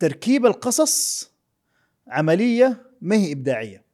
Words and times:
تركيب 0.00 0.46
القصص 0.46 1.30
عملية 2.08 2.82
ما 3.00 3.16
هي 3.16 3.32
إبداعية. 3.32 3.84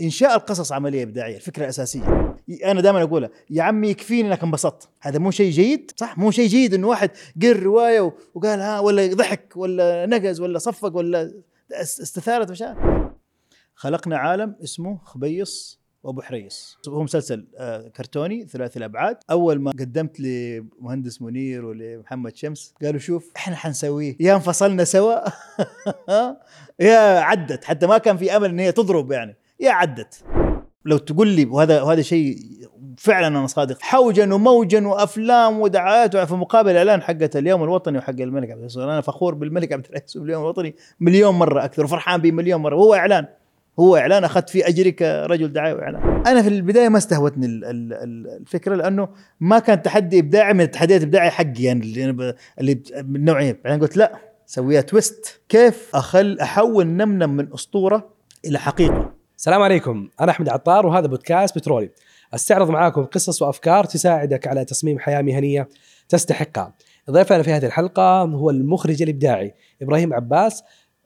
إنشاء 0.00 0.34
القصص 0.36 0.72
عملية 0.72 1.02
إبداعية 1.02 1.36
الفكرة 1.36 1.62
الأساسية. 1.64 2.36
أنا 2.64 2.80
دائما 2.80 3.02
اقولها 3.02 3.30
يا 3.50 3.62
عمي 3.62 3.88
يكفيني 3.88 4.28
إنك 4.28 4.42
انبسطت. 4.42 4.88
هذا 5.00 5.18
مو 5.18 5.30
شيء 5.30 5.50
جيد 5.50 5.90
صح؟ 5.96 6.18
مو 6.18 6.30
شيء 6.30 6.46
جيد 6.48 6.74
إنه 6.74 6.88
واحد 6.88 7.10
قر 7.42 7.62
رواية 7.62 8.12
وقال 8.34 8.60
ها 8.60 8.80
ولا 8.80 9.14
ضحك 9.14 9.52
ولا 9.56 10.06
نقز 10.06 10.40
ولا 10.40 10.58
صفق 10.58 10.96
ولا 10.96 11.32
اس- 11.72 12.00
استثارت 12.00 12.50
مشاعر. 12.50 13.14
خلقنا 13.74 14.18
عالم 14.18 14.56
اسمه 14.64 14.98
خبيص 15.04 15.80
وابو 16.02 16.22
حريص. 16.22 16.78
هو 16.88 17.02
مسلسل 17.02 17.46
آه، 17.58 17.88
كرتوني 17.88 18.46
ثلاثي 18.46 18.78
الأبعاد. 18.78 19.16
أول 19.30 19.60
ما 19.60 19.70
قدمت 19.70 20.20
لمهندس 20.20 21.22
منير 21.22 21.64
ولمحمد 21.64 22.36
شمس 22.36 22.74
قالوا 22.82 23.00
شوف 23.00 23.32
إحنا 23.36 23.56
حنسويه. 23.56 24.16
يا 24.20 24.34
انفصلنا 24.34 24.84
سوا. 24.84 25.18
يا 26.80 27.20
عدت. 27.20 27.64
حتى 27.64 27.86
ما 27.86 27.98
كان 27.98 28.16
في 28.16 28.36
أمل 28.36 28.48
إن 28.48 28.58
هي 28.58 28.72
تضرب 28.72 29.12
يعني. 29.12 29.36
يا 29.60 29.70
عدت. 29.70 30.24
لو 30.84 30.98
تقول 30.98 31.28
لي 31.28 31.44
وهذا 31.44 31.82
وهذا 31.82 32.02
شيء 32.02 32.36
فعلا 32.98 33.26
أنا 33.26 33.46
صادق. 33.46 33.82
حوجا 33.82 34.34
وموجا 34.34 34.86
وأفلام 34.86 35.60
ودعايات. 35.60 36.16
في 36.16 36.34
مقابل 36.34 36.70
الاعلان 36.70 37.02
حقت 37.02 37.36
اليوم 37.36 37.62
الوطني 37.64 37.98
وحق 37.98 38.20
الملك 38.20 38.50
عبد 38.50 38.58
العزيز. 38.58 38.78
أنا 38.78 39.00
فخور 39.00 39.34
بالملك 39.34 39.72
عبد 39.72 39.86
العزيز. 39.90 40.18
باليوم 40.22 40.42
الوطني 40.42 40.74
مليون 41.00 41.34
مرة 41.34 41.64
أكثر. 41.64 41.84
وفرحان 41.84 42.20
به 42.20 42.32
مليون 42.32 42.60
مرة. 42.60 42.76
وهو 42.76 42.94
إعلان. 42.94 43.26
هو 43.80 43.96
إعلان 43.96 44.24
اخذت 44.24 44.50
فيه 44.50 44.66
أجري 44.68 44.92
كرجل 44.92 45.52
دعاية 45.52 45.74
وإعلان. 45.74 46.22
أنا 46.26 46.42
في 46.42 46.48
البداية 46.48 46.88
ما 46.88 46.98
استهوتني 46.98 47.46
ال- 47.46 47.64
ال- 47.64 47.92
ال- 47.92 48.40
الفكرة 48.40 48.74
لأنه 48.74 49.08
ما 49.40 49.58
كان 49.58 49.82
تحدي 49.82 50.18
إبداعي 50.18 50.52
من 50.54 50.60
التحديات 50.60 51.00
الابداعيه 51.00 51.30
حقي 51.30 51.62
يعني 51.62 51.80
اللي 51.80 52.04
أنا 52.04 52.12
ب- 52.12 52.34
اللي 52.60 52.74
ب- 52.74 52.82
من 53.08 53.16
النوعيه 53.16 53.60
بعدين 53.64 53.80
قلت 53.80 53.96
لا 53.96 54.12
سويها 54.46 54.80
تويست 54.80 55.40
كيف 55.48 55.90
اخل 55.94 56.38
أحول 56.42 56.86
نمنم 56.86 57.36
من 57.36 57.52
أسطورة 57.54 58.08
إلى 58.44 58.58
حقيقة؟ 58.58 59.12
السلام 59.36 59.62
عليكم. 59.62 60.08
أنا 60.20 60.30
أحمد 60.30 60.48
عطار 60.48 60.86
وهذا 60.86 61.06
بودكاست 61.06 61.58
بترولي. 61.58 61.90
أستعرض 62.34 62.70
معاكم 62.70 63.04
قصص 63.04 63.42
وأفكار 63.42 63.84
تساعدك 63.84 64.46
على 64.46 64.64
تصميم 64.64 64.98
حياة 64.98 65.22
مهنية 65.22 65.68
تستحقها. 66.08 66.74
ضيفنا 67.10 67.42
في 67.42 67.52
هذه 67.52 67.66
الحلقة 67.66 68.22
هو 68.22 68.50
المخرج 68.50 69.02
الإبداعي 69.02 69.54
إبراهيم 69.82 70.14
عباس 70.14 70.62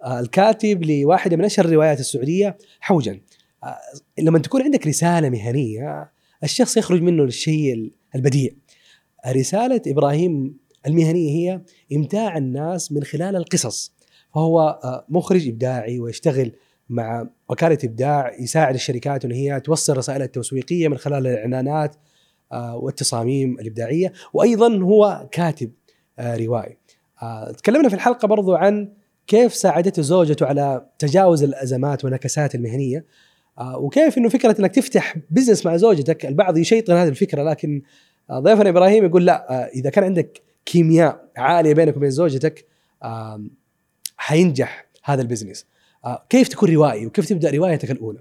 الكاتب 0.07 0.85
لواحدة 0.85 1.37
من 1.37 1.45
أشهر 1.45 1.65
الروايات 1.65 2.01
السعودية 2.01 2.59
حوجا 2.81 3.21
آه، 3.65 3.79
لما 4.19 4.39
تكون 4.39 4.63
عندك 4.63 4.87
رسالة 4.87 5.31
مهنية 5.31 6.13
الشخص 6.45 6.77
يخرج 6.77 7.03
منه 7.03 7.25
للشيء 7.25 7.93
البديع. 8.15 8.51
رسالة 9.27 9.83
إبراهيم 9.87 10.57
المهنية 10.87 11.31
هي 11.31 11.61
إمتاع 11.97 12.37
الناس 12.37 12.93
من 12.93 13.05
خلال 13.05 13.37
القصص. 13.37 13.93
فهو 14.35 14.81
آه، 14.85 15.07
مخرج 15.09 15.49
إبداعي 15.49 16.01
ويشتغل 16.01 16.53
مع 16.89 17.29
وكالة 17.49 17.79
إبداع 17.85 18.41
يساعد 18.41 18.75
الشركات 18.75 19.25
إن 19.25 19.33
هي 19.33 19.61
توصل 19.61 19.97
رسائلها 19.97 20.27
التسويقيه 20.27 20.89
من 20.89 20.99
خلال 20.99 21.27
الإعلانات 21.27 21.97
آه، 22.53 22.77
والتصاميم 22.77 23.61
الإبداعية. 23.61 24.13
وأيضا 24.33 24.77
هو 24.77 25.29
كاتب 25.31 25.73
آه، 26.19 26.37
روائي. 26.37 26.77
آه، 27.23 27.53
تكلمنا 27.53 27.89
في 27.89 27.95
الحلقة 27.95 28.29
برضو 28.29 28.55
عن 28.55 28.93
كيف 29.27 29.55
ساعدته 29.55 30.03
زوجته 30.03 30.47
على 30.47 30.87
تجاوز 30.99 31.43
الأزمات 31.43 32.05
والنكسات 32.05 32.55
المهنية؟ 32.55 33.05
آه، 33.59 33.79
وكيف 33.79 34.19
إنه 34.19 34.29
فكرة 34.29 34.61
إنك 34.61 34.75
تفتح 34.75 35.17
بزنس 35.31 35.67
مع 35.67 35.77
زوجتك؟ 35.77 36.27
البعض 36.27 36.59
يشيطن 36.59 36.93
هذه 36.93 37.09
الفكرة 37.09 37.43
لكن 37.43 37.83
ضيفنا 38.33 38.69
إبراهيم 38.69 39.05
يقول 39.05 39.27
لا 39.27 39.53
آه، 39.53 39.67
إذا 39.67 39.91
كان 39.91 40.05
عندك 40.05 40.43
كيمياء 40.67 41.31
عالية 41.37 41.75
بينك 41.75 41.97
وبين 41.97 42.11
زوجتك 42.11 42.67
حينجح 44.17 44.87
هذا 45.05 45.23
ال 45.23 45.27
business. 45.27 45.67
آه، 46.05 46.27
كيف 46.29 46.49
تكون 46.49 46.75
روائي؟ 46.75 47.07
وكيف 47.07 47.29
تبدأ 47.29 47.51
روايتك 47.51 47.91
الأولى؟ 47.91 48.19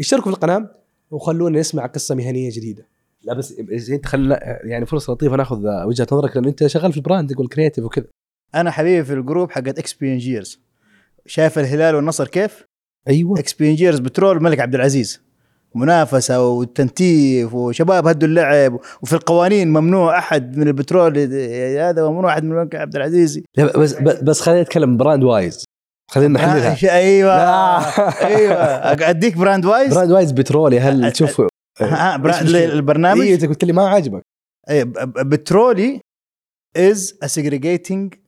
اشتركوا 0.00 0.32
في 0.32 0.36
القناة 0.36 0.70
وخلونا 1.10 1.60
نسمع 1.60 1.86
قصة 1.86 2.14
مهنية 2.14 2.50
جديدة. 2.52 2.88
لا 3.22 3.34
بس 3.34 3.54
انت 3.90 4.06
خل 4.06 4.36
يعني 4.64 4.86
فرصة 4.86 5.12
لطيفة 5.12 5.36
ناخذ 5.36 5.84
وجهة 5.86 6.06
نظرك 6.12 6.36
لأن 6.36 6.44
أنت 6.44 6.66
شغال 6.66 6.92
في 6.92 6.98
ال 6.98 7.05
brand 7.05 7.38
وال 7.38 7.47
creative 7.47 7.84
وكذا. 7.84 8.06
أنا 8.54 8.70
حبيبي 8.70 9.04
في 9.04 9.12
ال 9.12 9.18
group 9.18 9.50
حقت 9.50 9.78
اكسبينجيرز 9.78 10.60
شايف 11.26 11.58
الهلال 11.58 11.94
والنصر 11.94 12.28
كيف؟ 12.28 12.64
أيوه. 13.08 13.38
اكسبينجيرز 13.38 13.98
بترول 13.98 14.36
الملك 14.36 14.60
عبد 14.60 14.74
العزيز. 14.74 15.20
منافسة 15.74 16.48
وتنتيف 16.48 17.54
وشباب 17.54 18.06
هدوا 18.06 18.28
اللعب 18.28 18.80
وفي 19.02 19.12
القوانين 19.12 19.68
ممنوع 19.68 20.18
أحد 20.18 20.56
من 20.56 20.68
البترول 20.68 21.18
هذا 21.78 22.02
وممنوع 22.02 22.32
أحد 22.32 22.44
من 22.44 22.52
الملك 22.52 22.74
عبد 22.74 22.96
العزيز. 22.96 23.40
لا 23.56 23.78
بس 23.78 23.94
بس, 24.02 24.40
خلينا 24.40 24.62
نتكلم 24.62 24.96
brand 24.96 25.24
wise. 25.24 25.64
خلينا 26.10 26.32
نحللها. 26.32 26.76
آه، 26.84 26.96
أيوه. 26.96 27.36
لا. 27.36 28.26
أيوه. 28.26 28.54
أديك 29.10 29.36
brand 29.36 29.64
wise؟ 29.64 29.94
brand 29.94 30.10
wise 30.10 30.32
بترولي 30.32 30.80
هل 30.80 31.12
تشوف 31.12 31.42
ها،؟ 31.80 32.16
البرنامج؟ 32.54 33.20
أيوه 33.20 33.34
انت 33.34 33.44
قلت 33.44 33.64
لي 33.64 33.72
ما 33.72 33.88
عاجبك. 33.88 34.22
ب- 34.70 35.28
بترولي 35.28 36.00
is 36.76 37.14
a 37.24 37.28
segregating 37.28 38.23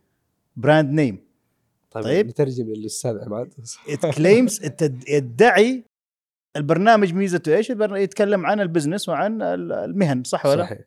brand 0.60 0.86
name 0.98 1.14
طيب, 1.90 2.04
طيب. 2.04 2.26
نترجم 2.26 2.66
للأستاذ 2.66 3.18
عماد 3.24 3.52
claims 4.04 4.64
التد- 4.64 5.08
يدعي 5.16 5.84
البرنامج 6.56 7.14
ميزته 7.14 7.56
إيش؟ 7.56 7.70
يتكلم 7.70 8.46
عن 8.46 8.60
ال 8.60 8.65
business 8.65 9.08
وعن 9.08 9.42
ال- 9.42 9.72
المهن 9.72 10.22
صح 10.24 10.46
ولا؟ 10.46 10.62
صحيح 10.64 10.78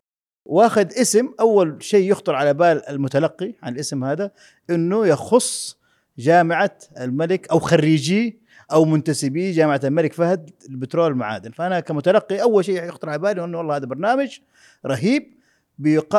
واخذ 0.45 0.85
اسم 1.01 1.29
أول 1.39 1.83
شيء 1.83 2.11
يخطر 2.11 2.35
على 2.35 2.53
بال 2.53 2.89
المتلقي 2.89 3.53
عن 3.63 3.73
الاسم 3.73 4.03
هذا 4.03 4.31
إنه 4.69 5.07
يخص 5.07 5.77
جامعة 6.17 6.77
الملك 6.99 7.49
أو 7.49 7.59
خريجي 7.59 8.39
أو 8.71 8.85
منتسبي 8.85 9.51
جامعة 9.51 9.81
الملك 9.83 10.13
فهد 10.13 10.49
البترول 10.69 11.03
والمعادن 11.05 11.51
فأنا 11.51 11.79
كمتلقي 11.79 12.41
أول 12.41 12.65
شيء 12.65 12.83
يخطر 12.83 13.09
على 13.09 13.19
بالي 13.19 13.43
إنه 13.43 13.57
والله 13.57 13.75
هذا 13.75 13.85
برنامج 13.85 14.39
رهيب. 14.85 15.33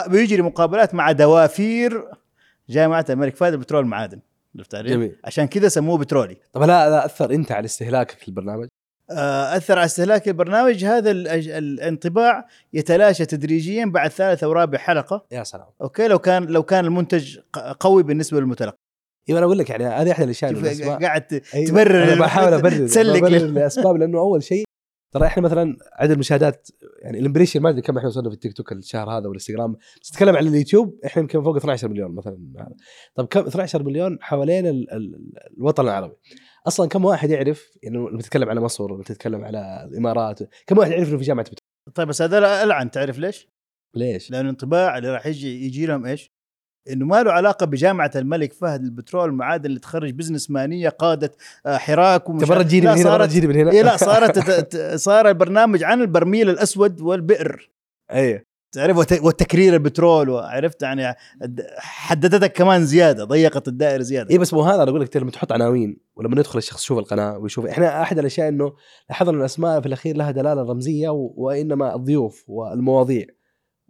بيجري 0.08 0.42
مقابلات 0.42 0.94
مع 0.94 1.12
دوافير 1.12 2.04
جامعه 2.70 3.04
الملك 3.10 3.36
فهد 3.36 3.52
البترول 3.52 3.80
والمعادن 3.82 4.20
عرفت؟ 4.56 4.76
جميل. 4.76 5.16
عشان 5.24 5.44
كذا 5.46 5.68
سموه 5.68 5.98
بترولي. 5.98 6.36
طب 6.52 6.62
لا 6.62 7.06
أثر 7.06 7.30
أنت 7.30 7.52
على 7.52 7.64
استهلاكك 7.64 8.28
للبرنامج؟ 8.28 8.68
آه، 9.10 9.56
أثر 9.56 9.78
على 9.78 9.84
استهلاك 9.84 10.28
البرنامج. 10.28 10.84
هذا 10.84 11.10
ال- 11.10 11.28
الانطباع 11.50 12.46
يتلاشى 12.72 13.26
تدريجيا 13.26 13.84
بعد 13.84 14.10
ثالث 14.10 14.44
أو 14.44 14.52
رابع 14.52 14.78
حلقة. 14.78 15.26
يا 15.32 15.42
سلام. 15.42 15.66
okay؟ 15.82 16.08
لو 16.08 16.18
كان 16.18 16.44
لو 16.44 16.62
كان 16.62 16.84
المنتج 16.84 17.38
قوي 17.80 18.02
بالنسبة 18.02 18.40
للمتلقي. 18.40 18.76
أيوه 19.28 19.38
أنا 19.38 19.46
أقول 19.46 19.58
لك 19.58 19.70
يعني 19.70 19.84
هذه 19.86 20.12
احد 20.12 20.22
الأشياء 20.22 20.54
والأسباب- 20.54 21.02
قاعد 21.02 21.42
أيوة. 21.54 21.68
تبرر 21.68 22.02
أنا 22.04 22.20
بحاول 22.20 22.52
أبرر 22.54 22.86
تسلك 22.86 23.22
ببرر 23.22 23.36
الأسباب 23.36 23.96
لأنه 23.96 24.18
أول 24.18 24.42
شيء 24.42 24.64
ترى 25.12 25.26
إحنا 25.26 25.42
مثلا 25.42 25.76
عدد 25.92 26.10
المشاهدات 26.10 26.68
يعني 27.02 27.18
ال 27.18 27.22
impression 27.22 27.60
ما 27.60 27.70
أدري 27.70 27.82
كم 27.82 27.96
إحنا 27.96 28.08
وصلنا 28.08 28.28
في 28.28 28.34
التيك 28.34 28.52
توك 28.52 28.72
الشهر 28.72 29.10
هذا 29.10 29.26
والانستغرام 29.26 29.76
بس 30.02 30.10
تتكلم 30.10 30.36
عن 30.36 30.46
اليوتيوب 30.46 31.00
إحنا 31.04 31.22
يمكن 31.22 31.42
فوق 31.42 31.56
12 31.56 31.88
مليون 31.88 32.14
مثلا 32.14 32.38
طب 33.14 33.26
كم 33.26 33.46
12 33.46 33.82
مليون 33.82 34.18
حوالين 34.20 34.66
ال 34.66 34.92
ال 34.92 35.32
الوطن 35.58 35.84
العربي 35.84 36.14
أصلا 36.66 36.88
كم 36.88 37.04
واحد 37.04 37.30
يعرف 37.30 37.78
يعني 37.82 37.96
لما 37.96 38.22
تتكلم 38.22 38.48
على 38.48 38.60
مصر 38.60 38.94
لما 38.94 39.02
تتكلم 39.02 39.44
على 39.44 39.88
الإمارات 39.90 40.38
كم 40.66 40.78
واحد 40.78 40.90
يعرف 40.90 41.08
إنه 41.08 41.18
في 41.18 41.24
جامعة 41.24 41.44
بترول 41.44 41.94
طيب 41.94 42.08
بس 42.08 42.22
هذا 42.22 42.62
ألعن 42.62 42.90
تعرف 42.90 43.18
ليش؟ 43.18 43.48
ليش؟ 43.94 44.30
لأن 44.30 44.44
الانطباع 44.44 44.98
اللي 44.98 45.08
راح 45.08 45.26
يجي 45.26 45.66
يجي 45.66 45.86
لهم 45.86 46.06
إيش؟ 46.06 46.39
إنه 46.92 47.06
ما 47.06 47.22
له 47.22 47.32
علاقة 47.32 47.66
بجامعة 47.66 48.10
الملك 48.16 48.52
فهد 48.52 48.84
البترول 48.84 49.28
المعادن 49.28 49.66
اللي 49.66 49.80
تخرج 49.80 50.10
business 50.10 50.50
مانية 50.50 50.88
قادت 50.88 51.34
آه، 51.66 51.76
حراك 51.76 52.28
ومش 52.30 52.42
تبرر 52.42 52.62
تجيني 52.62 52.86
من 52.86 52.92
هنا 52.92 53.02
برا 53.04 53.10
صارت 53.18 53.30
تجيني 53.30 53.46
من 53.46 53.56
هنا؟ 53.56 53.70
إيه 53.72 53.82
لا 53.82 53.96
صارت 54.06 54.76
صار 54.96 55.28
البرنامج 55.28 55.84
عن 55.84 56.00
البرميل 56.00 56.50
الأسود 56.50 57.00
والبئر. 57.00 57.70
أيوه 58.12 58.42
تعرف؟ 58.72 58.96
وت- 58.96 59.20
والتكرير 59.22 59.74
البترول 59.74 60.28
وعرفت 60.30 60.82
يعني 60.82 61.14
حددتك 61.78 62.52
كمان 62.52 62.84
زيادة 62.84 63.24
ضيقت 63.24 63.68
الدائرة 63.68 64.02
زيادة. 64.02 64.30
اي 64.30 64.38
بس 64.38 64.54
مو 64.54 64.62
هذا 64.62 64.82
أنا 64.82 64.90
أقول 64.90 65.00
لك 65.00 65.16
لما 65.16 65.30
تحط 65.30 65.52
عناوين 65.52 65.96
ولما 66.16 66.34
ندخل 66.36 66.58
الشخص 66.58 66.82
يشوف 66.82 66.98
القناة 66.98 67.38
ويشوف. 67.38 67.66
إحنا 67.66 68.02
أحد 68.02 68.18
الأشياء 68.18 68.48
إنه 68.48 68.72
لاحظنا 69.08 69.38
الأسماء 69.38 69.80
في 69.80 69.86
الأخير 69.86 70.16
لها 70.16 70.30
دلالة 70.30 70.62
رمزية. 70.62 71.08
وإنما 71.10 71.94
الضيوف 71.94 72.44
والمواضيع. 72.48 73.26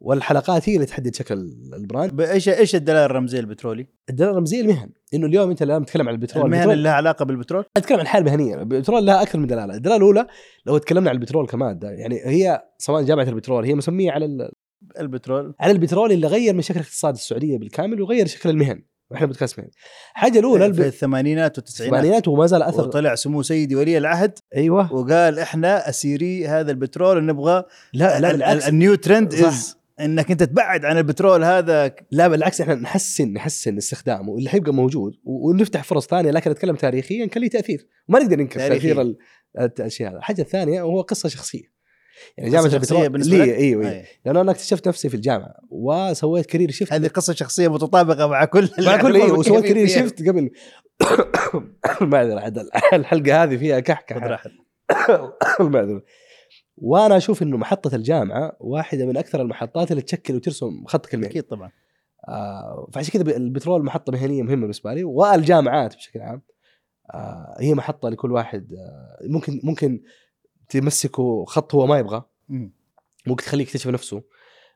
والحلقات 0.00 0.68
هي 0.68 0.74
اللي 0.74 0.86
تحدد 0.86 1.14
شكل 1.14 1.34
ال 1.74 1.81
brand. 1.81 2.20
إيش 2.20 2.48
إيش 2.48 2.74
الدلاله 2.74 3.04
الرمزية 3.04 3.40
البترولي؟ 3.40 3.86
الدلاله 4.10 4.32
الرمزية 4.32 4.60
المهن. 4.60 4.90
إنه 5.14 5.26
اليوم 5.26 5.50
أنت 5.50 5.62
لما 5.62 5.84
تتكلم 5.84 6.08
عن 6.08 6.14
البترول 6.14 6.44
المهن 6.44 6.58
البترول 6.58 6.78
اللي 6.78 6.88
لها 6.88 6.92
علاقة 6.92 7.24
بالبترول؟ 7.24 7.64
أتكلم 7.76 7.98
عن 7.98 8.02
الحاله 8.02 8.26
المهنيه 8.26 8.54
البترول 8.54 9.06
لها 9.06 9.22
أكثر 9.22 9.38
من 9.38 9.46
دلالة. 9.46 9.74
الدلالة 9.74 9.96
الأولى 9.96 10.26
لو 10.66 10.78
تكلمنا 10.78 11.10
عن 11.10 11.16
البترول 11.16 11.46
كماده 11.46 11.90
يعني 11.90 12.20
هي 12.24 12.62
سواء 12.78 13.02
جامعه 13.02 13.24
البترول 13.24 13.64
هي 13.64 13.74
مسمية 13.74 14.10
على 14.10 14.24
ال... 14.24 14.50
البترول. 15.00 15.54
على 15.60 15.72
البترول 15.72 16.12
اللي 16.12 16.26
غير 16.26 16.54
من 16.54 16.62
شكل 16.62 16.80
الاقتصاد 16.80 17.14
السعودية 17.14 17.58
بالكامل 17.58 18.02
وغير 18.02 18.26
شكل 18.26 18.50
المهن. 18.50 18.82
وإحنا 19.10 19.26
بودكاست 19.26 19.58
مهني 19.58 19.70
الحاجة 20.12 20.38
الأولى 20.38 20.64
في 20.74 20.80
الب... 20.80 20.80
الثمانينات 20.80 21.58
والتسعينات. 21.58 21.94
الثمانينات 21.94 22.28
وما 22.28 22.46
زال 22.46 22.62
أثر. 22.62 22.82
وطلع 22.82 23.14
سمو 23.14 23.42
سيدي 23.42 23.76
ولي 23.76 23.98
العهد. 23.98 24.38
أيوه. 24.56 24.92
وقال 24.92 25.38
إحنا 25.38 25.88
أسيري 25.88 26.46
هذا 26.46 26.70
البترول 26.70 27.16
ونبغى 27.16 27.64
لا 27.92 28.20
لا 28.20 28.32
بالعكس. 28.32 28.68
ال 28.68 28.75
new 28.75 28.94
trend. 28.94 29.34
is 29.34 29.79
إنك 30.04 30.30
أنت 30.30 30.42
تبعد 30.42 30.84
عن 30.84 30.98
البترول 30.98 31.44
هذا 31.44 31.94
لا 32.10 32.28
بالعكس 32.28 32.60
إحنا 32.60 32.74
نحسن 32.74 33.32
نحسن 33.32 33.76
استخدامه 33.76 34.36
اللي 34.38 34.50
حيبقى 34.50 34.74
موجود 34.74 35.12
ونفتح 35.24 35.84
فرص 35.84 36.06
ثانية 36.06 36.30
لكن 36.30 36.50
أتكلم 36.50 36.76
تاريخيا 36.76 37.26
كان 37.26 37.42
له 37.42 37.48
تأثير 37.48 37.86
وما 38.08 38.18
نقدر 38.18 38.36
ننكر. 38.36 38.60
تأثير 38.60 39.00
ال- 39.00 39.18
الأشياء 39.58 40.10
هذا 40.10 40.18
الحاجة 40.18 40.42
الثانية 40.42 40.82
هو 40.82 41.00
قصة 41.00 41.28
شخصية 41.28 41.80
يعني 42.38 42.50
قصة 42.50 42.56
جامعة 42.56 42.70
شخصية 42.78 42.96
البترول 42.96 43.08
بالنسبة 43.12 43.36
لي؟ 43.36 43.44
أيوه 43.44 43.58
أيوة. 43.58 43.90
أي. 43.90 44.04
لأنه 44.24 44.40
أنا 44.40 44.50
اكتشفت 44.50 44.88
نفسي 44.88 45.08
في 45.08 45.14
الجامعة 45.14 45.54
وسويت 45.70 46.46
career 46.46 46.70
shift 46.70 46.92
هذه 46.92 47.06
قصة 47.08 47.34
شخصية 47.34 47.68
متطابقة 47.68 48.26
مع 48.26 48.44
كل 48.44 48.68
مع 48.78 48.96
كل 49.02 49.14
إيه 49.16 49.32
وسويت 49.32 49.64
career. 49.64 49.86
shift 49.86 50.28
قبل 50.28 50.50
المعذره 52.02 52.40
عاد 52.40 52.58
الحلقة 52.92 53.42
هذه 53.42 53.56
فيها 53.56 53.80
كحكة. 53.80 54.16
المعذره 55.60 56.02
وأنا 56.80 57.16
أشوف 57.16 57.42
إنه 57.42 57.56
محطة 57.56 57.96
الجامعة 57.96 58.56
واحدة 58.60 59.06
من 59.06 59.16
أكثر 59.16 59.42
المحطات 59.42 59.90
اللي 59.90 60.02
تشكل 60.02 60.34
وترسم 60.34 60.84
خطك 60.86 61.14
المهني 61.14 61.30
أكيد 61.30 61.42
طبعا. 61.42 61.70
آه 62.28 62.88
فعشان 62.92 63.12
كذا 63.12 63.36
البترول 63.36 63.84
محطة 63.84 64.12
مهنية 64.12 64.42
مهمة 64.42 64.60
بالنسبة 64.60 64.94
لي 64.94 65.04
والجامعات 65.04 65.96
بشكل 65.96 66.20
عام. 66.20 66.42
آه 67.14 67.56
هي 67.60 67.74
محطة 67.74 68.08
لكل 68.08 68.32
واحد 68.32 68.72
آه 68.72 69.18
ممكن 69.28 69.60
ممكن 69.64 70.00
تمسكه 70.68 71.44
خط 71.44 71.74
هو 71.74 71.86
ما 71.86 71.98
يبغى. 71.98 72.22
مم. 72.48 72.72
ممكن 73.26 73.44
تخليه 73.44 73.62
يكتشف 73.62 73.88
نفسه. 73.88 74.22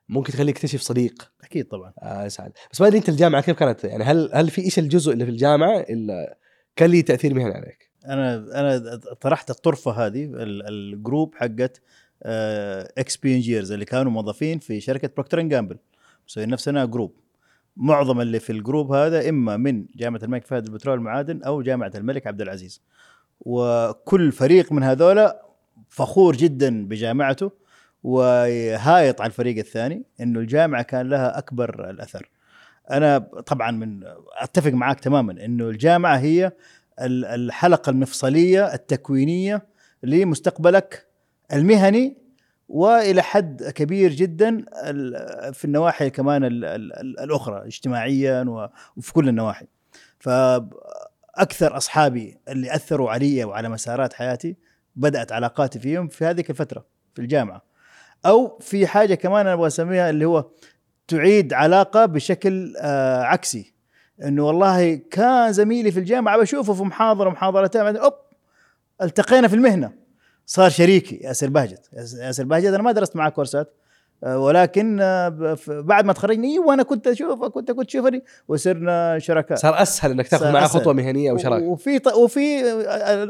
ممكن 0.09 0.33
تخليه 0.33 0.51
يكتشف 0.51 0.81
صديق. 0.81 1.33
أكيد 1.45 1.69
طبعا. 1.69 1.93
آه 2.03 2.29
سعد 2.29 2.53
بس 2.73 2.81
ما 2.81 2.87
أدري 2.87 2.99
أنت 2.99 3.09
الجامعة 3.09 3.43
كيف 3.43 3.59
كانت؟ 3.59 3.85
يعني 3.85 4.05
هل 4.05 4.31
هل 4.35 4.51
في 4.51 4.62
إيش 4.62 4.79
الجزء 4.79 5.12
اللي 5.12 5.25
في 5.25 5.31
الجامعة 5.31 5.81
اللي 5.81 6.37
كان 6.77 6.91
لي 6.91 7.03
تأثير 7.03 7.35
مهني 7.35 7.55
عليك؟ 7.55 7.94
أنا 8.06 8.37
أنا 8.61 8.97
طرحت 8.97 9.51
الطرفة 9.51 9.93
هذه 9.93 10.25
ال- 10.25 10.69
ال 10.69 10.80
group 10.80 11.35
حقت 11.35 11.81
ex 12.99 13.17
P&Gers 13.17 13.73
اللي 13.73 13.85
كانوا 13.85 14.12
موظفين 14.12 14.59
في 14.59 14.81
شركة 14.81 15.11
بروكتر 15.15 15.41
اند 15.41 15.51
جامبل 15.51 15.79
مسويين 16.29 16.49
نفسنا 16.49 16.85
group. 16.85 17.14
معظم 17.77 18.21
اللي 18.21 18.41
في 18.41 18.51
الجروب 18.51 18.93
هذا 18.93 19.29
إما 19.29 19.56
من 19.56 19.87
جامعة 19.97 20.21
الملك 20.23 20.47
فهد 20.47 20.69
للبترول 20.69 20.95
والمعادن 20.99 21.43
أو 21.43 21.62
جامعة 21.62 21.93
الملك 21.95 22.27
عبد 22.27 22.41
العزيز. 22.41 22.83
وكل 23.41 24.33
فريق 24.33 24.73
من 24.73 24.83
هذولا 24.83 25.43
فخور 25.89 26.37
جدا 26.37 26.87
بجامعته 26.89 27.53
وهايط 28.03 29.21
على 29.21 29.29
الفريق 29.29 29.59
الثاني 29.59 30.03
إنه 30.21 30.41
الجامعة 30.41 30.83
كان 30.83 31.09
لها 31.09 31.39
أكبر 31.39 31.91
الأثر. 31.91 32.31
أنا 32.91 33.19
طبعا 33.19 33.71
من 33.71 34.01
أتفق 34.39 34.71
معاك 34.71 35.01
تماما 35.01 35.45
إنه 35.45 35.69
الجامعة 35.69 36.17
هي 36.17 36.53
الحلقة 37.00 37.91
المفصلية 37.91 38.75
التكوينية 38.75 39.67
لمستقبلك 40.02 41.06
المهني 41.52 42.17
وإلى 42.69 43.23
حد 43.23 43.62
كبير 43.62 44.12
جدا 44.12 44.64
في 45.52 45.64
النواحي 45.64 46.11
كمان 46.11 46.44
ال- 46.44 46.64
ال- 46.64 46.93
ال- 47.00 47.20
الأخرى 47.20 47.67
اجتماعيا 47.67 48.70
وفي 48.96 49.12
كل 49.12 49.29
النواحي. 49.29 49.67
فأكثر 50.19 51.76
أصحابي 51.76 52.38
اللي 52.49 52.75
أثروا 52.75 53.11
علي 53.11 53.44
وعلى 53.44 53.69
مسارات 53.69 54.12
حياتي 54.12 54.56
بدأت 54.96 55.32
علاقاتي 55.32 55.79
فيهم 55.79 56.08
في 56.08 56.25
هذه 56.25 56.44
الفترة 56.50 56.85
في 57.14 57.23
الجامعة. 57.23 57.62
أو 58.26 58.58
في 58.61 58.87
حاجة 58.87 59.14
كمان 59.14 59.41
أنا 59.41 59.52
أبغى 59.52 59.67
أسميها 59.67 60.11
اللي 60.11 60.25
هو 60.25 60.50
تعيد 61.08 61.52
علاقة 61.52 62.06
بشكل 62.06 62.75
آه 62.79 63.23
عكسي. 63.23 63.74
إنه 64.22 64.46
والله 64.46 64.94
كان 65.11 65.52
زميلي 65.52 65.90
في 65.90 65.99
الجامعة 65.99 66.38
بشوفه 66.38 66.72
في 66.72 66.82
محاضرة 66.82 67.31
محاضرتين 67.31 67.82
بعدين 67.82 68.00
أوب 68.00 68.12
التقينا 69.02 69.49
في 69.49 69.55
المهنة. 69.55 69.93
صار 70.46 70.70
شريكي 70.70 71.16
ياسر 71.16 71.50
بهجت. 71.50 71.88
ياس- 71.93 72.14
ياسر 72.14 72.44
بهجت 72.44 72.66
أنا 72.66 72.82
ما 72.82 72.93
درست 72.93 73.16
معاه 73.16 73.28
كورسات. 73.31 73.72
آه، 74.25 74.38
ولكن 74.38 74.99
آه، 75.00 75.56
بعد 75.69 76.05
ما 76.05 76.12
تخرجني 76.12 76.58
وأنا 76.58 76.82
كنت 76.82 77.06
اشوفك 77.06 77.50
كنت 77.50 77.70
كنت 77.70 77.88
تشوفني 77.88 78.22
وصرنا 78.49 79.19
شركاء. 79.19 79.58
صار 79.58 79.82
أسهل 79.82 80.11
إنك 80.11 80.28
تاخذ 80.28 80.52
معاه. 80.52 80.67
خطوة 80.67 80.93
مهنية 80.93 81.31
أو 81.31 81.37
شراكه 81.38 81.64
وفي 81.64 81.99
ط- 81.99 82.14
وفي 82.14 82.60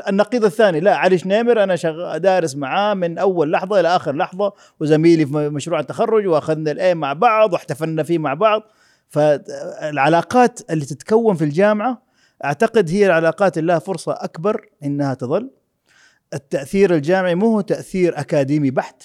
النقيض 0.09 0.45
الثاني 0.45 0.81
لا 0.81 0.97
علي 0.97 1.19
شنيمر 1.19 1.63
أنا 1.63 1.77
شغ... 1.77 2.17
دارس 2.17 2.57
معاه 2.57 2.95
من 2.95 3.19
أول 3.19 3.53
لحظة 3.53 3.81
إلى 3.81 3.89
آخر 3.89 4.17
لحظة 4.17 4.53
وزميلي 4.81 5.27
في 5.27 5.33
مشروع 5.49 5.81
التخرج 5.81 6.27
وأخذنا 6.27 6.71
الاي 6.71 6.95
مع 6.95 7.13
بعض 7.13 7.53
واحتفلنا 7.53 8.03
فيه 8.03 8.19
مع 8.19 8.35
بعض. 8.35 8.63
فالعلاقات 9.15 10.71
اللي 10.71 10.85
تتكون 10.85 11.37
في 11.37 11.45
الجامعة 11.45 12.03
أعتقد 12.45 12.91
هي 12.91 13.07
العلاقات 13.07 13.59
اللي 13.59 13.73
لها 13.73 13.79
فرصة 13.79 14.13
أكبر 14.13 14.69
إنها 14.85 15.15
تظل. 15.15 15.51
التأثير 16.35 16.95
الجامعي 16.95 17.35
مو 17.35 17.47
هو 17.47 17.61
تأثير 17.61 18.21
أكاديمي 18.21 18.71
بحت 18.71 19.03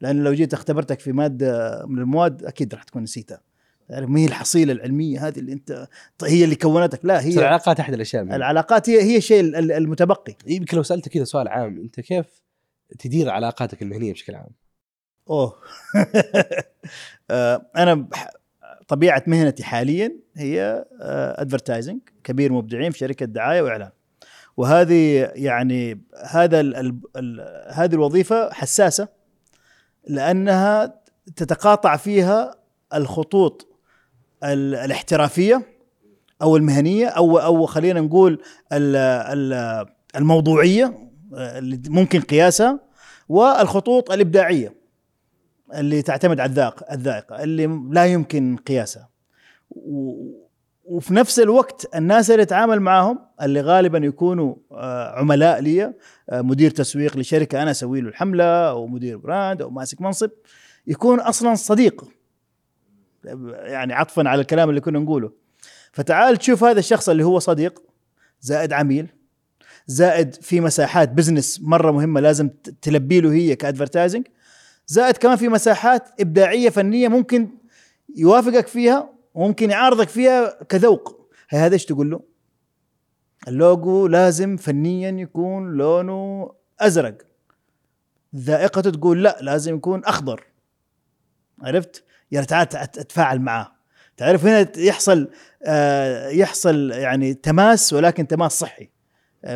لأن 0.00 0.24
لو 0.24 0.32
جيت 0.32 0.54
اختبرتك 0.54 1.00
في 1.00 1.12
مادة 1.12 1.82
من 1.86 1.98
المواد 1.98 2.44
أكيد 2.44 2.74
راح 2.74 2.82
تكون 2.82 3.02
نسيتها. 3.02 3.40
تعرف 3.88 4.08
ما 4.08 4.20
هي 4.20 4.24
الحصيلة 4.26 4.72
العلمية 4.72 5.26
هذه 5.28 5.38
اللي 5.38 5.52
أنت 5.52 5.88
هي 6.24 6.44
اللي 6.44 6.54
كونتك. 6.56 7.00
لا 7.04 7.20
هي 7.20 7.38
العلاقات 7.38 7.80
أحد 7.80 7.94
الأشياء 7.94 8.22
المهمة. 8.22 8.36
العلاقات 8.36 8.90
هي 8.90 9.02
هي 9.02 9.16
الشيء 9.16 9.40
ال- 9.40 9.72
المتبقي. 9.72 10.34
يمكن 10.46 10.76
لو 10.76 10.82
سالتك 10.82 11.10
كذا 11.12 11.24
سؤال 11.24 11.48
عام 11.48 11.78
أنت 11.78 12.00
كيف 12.00 12.26
تدير 12.98 13.30
علاقاتك 13.30 13.82
المهنية 13.82 14.12
بشكل 14.12 14.34
عام؟ 14.34 14.50
أوه. 15.30 15.56
آه، 17.30 17.66
أنا 17.76 17.94
بح- 17.94 18.30
طبيعة 18.88 19.22
مهنتي 19.26 19.64
حاليا 19.64 20.12
هي 20.36 20.84
advertising 21.38 22.00
كبير 22.24 22.52
مبدعين 22.52 22.90
في 22.90 22.98
شركة 22.98 23.26
دعاية 23.26 23.62
وإعلان. 23.62 23.90
وهذه 24.56 25.30
يعني 25.34 26.00
هذا 26.30 26.60
ال 26.60 26.76
ال 26.76 27.00
ال 27.16 27.64
هذه 27.72 27.94
الوظيفة 27.94 28.52
حساسة 28.52 29.08
لأنها 30.08 30.94
تتقاطع 31.36 31.96
فيها 31.96 32.54
الخطوط 32.94 33.66
ال- 34.44 34.74
الاحترافية 34.74 35.62
أو 36.42 36.56
المهنية 36.56 37.06
أو 37.06 37.38
أو 37.38 37.66
خلينا 37.66 38.00
نقول 38.00 38.42
ال 38.72 38.96
ال 38.96 39.86
الموضوعية 40.16 40.98
آه، 41.34 41.58
اللي 41.58 41.80
ممكن 41.88 42.20
قياسها 42.20 42.80
والخطوط 43.28 44.10
الإبداعية. 44.10 44.74
اللي 45.74 46.02
تعتمد 46.02 46.40
على 46.40 46.50
الذاق 46.50 46.92
الذائقة 46.92 47.42
اللي 47.42 47.66
لا 47.90 48.06
يمكن 48.06 48.56
قياسها. 48.56 49.08
و- 49.70 50.46
وفي 50.84 51.14
نفس 51.14 51.38
الوقت 51.40 51.88
الناس 51.94 52.30
اللي 52.30 52.42
اتعامل 52.42 52.80
معاهم 52.80 53.18
اللي 53.42 53.60
غالبا 53.60 53.98
يكونوا 53.98 54.54
آه، 54.72 55.18
عملاء 55.18 55.60
لي 55.60 55.84
آه، 56.30 56.40
مدير 56.42 56.70
تسويق 56.70 57.16
لشركة 57.16 57.62
أنا 57.62 57.70
أسوي 57.70 58.00
له 58.00 58.08
الحملة 58.08 58.68
أو 58.68 58.86
مدير 58.86 59.16
brand 59.16 59.62
أو 59.62 59.70
ماسك 59.70 60.00
منصب 60.00 60.30
يكون 60.86 61.20
أصلا 61.20 61.54
صديق. 61.54 62.04
يعني 63.54 63.94
عطفا 63.94 64.28
على 64.28 64.40
الكلام 64.40 64.70
اللي 64.70 64.80
كنا 64.80 64.98
نقوله. 64.98 65.32
فتعال 65.92 66.36
تشوف 66.36 66.64
هذا 66.64 66.78
الشخص 66.78 67.08
اللي 67.08 67.24
هو 67.24 67.38
صديق 67.38 67.82
زائد 68.40 68.72
عميل 68.72 69.08
زائد 69.86 70.34
في 70.34 70.60
مساحات 70.60 71.08
business 71.12 71.60
مرة 71.62 71.90
مهمة 71.90 72.20
لازم 72.20 72.50
تلبي 72.82 73.20
له 73.20 73.32
هي 73.32 73.56
ك 73.56 73.62
advertising 73.62 74.26
زائد 74.86 75.16
كمان 75.16 75.36
في 75.36 75.48
مساحات 75.48 76.20
إبداعية 76.20 76.68
فنية 76.70 77.08
ممكن 77.08 77.48
يوافقك 78.16 78.66
فيها 78.66 79.10
وممكن 79.34 79.70
يعارضك 79.70 80.08
فيها 80.08 80.62
كذوق. 80.68 81.28
هي 81.50 81.58
هذا 81.58 81.74
إيش 81.74 81.84
تقول 81.84 82.10
له؟ 82.10 82.20
اللوجو 83.48 84.06
لازم 84.06 84.56
فنيا 84.56 85.10
يكون 85.10 85.72
لونه 85.76 86.52
أزرق. 86.80 87.14
ذائقته 88.36 88.90
تقول 88.90 89.22
لا 89.24 89.38
لازم 89.40 89.76
يكون 89.76 90.04
أخضر. 90.04 90.44
عرفت؟ 91.62 92.04
يعني 92.30 92.46
تعال 92.46 92.68
تع- 92.68 92.84
تتفاعل 92.84 93.38
معاه. 93.40 93.72
تعرف 94.16 94.46
هنا 94.46 94.72
يحصل 94.78 95.30
آه 95.62 96.28
يحصل 96.28 96.90
يعني 96.90 97.34
تماس 97.34 97.92
ولكن 97.92 98.26
تماس 98.26 98.58
صحي. 98.58 98.90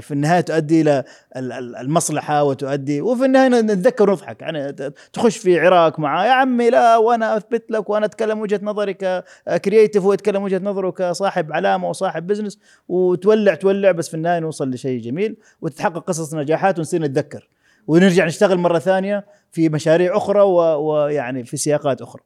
في 0.00 0.10
النهاية 0.10 0.40
تؤدي 0.40 0.80
إلى 0.80 1.04
ال- 1.36 1.52
ال- 1.52 1.76
المصلحة 1.76 2.44
وتؤدي 2.44 3.00
وفي 3.00 3.24
النهاية 3.24 3.48
نتذكر 3.48 4.10
ونضحك. 4.10 4.42
يعني 4.42 4.72
تخش 5.12 5.38
في 5.38 5.60
عراك 5.60 5.98
معاه 5.98 6.26
يا 6.26 6.32
عمي 6.32 6.70
لا 6.70 6.96
وأنا 6.96 7.36
أثبت 7.36 7.70
لك 7.70 7.90
وأنا 7.90 8.06
أتكلم 8.06 8.40
وجهة 8.40 8.60
نظري 8.62 8.94
ك 8.94 9.07
creative 9.07 10.04
ويتكلم 10.04 10.42
وجهة 10.42 10.58
نظره 10.58 10.90
كصاحب 10.90 11.52
علامة 11.52 11.88
وصاحب 11.88 12.26
business 12.26 12.58
وتولع 12.88 13.54
تولع 13.54 13.90
بس 13.90 14.08
في 14.08 14.14
النهاية 14.14 14.38
نوصل 14.38 14.70
لشيء 14.70 15.00
جميل 15.00 15.36
وتتحقق 15.60 15.98
قصص 15.98 16.34
نجاحات 16.34 16.78
ونصير 16.78 17.02
نتذكر. 17.02 17.48
ونرجع 17.86 18.26
نشتغل 18.26 18.58
مرة 18.58 18.78
ثانية 18.78 19.26
في 19.52 19.68
مشاريع 19.68 20.16
أخرى 20.16 20.40
ويعني 20.40 21.44
في 21.44 21.56
سياقات 21.56 22.02
أخرى. 22.02 22.22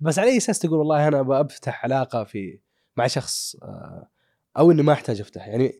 بس 0.00 0.18
على 0.18 0.30
أي 0.30 0.36
أساس 0.36 0.58
تقول 0.58 0.78
والله 0.78 1.08
أنا 1.08 1.22
بفتح 1.22 1.84
علاقة 1.84 2.24
في 2.24 2.58
مع 2.96 3.06
شخص 3.06 3.56
آه، 3.62 4.08
أو 4.58 4.70
إني 4.70 4.82
ما 4.82 4.92
أحتاج 4.92 5.20
أفتح؟ 5.20 5.48
يعني 5.48 5.74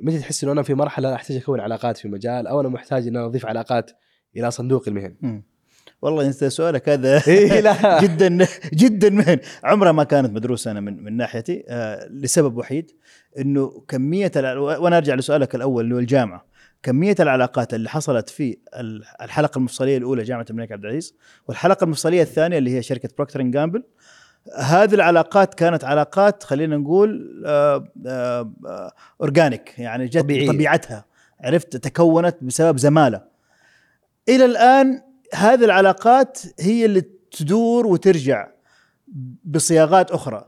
متى 0.00 0.18
تحس 0.18 0.44
إنه 0.44 0.52
أنا 0.52 0.62
في 0.62 0.74
مرحلة 0.74 1.14
أحتاج 1.14 1.36
أكون 1.36 1.60
علاقات 1.60 1.96
في 1.96 2.08
مجال 2.08 2.46
أو 2.46 2.60
أنا 2.60 2.68
محتاج 2.68 3.06
ان 3.06 3.16
أنا 3.16 3.26
أضيف 3.26 3.46
علاقات 3.46 3.90
إلى 4.36 4.50
صندوق 4.50 4.88
المهن. 4.88 5.42
والله 6.02 6.26
أنت 6.26 6.44
سؤالك 6.44 6.88
هذا 6.88 7.22
إيه 7.28 7.60
لا. 7.60 8.00
جدا 8.02 8.46
جدا 8.74 9.10
مهن. 9.10 9.38
عمرها 9.64 9.92
ما 9.92 10.04
كانت 10.04 10.30
مدروسة 10.32 10.70
أنا 10.70 10.80
من 10.80 11.02
من 11.04 11.16
ناحيتي 11.16 11.64
آه 11.68 12.06
لسبب 12.08 12.56
وحيد 12.56 12.90
إنه 13.38 13.84
كمية 13.88 14.32
وأنا 14.36 14.96
أرجع 14.96 15.14
لسؤالك 15.14 15.54
الأول 15.54 15.84
اللي 15.84 15.94
هو 15.94 15.98
الجامعة. 15.98 16.46
كمية 16.82 17.14
العلاقات 17.20 17.74
اللي 17.74 17.88
حصلت 17.88 18.28
في 18.28 18.58
ال- 18.76 19.02
الحلقة 19.22 19.58
المفصلية 19.58 19.96
الأولى 19.98 20.22
جامعة 20.22 20.46
الملك 20.50 20.72
عبد 20.72 20.84
العزيز 20.84 21.14
والحلقة 21.48 21.84
المفصلية 21.84 22.22
الثانية 22.22 22.58
اللي 22.58 22.76
هي 22.76 22.82
شركة 22.82 23.08
بروكتر 23.16 23.42
جامبل 23.42 23.82
هذه 24.56 24.94
العلاقات 24.94 25.54
كانت 25.54 25.84
علاقات 25.84 26.42
خلينا 26.42 26.76
نقول 26.76 27.42
آه، 27.46 27.84
آه، 28.06 28.52
آه، 28.66 28.92
اورجانيك 29.20 29.78
يعني 29.78 30.06
جت 30.06 30.18
طبيعية. 30.18 30.48
طبيعتها 30.48 31.04
عرفت؟ 31.40 31.76
تكونت 31.76 32.36
بسبب 32.42 32.78
زمالة. 32.78 33.22
إلى 34.28 34.44
الآن 34.44 35.02
هذه 35.34 35.64
العلاقات 35.64 36.38
هي 36.60 36.84
اللي 36.84 37.02
تدور 37.30 37.86
وترجع 37.86 38.48
بصياغات 39.44 40.10
أخرى. 40.10 40.44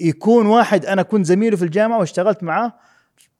يكون 0.00 0.46
واحد 0.46 0.86
أنا 0.86 1.02
كنت 1.02 1.26
زميله 1.26 1.56
في 1.56 1.64
الجامعة 1.64 1.98
واشتغلت 1.98 2.42
معاه 2.42 2.72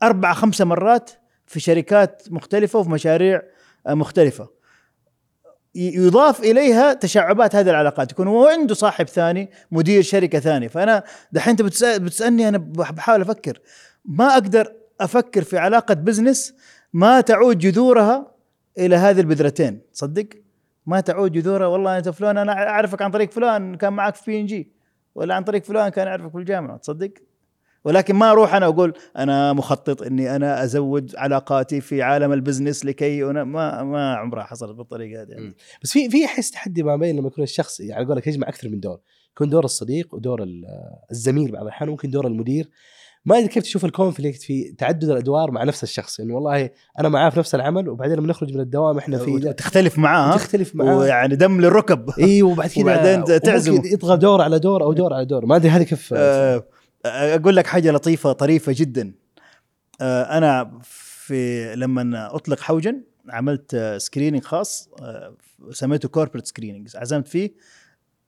أربع 0.03 0.33
خمسة 0.33 0.65
مرات 0.65 1.11
في 1.47 1.61
شركات 1.61 2.23
مختلفة 2.31 2.79
وفي 2.79 2.91
مشاريع 2.91 3.43
آه، 3.87 3.95
مختلفة. 3.95 4.49
يضاف 5.75 6.41
إليها 6.41 6.93
تشعبات 6.93 7.57
هذه 7.57 7.71
العلاقات. 7.71 8.13
يكون 8.13 8.29
هو 8.29 8.47
عنده 8.47 8.75
صاحب 8.75 9.09
ثاني 9.09 9.51
مدير 9.71 10.03
شركة 10.03 10.39
ثانية. 10.41 10.69
فأنا 10.69 11.03
دحين 11.33 11.51
انت 11.51 11.63
بتسألني 12.03 12.49
أنا 12.49 12.59
بح- 12.59 12.93
بحاول 12.93 13.21
أفكر. 13.21 13.59
ما 14.05 14.33
أقدر 14.33 14.73
أفكر 15.01 15.43
في 15.43 15.59
علاقة 15.59 15.95
business 15.95 16.55
ما 16.93 17.21
تعود 17.21 17.59
جذورها 17.59 18.35
إلى 18.79 18.97
هذه 18.97 19.21
البذرتين. 19.21 19.81
تصدق؟ 19.95 20.27
ما 20.87 21.01
تعود 21.01 21.33
جذورها. 21.33 21.67
والله 21.67 21.99
أنت 21.99 22.09
فلان 22.09 22.39
أنا 22.39 22.53
أعرفك 22.53 23.03
عن 23.03 23.11
طريق 23.11 23.31
فلان 23.31 23.75
كان 23.77 23.93
معك 23.93 24.15
في 24.15 24.31
بي 24.31 24.41
ان 24.41 24.47
جي 24.47 24.73
ولا 25.15 25.35
عن 25.35 25.45
طريق 25.45 25.65
فلان 25.65 25.89
كان 25.89 26.07
يعرفك 26.07 26.31
في 26.33 26.39
الجامعة. 26.39 26.77
تصدق؟ 26.77 27.11
ولكن 27.85 28.15
ما 28.15 28.31
أروح 28.31 28.55
أنا 28.55 28.67
أقول 28.67 28.93
أنا 29.19 29.53
مخطط 29.53 30.03
إني 30.03 30.37
أنا 30.37 30.65
ازود 30.65 31.17
علاقاتي 31.17 31.81
في 31.81 32.03
عالم 32.03 32.33
ال 32.33 32.38
business 32.38 32.85
لكي 32.85 33.25
أنا 33.25 33.45
ما 33.45 33.83
ما 33.83 34.15
عمرها 34.15 34.45
حصلت 34.45 34.77
بالطريقة 34.77 35.23
هذه. 35.23 35.29
يعني. 35.31 35.55
بس 35.83 35.93
في 35.93 36.11
في 36.11 36.25
أحس 36.25 36.51
تحدي 36.51 36.83
ما 36.83 36.97
بين 36.97 37.17
لما 37.17 37.27
يكون 37.29 37.45
الشخص 37.45 37.81
يعني 37.81 38.07
قولك 38.07 38.27
يجمع 38.27 38.49
أكثر 38.49 38.69
من 38.69 38.81
دور. 38.81 38.99
يكون 39.35 39.49
دور 39.49 39.65
الصديق 39.65 40.15
ودور 40.15 40.43
ال- 40.43 40.65
الزميل 41.11 41.53
بعض 41.53 41.63
الأحيان 41.63 41.91
ممكن 41.91 42.11
دور 42.11 42.27
المدير. 42.27 42.69
ما 43.25 43.39
أدري 43.39 43.49
كيف 43.49 43.63
تشوف 43.63 43.85
ال 43.85 43.91
conflict 43.91 44.43
في 44.43 44.73
تعدد 44.79 45.05
الأدوار 45.11 45.51
مع 45.51 45.65
نفس 45.65 45.83
الشخص. 45.83 46.21
انه 46.21 46.35
والله 46.35 46.71
أنا 46.99 47.09
معاه 47.09 47.31
في 47.31 47.39
نفس 47.39 47.55
العمل 47.55 47.89
وبعدين 47.89 48.17
لما 48.17 48.27
نخرج 48.27 48.55
من 48.55 48.61
الدوام 48.61 48.99
إحنا 48.99 49.19
في 49.19 49.39
ده 49.39 49.51
وتختلف 49.51 49.99
معاه؟ 49.99 50.35
تختلف 50.37 50.75
معاه. 50.77 50.99
ويعني 50.99 51.37
دم 51.37 51.61
للركب. 51.61 52.11
إي 52.19 52.43
وبعد 52.43 52.69
كذا 52.69 52.83
وبعدين. 52.83 53.23
وممكن 53.69 53.93
يطغى 53.93 54.17
دور 54.17 54.41
على 54.43 54.59
دور 54.59 54.83
أو 54.83 54.93
دور 54.93 55.13
على 55.15 55.25
دور. 55.25 55.47
ما 55.47 55.57
أدري 55.57 55.69
هذه 55.71 55.83
كيف 55.83 56.15
آه، 56.17 56.65
أقول 57.05 57.57
لك 57.57 57.67
حاجة 57.67 57.91
لطيفة 57.91 58.33
طريفة 58.33 58.75
جدا. 58.77 59.13
آه، 60.01 60.39
أنا 60.39 60.79
في 60.83 61.75
لما 61.75 62.35
أطلقت 62.37 62.61
حوجن 62.61 63.03
عملت 63.29 63.77
screening 63.99 64.43
خاص 64.43 64.89
آه، 65.03 65.37
سميته 65.71 66.09
corporate 66.09 66.47
screening 66.47 66.97
عزمت 66.97 67.29
فيه 67.29 67.55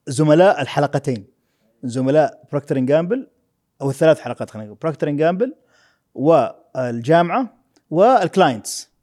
زملاء 0.07 0.63
الحلقتين. 0.63 1.27
زملاء 1.85 2.45
بروكتر 2.53 2.79
جامبل 2.79 3.29
أو 3.83 3.91
الثلاث 3.91 4.21
حلقات 4.21 4.51
خلينا 4.51 4.67
نقول 4.67 4.79
بروكتر 4.83 5.11
جامبل 5.11 5.55
والجامعة 6.15 7.57
وال 7.91 8.14
clients 8.14 8.94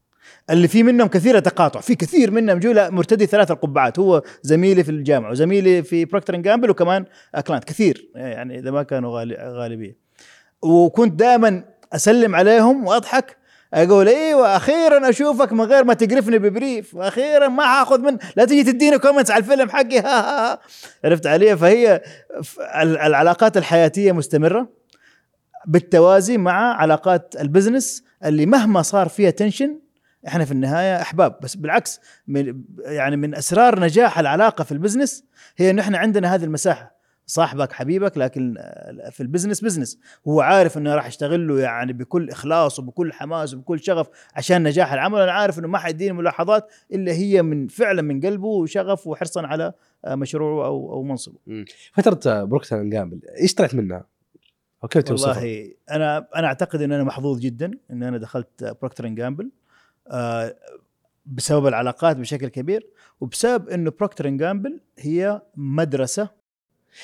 اللي 0.49 0.67
في 0.67 0.83
منهم 0.83 1.07
كثير 1.07 1.39
تقاطع. 1.39 1.79
في 1.79 1.95
كثير 1.95 2.31
منهم 2.31 2.59
جو 2.59 2.71
لا 2.71 2.89
مرتدي 2.89 3.25
ثلاث 3.25 3.51
القبعات. 3.51 3.99
هو 3.99 4.23
زميلي 4.41 4.83
في 4.83 4.91
الجامعة 4.91 5.31
وزميلي 5.31 5.83
في 5.83 6.05
بروكتر 6.05 6.35
جامبل 6.35 6.69
وكمان 6.69 7.05
client 7.47 7.63
كثير 7.63 8.09
يعني 8.15 8.59
إذا 8.59 8.71
ما 8.71 8.83
كانوا 8.83 9.23
غالبية. 9.39 9.97
وكنت 10.61 11.19
دائما 11.19 11.63
أسلم 11.93 12.35
عليهم 12.35 12.87
وأضحك. 12.87 13.37
أقول 13.73 14.07
أيوه 14.07 14.55
أخيرا 14.57 15.09
أشوفك 15.09 15.53
من 15.53 15.61
غير 15.61 15.83
ما 15.83 15.93
تقرفني 15.93 16.39
ب 16.39 16.47
brief. 16.47 16.95
وأخيرا 16.95 17.47
ما 17.47 17.63
حاخذ 17.63 18.01
من 18.01 18.17
لا 18.35 18.45
تجي 18.45 18.63
تديني 18.63 18.97
comments 18.97 19.31
على 19.31 19.43
الفيلم 19.43 19.69
حقي. 19.69 19.99
ها 20.05 20.19
ها 20.19 20.53
ها. 20.53 20.59
عرفت 21.05 21.27
عليّ؟ 21.27 21.57
فهي 21.57 22.01
العلاقات 22.81 23.57
الحياتية 23.57 24.11
مستمرة 24.11 24.69
بالتوازي 25.67 26.37
مع 26.37 26.75
علاقات 26.75 27.35
ال 27.39 27.46
business 27.46 28.03
اللي 28.25 28.45
مهما 28.45 28.81
صار 28.81 29.09
فيها 29.09 29.29
tension 29.29 29.79
إحنا 30.27 30.45
في 30.45 30.51
النهاية 30.51 31.01
أحباب. 31.01 31.39
بس 31.41 31.55
بالعكس 31.55 31.99
من 32.27 32.61
يعني 32.85 33.17
من 33.17 33.35
أسرار 33.35 33.79
نجاح 33.79 34.19
العلاقة 34.19 34.63
في 34.63 34.71
ال 34.71 34.77
business 34.77 35.25
هي 35.57 35.69
إنه 35.69 35.81
إحنا 35.81 35.97
عندنا 35.97 36.35
هذه 36.35 36.43
المساحة. 36.43 37.01
صاحبك 37.25 37.71
حبيبك 37.71 38.17
لكن 38.17 38.55
في 39.11 39.23
ال 39.23 39.27
business 39.27 39.61
business. 39.61 39.99
هو 40.27 40.41
عارف 40.41 40.77
إنه 40.77 40.95
راح 40.95 41.07
يشتغل 41.07 41.47
له 41.47 41.59
يعني 41.59 41.93
بكل 41.93 42.29
إخلاص 42.29 42.79
وبكل 42.79 43.13
حماس 43.13 43.53
وبكل 43.53 43.79
شغف 43.79 44.09
عشان 44.35 44.63
نجاح 44.63 44.93
العمل. 44.93 45.19
أنا 45.21 45.31
عارف 45.31 45.59
إنه 45.59 45.67
ما 45.67 45.77
حيديني 45.77 46.13
ملاحظات 46.13 46.71
إلا 46.93 47.11
هي 47.11 47.41
من 47.41 47.67
فعلا 47.67 48.01
من 48.01 48.21
قلبه 48.21 48.47
وشغف 48.47 49.07
وحرصا 49.07 49.47
على 49.47 49.73
مشروعه 50.07 50.67
أو 50.67 50.93
أو 50.93 51.03
منصبه. 51.03 51.37
فترة 51.93 52.43
بروكتر 52.43 52.83
جامبل 52.83 53.21
إيش 53.41 53.53
طلعت 53.53 53.75
منها؟ 53.75 54.05
أو 54.83 54.87
كيف 54.87 55.03
توصفها؟ 55.03 55.35
والله 55.35 55.71
أنا 55.91 56.27
أنا 56.35 56.47
أعتقد 56.47 56.81
إن 56.81 56.91
أنا 56.91 57.03
محظوظ 57.03 57.39
جدا 57.39 57.71
إن 57.91 58.03
أنا 58.03 58.17
دخلت 58.17 58.77
بروكتر 58.81 59.07
جامبل. 59.07 59.51
بسبب 61.25 61.67
العلاقات 61.67 62.17
بشكل 62.17 62.47
كبير 62.47 62.87
وبسبب 63.21 63.69
إنه 63.69 63.91
بروكتر 63.91 64.29
جامبل 64.29 64.81
هي 64.97 65.41
مدرسة 65.55 66.29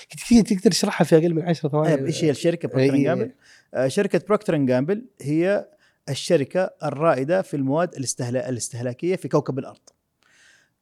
كثير 0.10 0.44
تقدر 0.44 0.72
تشرحها 0.72 1.06
في 1.06 1.18
أقل 1.18 1.34
من 1.34 1.42
10 1.42 1.70
ثواني 1.70 1.96
طيب 1.96 2.06
إيش 2.06 2.24
هي 2.24 2.30
الشركة 2.30 2.68
بروكتر 2.68 2.94
إيه. 2.94 3.04
جامبل؟ 3.04 3.32
آه 3.74 3.88
شركة 3.88 4.22
بروكتر 4.28 4.58
جامبل 4.58 5.06
هي 5.22 5.68
الشركة 6.10 6.72
الرائدة 6.84 7.42
في 7.42 7.56
المواد 7.56 7.96
الاستهلا... 7.96 8.50
الاستهلاكية 8.50 9.16
في 9.16 9.28
كوكب 9.28 9.60
الأرض. 9.60 9.90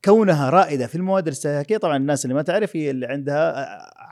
كونها 0.05 0.49
رائدة 0.49 0.87
في 0.87 0.95
المواد 0.95 1.27
الاستهلاكيه 1.27 1.77
طبعا 1.77 1.97
الناس 1.97 2.25
اللي 2.25 2.33
ما 2.35 2.41
تعرف 2.41 2.75
هي 2.75 2.91
اللي 2.91 3.05
عندها 3.05 3.63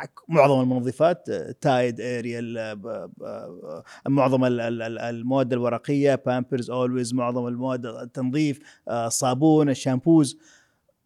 آه، 0.03 0.07
معظم 0.27 0.62
المنظفات 0.62 1.29
آه، 1.29 1.55
تايد 1.62 2.01
اريال 2.01 2.57
آه، 2.57 2.73
ب- 2.73 3.12
ب- 3.17 3.83
معظم 4.09 4.45
ال- 4.45 4.59
ال- 4.62 4.81
ال- 4.81 5.00
المواد 5.00 5.53
الورقية 5.53 6.15
بامبرز 6.25 6.71
اولويز 6.71 7.13
معظم 7.13 7.47
المواد 7.47 7.85
التنظيف 7.85 8.59
آه، 8.88 9.07
الصابون 9.07 9.69
ال 9.70 9.76
shampoos. 9.76 10.38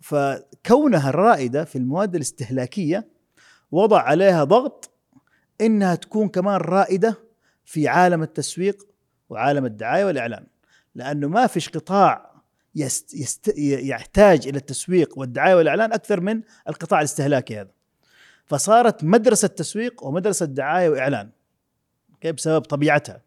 فكونها 0.02 1.10
الرائده 1.10 1.64
في 1.64 1.78
المواد 1.78 2.16
الاستهلاكية 2.16 3.08
وضع 3.72 4.02
عليها 4.02 4.44
ضغط 4.44 4.90
إنها 5.62 5.96
تكون 5.96 6.30
كمان 6.30 6.56
رائدة 6.56 7.16
في 7.66 7.88
عالم 7.88 8.24
التسويق 8.24 8.88
وعالم 9.30 9.66
الدعاية 9.66 10.06
والإعلان. 10.06 10.48
لأنه 10.96 11.28
ما 11.28 11.48
فيش 11.48 11.70
قطاع 11.70 12.27
يست 12.78 13.14
يست 13.14 13.54
يحتاج 13.58 14.48
إلى 14.48 14.58
التسويق 14.58 15.20
والدعاية 15.20 15.56
والإعلان 15.56 15.94
أكثر 15.94 16.22
من 16.22 16.42
القطاع 16.70 17.00
الاستهلاكي 17.00 17.60
هذا. 17.60 17.72
فصارت 18.46 19.04
مدرسة 19.04 19.48
تسويق 19.48 20.04
ومدرسة 20.04 20.46
دعاية 20.46 20.90
وإعلان 20.90 21.30
أوكي 22.14 22.32
بسبب 22.32 22.62
طبيعتها. 22.62 23.22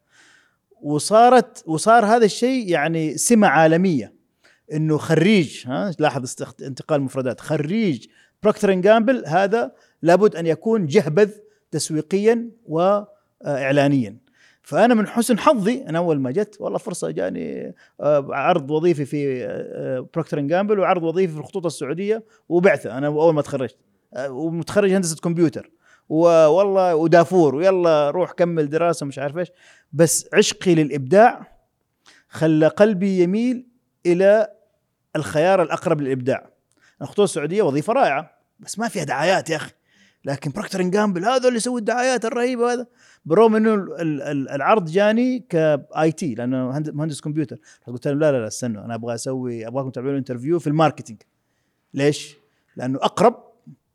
وصارت 0.83 1.63
وصار 1.67 2.07
هذا 2.07 2.25
الشيء 2.25 2.69
يعني 2.69 3.17
سمة 3.17 3.49
عالمية 3.49 4.15
إنه 4.73 4.99
خريج 4.99 5.67
ها 5.67 5.93
لاحظ 5.99 6.35
انتقال 6.63 7.01
مفردات 7.01 7.41
خريج 7.41 8.07
Procter 8.43 8.73
Gamble 8.73 9.25
هذا 9.27 9.73
لابد 10.03 10.37
أن 10.37 10.47
يكون 10.47 10.87
جهبذ 10.87 11.31
تسويقيا 11.71 12.51
واعلانيا. 12.67 14.17
فأنا 14.71 14.95
من 14.95 15.07
حسن 15.07 15.39
حظي 15.39 15.85
أنا 15.89 15.99
أول 15.99 16.21
ما 16.21 16.31
جت 16.31 16.57
والله 16.61 16.79
فرصة 16.79 17.11
جاني 17.11 17.75
آه، 18.01 18.27
عرض 18.31 18.71
وظيفي 18.71 19.05
في 19.05 19.47
Procter 20.15 20.41
Gamble 20.41 20.79
وعرض 20.79 21.03
وظيفي 21.03 21.33
في 21.33 21.39
الخطوط 21.39 21.67
السعودية 21.67 22.25
وبعثه 22.49 22.99
أنا 22.99 23.07
أول 23.07 23.35
ما 23.35 23.43
تخرجت 23.43 23.77
آه، 24.15 24.31
ومتخرج 24.31 24.93
هندسة 24.93 25.17
كمبيوتر. 25.17 25.71
والله 26.09 26.95
ودافور 26.95 27.55
ويلا 27.55 28.11
روح 28.11 28.33
كمل 28.33 28.69
دراسة 28.71 29.07
مش 29.07 29.19
عارف 29.19 29.39
إيش. 29.39 29.49
بس 29.93 30.29
عشقي 30.35 30.75
للإبداع 30.75 31.59
خلى 32.29 32.69
قلبي 32.69 33.23
يميل 33.23 33.67
إلى 34.07 34.49
الخيار 35.17 35.63
الأقرب 35.63 36.01
للإبداع. 36.01 36.51
الخطوط 37.03 37.21
السعودية 37.21 37.63
وظيفة 37.63 37.93
رائعة 37.93 38.31
بس 38.61 38.79
ما 38.79 38.89
فيها 38.89 39.05
دعايات 39.05 39.51
يا 39.51 39.57
أخي. 39.57 39.73
لكن 40.25 40.51
Procter 40.51 40.83
Gamble 40.83 41.25
هذا 41.25 41.47
اللي 41.49 41.57
يسوي 41.57 41.81
الدعايات 41.81 42.25
الرهيبة 42.25 42.73
هذا. 42.73 42.87
بالرغم 43.25 43.57
إنه 43.57 43.75
ال- 43.75 43.93
ال- 44.01 44.23
ال- 44.23 44.49
العرض 44.49 44.85
جاني 44.91 45.39
ك 45.49 46.13
IT 46.13 46.35
لأنه 46.35 46.71
هند- 46.79 46.91
مهندس 46.91 47.21
كمبيوتر. 47.21 47.57
قلت 47.87 48.09
لهم 48.09 48.19
لا 48.19 48.33
لا 48.33 48.39
لا 48.41 48.47
استنوا 48.47 48.85
أنا 48.85 48.95
أبغى 48.95 49.15
أسوي 49.15 49.67
أبغاكم 49.67 49.91
تعملوا 49.91 50.19
interview 50.19 50.59
في 50.59 50.67
ال 50.67 50.72
marketing. 50.72 51.23
ليش؟ 51.95 52.37
لأنه 52.77 52.99
أقرب 53.03 53.35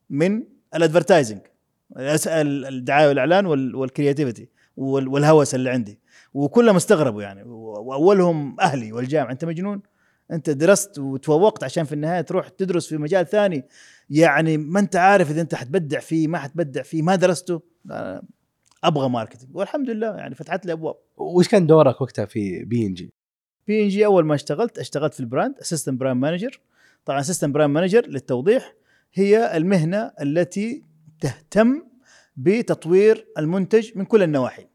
من 0.09 0.43
ال 0.75 0.80
advertising 0.80 1.39
الدعاية 1.97 3.07
والإعلان 3.07 3.45
وال- 3.45 3.75
وال 3.75 3.87
creativity 3.87 4.49
وال- 4.77 5.07
والهوس 5.07 5.55
اللي 5.55 5.69
عندي. 5.69 5.99
وكلهم 6.33 6.75
استغربوا 6.75 7.21
يعني 7.23 7.43
وأولهم 7.43 8.59
أهلي 8.59 8.93
والجامعة. 8.93 9.31
أنت 9.31 9.45
مجنون؟ 9.45 9.81
أنت 10.31 10.49
درست 10.49 10.99
وتفوقت 10.99 11.63
عشان 11.63 11.83
في 11.83 11.93
النهاية 11.93 12.21
تروح 12.21 12.49
تدرس 12.49 12.87
في 12.87 12.97
مجال 12.97 13.27
ثاني 13.27 13.65
يعني 14.09 14.57
ما 14.57 14.79
أنت 14.79 14.95
عارف 14.95 15.31
إذا 15.31 15.41
أنت 15.41 15.55
حتبدع 15.55 15.99
فيه 15.99 16.27
ما 16.27 16.37
حتبدع 16.37 16.81
فيه 16.81 17.01
ما 17.01 17.15
درسته 17.15 17.61
أبغى 18.83 19.09
marketing. 19.09 19.55
والحمد 19.55 19.89
لله 19.89 20.15
يعني 20.15 20.35
فتحت 20.35 20.65
لي 20.65 20.71
أبواب. 20.71 20.95
وش 21.17 21.47
كان 21.47 21.67
دورك 21.67 22.01
وقتها 22.01 22.25
في 22.25 22.63
بي 22.63 22.85
ان 22.85 22.93
جي؟ 22.93 23.13
بي 23.67 23.83
ان 23.83 23.87
جي 23.87 24.05
أول 24.05 24.25
ما 24.25 24.35
اشتغلت 24.35 24.79
اشتغلت 24.79 25.13
في 25.13 25.19
ال 25.19 25.26
brand 25.26 25.59
assistant 25.61 25.99
brand 25.99 26.21
manager 26.21 26.61
طبعا 27.05 27.19
assistant 27.19 27.53
brand 27.53 27.73
manager 27.73 28.07
للتوضيح 28.07 28.73
هي 29.13 29.57
المهنة 29.57 30.11
التي 30.21 30.83
تهتم 31.21 31.83
بتطوير 32.37 33.27
المنتج 33.37 33.97
من 33.97 34.05
كل 34.05 34.23
النواحي 34.23 34.67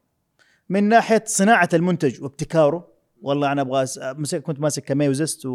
من 0.69 0.83
ناحية 0.83 1.23
صناعة 1.25 1.69
المنتج 1.73 2.23
وابتكاره 2.23 2.90
والله 3.21 3.51
أنا 3.51 3.61
أبغى 3.61 3.85
مسك- 4.01 4.41
كنت 4.41 4.59
ماسك 4.59 4.83
Camay 4.83 5.13
و 5.13 5.19
Zest 5.19 5.45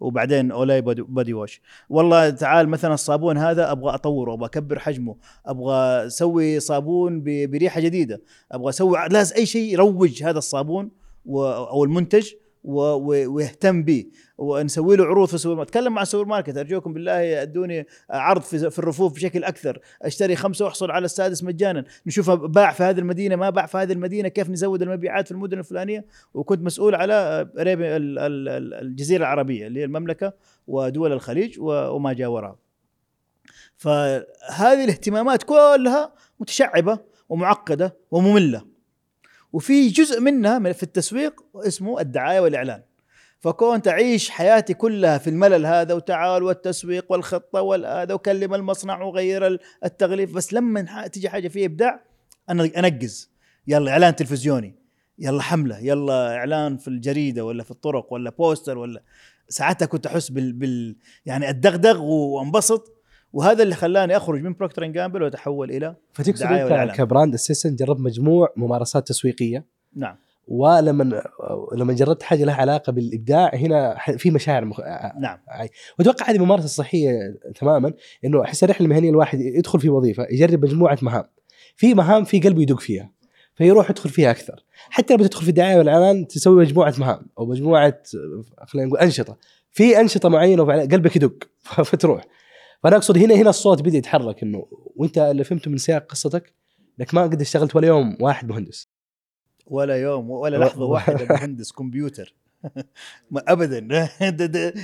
وبعدين 0.00 0.50
Olay 0.52 0.80
body 0.80 1.34
wash. 1.34 1.60
والله 1.90 2.30
تعال 2.30 2.68
مثلا 2.68 2.94
الصابون 2.94 3.38
هذا 3.38 3.72
أبغى 3.72 3.94
أطوره 3.94 4.34
أبغى 4.34 4.46
أكبر 4.46 4.78
حجمه 4.78 5.16
أبغى 5.46 6.06
أسوي 6.06 6.60
صابون 6.60 7.22
بريحة 7.24 7.80
جديدة 7.80 8.20
أبغى 8.52 8.68
أسوي 8.68 8.98
لازم 9.10 9.36
أي 9.36 9.46
شيء 9.46 9.72
يروج 9.72 10.22
هذا 10.22 10.38
الصابون 10.38 10.90
أو 11.28 11.84
المنتج 11.84 12.30
ويهتم 12.64 13.82
به 13.82 14.04
ونسوي 14.38 14.96
له 14.96 15.04
عروض 15.04 15.28
في 15.28 15.34
السوبر 15.34 15.56
ماركت. 15.56 15.76
أتكلم 15.76 15.94
مع 15.94 16.02
السوبر 16.02 16.24
ماركت. 16.24 16.56
أرجوكم 16.56 16.92
بالله 16.92 17.42
أدوني 17.42 17.86
عرض 18.10 18.40
في 18.40 18.70
في 18.70 18.78
الرفوف 18.78 19.14
بشكل 19.14 19.44
أكثر. 19.44 19.80
أشتري 20.02 20.36
خمسة 20.36 20.64
وأحصل 20.64 20.90
على 20.90 21.04
السادس 21.04 21.44
مجانا. 21.44 21.84
نشوف 22.06 22.30
باع 22.30 22.72
في 22.72 22.82
هذه 22.82 22.98
المدينة 22.98 23.36
ما 23.36 23.50
باع 23.50 23.66
في 23.66 23.78
هذه 23.78 23.92
المدينة 23.92 24.28
كيف 24.28 24.50
نزود 24.50 24.82
المبيعات 24.82 25.26
في 25.26 25.32
المدن 25.32 25.58
الفلانية. 25.58 26.06
وكنت 26.34 26.60
مسؤول 26.60 26.94
على 26.94 27.48
الجزيرة 28.82 29.20
العربية 29.20 29.66
اللي 29.66 29.80
هي 29.80 29.84
المملكة 29.84 30.32
ودول 30.66 31.12
الخليج 31.12 31.56
وما 31.60 32.12
جاورها 32.12 32.56
فهذه 33.76 34.84
الاهتمامات 34.84 35.42
كلها 35.42 36.14
متشعبة 36.40 36.98
ومعقدة 37.28 37.96
ومملة. 38.10 38.71
وفي 39.52 39.88
جزء 39.88 40.20
منها 40.20 40.58
من- 40.58 40.72
في 40.72 40.82
التسويق 40.82 41.40
اسمه 41.56 42.00
الدعاية 42.00 42.40
والإعلان. 42.40 42.82
فكنت 43.40 43.88
اعيش 43.88 44.30
حياتي 44.30 44.74
كلها 44.74 45.18
في 45.18 45.30
الملل 45.30 45.66
هذا 45.66 45.94
وتعال 45.94 46.42
والتسويق 46.42 47.12
والخطة 47.12 47.60
والهذا 47.62 48.14
وكلم 48.14 48.54
المصنع 48.54 49.02
وغير 49.02 49.46
ال- 49.46 49.58
التغليف 49.84 50.34
بس 50.34 50.52
لما 50.52 51.06
تيجي 51.08 51.28
حاجة 51.28 51.48
فيها 51.48 51.66
إبداع 51.66 52.00
أنا 52.50 52.70
أنقز. 52.76 53.30
يلا 53.66 53.90
إعلان 53.90 54.16
تلفزيوني 54.16 54.74
يلا 55.18 55.42
حملة 55.42 55.78
يلا 55.78 56.36
إعلان 56.36 56.76
في 56.76 56.88
الجريدة 56.88 57.44
ولا 57.44 57.62
في 57.62 57.70
الطرق 57.70 58.12
ولا 58.12 58.30
بوستر 58.30 58.78
ولا 58.78 59.02
ساعتها 59.48 59.86
كنت 59.86 60.06
أحس 60.06 60.28
بال, 60.28 60.52
بال 60.52 60.96
يعني 61.26 61.50
الدغدغ 61.50 62.02
وأنبسط. 62.02 63.01
وهذا 63.32 63.62
اللي 63.62 63.74
خلاني 63.74 64.16
أخرج 64.16 64.42
من 64.42 64.52
Procter 64.52 64.86
Gamble 64.86 65.22
وأتحول 65.22 65.70
إلى 65.70 65.96
فتقصد 66.12 66.42
أنت. 66.42 66.96
ك 66.96 67.02
brand 67.02 67.34
assistant 67.34 67.78
جربت 67.78 68.00
مجموع 68.00 68.52
ممارسات 68.56 69.08
تسويقية. 69.08 69.64
نعم. 69.96 70.16
ولما 70.48 71.22
لما 71.76 71.92
جربت 71.92 72.22
حاجة 72.22 72.44
لها 72.44 72.54
علاقة 72.54 72.92
بالإبداع 72.92 73.50
هنا 73.54 73.96
في 74.16 74.30
مشاعر 74.30 74.64
مخ... 74.64 74.80
نعم. 75.20 75.38
وأتوقع 75.98 76.30
هذه 76.30 76.38
ممارسة 76.38 76.66
صحية 76.66 77.34
تماما 77.54 77.92
إنه 78.24 78.42
أحس 78.42 78.64
الرحلة 78.64 78.84
المهنية 78.86 79.10
الواحد 79.10 79.40
يدخل 79.40 79.80
في 79.80 79.88
وظيفة 79.88 80.26
يجرب 80.30 80.64
مجموعة 80.64 80.98
مهام. 81.02 81.24
في 81.76 81.94
مهام 81.94 82.24
في 82.24 82.40
قلبه 82.40 82.62
يدق 82.62 82.80
فيها 82.80 83.10
فيروح 83.54 83.90
يدخل 83.90 84.10
فيها 84.10 84.30
أكثر. 84.30 84.64
حتى 84.90 85.14
لما 85.14 85.26
تدخل 85.26 85.42
في 85.42 85.48
الدعايه 85.48 85.78
والأعلان 85.78 86.26
تسوي 86.26 86.64
مجموعة 86.64 86.94
مهام 86.98 87.26
أو 87.38 87.46
مجموعة 87.46 88.02
خلينا 88.66 88.88
نقول 88.88 88.98
أنشطة. 89.00 89.36
في 89.70 90.00
أنشطة 90.00 90.28
معينة 90.28 90.64
قلبك 90.64 91.16
يدق 91.16 91.44
فتروح. 91.90 92.24
فأنا 92.82 92.96
أقصد 92.96 93.18
هنا 93.18 93.34
هنا 93.34 93.50
الصوت 93.50 93.82
بدا 93.82 93.98
يتحرك 93.98 94.42
إنه 94.42 94.66
وأنت 94.96 95.18
اللي 95.18 95.44
فهمته 95.44 95.70
من 95.70 95.78
سياق 95.78 96.06
قصتك 96.06 96.52
إنك 97.00 97.14
ما 97.14 97.22
قد 97.22 97.40
اشتغلت 97.40 97.76
ولا 97.76 97.86
يوم 97.86 98.16
واحد 98.20 98.48
مهندس. 98.48 98.88
ولا 99.66 99.96
يوم 99.96 100.30
ولا 100.30 100.56
لحظة 100.56 100.84
واحدة 100.92 101.26
مهندس 101.30 101.72
كمبيوتر. 101.72 102.34
ما 103.30 103.42
ابدا. 103.48 104.08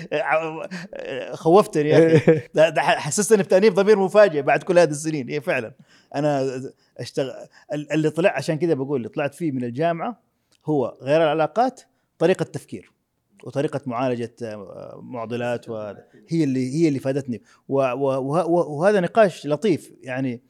خوفتني 1.35 1.89
يا 1.89 2.17
أخي. 2.17 2.41
حسستني 2.81 3.43
بتأنيب 3.43 3.75
ضمير 3.75 3.99
مفاجئ 3.99 4.43
بعد 4.43 4.63
كل 4.63 4.79
هذه 4.79 4.91
السنين. 4.91 5.29
هي 5.29 5.41
فعلا. 5.41 5.75
أنا 6.15 6.61
اشتغل 6.99 7.33
اللي 7.73 8.11
طلع 8.11 8.31
عشان 8.37 8.59
كذا 8.59 8.75
بقول 8.75 8.97
اللي 8.97 9.09
طلعت 9.09 9.35
فيه 9.35 9.53
من 9.53 9.65
الجامعة 9.65 10.23
هو 10.67 10.99
غير 11.03 11.23
العلاقات 11.23 11.81
طريقة 12.19 12.43
تفكير. 12.43 12.93
وطريقة 13.45 13.81
معالجة 13.87 14.35
آه، 14.43 15.01
معضلات 15.03 15.69
وهذا. 15.69 16.05
هي 16.29 16.45
اللي 16.45 16.75
هي 16.75 16.89
اللي 16.89 16.99
فادتني. 16.99 17.43
وهذا 17.69 19.01
نقاش 19.01 19.47
لطيف. 19.47 19.93
يعني 20.03 20.43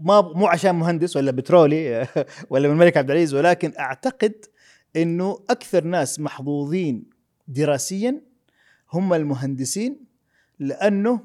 ما 0.00 0.20
مو 0.20 0.46
عشان 0.46 0.74
مهندس 0.74 1.16
ولا 1.16 1.30
بترولي 1.30 2.08
ولا 2.50 2.68
من 2.68 2.74
الملك 2.74 2.96
عبد 2.96 3.10
العزيز 3.10 3.34
ولكن 3.34 3.72
أعتقد 3.78 4.44
إنه 4.96 5.38
أكثر 5.50 5.84
ناس 5.84 6.20
محظوظين 6.20 7.10
دراسيا 7.48 8.20
هم 8.92 9.14
المهندسين 9.14 10.04
لأنه 10.58 11.20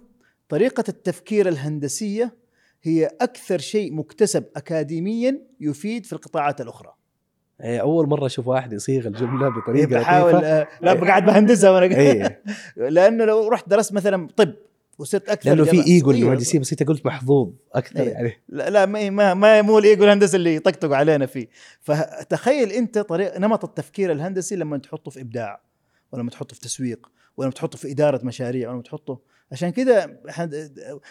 طريقة 0.50 0.84
التفكير 0.90 1.48
الهندسية 1.48 2.36
هي 2.84 3.06
أكثر 3.22 3.58
شيء 3.60 3.94
مكتسب 3.94 4.46
اكاديميا 4.56 5.42
يفيد 5.60 6.06
في 6.06 6.14
القطاعات 6.14 6.62
الأخرى. 6.62 6.94
أول 7.62 8.08
مرة 8.08 8.26
أشوف 8.26 8.48
واحد 8.48 8.74
يصيغ 8.74 9.08
الجملة 9.08 9.50
بطريقة 9.50 10.00
بحاول 10.00 10.32
لطيفة. 10.32 10.48
آه، 10.48 10.68
لا 10.82 10.94
قاعد 10.94 11.26
بهندسها 11.26 11.72
وأنا 11.72 12.38
لأنه 12.90 13.26
لو 13.26 13.48
رحت 13.48 13.70
درست 13.70 13.94
مثلا 13.94 14.28
طب 14.36 14.54
وصرت 15.00 15.30
أكثر 15.30 15.50
لأنه 15.50 15.64
في 15.64 15.88
إيجو. 15.88 16.12
للمهندسين 16.12 16.62
بس 16.62 16.72
أنت 16.72 16.84
قلت 16.84 17.06
محظوظ 17.06 17.50
أكثر 17.74 18.00
إيه. 18.00 18.10
يعني 18.10 18.42
لا 18.50 18.70
لا 18.70 18.86
ما 18.86 19.10
ما, 19.10 19.34
ما 19.34 19.62
مو 19.62 19.80
الإيجو 19.80 20.04
الهندسي 20.04 20.38
اللي 20.38 20.56
يطقطق 20.56 20.92
علينا 20.92 21.26
فيه 21.26 21.48
فتخيل 21.80 22.72
أنت 22.72 23.00
طريق 23.00 23.38
نمط 23.38 23.64
التفكير 23.64 24.12
الهندسي 24.12 24.56
لما 24.56 24.78
تحطه 24.78 25.12
في 25.12 25.22
إبداع 25.22 25.62
ولما 26.12 26.30
تحطه 26.30 26.56
في 26.56 26.62
تسويق 26.62 27.12
ولما 27.38 27.52
تحطه 27.52 27.78
في 27.78 27.92
إدارة 27.92 28.26
مشاريع 28.26 28.70
ولما 28.70 28.82
تحطه 28.82 29.20
عشان 29.52 29.70
كذا 29.70 30.18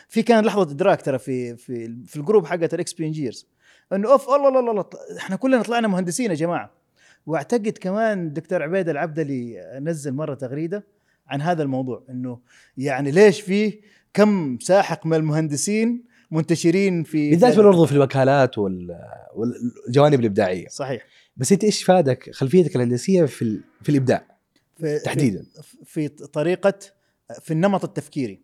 في 0.09 0.23
كان 0.23 0.45
لحظة 0.45 0.63
إدراك 0.63 1.03
ترى 1.03 1.19
في 1.19 1.57
في 1.57 1.97
في 2.07 2.17
ال 2.17 2.22
group 2.22 2.47
حقت 2.47 2.75
ال 2.75 2.93
ex 2.93 3.07
P&Gers 3.07 3.47
إنه 3.93 4.13
أوف 4.13 4.29
الله 4.29 4.49
الله 4.49 4.71
الله 4.71 4.85
إحنا 5.19 5.37
كلنا 5.37 5.63
طلعنا 5.63 5.89
مهندسين 5.89 6.31
يا 6.31 6.35
جماعة. 6.37 6.71
واعتقد 7.27 7.79
كمان 7.81 8.27
الدكتور 8.27 8.63
عبيد 8.63 8.89
العبدلي 8.89 9.71
نزل 9.83 10.13
مرة 10.13 10.35
تغريدة 10.35 10.85
عن 11.29 11.43
هذا 11.43 11.63
الموضوع 11.63 12.03
إنه 12.11 12.39
يعني 12.77 13.11
ليش 13.11 13.41
فيه 13.41 13.81
كم 14.15 14.59
ساحق 14.61 15.07
من 15.07 15.15
المهندسين 15.17 16.05
منتشرين 16.31 17.03
في 17.03 17.31
بالذات 17.31 17.57
برضو 17.57 17.87
في 17.87 17.93
الوكالات 17.93 18.59
وال- 18.59 18.99
والجوانب 19.35 20.21
الإبداعية. 20.21 20.69
صحيح. 20.69 21.03
بس 21.37 21.53
أنت 21.53 21.65
إيش 21.65 21.83
فادك 21.85 22.31
خلفيتك 22.35 22.77
الهندسية 22.77 23.25
في 23.25 23.43
ال... 23.43 23.61
في 23.83 23.89
الإبداع؟ 23.89 24.25
في 24.77 24.99
تحديدا. 24.99 25.47
في, 25.63 25.77
في 25.85 26.09
طريقة 26.09 26.75
في 27.41 27.51
النمط 27.51 27.85
التفكيري. 27.85 28.41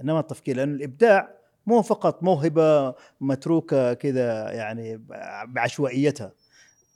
النمط 0.00 0.22
التفكيري 0.32 0.56
لأن 0.58 0.74
الإبداع 0.74 1.37
مو 1.68 1.82
فقط 1.82 2.22
موهبة 2.22 2.94
متروكة 3.20 3.94
كذا 3.94 4.52
يعني 4.52 5.04
بعشوائيتها. 5.48 6.32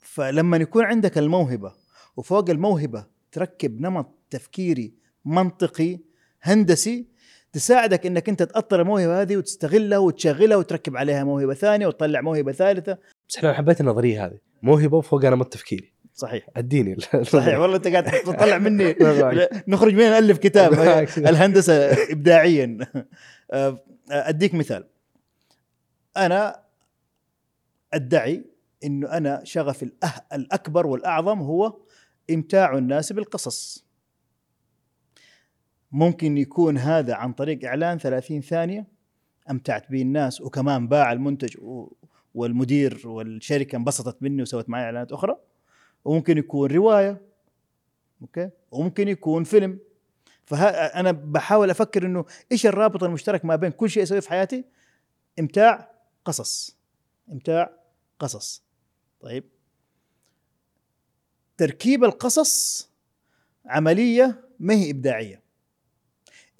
فلما 0.01 0.57
يكون 0.57 0.83
عندك 0.83 1.17
الموهبة 1.17 1.71
وفوق 2.17 2.49
الموهبة 2.49 3.05
تركب 3.31 3.81
نمط 3.81 4.15
تفكيري 4.29 4.93
منطقي 5.25 5.99
هندسي 6.41 7.07
تساعدك 7.53 8.05
إنك 8.05 8.29
أنت 8.29 8.43
تأطر 8.43 8.81
الموهبة 8.81 9.21
هذه 9.21 9.37
وتستغلها 9.37 9.97
وتشغلها 9.97 10.57
وتركب 10.57 10.97
عليها 10.97 11.23
موهبة 11.23 11.53
ثانية 11.53 11.87
وتطلع 11.87 12.21
موهبة 12.21 12.51
ثالثة. 12.51 12.97
بس 13.29 13.37
أنا 13.37 13.53
حبيت 13.53 13.81
النظرية 13.81 14.25
هذه. 14.25 14.37
موهبة 14.61 14.97
وفوقها 14.97 15.29
نمط 15.29 15.53
تفكيري. 15.53 15.93
صحيح. 16.13 16.47
أديني 16.57 16.97
صحيح. 17.23 17.59
والله 17.59 17.75
أنت 17.75 17.87
قاعد 17.87 18.03
تطلع 18.03 18.57
مني. 18.57 18.95
نخرج 19.67 19.93
من 19.93 19.99
نالف 19.99 20.37
كتاب. 20.37 20.73
الهندسة 21.29 21.73
ابداعيا. 22.11 22.77
أديك 24.09 24.53
مثال. 24.53 24.87
أنا 26.17 26.63
أدعي 27.93 28.45
انه 28.83 29.07
أنا 29.07 29.43
شغفي 29.43 29.91
الأكبر 30.33 30.87
والأعظم 30.87 31.39
هو 31.39 31.77
إمتاع 32.31 32.77
الناس 32.77 33.13
بالقصص. 33.13 33.85
ممكن 35.91 36.37
يكون 36.37 36.77
هذا 36.77 37.13
عن 37.15 37.33
طريق 37.33 37.65
إعلان 37.65 37.97
30 37.97 38.41
ثانية 38.41 38.87
أمتعت 39.51 39.91
به 39.91 40.01
الناس 40.01 40.41
وكمان 40.41 40.87
باع 40.87 41.11
المنتج 41.11 41.57
والمدير 42.33 43.07
والشركة 43.07 43.75
انبسطت 43.75 44.23
مني 44.23 44.41
وسوت 44.41 44.69
معي 44.69 44.83
إعلانات 44.83 45.11
أخرى. 45.11 45.37
وممكن 46.05 46.37
يكون 46.37 46.71
رواية 46.71 47.21
أوكي؟ 48.21 48.49
وممكن 48.71 49.07
يكون 49.07 49.43
فيلم. 49.43 49.79
فانا 50.45 51.11
بحاول 51.11 51.69
أفكر 51.69 52.05
إنه 52.05 52.25
إيش 52.51 52.65
الرابط 52.65 53.03
المشترك 53.03 53.45
ما 53.45 53.55
بين 53.55 53.71
كل 53.71 53.89
شيء 53.89 54.03
أسويه 54.03 54.19
في 54.19 54.29
حياتي؟ 54.29 54.65
إمتاع 55.39 55.91
قصص. 56.25 56.77
إمتاع 57.31 57.69
قصص. 58.19 58.63
طيب. 59.19 59.43
تركيب 61.57 62.03
القصص 62.03 62.89
عملية 63.65 64.49
ما 64.59 64.73
هي 64.73 64.91
إبداعية. 64.91 65.41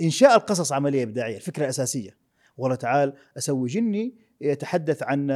إنشاء 0.02 0.36
القصص 0.36 0.72
عملية 0.72 1.04
إبداعية 1.04 1.36
الفكرة 1.36 1.64
الاساسيه 1.64 2.18
والله 2.58 2.76
تعال 2.76 3.14
أسوي 3.38 3.70
جني 3.70 4.16
يتحدث 4.42 5.04
عن 5.04 5.32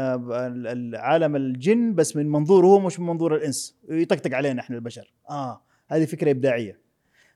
عالم 0.95 1.36
الجن 1.36 1.95
بس 1.95 2.15
من 2.15 2.29
منظوره 2.29 2.67
هو 2.67 2.79
مش 2.79 2.99
من 2.99 3.05
منظور 3.05 3.36
الإنس. 3.36 3.77
يطقطق 3.89 4.33
علينا 4.33 4.62
إحنا 4.62 4.75
البشر. 4.75 5.13
آه 5.29 5.62
هذه 5.88 6.05
فكرة 6.05 6.31
إبداعية. 6.31 6.79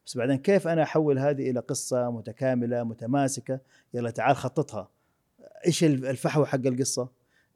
بس 0.06 0.18
بعدين 0.18 0.38
كيف 0.38 0.68
أنا 0.68 0.84
أحول 0.84 1.20
هذه 1.20 1.50
إلى 1.50 1.60
قصة 1.60 2.12
متكاملة 2.12 2.84
متماسكة؟ 2.84 3.60
يلا 3.94 4.10
تعال 4.10 4.36
خططها. 4.36 4.90
إيش 5.68 5.84
الفحوى 5.84 6.46
حق 6.46 6.66
القصة؟ 6.66 7.10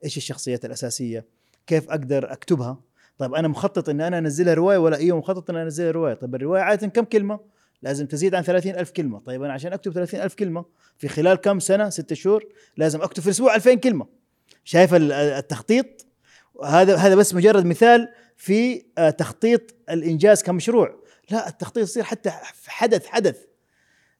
إيش 0.04 0.18
الشخصيات 0.18 0.66
الأساسية؟ 0.66 1.26
كيف 1.68 1.90
أقدر 1.90 2.32
أكتبها؟ 2.34 2.78
طيب 3.18 3.34
أنا 3.34 3.48
مخطط 3.48 3.90
ان 3.90 4.02
أنا 4.02 4.18
أنزلها 4.18 4.54
رواية 4.54 4.78
ولا؟ 4.78 4.98
إيوه 4.98 5.18
مخطط 5.18 5.50
ان 5.50 5.56
أنا 5.56 5.66
أنزلها 5.66 5.92
رواية. 5.92 6.14
طيب 6.14 6.36
الرواية 6.36 6.62
عادة 6.62 6.88
كم 6.88 7.04
كلمة؟ 7.04 7.40
لازم 7.82 8.06
تزيد 8.06 8.36
عن 8.36 8.44
30 8.44 8.72
ألف 8.76 8.92
كلمة. 8.92 9.20
طيب 9.20 9.44
أنا 9.44 9.54
عشان 9.54 9.74
أكتب 9.74 9.92
30 9.92 10.22
ألف 10.22 10.34
كلمة 10.36 10.66
في 10.98 11.08
خلال 11.08 11.36
كم 11.38 11.60
سنة؟ 11.60 11.90
ستة 11.90 12.16
شهور؟ 12.16 12.46
لازم 12.78 13.02
أكتب 13.02 13.22
في 13.22 13.28
الأسبوع 13.28 13.56
2000 13.56 13.74
كلمة. 13.74 14.08
شايف 14.64 14.94
ال- 14.94 15.12
التخطيط؟ 15.12 16.06
هذا 16.66 16.96
هذا 16.96 17.16
بس 17.16 17.34
مجرد 17.34 17.66
مثال 17.66 18.10
في 18.38 18.84
آه، 18.98 19.10
تخطيط 19.10 19.62
الإنجاز 19.90 20.44
كمشروع. 20.44 20.96
لا 21.30 21.48
التخطيط 21.50 21.84
يصير 21.84 22.04
حتى 22.04 22.32
في 22.54 22.72
حدث 22.72 23.06
حدث. 23.08 23.46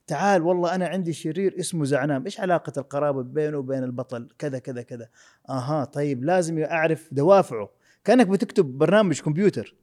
تعال 0.06 0.42
والله 0.42 0.74
أنا 0.74 0.86
عندي 0.88 1.12
شرير 1.12 1.60
اسمه 1.60 1.84
زعنام. 1.84 2.24
إيش 2.24 2.40
علاقة 2.40 2.72
القرابة 2.76 3.22
بينه 3.22 3.58
وبين 3.58 3.84
البطل؟ 3.84 4.28
كذا 4.38 4.58
كذا 4.58 4.82
كذا. 4.82 5.08
أها 5.48 5.84
طيب 5.84 6.24
لازم 6.24 6.58
أعرف 6.58 7.08
دوافعه. 7.12 7.70
كأنك 8.04 8.26
بتكتب 8.26 8.64
برنامج 8.64 9.20
كمبيوتر. 9.20 9.74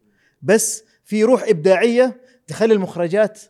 بس 0.42 0.84
في 1.04 1.24
روح 1.24 1.44
إبداعية 1.48 2.22
تخلي 2.48 2.74
المخرجات 2.74 3.42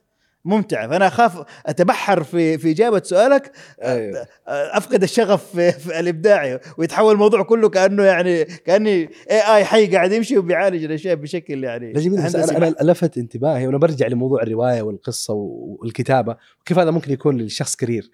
ممتعه 0.46 0.88
فأنا 0.88 1.08
أخاف 1.08 1.46
أتبحر 1.66 2.24
في 2.24 2.58
في 2.58 2.72
إجابة 2.72 3.02
سؤالك 3.04 3.52
أيوه. 3.82 4.28
أفقد 4.48 5.04
الشغف 5.04 5.56
في, 5.56 5.72
في 5.72 6.00
الابداعي 6.00 6.60
ويتحول 6.78 7.14
الموضوع 7.14 7.44
كله 7.44 7.70
كأنه 7.70 8.04
يعني 8.04 8.46
كأني 8.46 9.10
اي 9.32 9.56
اي 9.56 9.66
حي 9.66 9.88
قاعد 9.88 10.12
يمشي 10.12 10.38
وبيعالج 10.38 10.84
الأشياء 10.84 11.16
بشكل 11.16 11.64
يعني 11.64 11.94
جميل 11.94 12.26
بس 12.26 12.36
أنا. 12.36 12.58
أنا 12.58 12.92
لفت 12.92 13.18
انتباهي 13.18 13.68
وأنا 13.68 13.78
برجع 13.78 14.08
لموضوع 14.08 14.42
الرواية 14.44 14.82
والقصة 14.82 15.34
والكتابة 15.34 16.38
وكيف 16.62 16.80
هذا 16.80 16.92
ممكن 16.92 17.12
يكون 17.12 17.38
للشخص 17.38 17.76
كرير 17.76 18.12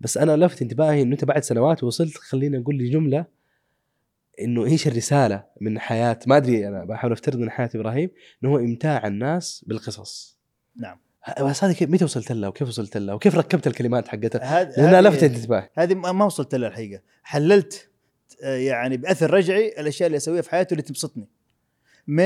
بس 0.00 0.18
أنا 0.18 0.36
لفت 0.36 0.62
انتباهي 0.62 1.02
إنه 1.02 1.12
أنت 1.12 1.24
بعد 1.24 1.44
سنوات 1.44 1.84
وصلت 1.84 2.16
خلينا 2.16 2.58
نقول 2.58 2.74
لي 2.74 2.90
جملة 2.90 3.38
إنه 4.40 4.64
إيش 4.64 4.88
الرسالة 4.88 5.44
من 5.60 5.78
حياة 5.78 6.18
ما 6.26 6.36
أدري 6.36 6.68
أنا 6.68 6.84
بحاول 6.84 7.12
أفترض 7.12 7.38
من 7.38 7.50
حياة 7.50 7.70
إبراهيم 7.74 8.10
إنه 8.44 8.52
هو 8.52 8.58
إمتاع 8.58 9.06
الناس 9.06 9.64
بالقصص 9.66 10.38
نعم 10.76 11.07
بس 11.40 11.64
هذه 11.64 11.72
كيف 11.72 11.90
متى 11.90 12.04
وصلت 12.04 12.32
لها 12.32 12.48
وكيف 12.48 12.68
وصلت 12.68 12.96
لها 12.96 13.14
وكيف 13.14 13.34
ركبت 13.34 13.66
الكلمات 13.66 14.08
حقتها؟ 14.08 14.64
لأنها 14.64 15.00
لفتت 15.00 15.22
انتباهي. 15.22 15.68
هذه 15.74 15.94
ما 15.94 16.24
وصلت 16.24 16.54
لها 16.54 16.68
الحقيقة. 16.68 17.02
حللت 17.22 17.88
آه، 18.42 18.56
يعني 18.56 18.96
بأثر 18.96 19.30
رجعي 19.30 19.68
الأشياء 19.80 20.06
اللي 20.06 20.16
أسويها 20.16 20.42
في 20.42 20.50
حياتي 20.50 20.72
اللي 20.72 20.82
تبسطني. 20.82 21.28
من 22.06 22.20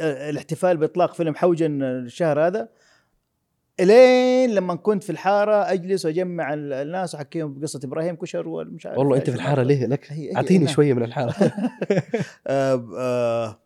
آه، 0.00 0.30
الاحتفال 0.30 0.76
بإطلاق 0.76 1.14
فيلم 1.14 1.34
حوجن 1.34 1.82
الشهر 1.82 2.46
هذا 2.46 2.68
إلين 3.80 4.54
لما 4.54 4.74
كنت 4.74 5.04
في 5.04 5.10
الحارة 5.10 5.72
أجلس 5.72 6.04
وأجمع 6.06 6.54
ال- 6.54 6.72
الناس 6.72 7.14
وأحكيهم 7.14 7.54
بقصة 7.54 7.80
إبراهيم 7.84 8.16
كشر 8.16 8.48
والمش 8.48 8.86
عارف 8.86 8.98
والله 8.98 9.16
أنت 9.16 9.30
في 9.30 9.36
الحارة 9.36 9.62
ليه 9.62 9.86
لك؟ 9.86 10.12
أعطيني 10.36 10.64
نعم. 10.64 10.74
شوية 10.74 10.92
من 10.94 11.02
الحارة. 11.02 11.34
آه، 12.46 13.60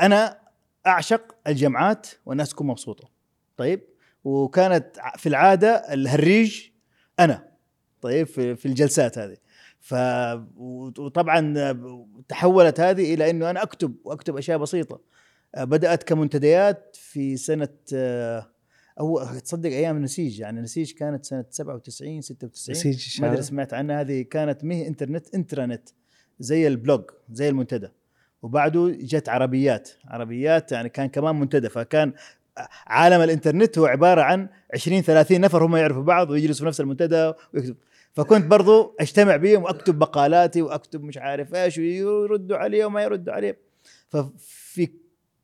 أنا 0.00 0.38
أعشق 0.86 1.34
الجمعات 1.46 2.06
والناس 2.26 2.50
تكون 2.50 2.66
مبسوطة. 2.66 3.13
طيب؟ 3.56 3.80
وكانت 4.24 4.86
في 5.16 5.28
العادة 5.28 5.68
الهريج 5.70 6.62
أنا 7.20 7.48
طيب؟ 8.00 8.26
في, 8.26 8.56
في 8.56 8.66
الجلسات 8.66 9.18
هذه. 9.18 9.36
ف 9.80 9.94
وطبعا 10.56 11.54
آه، 11.58 12.06
تحولت 12.28 12.80
هذه 12.80 13.14
إلى 13.14 13.30
إنه 13.30 13.50
أنا 13.50 13.62
أكتب 13.62 13.94
وأكتب 14.04 14.36
أشياء 14.36 14.58
بسيطة. 14.58 15.00
آه، 15.54 15.64
بدأت 15.64 16.02
كمنتديات 16.02 16.96
في 17.00 17.36
سنة 17.36 17.68
آه، 17.94 18.50
أو 19.00 19.24
تصدق 19.24 19.70
أيام 19.70 20.02
نسيج 20.02 20.40
يعني 20.40 20.60
نسيج 20.60 20.92
كانت 20.92 21.24
سنة 21.24 21.44
97 21.50 22.20
96 22.20 22.76
نسيج 22.76 23.22
ما 23.22 23.32
أدري. 23.32 23.42
سمعت 23.42 23.74
عنها. 23.74 24.00
هذه 24.00 24.22
كانت 24.22 24.64
مه 24.64 24.86
إنترنت 24.86 25.34
إنترنت 25.34 25.88
زي 26.38 26.66
البلوج 26.66 27.10
زي 27.30 27.48
المنتدى. 27.48 27.88
وبعده 28.42 28.96
جت 29.00 29.28
عربيات 29.28 29.90
عربيات 30.04 30.72
يعني 30.72 30.88
كان 30.88 31.06
كمان 31.06 31.40
منتدى 31.40 31.68
فكان 31.68 32.12
عالم 32.86 33.20
الإنترنت 33.20 33.78
هو 33.78 33.86
عبارة 33.86 34.22
عن 34.22 34.48
20 34.74 35.02
30 35.02 35.40
نفر 35.40 35.64
هم 35.64 35.76
يعرفوا 35.76 36.02
بعض 36.02 36.30
ويجلسوا 36.30 36.60
في 36.64 36.66
نفس 36.68 36.80
المنتدى 36.80 37.32
ويكتب. 37.54 37.76
فكنت 38.12 38.46
برضو 38.46 38.96
أجتمع 39.00 39.36
بهم 39.36 39.62
وأكتب 39.62 40.00
مقالاتي 40.00 40.62
وأكتب 40.62 41.02
مش 41.04 41.18
عارف 41.18 41.54
إيش 41.54 41.78
ويردوا 41.78 42.56
علي 42.56 42.84
وما 42.84 43.02
يردوا 43.02 43.32
علي. 43.32 43.56
ففي 44.08 44.88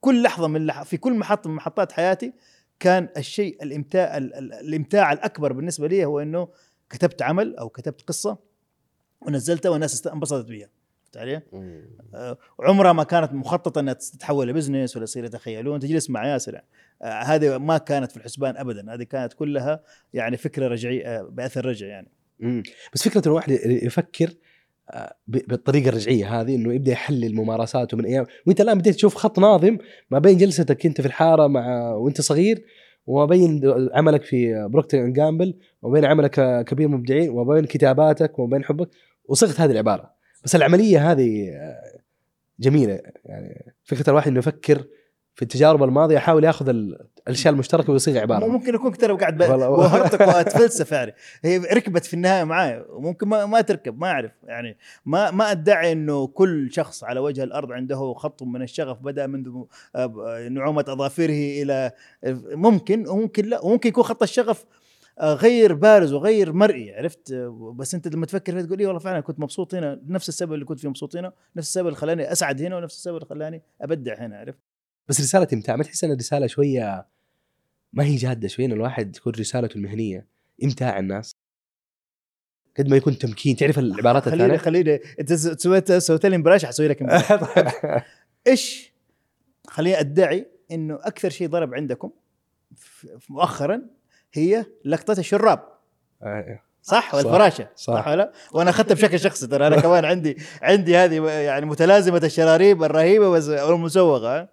كل 0.00 0.22
لحظة 0.22 0.48
من 0.48 0.66
لح... 0.66 0.82
في 0.82 0.96
كل 0.96 1.14
محطه 1.14 1.50
من 1.50 1.56
محطات 1.56 1.92
حياتي 1.92 2.32
كان 2.80 3.08
الشيء 3.16 3.62
الإمتاع 3.62 4.16
ال- 4.16 4.34
ال- 4.34 4.52
الإمتاع 4.52 5.12
الأكبر 5.12 5.52
بالنسبة 5.52 5.88
لي 5.88 6.04
هو 6.04 6.20
إنه 6.20 6.48
كتبت 6.90 7.22
عمل 7.22 7.56
أو 7.56 7.68
كتبت 7.68 8.02
قصة 8.02 8.38
ونزلتها 9.20 9.68
والناس 9.70 10.06
انبسطت 10.06 10.46
بيها. 10.48 10.68
فهمت 11.12 11.16
علي؟ 11.16 11.42
آه، 12.14 12.38
عمرها 12.60 12.92
ما 12.92 13.04
كانت 13.04 13.32
مخططة 13.32 13.78
إنها 13.80 13.92
تتحول 13.92 14.48
لبزنس 14.48 14.96
ولا 14.96 15.04
يصير 15.04 15.24
يتخيلون 15.24 15.80
تجلس 15.80 16.10
مع 16.10 16.26
ياسر. 16.26 16.60
آه، 17.02 17.22
هذه 17.22 17.58
ما 17.58 17.78
كانت 17.78 18.10
في 18.10 18.16
الحسبان 18.16 18.56
ابدا 18.56 18.94
هذه 18.94 19.02
كانت 19.02 19.32
كلها 19.32 19.82
يعني 20.14 20.36
فكرة 20.36 20.68
رجعية 20.68 21.22
بأثر 21.22 21.66
رجعي 21.66 21.90
يعني 21.90 22.08
مم. 22.40 22.62
بس 22.94 23.08
فكرة 23.08 23.22
الواحد 23.26 23.50
يفكر 23.64 24.30
آه، 24.90 25.16
بالطريقة 25.26 25.88
الرجعية 25.88 26.40
هذه 26.40 26.54
إنه 26.54 26.74
يبدأ 26.74 26.92
يحلل 26.92 27.34
ممارساته 27.34 27.96
من 27.96 28.04
أيام 28.04 28.26
وأنت 28.46 28.60
الآن 28.60 28.78
بديت 28.78 28.94
تشوف 28.94 29.14
خط 29.14 29.38
ناظم 29.38 29.78
ما 30.10 30.18
بين 30.18 30.36
جلستك 30.36 30.86
أنت 30.86 31.00
في 31.00 31.06
الحارة 31.06 31.46
مع 31.46 31.92
وأنت 31.92 32.20
صغير 32.20 32.64
وما 33.06 33.24
بين 33.24 33.60
عملك 33.94 34.22
في 34.22 34.68
Procter 34.70 34.98
and 34.98 35.16
Gamble 35.16 35.54
وما 35.82 35.92
بين 35.92 36.04
عملك 36.04 36.64
كبير 36.64 36.88
مبدعين 36.88 37.30
وما 37.30 37.54
بين 37.54 37.64
كتاباتك 37.64 38.38
وما 38.38 38.50
بين 38.50 38.64
حبك 38.64 38.88
وصغت 39.28 39.60
هذه 39.60 39.70
العبارة 39.70 40.19
بس 40.44 40.56
العملية 40.56 41.10
هذه 41.12 41.48
آه، 41.50 42.00
جميلة. 42.60 43.00
يعني 43.24 43.72
فكرة 43.84 44.10
الواحد 44.10 44.28
إنه 44.28 44.38
يفكر 44.38 44.84
في 45.34 45.42
التجارب 45.42 45.82
الماضية 45.82 46.14
يحاول 46.16 46.44
ياخذ 46.44 46.68
ال- 46.68 47.06
الأشياء 47.26 47.54
المشتركة 47.54 47.92
ويصيغ 47.92 48.18
عبارة. 48.18 48.46
ممكن 48.46 48.74
اكون 48.74 48.94
أنا 49.04 49.14
قاعد 49.14 49.36
ب- 49.38 49.40
والله- 49.42 49.68
بوهرتك 49.76 50.20
واتفلسف 50.20 50.92
يعني. 50.92 51.14
هي 51.44 51.58
ركبت 51.58 52.04
في 52.06 52.14
النهاية 52.14 52.44
معاي. 52.44 52.84
وممكن 52.88 53.28
ما, 53.28 53.46
ما 53.46 53.60
تركب 53.60 53.98
ما 54.00 54.06
أعرف. 54.06 54.32
يعني 54.42 54.76
ما 55.06 55.30
ما 55.30 55.50
أدعي 55.50 55.92
إنه 55.92 56.26
كل 56.26 56.72
شخص 56.72 57.04
على 57.04 57.20
وجه 57.20 57.42
الأرض 57.44 57.72
عنده 57.72 58.14
خط 58.14 58.42
من 58.42 58.62
الشغف 58.62 58.98
بدأ 58.98 59.26
منذ 59.26 59.48
آه، 59.96 60.48
نعومة 60.50 60.84
أظافره 60.88 61.62
إلى 61.62 61.92
ممكن 62.52 63.08
وممكن 63.08 63.44
لا. 63.44 63.64
وممكن 63.64 63.88
يكون 63.88 64.04
خط 64.04 64.22
الشغف 64.22 64.64
غير 65.22 65.74
بارز 65.74 66.12
وغير 66.12 66.52
مرئي 66.52 66.94
عرفت؟ 66.94 67.32
بس 67.74 67.94
أنت 67.94 68.08
لما 68.08 68.26
تفكر 68.26 68.52
فيه 68.52 68.60
تقول 68.60 68.78
إيه 68.78 68.86
والله 68.86 69.00
فعلا 69.00 69.20
كنت 69.20 69.40
مبسوط 69.40 69.74
هنا 69.74 70.00
نفس 70.06 70.28
السبب 70.28 70.52
اللي 70.52 70.64
كنت 70.64 70.80
فيه 70.80 70.88
مبسوط 70.88 71.16
هنا 71.16 71.32
نفس 71.56 71.68
السبب 71.68 71.86
اللي 71.86 71.96
خلاني 71.96 72.32
أسعد 72.32 72.62
هنا 72.62 72.76
ونفس 72.76 72.96
السبب 72.96 73.14
اللي 73.16 73.26
خلاني 73.26 73.62
أبدع 73.80 74.26
هنا 74.26 74.38
عرفت؟ 74.38 74.58
بس 75.08 75.20
رسالة 75.20 75.48
امتاع 75.52 75.76
ما 75.76 75.82
تحس 75.82 76.04
إن 76.04 76.12
الرسالة 76.12 76.46
شوية 76.46 77.06
ما 77.92 78.04
هي 78.04 78.16
جادة 78.16 78.48
شوية 78.48 78.66
إن 78.66 78.72
الواحد 78.72 79.12
تكون 79.12 79.32
رسالته 79.38 79.76
المهنية 79.76 80.26
امتاع 80.64 80.98
الناس؟ 80.98 81.32
قد 82.78 82.88
ما 82.88 82.96
يكون 82.96 83.18
تمكين 83.18 83.56
تعرف 83.56 83.78
العبارات 83.78 84.28
خليني 84.28 84.54
الثانية؟ 84.54 84.58
خليني 84.58 85.00
إنت 85.20 85.32
سويت 85.32 85.92
سويت 85.92 86.26
لي 86.26 86.36
ambush 86.36 86.64
حسوي 86.64 86.88
لك 86.88 87.02
ambush 87.02 87.24
إيش 88.46 88.92
خليني 89.66 90.00
أدعي 90.00 90.46
إنه 90.70 90.98
أكثر 91.02 91.30
شيء 91.30 91.48
ضرب 91.48 91.74
عندكم 91.74 92.10
مؤخرا 93.28 93.82
هي 94.32 94.66
لقطة 94.84 95.18
الشراب. 95.18 95.68
آه، 96.22 96.62
صح. 96.82 97.14
والفراشه 97.14 97.68
صح. 97.76 97.94
صح, 97.94 98.08
ولا؟ 98.08 98.32
وأنا 98.52 98.70
أخذتها 98.70 98.94
بشكل 98.94 99.20
شخصي 99.20 99.46
ترى 99.46 99.66
أنا 99.66 99.80
كمان 99.80 100.04
عندي 100.04 100.36
عندي 100.62 100.96
هذه 100.96 101.30
يعني 101.30 101.66
متلازمة 101.66 102.20
الشراريب 102.24 102.82
الرهيبة 102.84 103.30
بس 103.30 103.48
أو 103.48 103.74
المسوغه 103.74 104.48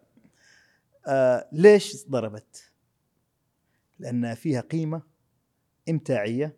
آه 1.08 1.48
ليش 1.52 2.08
ضربت؟ 2.10 2.72
لأن 4.00 4.36
فيها 4.36 4.62
قيمة 4.62 5.02
إمتاعية 5.90 6.56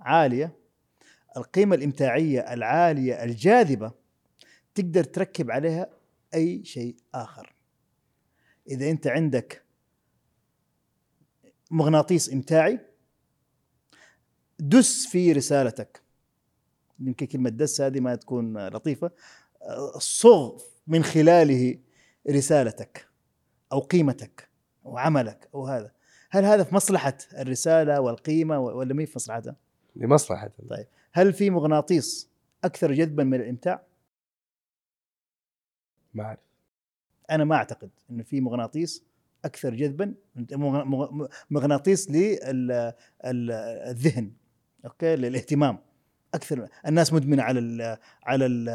عالية. 0.00 0.56
القيمة 1.36 1.76
الإمتاعية 1.76 2.40
العالية 2.40 3.24
الجاذبة 3.24 3.92
تقدر 4.74 5.04
تركب 5.04 5.50
عليها 5.50 5.90
أي 6.34 6.64
شيء 6.64 6.96
آخر. 7.14 7.54
إذا 8.68 8.90
أنت 8.90 9.06
عندك 9.06 9.63
مغناطيس 11.70 12.32
إمتاعي. 12.32 12.80
دس 14.58 15.06
في 15.06 15.32
رسالتك. 15.32 16.02
يمكن 17.00 17.26
كلمة 17.26 17.50
دس 17.50 17.80
هذه 17.80 18.00
ما 18.00 18.14
تكون 18.14 18.68
لطيفة. 18.68 19.10
صغ 19.98 20.62
من 20.86 21.04
خلاله 21.04 21.78
رسالتك 22.30 23.08
أو 23.72 23.80
قيمتك 23.80 24.48
أو 24.86 24.98
عملك 24.98 25.48
أو 25.54 25.66
هذا. 25.66 25.92
هل 26.30 26.44
هذا 26.44 26.64
في 26.64 26.74
مصلحة 26.74 27.18
الرسالة 27.38 28.00
والقيمة 28.00 28.60
ولا 28.60 28.94
مين 28.94 29.06
في 29.06 29.12
مصلحتها؟ 29.16 29.56
لمصلحة. 29.96 30.50
هل 31.12 31.32
في 31.32 31.50
مغناطيس 31.50 32.30
أكثر 32.64 32.92
جذبا 32.92 33.24
من 33.24 33.34
الإمتاع؟ 33.34 33.82
ما 36.14 36.24
أعرف. 36.24 36.40
أنا 37.30 37.44
ما 37.44 37.56
أعتقد 37.56 37.90
أنه 38.10 38.22
في 38.22 38.40
مغناطيس 38.40 39.04
أكثر 39.44 39.74
جذبا 39.74 40.14
مغ- 40.52 40.84
مغ- 40.84 41.26
مغناطيس 41.50 42.10
للذهن 43.24 44.30
أوكي؟ 44.84 45.16
للاهتمام. 45.16 45.78
أكثر 46.34 46.68
الناس 46.86 47.12
مدمنة 47.12 47.42
على 47.42 47.58
ال 47.60 47.96
على 48.22 48.46
ال 48.46 48.68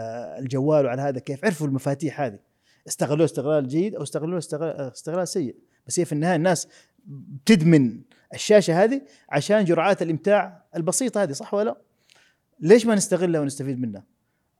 الجوال 0.44 0.86
وعلى 0.86 1.02
هذا 1.02 1.20
كيف؟ 1.20 1.46
عرفوا 1.46 1.68
المفاتيح 1.68 2.22
هذه. 2.22 2.40
استغلوه 2.88 3.26
استغلال 3.26 3.68
جيد 3.68 3.96
أو 3.96 4.04
استغلوه 4.04 4.38
استغلال, 4.38 5.28
سيء. 5.28 5.56
بس 5.88 6.00
هي 6.00 6.06
في 6.06 6.12
النهاية 6.14 6.36
الناس 6.36 6.68
بتدمن 7.06 8.02
الشاشة 8.34 8.84
هذه 8.84 9.02
عشان 9.30 9.66
جرعات 9.66 10.02
الإمتاع 10.02 10.64
البسيطة 10.76 11.24
هذه 11.24 11.32
صح 11.32 11.54
ولا؟ 11.54 11.66
لا؟ 11.70 11.78
ليش 12.60 12.86
ما 12.86 12.96
نستغلها 12.96 13.42
ونستفيد 13.42 13.80
منها؟ 13.80 14.04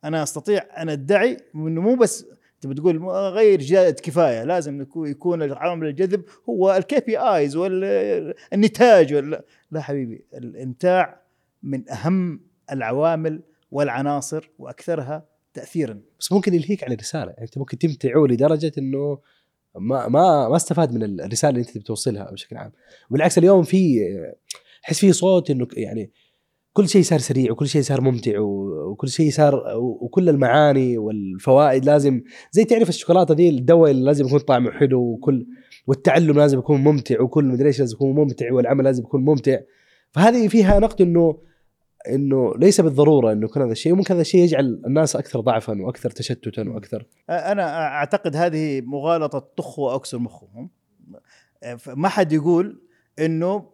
أنا 0.04 0.22
أستطيع 0.22 0.82
أن 0.82 0.88
أدعي 0.88 1.36
إنه 1.54 1.80
مو 1.80 1.94
بس 1.94 2.26
انت 2.64 2.72
بتقول 2.72 3.04
غير 3.08 3.60
جاد 3.60 3.94
كفاية 4.00 4.44
لازم 4.44 4.86
يكون- 4.96 5.42
العامل 5.42 5.86
الجذب 5.86 6.24
هو 6.48 6.76
ال 6.76 7.00
KPIs 7.00 7.56
والنتاج 7.56 9.14
ولا 9.14 9.44
لا 9.70 9.80
حبيبي 9.80 10.24
الإمتاع 10.34 11.20
من 11.62 11.90
أهم 11.90 12.40
العوامل 12.72 13.42
والعناصر 13.70 14.50
وأكثرها 14.58 15.26
تاثيرا. 15.54 16.00
بس 16.20 16.32
ممكن 16.32 16.54
يلهيك 16.54 16.84
عن 16.84 16.92
الرسالة 16.92 17.30
يعني 17.30 17.42
أنت 17.42 17.58
ممكن 17.58 17.78
تمتعه 17.78 18.24
لدرجة 18.28 18.72
إنه 18.78 19.18
ما 19.74 20.08
ما 20.08 20.48
ما 20.48 20.56
استفاد 20.56 20.92
من 20.94 21.20
الرسالة 21.20 21.50
اللي 21.50 21.68
أنت 21.68 21.78
بتوصلها 21.78 22.30
بشكل 22.30 22.56
عام. 22.56 22.72
وبالعكس 23.10 23.38
اليوم 23.38 23.62
في 23.62 24.00
أحس 24.84 24.98
في 24.98 25.12
صوت 25.12 25.50
إنه 25.50 25.68
يعني 25.76 26.10
كل 26.72 26.88
شيء 26.88 27.02
صار 27.02 27.18
سريع 27.18 27.52
وكل 27.52 27.68
شيء 27.68 27.82
صار 27.82 28.00
ممتع 28.00 28.38
وكل 28.90 29.08
شيء 29.08 29.30
صار 29.30 29.62
وكل 29.76 30.28
المعاني 30.28 30.98
والفوائد 30.98 31.84
لازم 31.84 32.20
زي 32.52 32.64
تعرف 32.64 32.88
الشوكولاتة 32.88 33.34
دي 33.34 33.48
الدواء 33.48 33.92
لازم 33.92 34.26
يكون 34.26 34.38
طعمه 34.38 34.70
حلو 34.70 35.00
وكل 35.00 35.46
والتعلم 35.86 36.38
لازم 36.38 36.58
يكون 36.58 36.80
ممتع 36.80 37.20
وكل 37.20 37.44
مدري 37.44 37.68
إيش 37.68 37.80
لازم 37.80 37.96
يكون 37.96 38.14
ممتع 38.14 38.52
والعمل 38.52 38.84
لازم 38.84 39.02
يكون 39.02 39.24
ممتع. 39.24 39.58
فهذه 40.10 40.48
فيها 40.48 40.78
نقد 40.78 41.02
انه 41.02 41.38
إنه 42.08 42.54
ليس 42.56 42.80
بالضرورة 42.80 43.32
إنه 43.32 43.44
يكون 43.44 43.62
هذا 43.62 43.72
الشيء 43.72 43.94
ممكن 43.94 44.14
هذا 44.14 44.20
الشيء 44.20 44.40
يجعل 44.40 44.82
الناس 44.86 45.16
أكثر 45.16 45.40
ضعفا 45.40 45.82
وأكثر 45.82 46.10
تشتتا 46.10 46.62
وأكثر. 46.68 47.06
أنا 47.30 47.86
أعتقد 47.86 48.36
هذه 48.36 48.80
مغالطة 48.80 49.38
طخ 49.38 49.78
وأكسر 49.78 50.18
مخهم. 50.18 50.70
ما 51.86 52.08
حد 52.08 52.32
يقول 52.32 52.82
إنه 53.18 53.70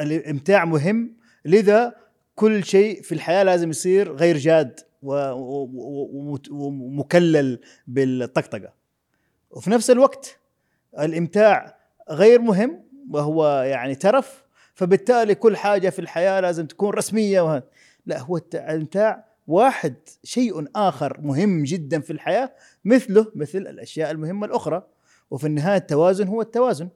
الإمتاع 0.00 0.64
مهم 0.64 1.16
لذا 1.44 2.03
كل 2.34 2.64
شيء 2.64 3.02
في 3.02 3.12
الحياة 3.12 3.42
لازم 3.42 3.70
يصير 3.70 4.12
غير 4.12 4.36
جاد 4.36 4.80
ومكلل 6.50 7.60
بالطقطقة. 7.86 8.72
وفي 9.50 9.70
نفس 9.70 9.90
الوقت 9.90 10.38
الإمتاع 10.98 11.76
غير 12.10 12.40
مهم 12.40 12.84
وهو 13.10 13.62
يعني 13.62 13.94
ترف 13.94 14.44
فبالتالي 14.74 15.34
كل 15.34 15.56
حاجة 15.56 15.90
في 15.90 15.98
الحياة 15.98 16.40
لازم 16.40 16.66
تكون 16.66 16.90
رسمية. 16.90 17.40
وهذا 17.40 17.64
لا 18.06 18.20
هو 18.20 18.40
الإمتاع 18.54 19.24
واحد 19.46 19.94
شيء 20.24 20.66
آخر 20.76 21.20
مهم 21.20 21.62
جدا 21.62 22.00
في 22.00 22.12
الحياة 22.12 22.52
مثله 22.84 23.32
مثل 23.34 23.58
الأشياء 23.58 24.10
المهمة 24.10 24.46
الأخرى. 24.46 24.82
وفي 25.30 25.46
النهاية 25.46 25.76
التوازن 25.76 26.28
هو 26.28 26.42
التوازن. 26.42 26.88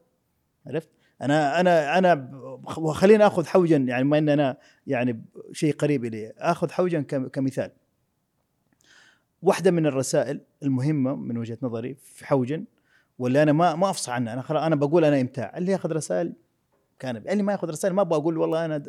عرفت؟ 0.67 0.89
أنا 1.23 1.61
أنا 1.61 1.99
أنا 1.99 2.31
وخلينا 2.77 3.27
آخذ 3.27 3.47
حوجا 3.47 3.77
يعني 3.77 4.05
ما 4.05 4.19
إن 4.19 4.29
أنا 4.29 4.57
يعني 4.89 5.25
شيء 5.53 5.75
قريب 5.75 6.05
إلي. 6.05 6.33
آخذ 6.39 6.71
حوجا 6.71 7.01
كم- 7.01 7.29
كمثال. 7.29 7.71
واحدة 9.43 9.71
من 9.71 9.87
الرسائل 9.87 10.41
المهمة 10.63 11.15
من 11.17 11.39
وجهة 11.39 11.59
نظري 11.63 11.95
في 11.95 12.27
حوجا 12.27 12.65
واللي 13.19 13.43
أنا 13.43 13.53
ما 13.53 13.75
ما 13.75 13.91
أفصح 13.91 14.13
عنها. 14.13 14.33
أنا 14.51 14.67
أنا 14.67 14.77
بقول 14.77 15.05
أنا 15.05 15.21
إمتاع. 15.21 15.57
اللي 15.57 15.73
ياخذ 15.73 15.93
رسائل 15.93 16.33
كان 16.99 17.17
اللي 17.17 17.43
ما 17.43 17.53
ياخذ 17.53 17.71
رسائل 17.71 17.95
ما 17.95 18.03
أبغى 18.03 18.19
أقول 18.19 18.39
والله 18.39 18.65
أنا 18.65 18.83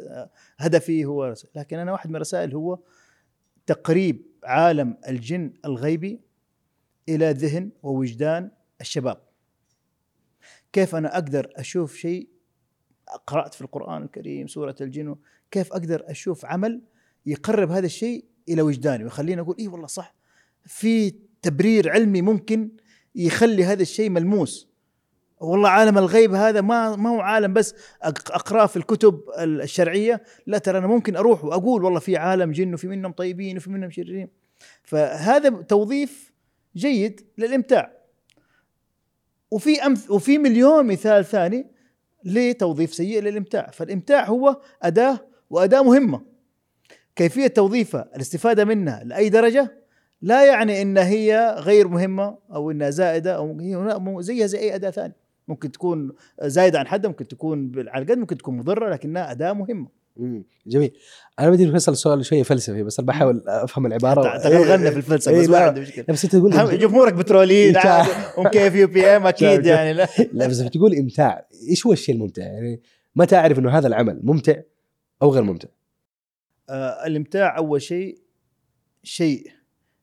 هدفي 0.57 1.05
هو 1.05 1.25
رسائل. 1.25 1.51
لكن 1.55 1.79
أنا 1.79 1.91
واحد 1.91 2.09
من 2.09 2.15
الرسائل 2.15 2.53
هو 2.55 2.79
تقريب 3.65 4.25
عالم 4.43 4.97
الجن 5.07 5.53
الغيبي 5.65 6.21
إلى 7.09 7.31
ذهن 7.31 7.71
ووجدان 7.83 8.51
الشباب. 8.81 9.21
كيف 10.73 10.95
أنا 10.95 11.13
أقدر 11.13 11.51
أشوف 11.55 11.95
شيء؟ 11.95 12.29
قرأت 13.27 13.53
في 13.53 13.61
القرآن 13.61 14.03
الكريم 14.03 14.47
سورة 14.47 14.75
الجن 14.81 15.15
كيف 15.51 15.73
أقدر 15.73 16.03
أشوف 16.07 16.45
عمل 16.45 16.81
يقرب 17.25 17.71
هذا 17.71 17.85
الشيء 17.85 18.25
إلى 18.49 18.61
وجداني؟ 18.61 19.03
ويخليني 19.03 19.41
أقول 19.41 19.55
إيه 19.59 19.67
والله 19.67 19.87
صح 19.87 20.15
في 20.65 21.15
تبرير 21.41 21.89
علمي 21.89 22.21
ممكن 22.21 22.69
يخلي 23.15 23.63
هذا 23.63 23.81
الشيء 23.81 24.09
ملموس. 24.09 24.69
والله 25.39 25.69
عالم 25.69 25.97
الغيب 25.97 26.33
هذا 26.33 26.61
ما 26.61 26.95
ما 26.95 27.09
هو 27.09 27.19
عالم 27.19 27.53
بس 27.53 27.75
اقراه 28.01 28.65
في 28.65 28.77
الكتب 28.77 29.21
الشرعية. 29.39 30.23
لا 30.47 30.57
ترى 30.57 30.77
أنا 30.77 30.87
ممكن 30.87 31.15
أروح 31.15 31.45
وأقول 31.45 31.83
والله 31.83 31.99
في 31.99 32.17
عالم 32.17 32.51
جن 32.51 32.73
وفي 32.73 32.87
منهم 32.87 33.11
طيبين 33.11 33.57
وفي 33.57 33.69
منهم 33.69 33.89
شريرين. 33.91 34.29
فهذا 34.83 35.49
توظيف 35.49 36.33
جيد 36.75 37.21
للإمتاع. 37.37 37.99
وفي 39.51 39.85
أمث 39.85 40.11
وفي 40.11 40.37
مليون 40.37 40.85
مثال 40.85 41.25
ثاني 41.25 41.67
لتوظيف 42.23 42.93
سيء 42.93 43.21
للإمتاع. 43.21 43.69
فالإمتاع 43.69 44.25
هو 44.25 44.61
أداة 44.81 45.28
وأداة 45.49 45.81
مهمة. 45.83 46.21
كيفية 47.15 47.47
توظيفها 47.47 48.09
الاستفادة 48.15 48.65
منها 48.65 49.03
لأي 49.03 49.29
درجة 49.29 49.71
لا 50.21 50.45
يعني 50.45 50.81
إن 50.81 50.97
هي 50.97 51.55
غير 51.59 51.87
مهمة 51.87 52.37
أو 52.53 52.71
إنها 52.71 52.89
زائدة 52.89 53.35
أو 53.35 53.59
هي 53.59 54.15
زيها 54.19 54.47
زي 54.47 54.59
أي 54.59 54.75
أداة 54.75 54.89
ثانية. 54.89 55.15
ممكن 55.47 55.71
تكون 55.71 56.11
زايدة 56.41 56.79
عن 56.79 56.87
حدها 56.87 57.09
ممكن 57.09 57.27
تكون 57.27 57.71
على 57.87 58.03
القد 58.03 58.17
ممكن 58.17 58.37
تكون 58.37 58.57
مضرة 58.57 58.89
لكنها 58.89 59.31
أداة 59.31 59.53
مهمة. 59.53 59.87
مم. 60.17 60.43
جميل. 60.67 60.91
أنا 61.39 61.49
بدي 61.49 61.75
اسال 61.75 61.97
سؤال 61.97 62.25
شوية 62.25 62.43
فلسفي 62.43 62.83
بس 62.83 62.99
أنا 62.99 63.07
بحاول 63.07 63.43
أفهم 63.47 63.85
العبارة. 63.85 64.37
تغلغلنا 64.37 64.91
في 64.91 64.97
الفلسفة 64.97 65.31
إيه، 65.35 65.41
بس 65.41 65.49
ما. 65.49 65.57
عندي 65.57 65.81
مشكلة. 65.81 66.05
بس 66.09 66.21
تقول 66.21 66.79
جمهورك 66.79 67.13
بتروليين 67.13 67.75
إمتاع. 67.75 67.93
عادي، 67.93 68.11
هم 68.37 68.47
كيف 68.47 68.75
يو 68.75 68.87
بي 68.87 69.05
إم 69.05 69.27
أكيد. 69.27 69.65
يعني 69.65 69.93
لا. 69.93 70.07
لا 70.33 70.47
بس 70.47 70.59
بتقول 70.59 70.95
إمتاع. 70.95 71.47
إيش 71.69 71.85
هو 71.85 71.93
الشيء 71.93 72.15
الممتع؟ 72.15 72.41
يعني 72.43 72.81
متى 73.15 73.35
اعرف 73.35 73.59
إنه 73.59 73.69
هذا 73.77 73.87
العمل 73.87 74.19
ممتع؟ 74.23 74.55
أو 75.21 75.33
غير 75.33 75.43
ممتع؟ 75.43 75.69
آه 76.69 77.05
الامتاع 77.05 77.57
أول 77.57 77.81
شيء 77.81 78.21
شيء 79.03 79.51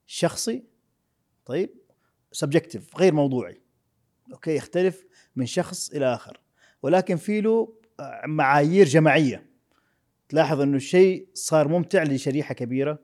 شخصي 0.06 0.64
طيب 1.46 1.70
subjective 2.32 2.96
غير 2.96 3.14
موضوعي 3.14 3.60
okay 4.32 4.56
يختلف 4.56 5.04
من 5.36 5.46
شخص 5.46 5.90
إلى 5.90 6.14
آخر. 6.14 6.40
ولكن 6.82 7.16
في 7.16 7.40
له 7.40 7.76
آه، 8.00 8.22
معايير 8.26 8.86
جماعية. 8.86 9.46
تلاحظ 10.28 10.60
إنه 10.60 10.76
الشيء 10.76 11.28
صار 11.34 11.68
ممتع 11.68 12.02
لشريحة 12.02 12.54
كبيرة 12.54 12.98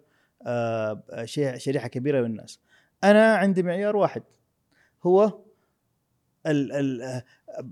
آه 0.46 1.24
شريحة 1.56 1.88
كبيرة 1.88 2.20
من 2.20 2.26
الناس. 2.26 2.60
أنا 3.04 3.34
عندي 3.34 3.62
معيار 3.62 3.96
واحد 3.96 4.22
هو 5.02 5.42
آه، 6.46 7.24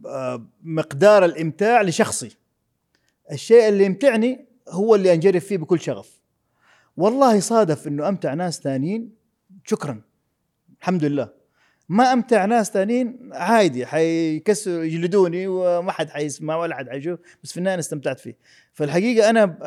آه، 0.06 0.46
مقدار 0.62 1.24
الإمتاع 1.24 1.82
لشخصي. 1.82 2.36
الشيء 3.32 3.68
اللي 3.68 3.84
يمتعني 3.84 4.46
هو 4.68 4.94
اللي 4.94 5.12
أنجرف 5.12 5.44
فيه 5.44 5.56
بكل 5.56 5.80
شغف. 5.80 6.20
والله 6.96 7.40
صادف 7.40 7.88
إنه 7.88 8.08
أمتع 8.08 8.34
ناس 8.34 8.60
ثانيين 8.60 9.12
شكرا 9.64 10.02
الحمد 10.80 11.04
لله. 11.04 11.40
ما 11.88 12.12
أمتع 12.12 12.44
ناس 12.44 12.70
ثانيين 12.70 13.30
عادي 13.32 13.86
حيكسروا 13.86 14.84
يجلدوني 14.84 15.46
وما 15.46 15.92
حد 15.92 16.10
حيسمع 16.10 16.56
ولا 16.56 16.76
حد 16.76 16.88
حيشوف 16.88 17.18
بس 17.42 17.52
في 17.52 17.58
النهاية 17.58 17.74
أنا 17.74 17.80
استمتعت 17.80 18.20
فيه. 18.20 18.36
فالحقيقة 18.72 19.30
أنا 19.30 19.58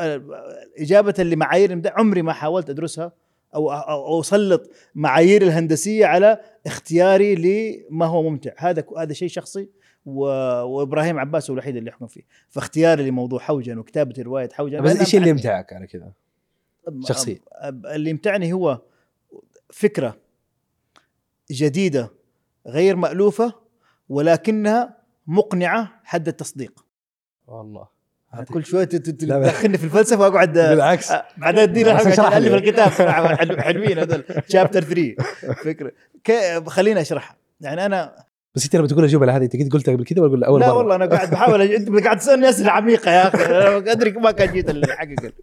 إجابة 0.77 1.23
لمعايير 1.23 1.69
الامتاع 1.69 1.93
عمري 1.97 2.21
ما 2.21 2.33
حاولت 2.33 2.69
أدرسها 2.69 3.11
أو 3.55 3.71
أو 3.71 4.19
أسلط 4.19 4.71
معايير 4.95 5.41
الهندسية 5.41 6.05
على 6.05 6.41
اختياري 6.65 7.35
لما 7.35 8.05
هو 8.05 8.23
ممتع. 8.29 8.51
هذا 8.57 8.83
هذا 8.97 9.13
شيء 9.13 9.27
شخصي. 9.27 9.67
وإبراهيم 10.05 11.19
عباس 11.19 11.49
هو 11.49 11.53
الوحيد 11.53 11.75
اللي 11.75 11.89
يحكم 11.89 12.07
فيه. 12.07 12.21
فاختياري 12.49 13.09
لموضوع 13.09 13.39
حوجن 13.39 13.77
وكتابه 13.77 14.23
روايه 14.23 14.49
حوجن 14.53 14.81
بس 14.81 14.99
إيش 14.99 15.15
اللي 15.15 15.29
يمتعك 15.29 15.73
على 15.73 15.87
كذا؟ 15.87 16.11
شخصيا. 17.03 17.39
اللي 17.63 18.09
يمتعني 18.09 18.53
هو 18.53 18.81
فكرة 19.69 20.17
جديدة 21.51 22.11
غير 22.67 22.95
مألوفة 22.95 23.53
ولكنها 24.09 24.97
مقنعة 25.27 26.01
حد 26.03 26.27
التصديق. 26.27 26.85
والله. 27.47 27.93
كل 28.53 28.65
شوية 28.65 28.83
تدخلني 28.83 29.77
في 29.77 29.83
الفلسفة 29.83 30.19
وأقعد 30.19 30.53
بالعكس. 30.53 31.11
بعدين 31.37 31.83
بس 31.83 31.91
حق 31.91 32.07
اشرح 32.07 32.25
عشان 32.25 32.43
لي. 32.43 32.55
الف 32.55 32.63
الكتاب. 32.63 32.89
حلوين 33.61 33.99
هذول. 33.99 34.23
شابتر 34.47 34.83
3 34.83 35.15
فكرة. 35.53 35.91
خليني 36.67 37.01
أشرحها. 37.01 37.37
يعني 37.61 37.85
أنا 37.85 38.25
بس 38.55 38.63
انت 38.63 38.75
لما 38.75 38.87
تقول 38.87 39.03
الجمله 39.03 39.37
هذه 39.37 39.43
انت 39.43 39.55
قد 39.55 39.69
قلتها 39.73 39.93
قبل 39.93 40.05
كذا 40.05 40.21
ولا 40.21 40.29
قول 40.31 40.43
أول 40.43 40.59
لا 40.61 40.67
مرة؟ 40.67 40.77
والله 40.77 40.95
أنا 40.95 41.05
قاعد 41.05 41.31
بحاول 41.31 41.61
أنت 41.61 42.03
قاعد 42.03 42.17
تسألني 42.17 42.49
أسئلة 42.49 42.71
عميقة 42.71 43.11
يا 43.11 43.27
أخي. 43.27 43.45
أنا 43.45 43.91
أدري 43.91 44.11
ما 44.11 44.31
كان 44.31 44.53
جيت 44.53 44.69
الحقيقة 44.69 45.33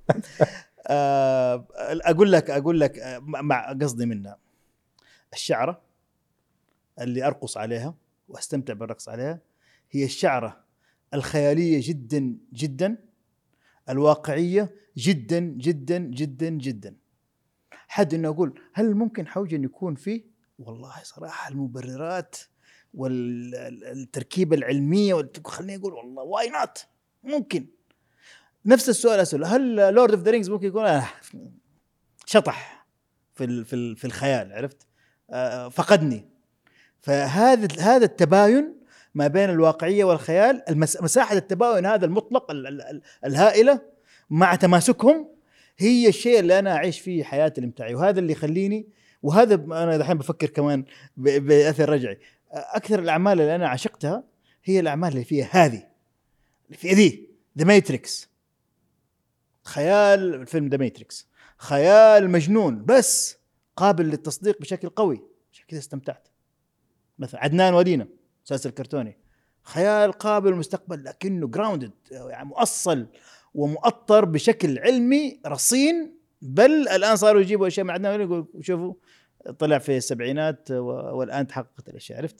آه، 0.86 1.66
أقول 2.04 2.32
لك 2.32 2.50
أقول 2.50 2.80
لك 2.80 2.98
آه، 2.98 3.18
مع 3.18 3.72
قصدي 3.72 4.06
منها. 4.06 4.38
الشعرة 5.32 5.80
اللي 7.00 7.26
أرقص 7.26 7.56
عليها 7.56 7.94
وأستمتع 8.28 8.72
بالرقص 8.74 9.08
عليها 9.08 9.40
هي 9.90 10.04
الشعرة 10.04 10.64
الخيالية 11.14 11.80
جدا 11.88 12.36
جدا 12.52 12.96
الواقعية 13.88 14.74
جدا 14.96 15.40
جدا 15.40 15.98
جدا 15.98 16.48
جدا. 16.48 16.96
حد 17.88 18.14
إنه 18.14 18.28
أقول 18.28 18.60
هل 18.74 18.94
ممكن 18.94 19.26
حوجن 19.26 19.64
يكون 19.64 19.94
فيه؟ 19.94 20.22
والله 20.58 20.92
صراحة 21.02 21.48
المبررات 21.50 22.36
والتركيبة 22.94 24.56
العلمية 24.56 25.30
خليني 25.46 25.76
أقول 25.76 25.92
والله 25.92 26.22
why 26.22 26.48
not 26.50 26.86
ممكن. 27.22 27.66
نفس 28.66 28.88
السؤال 28.88 29.20
أسأله 29.20 29.56
هل 29.56 29.76
Lord 29.94 30.12
of 30.14 30.22
the 30.22 30.30
Rings 30.30 30.50
ممكن 30.50 30.66
يكون؟ 30.66 30.84
آه 30.86 31.06
شطح 32.26 32.86
في 33.34 33.64
في 33.64 33.94
في 33.94 34.04
الخيال 34.04 34.52
عرفت؟ 34.52 34.86
آه، 35.30 35.68
فقدني. 35.68 36.28
فهذا 37.00 37.68
هذا 37.80 38.04
التباين 38.04 38.74
ما 39.14 39.26
بين 39.26 39.50
الواقعية 39.50 40.04
والخيال 40.04 40.62
مساحة 41.00 41.36
التباين 41.36 41.86
هذا 41.86 42.04
المطلق 42.06 42.50
ال- 42.50 42.66
ال- 42.66 42.82
ال- 42.82 43.02
الهائلة 43.24 43.80
مع 44.30 44.54
تماسكهم 44.54 45.28
هي 45.78 46.08
الشيء 46.08 46.38
اللي 46.40 46.58
أنا 46.58 46.72
أعيش 46.76 47.00
فيه 47.00 47.24
حياتي 47.24 47.60
الإمتاعية 47.60 47.94
وهذا 47.94 48.18
اللي 48.20 48.32
يخليني 48.32 48.88
وهذا 49.22 49.54
أنا 49.54 49.96
دحين 49.96 50.18
بفكر 50.18 50.46
كمان 50.48 50.84
بأثر 51.16 51.88
رجعي. 51.88 52.18
أكثر 52.52 52.98
الأعمال 52.98 53.40
اللي 53.40 53.54
أنا 53.54 53.68
عشقتها 53.68 54.24
هي 54.64 54.80
الأعمال 54.80 55.12
اللي 55.12 55.24
فيها 55.24 55.48
هذه 55.50 55.86
اللي 56.66 56.76
فيها 56.76 56.94
ذي 56.94 57.30
The 57.58 57.64
Matrix 57.64 58.30
خيال 59.64 60.46
فيلم 60.46 60.68
The 60.68 60.76
Matrix 60.76 61.28
خيال 61.56 62.30
مجنون 62.30 62.84
بس 62.84 63.36
قابل 63.76 64.04
للتصديق 64.04 64.60
بشكل 64.60 64.88
قوي 64.88 65.22
عشان 65.52 65.64
كذا 65.68 65.78
استمتعت. 65.78 66.28
مثلا 67.18 67.40
عدنان 67.40 67.74
ودينا 67.74 68.08
مسلسل 68.44 68.70
كرتوني. 68.70 69.18
خيال 69.62 70.12
قابل 70.12 70.50
للمستقبل 70.50 71.04
لكنه 71.04 71.46
جراوندد 71.46 71.92
يعني 72.10 72.48
مؤصل 72.48 73.06
ومؤطر 73.54 74.24
بشكل 74.24 74.78
علمي 74.78 75.40
رصين 75.46 76.16
بل 76.42 76.88
الآن 76.88 77.16
صاروا 77.16 77.40
يجيبوا 77.40 77.66
أشياء 77.66 77.86
من 77.86 77.90
عدنان 77.90 78.20
يقول 78.20 78.46
شوفوا 78.60 78.94
طلع 79.58 79.78
في 79.78 79.96
السبعينات 79.96 80.70
والآن 80.70 81.46
تحققت 81.46 81.88
الأشياء 81.88 82.18
عرفت 82.18 82.36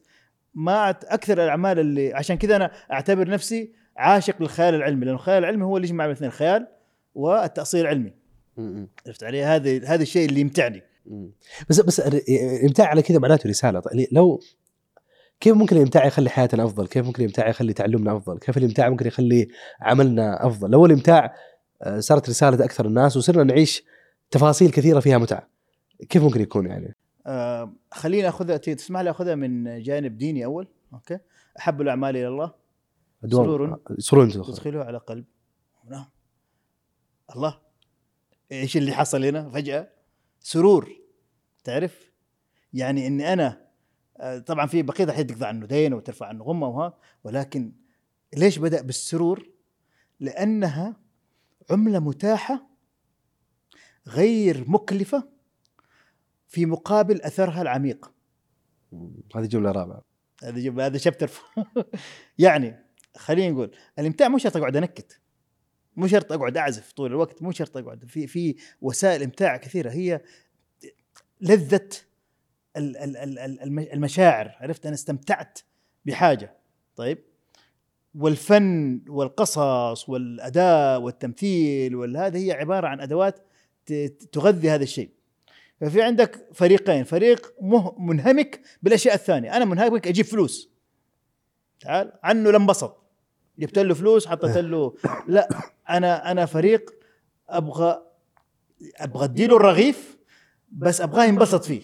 ما 0.54 0.90
أكثر 0.90 1.44
الأعمال 1.44 1.78
اللي 1.78 2.14
عشان 2.14 2.36
كذا 2.36 2.56
أنا 2.56 2.70
أعتبر 2.92 3.28
نفسي 3.28 3.72
عاشق 3.96 4.42
للخيال 4.42 4.74
العلمي 4.74 5.04
لأنه 5.04 5.16
الخيال 5.16 5.38
العلمي 5.38 5.64
هو 5.64 5.76
اللي 5.76 5.88
يجمع 5.88 6.04
بين 6.04 6.10
الاثنين 6.10 6.30
الخيال 6.30 6.66
والتأصيل 7.14 7.80
العلمي 7.80 8.12
عرفت 9.06 9.24
علي 9.24 9.44
هذا 9.44 9.86
هذا 9.86 10.02
الشيء 10.02 10.28
اللي 10.28 10.40
يمتعني. 10.40 10.82
بس 11.68 11.80
بس 11.80 12.00
الامتاع 12.00 12.86
على 12.86 13.02
كذا 13.02 13.18
معناته 13.18 13.50
رسالة 13.50 13.80
طيب 13.80 14.08
لو 14.12 14.40
كيف 15.40 15.56
ممكن 15.56 15.76
الإمتاع 15.76 16.06
يخلي 16.06 16.30
حياتنا 16.30 16.64
أفضل؟ 16.64 16.86
كيف 16.86 17.06
ممكن 17.06 17.22
الإمتاع 17.22 17.48
يخلي 17.48 17.72
تعلمنا 17.72 18.16
أفضل؟ 18.16 18.38
كيف 18.38 18.58
الإمتاع 18.58 18.88
ممكن 18.88 19.06
يخلي 19.06 19.48
عملنا 19.80 20.46
أفضل؟ 20.46 20.70
لو 20.70 20.86
الإمتاع 20.86 21.34
آه، 21.82 22.00
صارت 22.00 22.28
رسالة 22.28 22.64
أكثر 22.64 22.86
الناس 22.86 23.16
وصرنا 23.16 23.44
نعيش 23.44 23.84
تفاصيل 24.30 24.70
كثيرة 24.70 25.00
فيها 25.00 25.18
متعة 25.18 25.49
كيف 26.08 26.22
ممكن 26.22 26.40
يكون 26.40 26.66
يعني؟ 26.66 26.96
آه 27.26 27.72
خليني 27.92 28.28
أخذها 28.28 28.56
تسمح 28.56 29.00
لي 29.00 29.10
أخذها 29.10 29.34
من 29.34 29.82
جانب 29.82 30.18
ديني 30.18 30.44
أول 30.44 30.68
أوكي؟ 30.92 31.18
أحب 31.58 31.80
الأعمال 31.80 32.16
إلى 32.16 32.28
الله. 32.28 32.54
سرور. 33.30 33.80
سرور. 33.98 34.30
تدخله 34.30 34.84
على 34.84 34.98
قلب. 34.98 35.24
نعم 35.90 36.06
الله. 37.36 37.60
إيش 38.52 38.76
اللي 38.76 38.92
حصل 38.92 39.24
هنا 39.24 39.50
فجأة؟ 39.50 39.90
سرور. 40.40 41.00
تعرف؟ 41.64 42.12
يعني 42.72 43.06
إني 43.06 43.32
أنا 43.32 43.70
آه، 44.20 44.38
طبعا 44.38 44.66
في 44.66 44.82
بقية 44.82 45.04
الحين 45.04 45.26
تقطع 45.26 45.46
عنه 45.46 45.66
دين 45.66 45.94
وترفع 45.94 46.26
عنه 46.26 46.44
غمة 46.44 46.68
وها 46.68 46.98
ولكن 47.24 47.72
ليش 48.36 48.58
بدأ 48.58 48.82
بالسرور؟ 48.82 49.50
لأنها 50.20 50.96
عملة 51.70 51.98
متاحة 51.98 52.70
غير 54.08 54.70
مكلفة 54.70 55.28
مقابل 56.58 57.22
أثرها 57.22 57.62
العميق. 57.62 58.12
هذه 59.36 59.46
جملة 59.46 59.70
رابعه 59.72 60.02
هذا 60.44 60.58
جب 60.58 60.78
هذا 60.78 60.98
شابتر 60.98 61.30
يعني 62.38 62.76
خلينا 63.16 63.50
نقول 63.54 63.70
الإمتاع 63.98 64.28
مو 64.28 64.38
شرط 64.38 64.56
أقعد 64.56 64.76
أنكت. 64.76 65.20
مو 65.96 66.06
شرط 66.06 66.32
أقعد 66.32 66.56
أعزف 66.56 66.92
طول 66.92 67.10
الوقت 67.10 67.42
مو 67.42 67.52
شرط 67.52 67.76
أقعد. 67.76 68.04
في 68.04 68.26
في 68.26 68.56
وسائل 68.80 69.22
إمتاع 69.22 69.56
كثيرة. 69.56 69.90
هي 69.90 70.20
لذه 71.40 71.88
ال- 72.76 72.96
ال- 72.96 73.16
ال- 73.16 73.38
ال- 73.38 73.60
الم- 73.62 73.78
المشاعر. 73.78 74.56
عرفت؟ 74.60 74.86
أنا 74.86 74.94
استمتعت 74.94 75.58
بحاجة. 76.04 76.56
طيب. 76.96 77.18
والفن 78.14 79.00
والقصص 79.08 80.08
والأداء 80.08 81.00
والتمثيل 81.00 81.96
والهذا 81.96 82.38
هي 82.38 82.52
عبارة 82.52 82.86
عن 82.88 83.00
أدوات 83.00 83.46
تغذي 84.32 84.70
هذا 84.70 84.82
الشيء. 84.82 85.10
ففي 85.80 86.02
عندك 86.02 86.48
فريقين 86.52 87.04
فريق 87.04 87.54
مه 87.60 87.94
منهمك 87.98 88.60
بالأشياء 88.82 89.14
الثانية. 89.14 89.56
أنا 89.56 89.64
منهمك 89.64 90.08
أجيب 90.08 90.24
فلوس. 90.24 90.70
تعال 91.80 92.12
عنه 92.22 92.50
لانبسط 92.50 92.96
جبت 93.58 93.78
له 93.78 93.94
فلوس 93.94 94.26
حطيت 94.26 94.56
له 94.56 94.94
لا 95.28 95.48
أنا 95.90 96.30
أنا 96.30 96.46
فريق 96.46 96.90
أبغى 97.48 98.02
أبغى 98.96 99.24
أديله 99.24 99.56
الرغيف 99.56 100.18
بس 100.72 101.00
أبغاه 101.00 101.24
ينبسط 101.24 101.64
فيه. 101.64 101.82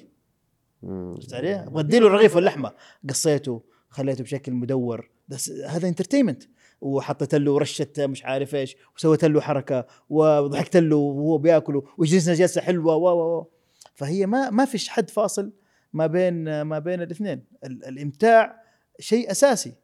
عرفت 0.85 1.35
علي؟ 1.35 1.54
أبغى 1.54 1.80
أديله 1.80 2.06
الرغيف 2.06 2.37
واللحمة. 2.37 2.72
قصيته 3.09 3.62
خليته 3.88 4.24
بشكل 4.24 4.52
مدور. 4.52 5.11
بس 5.28 5.50
هذا 5.50 5.88
انترتينمنت 5.88 6.42
وحطيت 6.80 7.35
له 7.35 7.59
رشة 7.59 7.88
مش 7.98 8.24
عارف 8.24 8.54
إيش 8.54 8.76
وسويت 8.96 9.24
له 9.24 9.40
حركة 9.40 9.87
وضحكت 10.09 10.76
له 10.76 10.96
وهو 10.96 11.38
بياكل 11.38 11.82
وجلسنا 11.98 12.35
جلسة 12.35 12.61
حلوة 12.61 12.96
و 12.96 13.09
و 13.09 13.38
و. 13.38 13.56
فهي 13.96 14.26
ما 14.26 14.50
ما 14.50 14.64
فيش 14.64 14.88
حد 14.88 15.11
فاصل 15.11 15.52
ما 15.92 16.06
بين 16.06 16.62
ما 16.62 16.78
بين 16.78 17.02
الاثنين. 17.02 17.44
ال- 17.64 17.85
الامتاع 17.85 18.62
شيء 19.00 19.30
أساسي. 19.30 19.74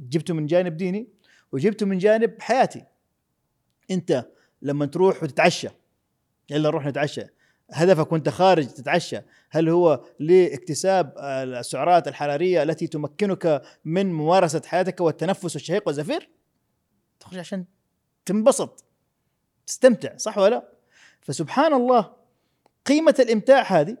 جبته 0.00 0.34
من 0.34 0.46
جانب 0.46 0.76
ديني 0.76 1.08
وجبته 1.52 1.86
من 1.86 1.98
جانب 1.98 2.40
حياتي. 2.40 2.84
انت 3.90 4.26
لما 4.62 4.86
تروح 4.86 5.22
وتتعشى 5.22 5.68
يلا 6.50 6.68
نروح 6.68 6.86
نتعشى. 6.86 7.22
هدفك 7.70 8.12
وانت 8.12 8.28
خارج 8.28 8.66
تتعشى 8.66 9.18
هل 9.50 9.68
هو 9.68 10.04
لاكتساب 10.18 11.14
السعرات 11.18 12.08
الحرارية 12.08 12.62
التي 12.62 12.86
تمكنك 12.86 13.62
من 13.84 14.12
ممارسة 14.12 14.62
حياتك 14.66 15.00
والتنفس 15.00 15.54
والشهيق 15.56 15.82
والزفير؟ 15.86 16.28
تخرج 17.20 17.38
عشان 17.38 17.64
تنبسط 18.26 18.84
تستمتع 19.66 20.16
صح 20.16 20.38
ولا 20.38 20.50
لا؟ 20.50 20.68
فسبحان 21.20 21.72
الله 21.74 22.12
قيمة 22.86 23.14
الإمتاع 23.18 23.62
هذه 23.62 23.96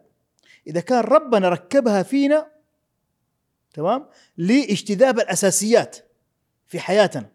إذا 0.66 0.80
كان 0.80 1.00
ربنا 1.00 1.48
ركبها 1.48 2.02
فينا 2.02 2.50
تمام؟ 3.74 4.06
لاجتذاب 4.36 5.18
الأساسيات 5.18 5.96
في 6.66 6.80
حياتنا. 6.80 7.30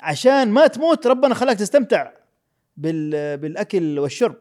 عشان 0.00 0.48
ما 0.48 0.66
تموت 0.66 1.06
ربنا 1.06 1.34
خلاك 1.34 1.58
تستمتع 1.58 2.12
بال 2.76 3.36
بالأكل 3.36 3.98
والشرب. 3.98 4.36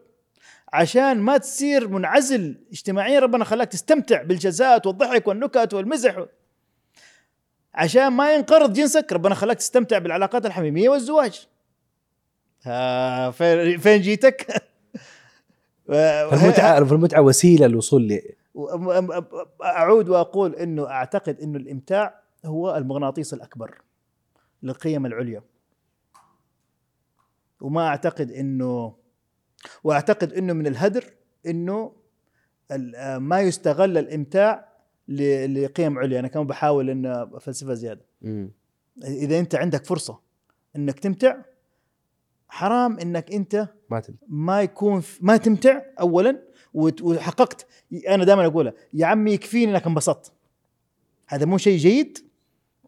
عشان 0.74 1.18
ما 1.18 1.38
تصير 1.38 1.88
منعزل 1.88 2.56
اجتماعيا 2.72 3.20
ربنا 3.20 3.46
خلاك 3.46 3.68
تستمتع 3.68 4.22
بالجزات 4.24 4.88
والضحك 4.88 5.28
والنكت 5.28 5.74
والمزح. 5.74 6.26
عشان 7.74 8.08
ما 8.08 8.34
ينقرض 8.34 8.74
جنسك 8.74 9.14
ربنا 9.14 9.36
خلاك 9.36 9.58
تستمتع 9.58 9.98
بالعلاقات 9.98 10.46
الحميمية 10.46 10.90
والزواج. 10.90 11.48
فين 13.78 14.02
جيتك؟ 14.02 14.48
فالمتعه 16.30 16.84
فالمتعة 16.86 17.22
وسيلة 17.22 17.68
للوصول 17.68 18.08
ل 18.08 18.22
أعود 19.64 20.10
وأقول 20.10 20.56
إنه 20.56 20.88
أعتقد 20.90 21.40
إنه 21.42 21.58
الإمتاع 21.58 22.20
هو 22.46 22.76
المغناطيس 22.76 23.34
الأكبر 23.34 23.82
للقيم 24.64 25.06
العليا. 25.06 25.42
وما 27.62 27.88
أعتقد 27.88 28.32
انه 28.32 28.96
وأعتقد 29.84 30.34
إنه 30.34 30.54
من 30.54 30.68
الهدر 30.68 31.04
إنه 31.46 31.92
ال- 32.72 33.18
ما 33.18 33.42
يستغل 33.42 33.98
الإمتاع 33.98 34.70
لقيم 35.08 35.98
عليا. 36.00 36.20
أنا 36.20 36.28
كمان 36.28 36.48
بحاول 36.48 36.90
ان 36.90 37.30
فلسفه 37.40 37.74
زيادة. 37.74 38.06
إذا 39.04 39.40
أنت 39.40 39.56
عندك 39.56 39.86
فرصة 39.86 40.20
إنك 40.76 41.00
تمتع 41.00 41.36
حرام 42.50 43.00
إنك 43.00 43.32
أنت 43.34 43.68
ما 43.90 44.00
تم 44.00 44.14
ما 44.28 44.62
يكون 44.62 45.04
ما 45.22 45.38
تمتع 45.38 45.82
اولا 46.00 46.40
وحققت. 46.74 47.68
أنا 48.08 48.24
دائما 48.24 48.46
اقولها 48.46 48.74
يا 48.94 49.06
عمي 49.06 49.32
يكفيني 49.34 49.72
إنك 49.72 49.88
انبسطت. 49.88 50.32
هذا 51.28 51.46
مو 51.46 51.58
شيء 51.58 51.78
جيد؟ 51.78 52.18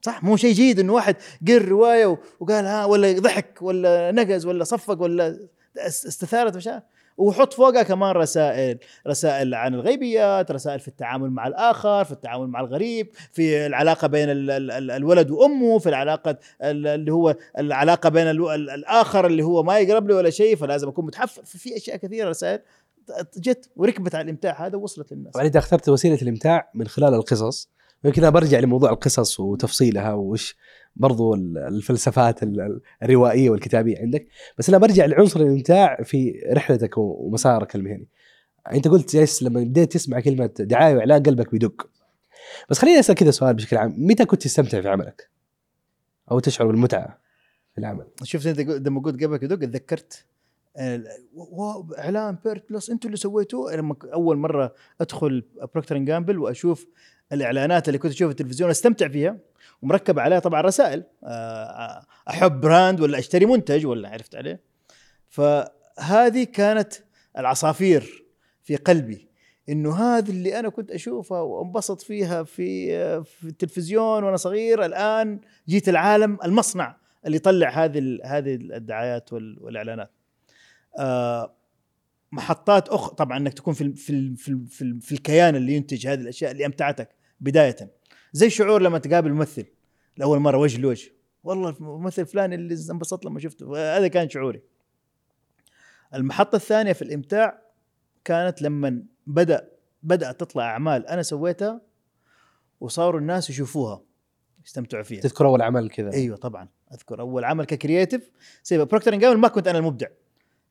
صح 0.02 0.24
مو 0.24 0.38
شيء 0.38 0.54
جيد 0.54 0.80
إنه 0.80 0.94
واحد 0.94 1.16
قر 1.48 1.66
رواية 1.66 2.18
وقال 2.40 2.66
ها 2.66 2.86
ولا 2.86 3.20
ضحك 3.20 3.62
ولا 3.62 4.12
نقز 4.12 4.46
ولا 4.46 4.64
صفق 4.64 5.02
ولا 5.02 5.48
اس- 5.78 6.06
استثارت 6.06 6.56
مشاعر 6.56 6.82
وحط 7.18 7.54
فوقها 7.54 7.84
كمان 7.84 8.12
رسائل 8.12 8.78
رسائل 9.08 9.54
عن 9.54 9.74
الغيبيات 9.74 10.52
رسائل 10.52 10.80
في 10.80 10.88
التعامل 10.88 11.30
مع 11.30 11.48
الآخر 11.48 12.04
في 12.04 12.12
التعامل 12.12 12.48
مع 12.48 12.60
الغريب 12.60 13.08
في 13.32 13.66
العلاقة 13.66 14.08
بين 14.08 14.30
ال 14.30 14.52
ال 14.52 14.72
ال 14.72 14.92
الولد 14.92 15.32
وأمه 15.32 15.80
في 15.80 15.90
العلاقة 15.90 16.38
ال- 16.62 16.88
اللي 16.88 17.14
هو 17.14 17.36
العلاقة 17.60 18.10
بين 18.10 18.28
ال 18.28 18.50
ال 18.50 18.70
الآخر 18.70 19.26
اللي 19.28 19.44
هو 19.44 19.64
ما 19.64 19.80
يقرب 19.80 20.08
لي 20.08 20.14
ولا 20.14 20.30
شيء 20.30 20.56
فلازم 20.56 20.88
أكون 20.88 21.06
متحفظ. 21.06 21.42
في- 21.46 21.78
أشياء 21.78 21.98
كثيرة 21.98 22.30
رسائل 22.30 22.60
جت 23.38 23.70
وركبت 23.76 24.16
على 24.16 24.24
الإمتاع 24.24 24.66
هذا 24.68 24.78
ووصلت 24.78 25.14
للناس. 25.14 25.36
انت 25.36 25.56
اخترت 25.56 25.90
وسيلة 25.90 26.22
الإمتاع 26.22 26.70
من 26.74 26.88
خلال 26.88 27.14
القصص 27.14 27.70
يمكن 28.04 28.22
أنا 28.22 28.30
برجع 28.32 28.60
لموضوع 28.60 28.90
القصص 28.92 29.40
وتفصيلها 29.40 30.14
وش 30.14 30.56
برضو 30.96 31.34
ال- 31.34 31.58
الفلسفات 31.58 32.44
ال- 32.44 32.62
ال- 32.62 32.82
الروائية 33.04 33.50
والكتابية 33.50 34.00
عندك. 34.00 34.28
بس 34.58 34.70
أنا 34.70 34.78
برجع 34.78 35.06
لعنصر 35.06 35.40
الإمتاع 35.40 36.04
في 36.04 36.44
رحلتك 36.54 36.98
ومسارك 36.98 37.76
المهني. 37.76 38.08
أنت 38.74 38.88
قلت 38.88 39.16
جالس 39.16 39.44
لما 39.44 39.60
بديت 39.64 39.94
تسمع 39.94 40.20
كلمة 40.20 40.50
دعاية 40.60 40.96
وإعلان 40.96 41.24
قلبك 41.24 41.52
بيدق. 41.52 41.90
بس 42.70 42.80
خليني 42.80 43.00
أسأل 43.00 43.16
كذا 43.16 43.32
سؤال 43.32 43.54
بشكل 43.54 43.78
عام. 43.78 43.96
متى 43.98 44.26
كنت 44.26 44.42
تستمتع 44.44 44.82
في 44.82 44.90
عملك؟ 44.90 45.30
أو 46.32 46.40
تشعر 46.40 46.68
بالمتعة 46.68 47.20
في 47.74 47.78
العمل؟ 47.78 48.08
شفت 48.24 48.46
أنت 48.48 48.60
لما 48.88 49.02
قلت 49.02 49.24
قبلك 49.24 49.44
يدق 49.44 49.56
تذكرت 49.60 50.26
آه، 50.78 51.04
إعلان 52.00 52.38
Pert 52.46 52.72
Plus 52.72 52.90
أنتوا 52.90 53.08
اللي 53.10 53.18
سويتوه؟ 53.18 53.76
لما 53.76 53.96
أول 54.14 54.38
مرة 54.38 54.74
أدخل 55.02 55.44
Procter & 55.74 55.98
Gamble 55.98 56.40
وأشوف 56.40 56.88
الإعلانات 57.32 57.88
اللي 57.88 57.98
كنت 57.98 58.12
أشوفها 58.12 58.34
في 58.34 58.42
التلفزيون 58.42 58.70
أستمتع 58.70 59.08
فيها. 59.08 59.38
ومركب 59.82 60.20
عليها 60.20 60.40
طبعا 60.40 60.62
رسائل. 60.62 61.04
آه، 61.24 62.06
أحب 62.30 62.62
brand 62.62 63.02
ولا 63.02 63.20
أشتري 63.20 63.46
منتج 63.46 63.86
ولا 63.86 64.10
عرفت 64.10 64.36
عليه 64.36 64.62
فهذه 65.30 66.44
كانت 66.44 66.94
العصافير 67.38 68.26
في 68.64 68.76
قلبي 68.76 69.28
إنه 69.70 69.96
هذه 69.96 70.30
اللي 70.30 70.60
أنا 70.60 70.70
كنت 70.70 70.92
أشوفها 70.92 71.42
وأنبسط 71.42 72.02
فيها 72.02 72.44
في 72.44 72.96
آه، 72.98 73.20
في 73.20 73.44
التلفزيون 73.48 74.24
وأنا 74.24 74.38
صغير. 74.38 74.86
الآن 74.86 75.40
جيت 75.68 75.90
العالم 75.90 76.38
المصنع 76.44 76.98
اللي 77.26 77.38
يطلع 77.38 77.70
هذه 77.70 78.20
هذه 78.26 78.56
الدعايات 78.56 79.34
وال- 79.34 79.58
والإعلانات. 79.62 80.12
آه، 81.00 81.56
محطات 82.32 82.90
اخ 82.90 83.10
طبعا 83.10 83.38
إنك 83.38 83.54
تكون 83.54 83.74
في 83.74 83.94
في 83.94 84.36
في 84.36 85.00
في 85.02 85.12
الكيان 85.12 85.56
اللي 85.56 85.74
ينتج 85.74 86.08
هذه 86.08 86.20
الأشياء 86.22 86.52
اللي 86.52 86.66
أمتعتك 86.66 87.10
بدايه. 87.40 88.01
زي 88.34 88.50
شعور 88.50 88.82
لما 88.82 88.98
تقابل 88.98 89.32
ممثل 89.32 89.66
لأول 90.18 90.40
مرة 90.40 90.58
وجه 90.58 90.82
لوجه. 90.82 91.12
والله 91.44 91.70
الممثل 91.70 92.26
فلان 92.26 92.54
اللي 92.54 92.78
انبسطت 92.92 93.26
لما 93.26 93.40
شفته. 93.40 93.98
هذا 93.98 94.08
كان 94.08 94.30
شعوري. 94.30 94.62
المحطة 96.14 96.56
الثانية 96.56 96.94
في 96.94 97.02
الإمتاع 97.02 97.62
كانت 98.26 98.62
لما 98.62 99.04
بدا 99.28 99.70
بدأت 100.04 100.40
تطلع 100.40 100.64
أعمال 100.64 101.08
أنا 101.08 101.22
سويتها 101.22 101.82
وصاروا 102.80 103.20
الناس 103.20 103.50
يشوفوها 103.50 104.02
يستمتعوا 104.66 105.04
فيها. 105.04 105.22
تذكر 105.22 105.46
أول 105.46 105.62
عمل 105.62 105.90
كذا. 105.90 106.14
أيوه 106.14 106.38
طبعا. 106.38 106.68
أذكر 106.94 107.20
أول 107.20 107.44
عمل 107.44 107.66
ك 107.66 107.73
creative 107.73 108.30
سيبا 108.64 108.84
Procter & 108.84 109.16
Gamble 109.16 109.40
ما 109.40 109.48
كنت 109.48 109.68
أنا 109.68 109.78
المبدع. 109.78 110.08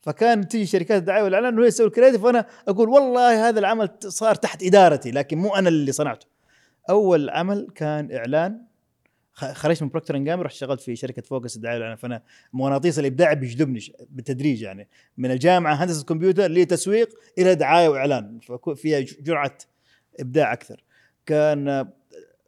فكان 0.01 0.47
تيجي 0.47 0.65
شركات 0.65 0.99
الدعاية 0.99 1.23
والإعلان 1.23 1.59
وهي 1.59 1.69
تسوي 1.69 1.87
ال 1.87 1.91
creative 1.91 2.23
وأنا 2.23 2.47
أقول 2.67 2.89
والله 2.89 3.49
هذا 3.49 3.59
العمل 3.59 3.89
صار 3.99 4.35
تحت 4.35 4.63
إدارتي 4.63 5.11
لكن 5.11 5.37
مو 5.37 5.55
أنا 5.55 5.69
اللي 5.69 5.91
صنعته. 5.91 6.27
أول 6.89 7.29
عمل 7.29 7.67
كان 7.75 8.11
إعلان 8.11 8.61
خرجت 9.33 9.83
من 9.83 9.89
Procter & 9.89 10.17
Gamble 10.17 10.45
رحت 10.45 10.53
اشتغلت 10.53 10.81
في 10.81 10.95
شركة 10.95 11.21
فوكس 11.21 11.55
الدعايه 11.55 11.75
والاعلان 11.75 11.97
فأنا 11.97 12.23
مغناطيس 12.53 12.99
الإبداع 12.99 13.33
بيجذبني 13.33 13.79
بالتدريج 14.09 14.61
يعني. 14.61 14.87
من 15.17 15.31
الجامعة 15.31 15.73
هندسة 15.73 16.05
كمبيوتر 16.05 16.51
لتسويق 16.51 17.09
إلى 17.37 17.55
دعاية 17.55 17.89
وإعلان. 17.89 18.39
فيها 18.75 18.99
جرعة 18.99 19.57
إبداع 20.19 20.53
أكثر. 20.53 20.83
كان 21.25 21.87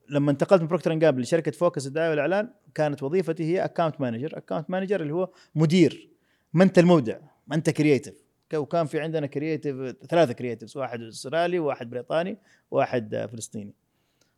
لما 0.09 0.31
انتقلت 0.31 0.61
من 0.61 0.67
Procter & 0.67 0.93
Gamble 0.93 1.21
لشركة 1.21 1.51
فوكس 1.51 1.87
الدعايه 1.87 2.09
والإعلان 2.09 2.49
كانت 2.75 3.03
وظيفتي 3.03 3.43
هي 3.43 3.65
account 3.65 4.01
manager 4.01 4.37
account 4.37 4.69
manager 4.69 5.01
اللي 5.01 5.13
هو 5.13 5.29
مدير 5.55 6.09
ما 6.53 6.63
انت 6.63 6.79
المبدع 6.79 7.17
ما 7.47 7.55
انت 7.55 7.69
creative 7.69 8.23
وكان 8.53 8.85
في 8.85 8.99
عندنا 8.99 9.27
creative 9.27 9.95
ثلاثة 10.09 10.33
creatives 10.33 10.77
واحد 10.77 11.01
أسترالي 11.01 11.59
واحد 11.59 11.89
بريطاني 11.89 12.37
واحد 12.71 13.13
آه، 13.13 13.25
فلسطيني. 13.25 13.73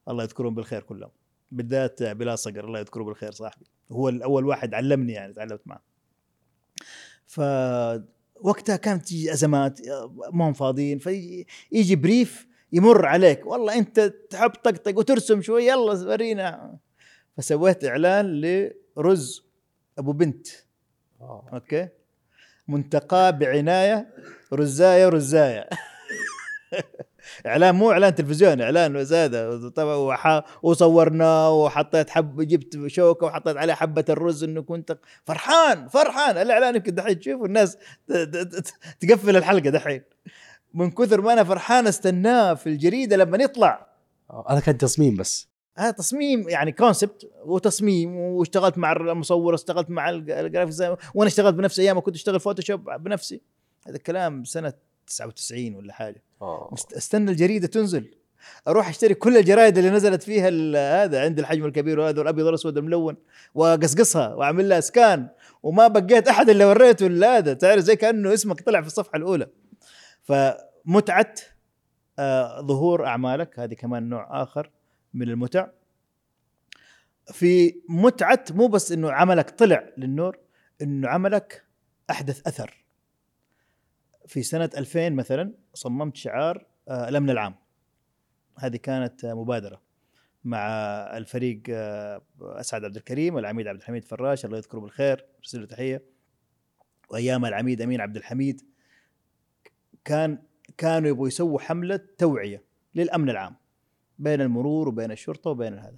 الله 0.09 0.23
يذكرهم 0.23 0.55
بالخير 0.55 0.81
كلهم. 0.81 1.11
بالذات 1.51 2.03
بلا 2.03 2.35
صقر 2.35 2.65
الله 2.65 2.79
يذكره 2.79 3.03
بالخير 3.03 3.31
صاحبي. 3.31 3.65
هو 3.91 4.09
الأول 4.09 4.45
واحد 4.45 4.73
علمني 4.73 5.13
يعني 5.13 5.33
تعلمت 5.33 5.61
معه. 5.65 5.81
ف 7.27 7.39
وقتها 8.41 8.75
كانت 8.75 9.07
تيجي 9.07 9.33
أزمات 9.33 9.79
ما 10.33 10.49
هم 10.49 10.53
فاضيين 10.53 10.99
فيجي 10.99 11.95
brief 11.95 12.47
يمر 12.71 13.05
عليك. 13.05 13.45
والله 13.45 13.77
أنت 13.77 13.99
تحب 14.29 14.49
طقطق 14.49 14.97
وترسم 14.97 15.41
شوي 15.41 15.67
يلا 15.67 16.07
ورينا. 16.07 16.77
فسويت 17.37 17.85
إعلان 17.85 18.41
لرز 18.41 19.45
أبو 19.97 20.11
بنت. 20.11 20.47
آه. 21.21 21.49
okay؟ 21.53 21.89
منتقاه 22.67 23.29
بعناية 23.29 24.15
رزاية 24.53 25.09
رزاية. 25.09 25.69
إعلان 27.45 27.75
مو 27.75 27.91
إعلان 27.91 28.15
تلفزيون 28.15 28.61
إعلان 28.61 29.05
زاده 29.05 29.69
طبعا 29.69 29.95
وح- 29.95 30.43
وصورناه 30.63 31.51
وحطيت 31.51 32.09
حب 32.09 32.41
جبت 32.41 32.87
شوكة 32.87 33.25
وحطيت 33.25 33.57
عليه 33.57 33.73
حبة 33.73 34.05
الرز 34.09 34.43
إنه 34.43 34.61
كنت 34.61 34.97
فرحان 35.25 35.87
فرحان. 35.87 36.37
الإعلان 36.37 36.75
يمكن 36.75 36.95
دحين 36.95 37.19
تشوف 37.19 37.45
الناس 37.45 37.77
ت- 38.07 38.11
ت- 38.13 38.55
ت- 38.55 38.73
تقفل 38.99 39.37
الحلقة 39.37 39.69
دحين. 39.69 40.01
من 40.73 40.91
كثر 40.91 41.21
ما 41.21 41.33
أنا 41.33 41.43
فرحان 41.43 41.87
استناه 41.87 42.53
في 42.53 42.67
الجريدة 42.69 43.15
لما 43.17 43.37
يطلع. 43.43 43.87
هذا 44.49 44.59
كان 44.59 44.77
تصميم 44.77 45.15
بس. 45.15 45.47
هذا 45.77 45.91
تصميم 45.91 46.49
يعني 46.49 46.71
concept 46.71 47.31
وتصميم 47.45 48.15
واشتغلت 48.15 48.77
مع 48.77 48.91
المصور 48.91 49.53
اشتغلت 49.55 49.89
مع 49.89 50.09
الج- 50.09 50.31
الجرافيك 50.31 50.97
وأنا 51.15 51.27
اشتغلت 51.27 51.55
بنفسي 51.55 51.81
أيام 51.81 51.95
ما 51.95 52.01
كنت 52.01 52.15
أشتغل 52.15 52.39
Photoshop 52.39 52.89
بنفسي. 52.99 53.41
هذا 53.87 53.95
الكلام 53.95 54.43
سنة 54.43 54.73
99 55.07 55.75
ولا 55.75 55.93
حاجة. 55.93 56.23
مست- 56.71 56.93
استنى 56.93 57.31
الجريدة 57.31 57.67
تنزل. 57.67 58.11
أروح 58.67 58.89
أشتري 58.89 59.13
كل 59.13 59.37
الجرايد 59.37 59.77
اللي 59.77 59.89
نزلت 59.89 60.23
فيها 60.23 60.49
هذا 61.03 61.21
عند 61.21 61.39
الحجم 61.39 61.65
الكبير 61.65 61.99
وهذا 61.99 62.19
والأبيض 62.19 62.45
والأسود 62.45 62.77
الملون 62.77 63.17
واقصقصها 63.55 64.33
وأعمل 64.33 64.69
لها 64.69 64.79
سكان. 64.79 65.29
وما 65.63 65.87
بقيت 65.87 66.27
أحد 66.27 66.49
اللي 66.49 66.65
وريته 66.65 67.37
هذا. 67.37 67.53
تعرف 67.53 67.79
زي 67.79 67.95
كأنه 67.95 68.33
اسمك 68.33 68.61
طلع 68.61 68.81
في 68.81 68.87
الصفحة 68.87 69.17
الأولى. 69.17 69.47
فمتعة 70.23 71.33
آه 72.19 72.61
ظهور 72.61 73.05
أعمالك. 73.07 73.59
هذه 73.59 73.73
كمان 73.73 74.09
نوع 74.09 74.43
آخر 74.43 74.71
من 75.13 75.29
المتع. 75.29 75.67
في 77.31 77.75
متعة 77.89 78.45
مو 78.51 78.67
بس 78.67 78.91
إنه 78.91 79.11
عملك 79.11 79.49
طلع 79.49 79.89
للنور 79.97 80.37
إنه 80.81 81.07
عملك 81.09 81.63
أحدث 82.09 82.47
أثر. 82.47 82.84
في 84.27 84.43
سنة 84.43 84.69
2000 84.77 85.09
مثلا 85.09 85.53
صممت 85.73 86.15
شعار 86.15 86.65
آه، 86.87 87.09
الأمن 87.09 87.29
العام. 87.29 87.55
هذه 88.57 88.77
كانت 88.77 89.25
مبادرة 89.25 89.81
مع 90.43 90.59
الفريق 91.17 91.61
آه، 91.69 92.21
أسعد 92.41 92.85
عبد 92.85 92.95
الكريم 92.95 93.35
والعميد 93.35 93.67
عبد 93.67 93.79
الحميد 93.79 94.05
فراش 94.05 94.45
الله 94.45 94.57
يذكره 94.57 94.79
بالخير 94.79 95.25
ارسل 95.39 95.59
له 95.59 95.65
تحية. 95.65 96.03
وأيام 97.09 97.45
العميد 97.45 97.81
أمين 97.81 98.01
عبد 98.01 98.15
الحميد 98.15 98.61
كان 100.05 100.37
كانوا 100.77 101.09
يبغوا 101.09 101.27
يسووا 101.27 101.59
حملة 101.59 101.99
توعية 102.17 102.63
للأمن 102.95 103.29
العام 103.29 103.55
بين 104.19 104.41
المرور 104.41 104.87
وبين 104.87 105.11
الشرطة 105.11 105.49
وبين 105.49 105.73
هذا. 105.73 105.97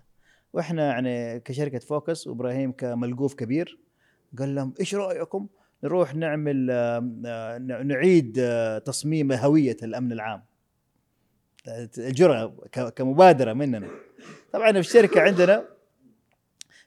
وإحنا 0.53 0.87
يعني 0.87 1.39
كشركة 1.39 1.79
فوكس 1.79 2.27
وإبراهيم 2.27 2.71
كملقوف 2.71 3.33
كبير 3.33 3.79
قال 4.39 4.55
لهم 4.55 4.73
إيش 4.79 4.95
رأيكم 4.95 5.47
نروح 5.83 6.15
نعمل 6.15 6.67
آه، 6.71 7.57
نعيد 7.83 8.37
آه، 8.39 8.77
تصميم 8.77 9.31
هوية 9.31 9.77
الأمن 9.83 10.11
العام. 10.11 10.43
الجرأة 11.97 12.53
ك- 12.71 12.93
كمبادرة 12.93 13.53
مننا. 13.53 13.87
طبعا 14.53 14.71
في 14.71 14.79
الشركة 14.79 15.21
عندنا 15.21 15.65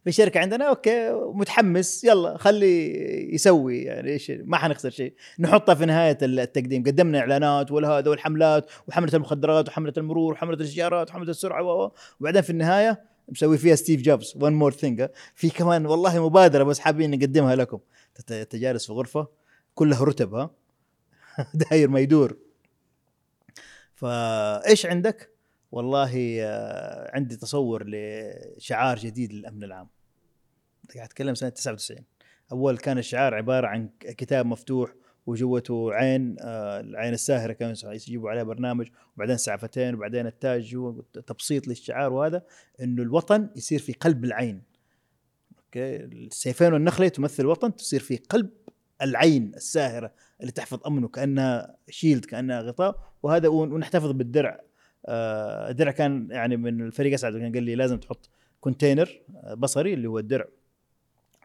في 0.04 0.06
الشركة 0.08 0.40
عندنا 0.40 0.68
okay 0.68 1.10
متحمس 1.34 2.04
يلا 2.04 2.36
خلي 2.36 2.94
يسوي 3.34 3.78
يعني 3.78 4.10
إيش 4.10 4.30
ما 4.44 4.56
حنخسر 4.56 4.90
شيء. 4.90 5.14
نحطها 5.38 5.74
في 5.74 5.86
نهاية 5.86 6.18
التقديم. 6.22 6.82
قدمنا 6.82 7.18
إعلانات 7.18 7.70
والهذا 7.70 8.10
والحملات 8.10 8.70
وحملة 8.88 9.10
المخدرات 9.14 9.68
وحملة 9.68 9.92
المرور 9.98 10.32
وحملة 10.32 10.56
السيارات 10.60 11.10
وحملة 11.10 11.30
السرعة 11.30 11.62
و- 11.62 11.84
و- 11.84 11.92
وبعدين 12.20 12.42
في 12.42 12.50
النهاية 12.50 13.02
مسوي 13.28 13.58
فيها 13.58 13.74
ستيف 13.74 14.02
جوبز. 14.02 14.34
one 14.40 14.52
more 14.52 14.72
thing 14.72 15.08
في 15.34 15.50
كمان 15.50 15.86
والله 15.86 16.26
مبادرة 16.26 16.64
بس 16.64 16.78
حابين 16.78 17.10
نقدمها 17.10 17.56
لكم. 17.56 17.78
تت- 18.14 18.32
تجالس 18.52 18.86
في 18.86 18.92
غرفة 18.92 19.28
كلها 19.74 20.04
رتب 20.04 20.34
ها؟ 20.34 20.50
داير 21.70 21.88
ما 21.88 22.00
يدور. 22.00 22.36
فايش 23.94 24.86
عندك؟ 24.86 25.30
والله 25.72 26.38
آه، 26.42 27.10
عندي 27.16 27.36
تصور 27.36 27.84
لشعار 27.86 28.98
جديد 28.98 29.32
للأمن 29.32 29.64
العام. 29.64 29.88
قاعد 30.94 31.06
أتكلم 31.06 31.34
سنة 31.34 31.48
99 31.48 32.04
أول 32.52 32.78
كان 32.78 32.98
الشعار 32.98 33.34
عبارة 33.34 33.66
عن 33.66 33.88
كتاب 34.00 34.46
مفتوح 34.46 34.94
وجوته 35.26 35.92
عين 35.94 36.36
آه، 36.40 36.80
العين 36.80 37.12
الساهرة 37.12 37.52
كانوا 37.52 37.74
يجيبوا 37.84 38.30
عليها 38.30 38.42
برنامج 38.42 38.88
وبعدين 39.16 39.36
سعفتين 39.36 39.94
وبعدين 39.94 40.26
التاج 40.26 40.76
تبسيط 41.26 41.68
للشعار 41.68 42.12
وهذا 42.12 42.42
إنه 42.80 43.02
الوطن 43.02 43.50
يصير 43.56 43.78
في 43.78 43.92
قلب 43.92 44.24
العين. 44.24 44.62
السيفين 45.76 46.72
والنخلة 46.72 47.08
تمثل 47.08 47.42
الوطن 47.42 47.76
تصير 47.76 48.00
في 48.00 48.16
قلب 48.16 48.50
العين 49.02 49.54
الساهرة 49.54 50.12
اللي 50.40 50.52
تحفظ 50.52 50.86
أمنه 50.86 51.08
كأنها 51.08 51.76
شيلد 51.88 52.24
كأنها 52.24 52.60
غطاء. 52.60 53.12
وهذا 53.22 53.48
ونحتفظ 53.48 54.10
بالدرع. 54.10 54.60
آه، 55.06 55.70
الدرع 55.70 55.90
كان 55.90 56.28
يعني 56.30 56.56
من 56.56 56.80
الفريق 56.80 57.12
أسعد 57.12 57.32
كان 57.32 57.52
قال 57.52 57.62
لي 57.62 57.74
لازم 57.74 57.98
تحط 57.98 58.28
كونتينر 58.60 59.20
آه، 59.36 59.54
بصري 59.54 59.94
اللي 59.94 60.08
هو 60.08 60.18
الدرع. 60.18 60.46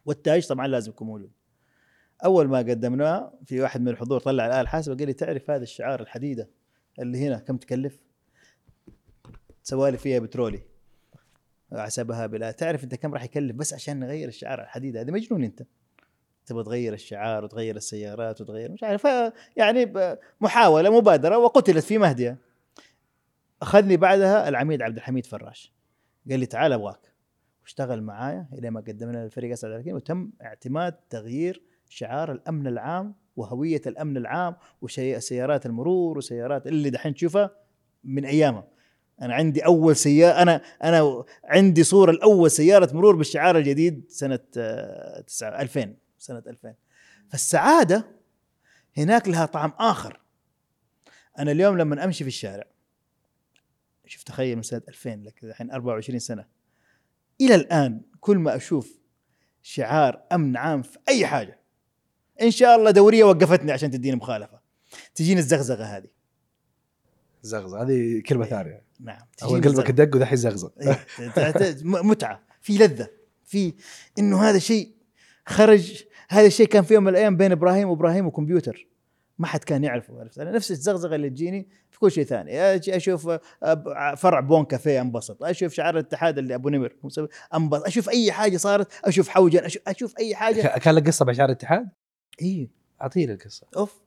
والتاج 0.05 0.47
طبعا 0.47 0.67
لازم 0.67 0.91
يكون 0.91 1.07
موجود 1.07 1.31
أول 2.25 2.47
ما 2.47 2.57
قدمناه 2.57 3.33
في 3.45 3.61
واحد 3.61 3.81
من 3.81 3.87
الحضور 3.87 4.19
طلع 4.19 4.45
الآلة 4.45 4.61
الحاسبة 4.61 4.95
قال 4.95 5.07
لي 5.07 5.13
تعرف 5.13 5.49
هذا 5.49 5.63
الشعار 5.63 6.01
الحديدة 6.01 6.49
اللي 6.99 7.17
هنا 7.17 7.39
كم 7.39 7.57
تكلف؟ 7.57 7.99
سوالي 9.63 9.97
فيها 9.97 10.19
بترولي. 10.19 10.74
حسبها 11.77 12.25
بلا. 12.25 12.51
تعرف 12.51 12.83
أنت 12.83 12.95
كم 12.95 13.13
راح 13.13 13.23
يكلف 13.23 13.55
بس 13.55 13.73
عشان 13.73 13.99
نغير 13.99 14.27
الشعار 14.27 14.61
الحديده 14.61 15.01
هذا؟ 15.01 15.11
مجنون 15.11 15.43
أنت. 15.43 15.63
تبغى 16.45 16.63
تغير 16.63 16.93
الشعار 16.93 17.43
وتغير 17.43 17.75
السيارات 17.75 18.41
وتغير 18.41 18.71
مش 18.71 18.83
عارف. 18.83 19.07
يعني 19.55 19.93
محاولة 20.41 20.97
مبادرة 20.97 21.37
وقتلت 21.37 21.83
في 21.83 21.97
مهدية. 21.97 22.37
أخذني 23.61 23.97
بعدها 23.97 24.49
العميد 24.49 24.81
عبد 24.81 24.97
الحميد 24.97 25.25
فراش. 25.25 25.73
قال 26.29 26.39
لي 26.39 26.45
تعال 26.45 26.73
أبغاك. 26.73 27.11
واشتغل 27.63 28.03
معايا 28.03 28.47
إلى 28.53 28.69
ما 28.69 28.79
قدمنا 28.79 29.23
الفريق 29.23 29.51
أسعد 29.51 29.71
الحكيم 29.71 29.95
وتم 29.95 30.31
اعتماد 30.41 30.93
تغيير 31.09 31.61
شعار 31.89 32.31
الأمن 32.31 32.67
العام 32.67 33.15
وهوية 33.35 33.81
الأمن 33.87 34.17
العام 34.17 34.55
وسيارات 34.81 35.65
المرور 35.65 36.17
وسيارات 36.17 36.67
اللي 36.67 36.89
دحين 36.89 37.13
تشوفها 37.13 37.51
من 38.03 38.25
ايامها 38.25 38.67
أنا 39.21 39.33
عندي 39.33 39.65
أول 39.65 39.95
سيارة 39.95 40.41
أنا 40.41 40.61
أنا 40.83 41.23
عندي 41.43 41.83
صورة 41.83 42.11
الأول 42.11 42.51
سيارة 42.51 42.93
مرور 42.93 43.15
بالشعار 43.15 43.57
الجديد 43.57 44.05
سنة 44.09 44.39
2000 44.57 45.81
آه، 45.81 45.95
سنة 46.17 46.43
2000 46.47 46.73
فالسعادة 47.29 48.07
هناك 48.97 49.27
لها 49.27 49.45
طعم 49.45 49.73
آخر. 49.79 50.21
أنا 51.39 51.51
اليوم 51.51 51.77
لما 51.77 52.03
أمشي 52.03 52.23
في 52.23 52.27
الشارع 52.27 52.65
شوف 54.05 54.23
تخيل 54.23 54.55
من 54.55 54.63
سنة 54.63 54.81
2000 54.87 55.09
لك 55.09 55.43
الحين 55.43 55.71
24 55.71 56.19
سنة. 56.19 56.45
إلى 57.41 57.55
الآن 57.55 58.01
كل 58.19 58.37
ما 58.37 58.55
أشوف 58.55 58.99
شعار 59.61 60.23
أمن 60.31 60.57
عام 60.57 60.81
في 60.81 60.97
أي 61.09 61.27
حاجة 61.27 61.59
إن 62.41 62.51
شاء 62.51 62.75
الله 62.75 62.91
دورية 62.91 63.23
وقفتني 63.23 63.71
عشان 63.71 63.91
تديني 63.91 64.15
مخالفة. 64.15 64.59
تجيني 65.15 65.39
الزغزغة 65.39 65.83
هذه. 65.83 66.07
زغزغة 67.41 67.83
هذه 67.83 68.21
كلمة 68.21 68.43
إيه. 68.43 68.49
ثانية. 68.49 68.84
نعم. 68.99 69.21
اول 69.43 69.61
قلبك 69.61 69.91
دق 69.91 70.15
ودحين 70.15 70.37
زغزغ. 70.37 70.69
إيه، 70.81 71.05
متعة. 71.83 72.41
في 72.61 72.77
لذة. 72.77 73.07
في 73.43 73.73
إنه 74.19 74.43
هذا 74.43 74.59
شيء 74.59 74.91
خرج 75.45 76.03
هذا 76.29 76.47
الشيء 76.47 76.67
كان 76.67 76.83
في 76.83 76.93
يوم 76.93 77.03
من 77.03 77.09
الأيام 77.09 77.37
بين 77.37 77.51
إبراهيم 77.51 77.89
وإبراهيم 77.89 78.25
وكمبيوتر. 78.27 78.87
ما 79.37 79.47
حد 79.47 79.63
كان 79.63 79.83
يعرفه 79.83 80.19
عرفت؟ 80.19 80.39
أنا 80.39 80.51
نفس 80.51 80.71
الزغزغة 80.71 81.15
اللي 81.15 81.29
تجيني 81.29 81.67
في 81.91 81.99
كل 81.99 82.11
شيء 82.11 82.23
ثاني. 82.23 82.75
أشوف 82.95 83.29
فرع 84.17 84.39
بون 84.39 84.65
كافيه 84.65 85.01
انبسط 85.01 85.43
أشوف 85.43 85.73
شعار 85.73 85.93
الاتحاد 85.93 86.37
اللي 86.37 86.55
أبو 86.55 86.69
نمر 86.69 86.95
انبسط 87.53 87.83
أشوف 87.85 88.09
أي 88.09 88.31
حاجة 88.31 88.57
صارت 88.57 88.87
أشوف 89.05 89.29
حوجن 89.29 89.59
أشوف, 89.59 89.81
أشوف 89.87 90.17
أي 90.19 90.35
حاجة. 90.35 90.77
كان 90.79 90.95
لك 90.95 91.07
قصة 91.07 91.25
بشعار 91.25 91.49
الاتحاد؟ 91.49 91.89
اي 92.41 92.69
أعطيني 93.01 93.33
القصة. 93.33 93.67
أوف. 93.77 94.01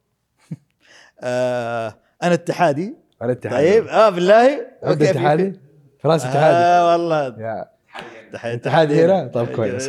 آه 1.21 1.99
أنا 2.23 2.35
اتحادي. 2.35 2.95
أنا 3.23 3.33
اتحادي 3.33 3.71
طيب 3.73 3.87
آه 3.87 4.11
بالله؟ 4.11 4.67
انت 4.85 5.03
اتحادي؟ 5.03 5.61
فراس 6.01 6.25
اتحادي 6.25 6.57
آه 6.57 6.93
والله. 6.93 7.25
يا. 7.25 7.71
اتحادي 8.35 9.05
هنا؟ 9.05 9.27
طيب 9.27 9.49
كويس. 9.57 9.89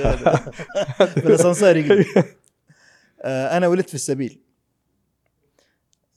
بالاسانسير 1.16 2.06
آه 3.22 3.58
أنا 3.58 3.68
ولدت 3.68 3.90
في 3.90 3.96
السبيل. 3.96 4.40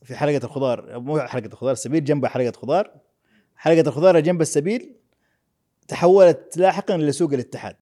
في 0.02 0.16
حلقة 0.16 0.40
الخضار. 0.44 1.00
مو 1.00 1.20
حلقة 1.20 1.46
الخضار 1.46 1.72
السبيل 1.72 2.04
جنبها 2.04 2.30
حلقة 2.30 2.52
خضار 2.52 2.90
حلقة 3.56 3.88
الخضار 3.88 4.20
جنب 4.20 4.40
السبيل 4.40 4.96
تحولت 5.88 6.56
لاحقا 6.56 6.96
لسوق 6.96 7.32
الاتحاد. 7.32 7.76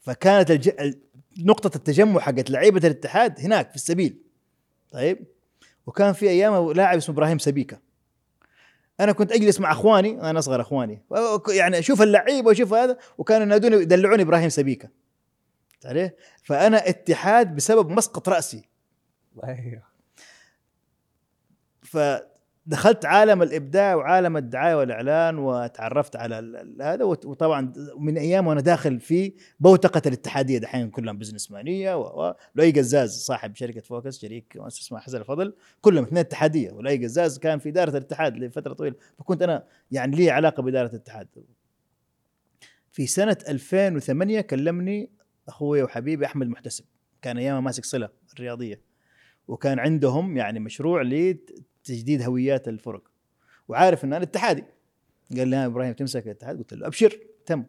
فكانت 0.00 0.50
الج... 0.50 0.70
نقطة 1.38 1.76
التجمع 1.76 2.20
حقت 2.20 2.50
لعيبة 2.50 2.78
الاتحاد 2.78 3.40
هناك 3.40 3.70
في 3.70 3.76
السبيل. 3.76 4.18
طيب 4.90 5.26
وكان 5.86 6.12
في 6.12 6.28
أيام 6.28 6.72
لاعب 6.72 6.96
اسمه 6.96 7.14
إبراهيم 7.14 7.38
سبيكة. 7.38 7.83
أنا 9.00 9.12
كنت 9.12 9.32
أجلس 9.32 9.60
مع 9.60 9.72
أخواني 9.72 10.30
أنا 10.30 10.38
أصغر 10.38 10.60
أخواني. 10.60 11.02
يعني 11.48 11.78
أشوف 11.78 12.02
اللعيبه 12.02 12.48
وأشوف 12.48 12.74
هذا 12.74 12.98
وكانوا 13.18 13.46
ينادوني 13.46 13.76
يدلعوني 13.76 14.22
إبراهيم 14.22 14.48
سبيكة. 14.48 14.88
عليه؟ 15.84 16.16
فأنا 16.42 16.88
اتحاد 16.88 17.56
بسبب 17.56 17.90
مسقط 17.90 18.28
رأسي. 18.28 18.68
أيوه. 19.44 19.82
فدخلت 22.66 23.04
عالم 23.04 23.42
الإبداع 23.42 23.94
وعالم 23.94 24.36
الدعاية 24.36 24.74
والإعلان 24.74 25.38
وتعرفت 25.38 26.16
على 26.16 26.64
هذا 26.80 27.04
وطبعا 27.04 27.72
من 27.98 28.18
أيام 28.18 28.46
وأنا 28.46 28.60
داخل 28.60 29.00
في 29.00 29.32
بوتقة 29.60 30.02
الاتحادية 30.06 30.58
دحين 30.58 30.90
كلهم 30.90 31.18
بزنس 31.18 31.50
مانيه 31.50 31.94
ولؤي 31.94 32.72
قزاز 32.72 33.10
صاحب 33.10 33.56
شركة 33.56 33.80
فوكس 33.80 34.20
شريك 34.20 34.56
مؤسس 34.56 34.80
اسمه 34.80 34.98
حسن 34.98 35.18
الفضل 35.18 35.54
كلهم 35.80 36.04
اثنين 36.04 36.20
اتحادية 36.20 36.72
ولؤي 36.72 37.04
قزاز 37.04 37.38
كان 37.38 37.58
في 37.58 37.68
اداره 37.68 37.90
الاتحاد 37.90 38.36
لفترة 38.36 38.72
طويلة 38.72 38.96
فكنت 39.18 39.42
أنا 39.42 39.64
يعني 39.90 40.16
لي 40.16 40.30
علاقة 40.30 40.62
باداره 40.62 40.88
الاتحاد. 40.88 41.28
في 42.92 43.06
سنة 43.06 43.36
2008 43.48 44.40
كلمني 44.40 45.10
أخوي 45.48 45.82
وحبيبي 45.82 46.26
أحمد 46.26 46.48
محتسب 46.48 46.84
كان 47.22 47.38
ايامها 47.38 47.60
ماسك 47.60 47.84
صلة 47.84 48.08
الرياضيه 48.34 48.80
وكان 49.48 49.78
عندهم 49.78 50.36
يعني 50.36 50.60
مشروع 50.60 51.00
تجديد 51.84 52.22
هويات 52.22 52.68
الفرق. 52.68 53.02
وعارف 53.68 54.04
ان 54.04 54.12
أنا 54.12 54.24
اتحادي 54.24 54.64
قال 55.36 55.48
لي 55.48 55.66
إبراهيم 55.66 55.92
تمسك 55.92 56.26
الاتحاد؟ 56.26 56.58
قلت 56.58 56.74
له 56.74 56.86
أبشر. 56.86 57.18
تم. 57.46 57.64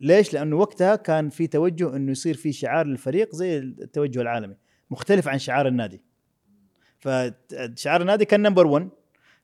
ليش؟ 0.00 0.34
لأنه 0.34 0.56
وقتها 0.56 0.96
كان 0.96 1.28
في 1.30 1.46
توجه 1.46 1.96
إنه 1.96 2.12
يصير 2.12 2.34
في 2.34 2.52
شعار 2.52 2.86
للفريق 2.86 3.34
زي 3.34 3.58
التوجه 3.58 4.20
العالمي. 4.20 4.56
مختلف 4.90 5.28
عن 5.28 5.38
شعار 5.38 5.68
النادي. 5.68 6.02
فشعار 6.98 8.00
النادي 8.00 8.24
كان 8.24 8.42
number 8.42 8.66
1 8.66 8.88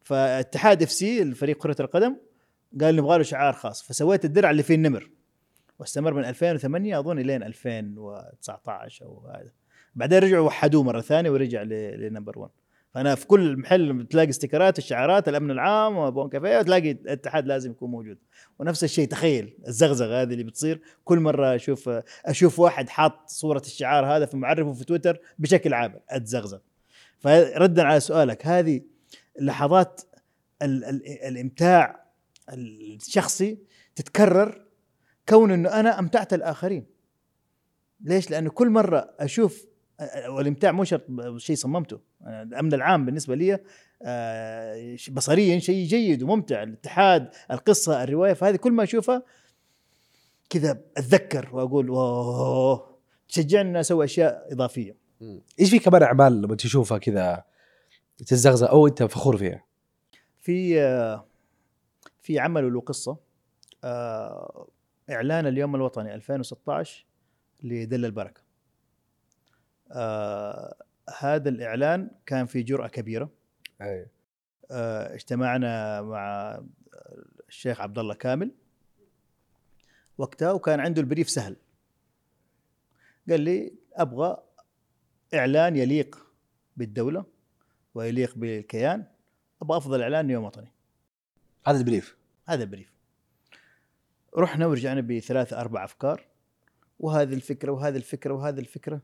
فاتحاد 0.02 0.82
FC 0.82 1.22
الفريق 1.22 1.56
كرة 1.56 1.76
القدم 1.80 2.16
قال 2.80 2.96
نبغى 2.96 3.16
له 3.18 3.22
شعار 3.22 3.52
خاص. 3.52 3.82
فسويت 3.82 4.24
الدرع 4.24 4.50
اللي 4.50 4.62
فيه 4.62 4.74
النمر. 4.74 5.10
واستمر 5.78 6.14
من 6.14 6.24
2008 6.24 6.98
أظن 6.98 7.18
لين 7.18 7.42
2019 7.42 9.04
أو 9.04 9.26
هذا. 9.26 9.50
بعدين 9.94 10.18
رجعوا 10.18 10.46
وحدوه 10.46 10.82
مرة 10.82 11.00
ثانية 11.00 11.30
ورجع 11.30 11.62
لنمبر 11.62 12.38
1 12.38 12.50
فأنا 12.94 13.14
في 13.14 13.26
كل 13.26 13.56
محل 13.56 14.06
تلاقي 14.10 14.28
استيكرات 14.28 14.78
الشعارات 14.78 15.28
الأمن 15.28 15.50
العام 15.50 15.96
وبون 15.96 16.28
كافيه 16.28 16.58
وتلاقي 16.58 16.90
الاتحاد 16.90 17.46
لازم 17.46 17.70
يكون 17.70 17.90
موجود. 17.90 18.18
ونفس 18.58 18.84
الشيء 18.84 19.08
تخيل 19.08 19.56
الزغزغة 19.68 20.22
هذه 20.22 20.32
اللي 20.32 20.44
بتصير. 20.44 20.80
كل 21.04 21.20
مرة 21.20 21.54
أشوف 21.54 21.90
أشوف 22.26 22.58
واحد 22.58 22.88
حاط 22.88 23.28
صورة 23.28 23.62
الشعار 23.66 24.06
هذا 24.06 24.26
في 24.26 24.36
معرفه 24.36 24.72
في 24.72 24.84
تويتر 24.84 25.20
بشكل 25.38 25.74
عام 25.74 26.00
أتزغزغ. 26.10 26.58
فردا 27.18 27.82
على 27.82 28.00
سؤالك 28.00 28.46
هذه 28.46 28.80
لحظات 29.40 30.00
ال 30.62 30.84
ال 30.84 31.08
الإمتاع 31.08 32.04
الشخصي 32.52 33.58
تتكرر 33.96 34.64
كون 35.28 35.50
إنه 35.50 35.68
أنا 35.68 35.98
أمتعت 35.98 36.34
الآخرين. 36.34 36.86
ليش؟ 38.00 38.30
لأنه 38.30 38.50
كل 38.50 38.70
مرة 38.70 39.14
أشوف 39.20 39.66
والامتاع 40.28 40.72
مو 40.72 40.84
شرط 40.84 41.06
شيء 41.36 41.56
صممته. 41.56 42.00
الأمن 42.26 42.74
العام 42.74 43.06
بالنسبة 43.06 43.34
لي 43.34 43.58
آه، 44.02 44.96
بصريا 45.10 45.58
شيء 45.58 45.86
جيد 45.86 46.22
وممتع. 46.22 46.62
الاتحاد 46.62 47.30
القصة 47.50 48.02
الرواية 48.02 48.32
فهذه 48.32 48.56
كل 48.56 48.72
ما 48.72 48.82
أشوفها 48.82 49.22
كذا 50.50 50.80
أتذكر 50.96 51.48
وأقول 51.52 51.88
أوه 51.88 52.98
تشجعني 53.28 53.80
أسوي 53.80 54.04
أشياء 54.04 54.48
إضافية. 54.52 54.96
إيش 55.60 55.70
في 55.70 55.78
كمان 55.78 56.02
أعمال 56.02 56.42
لما 56.42 56.56
تشوفها 56.56 56.98
كذا 56.98 57.44
تزغزغ 58.26 58.70
أو 58.70 58.86
أنت 58.86 59.02
فخور 59.02 59.36
فيها؟ 59.36 59.64
في 60.40 60.80
آه، 60.80 61.26
في 62.20 62.38
عمل 62.38 62.72
له 62.72 62.80
قصة 62.80 63.16
آه، 63.84 64.68
إعلان 65.10 65.46
اليوم 65.46 65.74
الوطني 65.74 66.14
2016 66.14 67.06
لدل 67.62 68.04
البركة. 68.04 68.41
آه 69.92 70.74
هذا 71.18 71.48
الإعلان 71.48 72.10
كان 72.26 72.46
في 72.46 72.62
جرأة 72.62 72.88
كبيرة. 72.88 73.30
أي. 73.82 74.06
آه 74.70 75.14
اجتمعنا 75.14 76.02
مع 76.02 76.60
الشيخ 77.48 77.80
عبد 77.80 77.98
الله 77.98 78.14
كامل. 78.14 78.50
وقتها 80.18 80.52
وكان 80.52 80.80
عنده 80.80 81.00
البريف 81.00 81.30
سهل. 81.30 81.56
قال 83.30 83.40
لي 83.40 83.72
أبغى 83.92 84.42
إعلان 85.34 85.76
يليق 85.76 86.26
بالدولة 86.76 87.24
ويليق 87.94 88.34
بالكيان. 88.34 89.04
أبغى 89.62 89.76
أفضل 89.76 90.02
إعلان 90.02 90.30
يوم 90.30 90.44
وطني. 90.44 90.72
هذا 91.66 91.78
البريف؟ 91.78 92.16
هذا 92.46 92.62
البريف. 92.62 92.92
رحنا 94.36 94.66
ورجعنا 94.66 95.00
بثلاثة 95.00 95.60
أربع 95.60 95.84
أفكار. 95.84 96.26
وهذه 97.00 97.34
الفكرة 97.34 97.72
وهذه 97.72 97.96
الفكرة 97.96 98.34
وهذه 98.34 98.58
الفكرة. 98.58 99.00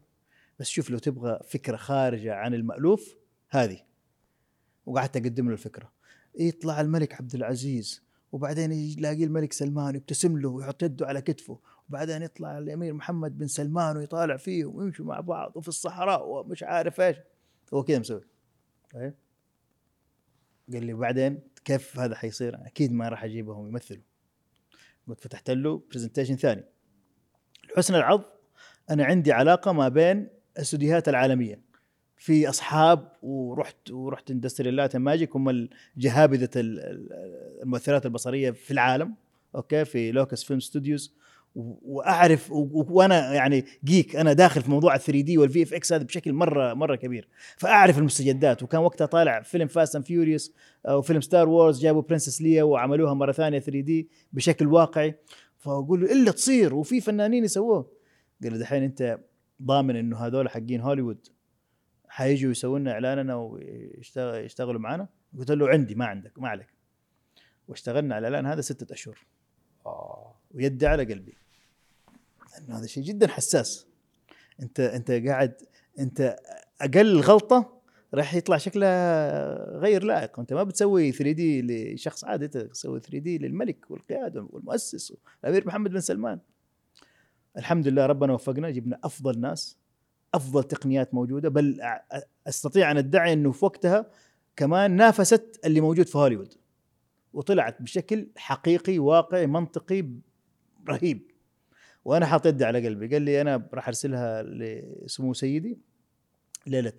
بس 0.58 0.68
شوف 0.68 0.90
لو 0.90 0.98
تبغى 0.98 1.40
فكرة 1.44 1.76
خارجة 1.76 2.34
عن 2.34 2.54
المألوف 2.54 3.16
هذه. 3.48 3.80
وقعدت 4.86 5.16
أقدم 5.16 5.46
له 5.46 5.52
الفكرة. 5.52 5.92
يطلع 6.38 6.80
الملك 6.80 7.14
عبد 7.14 7.34
العزيز 7.34 8.02
وبعدين 8.32 8.72
يلاقي 8.72 9.24
الملك 9.24 9.52
سلمان 9.52 9.94
يبتسم 9.94 10.38
له 10.38 10.48
ويحط 10.48 10.82
يده 10.82 11.06
على 11.06 11.20
كتفه. 11.20 11.60
وبعدين 11.88 12.22
يطلع 12.22 12.58
الأمير 12.58 12.92
محمد 12.92 13.38
بن 13.38 13.46
سلمان 13.46 13.96
ويطالع 13.96 14.36
فيهم 14.36 14.76
ويمشوا 14.76 15.06
مع 15.06 15.20
بعض 15.20 15.52
وفي 15.56 15.68
الصحراء 15.68 16.28
ومش 16.28 16.62
عارف 16.62 17.00
إيش. 17.00 17.16
هو 17.74 17.82
كذا 17.82 17.98
مسوي. 17.98 18.24
طيب. 18.92 19.14
قال 20.72 20.86
لي 20.86 20.94
بعدين 20.94 21.40
كيف 21.64 21.98
هذا 21.98 22.14
حيصير؟ 22.14 22.66
أكيد 22.66 22.92
ما 22.92 23.08
راح 23.08 23.24
أجيبهم 23.24 23.68
يمثلوا. 23.68 24.02
قلت 25.08 25.20
فتحت 25.20 25.50
له 25.50 25.82
presentation 25.90 26.36
ثاني. 26.36 26.64
لحسن 27.64 27.94
العض 27.94 28.24
أنا 28.90 29.04
عندي 29.04 29.32
علاقة 29.32 29.72
ما 29.72 29.88
بين 29.88 30.37
الاستوديوهات 30.58 31.08
العالمية. 31.08 31.60
في 32.16 32.48
أصحاب 32.48 33.12
ورحت 33.22 33.90
ورحت 33.90 34.30
Industrial 34.30 34.76
Light & 34.76 34.96
Magic 34.96 35.36
هم 35.36 35.68
جهابذة 35.96 36.50
ال- 36.56 36.80
ال- 36.80 37.08
المؤثرات 37.62 38.06
البصرية 38.06 38.50
في 38.50 38.70
العالم 38.70 39.14
okay 39.54 39.84
في 39.84 40.12
Lucasfilm 40.12 40.60
Studios. 40.60 41.14
وأعرف 41.54 42.48
وأنا 42.52 43.34
يعني 43.34 43.64
geek 43.84 44.16
أنا 44.16 44.32
داخل 44.32 44.62
في 44.62 44.70
موضوع 44.70 44.94
ال 44.94 45.00
3D 45.00 45.38
وال 45.38 45.62
VFX 45.62 45.92
هذا 45.92 46.02
بشكل 46.04 46.32
مرة 46.32 46.74
مرة 46.74 46.96
كبير. 46.96 47.28
فأعرف 47.56 47.98
المستجدات. 47.98 48.62
وكان 48.62 48.80
وقتها 48.80 49.06
طالع 49.06 49.42
فيلم 49.42 49.66
Fast 49.68 49.96
and 49.96 50.04
Furious 50.04 50.52
وفيلم 50.90 51.20
Star 51.20 51.48
Wars 51.48 51.80
جابوا 51.82 52.02
Princess 52.02 52.42
Leia 52.42 52.62
وعملوها 52.62 53.14
مرة 53.14 53.32
ثانية 53.32 53.58
3D 53.58 54.08
بشكل 54.32 54.66
واقعي. 54.66 55.14
فأقول 55.58 56.00
له 56.00 56.12
الا 56.12 56.30
تصير؟ 56.30 56.74
وفي 56.74 57.00
فنانين 57.00 57.44
يسووه. 57.44 57.90
قال 58.42 58.52
لي 58.52 58.58
دحين 58.58 58.82
أنت 58.82 59.18
ضامن 59.62 59.96
إنه 59.96 60.16
هذول 60.16 60.48
حقين 60.48 60.80
هوليوود 60.80 61.28
حيجوا 62.08 62.50
يسووا 62.50 62.78
لنا 62.78 62.92
اعلاننا 62.92 63.34
ويشتغلوا 63.34 64.80
معنا 64.80 65.08
قلت 65.38 65.50
له 65.50 65.68
عندي 65.68 65.94
ما 65.94 66.06
عندك 66.06 66.38
ما 66.38 66.48
عليك. 66.48 66.66
واشتغلنا 67.68 68.14
على 68.14 68.28
الإعلان 68.28 68.50
هذا 68.50 68.60
ستة 68.60 68.92
أشهر. 68.92 69.18
آه. 69.86 70.34
ويدي 70.54 70.86
على 70.86 71.04
قلبي. 71.04 71.34
لأنه 72.52 72.78
هذا 72.78 72.86
شيء 72.86 73.02
جدا 73.02 73.28
حساس. 73.28 73.86
أنت 74.62 74.80
أنت 74.80 75.10
قاعد 75.10 75.54
أنت 75.98 76.36
أقل 76.80 77.20
غلطة 77.20 77.80
راح 78.14 78.34
يطلع 78.34 78.56
شكلها 78.56 79.78
غير 79.78 80.02
لائق. 80.02 80.40
أنت 80.40 80.52
ما 80.52 80.62
بتسوي 80.62 81.12
3 81.12 81.32
دي 81.32 81.62
لشخص 81.62 82.24
عادي 82.24 82.44
أنت 82.44 82.58
تسوي 82.58 83.00
3 83.00 83.18
دي 83.18 83.38
للملك 83.38 83.90
والقيادة 83.90 84.48
والمؤسس 84.50 85.16
الامير 85.44 85.66
محمد 85.66 85.90
بن 85.90 86.00
سلمان. 86.00 86.38
الحمد 87.58 87.88
لله 87.88 88.06
ربنا 88.06 88.32
وفقنا 88.32 88.70
جبنا 88.70 88.98
أفضل 89.04 89.40
ناس 89.40 89.78
أفضل 90.34 90.64
تقنيات 90.64 91.14
موجودة. 91.14 91.48
بل 91.48 91.80
أستطيع 92.46 92.90
أن 92.90 92.96
أدعي 92.96 93.32
إنه 93.32 93.52
في 93.52 93.64
وقتها 93.64 94.06
كمان 94.56 94.90
نافست 94.96 95.60
اللي 95.64 95.80
موجود 95.80 96.06
في 96.06 96.18
هوليوود 96.18 96.54
وطلعت 97.32 97.82
بشكل 97.82 98.28
حقيقي 98.36 98.98
واقعي 98.98 99.46
منطقي 99.46 100.08
رهيب. 100.88 101.30
وأنا 102.04 102.26
حاط 102.26 102.46
يدي 102.46 102.64
على 102.64 102.86
قلبي. 102.86 103.08
قال 103.08 103.22
لي 103.22 103.40
أنا 103.40 103.68
راح 103.74 103.88
أرسلها 103.88 104.42
لسمو 104.42 105.34
سيدي 105.34 105.78
ليلة 106.66 106.92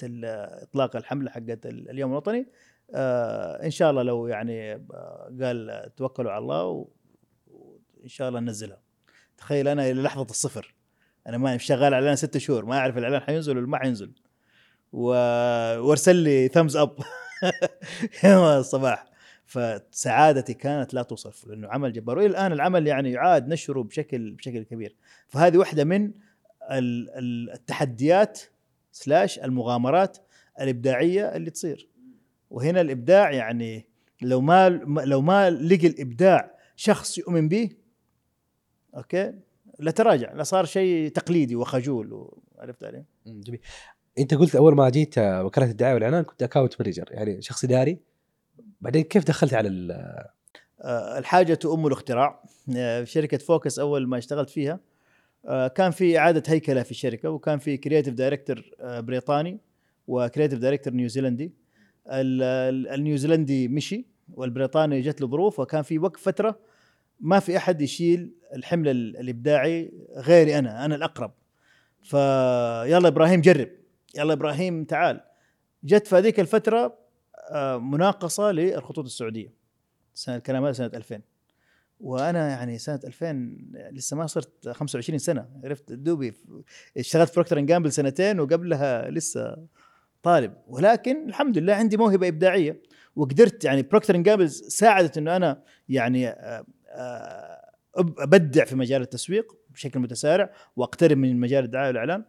إطلاق 0.64 0.96
الحملة 0.96 1.32
حقت 1.32 1.66
ال- 1.66 1.90
اليوم 1.90 2.12
الوطني. 2.12 2.48
آه 2.94 3.66
إن 3.66 3.72
شاء 3.72 3.92
الله 3.92 4.04
لو 4.04 4.28
يعني 4.28 4.74
آه، 4.74 5.36
قال 5.42 5.90
توكلوا 5.96 6.32
على 6.32 6.42
الله 6.42 6.88
وإن 7.48 8.08
شاء 8.08 8.30
الله 8.30 8.40
ننزلها. 8.40 8.82
تخيل 9.40 9.68
أنا 9.68 9.90
إلى 9.90 10.02
لحظة 10.02 10.26
الصفر. 10.30 10.74
أنا 11.28 11.38
ما 11.38 11.58
شغال 11.58 11.94
إعلان 11.94 12.16
ست 12.16 12.38
شهور 12.38 12.66
ما 12.66 12.78
أعرف 12.78 12.98
الإعلان 12.98 13.22
حينزل 13.22 13.58
ولا 13.58 13.68
ما 13.68 13.78
حينزل. 13.78 14.12
و... 14.94 15.06
وارسل 15.80 16.16
لي 16.16 16.48
thumbs 16.48 16.78
up 16.78 16.98
يوم 18.24 18.44
الصباح 18.44 19.06
فسعادتي 19.46 20.54
كانت 20.54 20.94
لا 20.94 21.04
توصف 21.04 21.48
لأنه 21.48 21.68
عمل 21.68 21.94
جبار. 21.94 22.18
وإلى 22.18 22.30
الآن 22.30 22.52
العمل 22.52 22.88
يعني 22.88 23.12
يعاد 23.12 23.48
نشره 23.48 23.84
بشكل 23.84 24.32
بشكل 24.32 24.64
كبير. 24.64 24.96
فهذه 25.28 25.58
واحدة 25.58 25.84
من 25.84 26.12
ال- 26.72 27.10
ال- 27.10 27.52
التحديات 27.54 28.42
slash 28.92 29.40
المغامرات 29.40 30.18
الإبداعية 30.62 31.36
اللي 31.36 31.50
تصير. 31.50 31.88
وهنا 32.50 32.82
الإبداع 32.82 33.32
يعني 33.32 33.86
لو 34.22 34.42
ما 34.42 34.70
لو 35.06 35.22
ما 35.22 35.50
لقي 35.50 35.88
الإبداع 35.88 36.56
شخص 36.76 37.18
يؤمن 37.18 37.50
به 37.50 37.70
okay؟ 38.98 39.34
لتراجع 39.80 40.34
لصار 40.34 40.66
شيء 40.66 41.10
تقليدي 41.12 41.56
وخجول 41.56 42.30
عرفت 42.58 42.84
علي؟ 42.84 43.04
جميل. 43.28 43.60
أنت 44.20 44.34
قلت 44.34 44.56
أول 44.56 44.76
ما 44.76 44.90
جيت 44.90 45.18
آه، 45.18 45.44
وكالة 45.44 45.72
الدعاية 45.72 45.94
والإعلان 45.94 46.24
كنت 46.24 46.44
اكاونت 46.44 46.82
مانجر 46.82 47.06
يعني 47.12 47.42
شخص 47.42 47.64
إداري. 47.64 48.00
بعدين 48.82 49.04
كيف 49.04 49.24
دخلت 49.24 49.54
على 49.54 49.68
ال- 49.70 49.92
آه، 50.82 51.18
الحاجة 51.20 51.60
أم 51.66 51.88
الاختراع. 51.88 52.44
آه، 52.78 53.04
في 53.04 53.12
شركة 53.12 53.38
فوكس 53.38 53.80
أول 53.80 54.08
ما 54.08 54.18
اشتغلت 54.18 54.50
فيها. 54.50 54.80
آه، 55.46 55.68
كان 55.68 55.92
في 55.92 56.18
إعادة 56.18 56.44
هيكلة 56.48 56.84
في 56.84 56.92
الشركة 56.92 57.30
وكان 57.30 57.60
في 57.60 57.78
creative 57.78 58.14
director 58.14 58.64
بريطاني 58.82 59.60
و 60.08 60.14
creative 60.14 60.60
director 60.60 60.94
نيوزيلندي. 60.94 61.52
ال- 62.08 62.44
ال- 62.44 62.88
النيوزيلندي 62.88 63.68
مشي 63.68 64.06
والبريطاني 64.34 65.02
جت 65.02 65.22
له 65.22 65.28
ظروف 65.28 65.60
وكان 65.60 65.82
في 65.82 66.00
وقت 66.00 66.18
فترة 66.20 66.60
ما 67.20 67.40
في 67.40 67.58
أحد 67.58 67.82
يشيل 67.82 68.34
الحمل 68.56 68.88
ال- 68.90 69.18
الإبداعي 69.18 69.92
غيري 70.18 70.60
أنا 70.60 70.86
أنا 70.86 70.96
الأقرب. 70.96 71.32
فيلا 72.02 73.08
إبراهيم 73.08 73.42
جرب. 73.42 73.70
يلا 74.18 74.34
إبراهيم 74.34 74.84
تعال. 74.84 75.22
جت 75.84 76.08
في 76.08 76.16
هذيك 76.16 76.40
الفترة 76.40 76.98
آه، 77.52 77.78
مناقصة 77.78 78.52
للخطوط 78.52 79.06
السعودية. 79.06 79.54
سنة 80.14 80.36
الكلام 80.36 80.64
هذا 80.64 80.74
سنة 80.74 80.92
2000 80.94 81.22
وأنا 82.00 82.50
يعني 82.50 82.78
سنة 82.78 83.00
2000 83.06 83.58
لسه 83.92 84.18
ما 84.18 84.28
صرت 84.28 84.70
25 84.70 85.20
سنة. 85.20 85.50
عرفت 85.64 85.92
دوبي 85.94 86.34
اشتغلت 86.98 87.36
Procter 87.36 87.60
Gamble 87.60 87.92
سنتين 87.92 88.40
وقبلها 88.40 89.10
لسه 89.10 89.58
طالب. 90.24 90.54
ولكن 90.68 91.30
الحمد 91.30 91.58
لله 91.58 91.74
عندي 91.74 91.98
موهبة 91.98 92.28
إبداعية. 92.28 92.82
وقدرت 93.16 93.66
يعني 93.66 93.82
بروكتر 93.82 94.18
جامبل 94.18 94.50
ساعدت 94.50 95.18
إنه 95.18 95.36
أنا 95.36 95.64
يعني 95.90 96.28
آه، 96.28 96.66
أبدع 97.98 98.66
في 98.66 98.76
مجال 98.76 99.02
التسويق 99.02 99.56
بشكل 99.70 100.00
متسارع 100.00 100.54
وأقترب 100.76 101.18
من 101.18 101.40
مجال 101.40 101.64
الدعاية 101.64 101.88
والإعلان. 101.88 102.24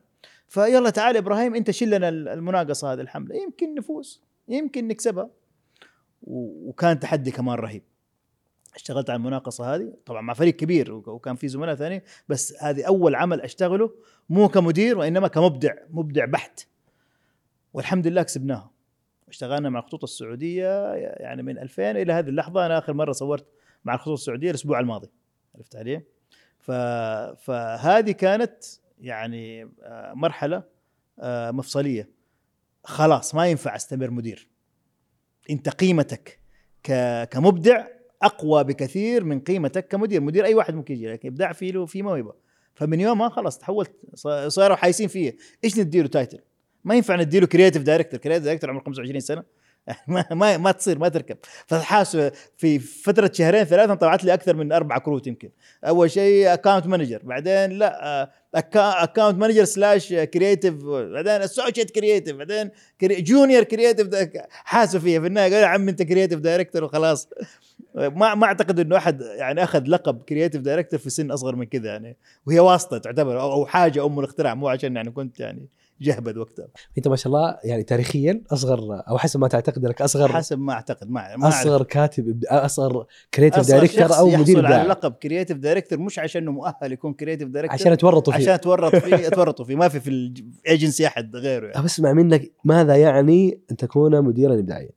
فيلا 0.48 0.90
تعال 0.90 1.16
إبراهيم 1.16 1.54
أنت 1.54 1.70
شيل 1.70 1.90
لنا 1.90 2.08
المناقصة 2.08 2.92
هذه 2.92 3.00
الحملة. 3.00 3.36
يمكن 3.36 3.74
نفوز 3.74 4.22
يمكن 4.48 4.88
نكسبها. 4.88 5.30
وكان 6.22 6.98
تحدي 7.00 7.30
كمان 7.30 7.54
رهيب. 7.58 7.82
اشتغلت 8.74 9.10
على 9.10 9.16
المناقصة 9.16 9.74
هذه 9.74 9.92
طبعا 10.06 10.20
مع 10.22 10.34
فريق 10.34 10.56
كبير 10.56 10.92
وك- 10.92 11.08
وكان 11.08 11.36
في 11.36 11.48
زملاء 11.48 11.74
ثانيين 11.74 12.00
بس 12.28 12.62
هذه 12.62 12.84
أول 12.86 13.14
عمل 13.14 13.40
أشتغله 13.40 13.90
مو 14.28 14.48
كمدير 14.48 14.98
وإنما 14.98 15.28
كمبدع 15.28 15.74
مبدع 15.90 16.24
بحت. 16.24 16.66
والحمد 17.72 18.06
لله 18.06 18.22
كسبناها. 18.22 18.70
اشتغلنا 19.28 19.68
مع 19.70 19.78
الخطوط 19.80 20.02
السعودية 20.02 20.92
يعني 20.94 21.42
من 21.42 21.58
2000 21.58 21.90
إلى 21.96 22.12
هذه 22.12 22.28
اللحظة 22.28 22.66
أنا 22.66 22.78
آخر 22.78 22.92
مرة 22.92 23.12
صورت 23.12 23.46
مع 23.84 23.94
الخطوط 23.94 24.18
السعودية 24.18 24.50
الأسبوع 24.50 24.80
الماضي. 24.80 25.10
عرفت 25.54 25.76
علي؟ 25.76 26.02
فهذه 27.36 28.10
كانت 28.10 28.64
يعني 29.00 29.70
آه، 29.82 30.12
مرحلة 30.14 30.62
آه، 31.18 31.50
مفصلية. 31.50 32.10
خلاص 32.84 33.34
ما 33.34 33.46
ينفع 33.46 33.76
أستمر 33.76 34.10
مدير. 34.10 34.48
أنت 35.50 35.68
قيمتك. 35.68 36.40
كمبدع 37.30 37.86
أقوى 38.22 38.64
بكثير 38.64 39.24
من 39.24 39.40
قيمتك 39.40 39.88
كمدير. 39.88 40.20
مدير 40.20 40.44
أي 40.44 40.54
واحد 40.54 40.74
ممكن 40.74 40.94
يجي 40.94 41.12
لكن 41.12 41.28
إبداع 41.28 41.52
فيه 41.52 41.72
له 41.72 41.86
في 41.86 42.02
موهبه 42.02 42.34
فمن 42.74 43.00
يومها 43.00 43.28
خلاص 43.28 43.58
تحولت 43.58 43.92
صاروا 44.48 44.76
حايسين 44.76 45.08
فيه. 45.08 45.36
إيش 45.64 45.78
نديله 45.78 46.08
title 46.08 46.38
ما 46.84 46.94
ينفع 46.94 47.16
نديله 47.16 47.46
creative 47.46 47.82
director 47.82 48.20
creative 48.20 48.44
director 48.44 48.70
عمره 48.70 48.82
25 48.82 49.20
سنة. 49.20 49.44
ما 50.08 50.24
ما 50.30 50.56
ما 50.56 50.72
تصير 50.72 50.98
ما 50.98 51.08
تركب. 51.08 51.36
فحاسب 51.66 52.32
في 52.56 52.78
فترة 52.78 53.30
شهرين 53.34 53.64
ثلاثة 53.64 53.94
طلعت 53.94 54.24
لي 54.24 54.34
أكثر 54.34 54.56
من 54.56 54.72
أربع 54.72 54.98
كروت 54.98 55.26
يمكن. 55.26 55.50
أول 55.84 56.10
شيء 56.10 56.52
account 56.52 56.86
manager 56.86 57.20
بعدين 57.24 57.70
لا 57.70 58.30
account 58.54 59.38
manager 59.38 59.64
slash 59.64 60.12
creative 60.12 60.74
بعدين 60.84 61.42
associate 61.42 61.90
creative 61.90 62.36
بعدين 62.36 62.70
junior 63.02 63.62
creative 63.62 64.08
حاسب 64.50 64.98
فيها 65.00 65.20
في 65.20 65.26
النهاية 65.26 65.54
قال 65.54 65.62
يا 65.62 65.66
عم 65.66 65.88
أنت 65.88 66.02
creative 66.02 66.40
director 66.40 66.84
وخلاص. 66.84 67.28
ما 67.94 68.34
ما 68.34 68.46
أعتقد 68.46 68.80
إنه 68.80 68.96
أحد 68.96 69.20
يعني 69.20 69.64
أخذ 69.64 69.82
لقب 69.86 70.22
creative 70.22 70.62
director 70.62 70.98
في 70.98 71.10
سن 71.10 71.30
أصغر 71.30 71.56
من 71.56 71.64
كذا 71.64 71.88
يعني. 71.88 72.16
وهي 72.46 72.60
واسطة 72.60 72.98
تعتبر 72.98 73.40
أو 73.40 73.66
حاجة 73.66 74.06
أم 74.06 74.18
الاختراع 74.18 74.54
مو 74.54 74.68
عشان 74.68 74.96
يعني 74.96 75.10
كنت 75.10 75.40
يعني 75.40 75.68
جهبذ 76.00 76.38
وقتها 76.38 76.68
انت 76.98 77.08
ما 77.08 77.16
شاء 77.16 77.32
الله 77.32 77.58
يعني 77.64 77.82
تاريخيا 77.82 78.42
أصغر 78.50 79.02
أو 79.08 79.18
حسب 79.18 79.40
ما 79.40 79.48
تعتقد 79.48 79.84
إنك 79.84 80.02
أصغر 80.02 80.32
حسب 80.32 80.58
ما 80.58 80.72
أعتقد 80.72 81.10
ما 81.10 81.36
ما 81.36 81.44
أعرف. 81.44 81.54
أصغر 81.54 81.82
كاتب 81.82 82.44
أصغر 82.44 83.06
creative 83.34 83.68
director 83.68 84.18
أو 84.18 84.26
مدير 84.26 84.58
يحصل 84.58 84.66
على 84.66 84.88
لقب 84.88 85.12
creative 85.12 85.58
director 85.58 85.98
مش 85.98 86.18
عشان 86.18 86.42
إنه 86.42 86.52
مؤهل 86.52 86.92
يكون 86.92 87.14
creative 87.14 87.48
director 87.48 87.74
عشان 87.74 87.92
يتورطوا 87.92 88.32
فيه 88.32 88.42
عشان 88.42 88.60
تورط 88.60 88.96
فيه 88.96 89.16
يتورطوا 89.26 89.64
فيه 89.64 89.76
ما 89.76 89.88
في 89.88 90.00
في 90.00 90.10
الايجنسي 90.10 91.06
أحد 91.06 91.36
غيره 91.36 91.66
يعني. 91.66 91.84
أسمع 91.84 92.12
منك 92.12 92.52
ماذا 92.64 92.96
يعني 92.96 93.60
أن 93.70 93.76
تكون 93.76 94.22
مديرا 94.24 94.54
ابداعيا؟ 94.54 94.90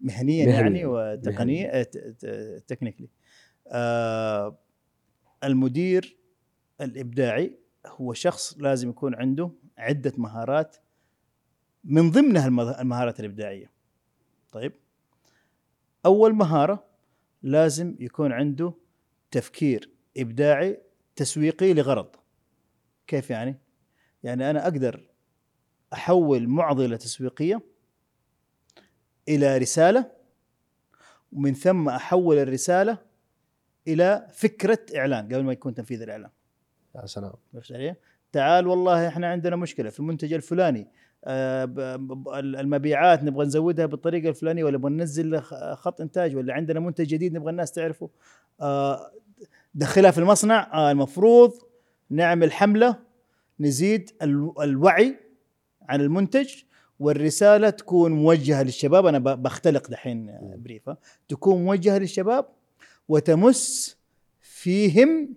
مهنيا 0.00 0.46
مهنياً. 0.46 0.60
يعني 0.60 0.86
وتقنيا 0.86 1.82
تكنيكلي 2.66 3.08
آه 3.68 4.58
المدير 5.44 6.18
الإبداعي 6.80 7.58
هو 7.86 8.12
شخص 8.12 8.56
لازم 8.58 8.90
يكون 8.90 9.14
عنده 9.14 9.50
عدة 9.78 10.12
مهارات 10.16 10.76
من 11.84 12.10
ضمنها 12.10 12.46
المه- 12.46 12.80
المهارات 12.80 13.20
الإبداعية. 13.20 13.70
طيب. 14.52 14.72
أول 16.06 16.34
مهارة 16.34 16.84
لازم 17.42 17.96
يكون 18.00 18.32
عنده 18.32 18.74
تفكير 19.30 19.90
إبداعي 20.16 20.80
تسويقي 21.16 21.74
لغرض. 21.74 22.16
كيف 23.06 23.30
يعني؟ 23.30 23.58
يعني 24.22 24.50
أنا 24.50 24.62
أقدر 24.64 25.10
أحول 25.92 26.48
معضلة 26.48 26.96
تسويقية 26.96 27.60
إلى 29.28 29.58
رسالة 29.58 30.12
ومن 31.32 31.54
ثم 31.54 31.88
أحول 31.88 32.38
الرسالة 32.38 32.98
إلى 33.88 34.28
فكرة 34.32 34.86
إعلان 34.96 35.24
قبل 35.24 35.44
ما 35.44 35.52
يكون 35.52 35.74
تنفيذ 35.74 36.02
الإعلان. 36.02 36.30
يا 36.96 37.06
سلام. 37.06 37.32
عرفت 37.54 37.72
علي؟ 37.72 37.96
تعال 38.34 38.66
والله 38.66 39.08
إحنا 39.08 39.26
عندنا 39.26 39.56
مشكلة 39.56 39.90
في 39.90 40.00
المنتج 40.00 40.32
الفلاني. 40.32 40.86
آه، 41.24 41.64
المبيعات 42.38 43.22
نبغى 43.24 43.46
نزودها 43.46 43.86
بالطريقة 43.86 44.28
الفلانية 44.28 44.64
ولا 44.64 44.78
نبغى 44.78 44.92
ننزل 44.92 45.40
خط 45.74 46.00
إنتاج 46.00 46.36
ولا 46.36 46.54
عندنا 46.54 46.80
منتج 46.80 47.06
جديد 47.06 47.32
نبغى 47.34 47.50
الناس 47.50 47.72
تعرفه. 47.72 48.10
آه، 48.60 49.10
دخلها 49.74 50.10
في 50.10 50.18
المصنع. 50.18 50.70
آه، 50.74 50.90
المفروض 50.90 51.52
نعمل 52.10 52.52
حملة 52.52 52.96
نزيد 53.60 54.10
ال- 54.22 54.52
الوعي 54.60 55.16
عن 55.88 56.00
المنتج 56.00 56.54
والرسالة 57.00 57.70
تكون 57.70 58.12
موجهة 58.12 58.62
للشباب. 58.62 59.06
أنا 59.06 59.18
بختلق 59.18 59.90
دحين 59.90 60.38
بريفة. 60.56 60.96
تكون 61.28 61.64
موجهة 61.64 61.98
للشباب 61.98 62.46
وتمس 63.08 63.96
فيهم 64.40 65.34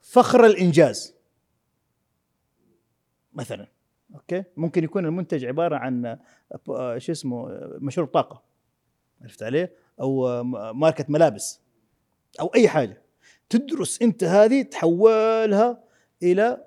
فخر 0.00 0.46
الإنجاز. 0.46 1.17
مثلا. 3.32 3.66
أوكي؟ 4.14 4.44
ممكن 4.56 4.84
يكون 4.84 5.06
المنتج 5.06 5.44
عبارة 5.44 5.76
عن 5.76 6.06
آه، 6.68 6.98
شو 6.98 7.12
اسمه 7.12 7.50
آه، 7.50 7.78
مشروب 7.80 8.08
طاقة. 8.08 8.42
عرفت 9.22 9.42
عليه 9.42 9.72
أو 10.00 10.28
آه، 10.28 10.42
ماركة 10.72 11.04
ملابس. 11.08 11.60
أو 12.40 12.46
أي 12.54 12.68
حاجة. 12.68 13.02
تدرس 13.48 14.02
أنت 14.02 14.24
هذه 14.24 14.62
تحولها 14.62 15.84
إلى 16.22 16.64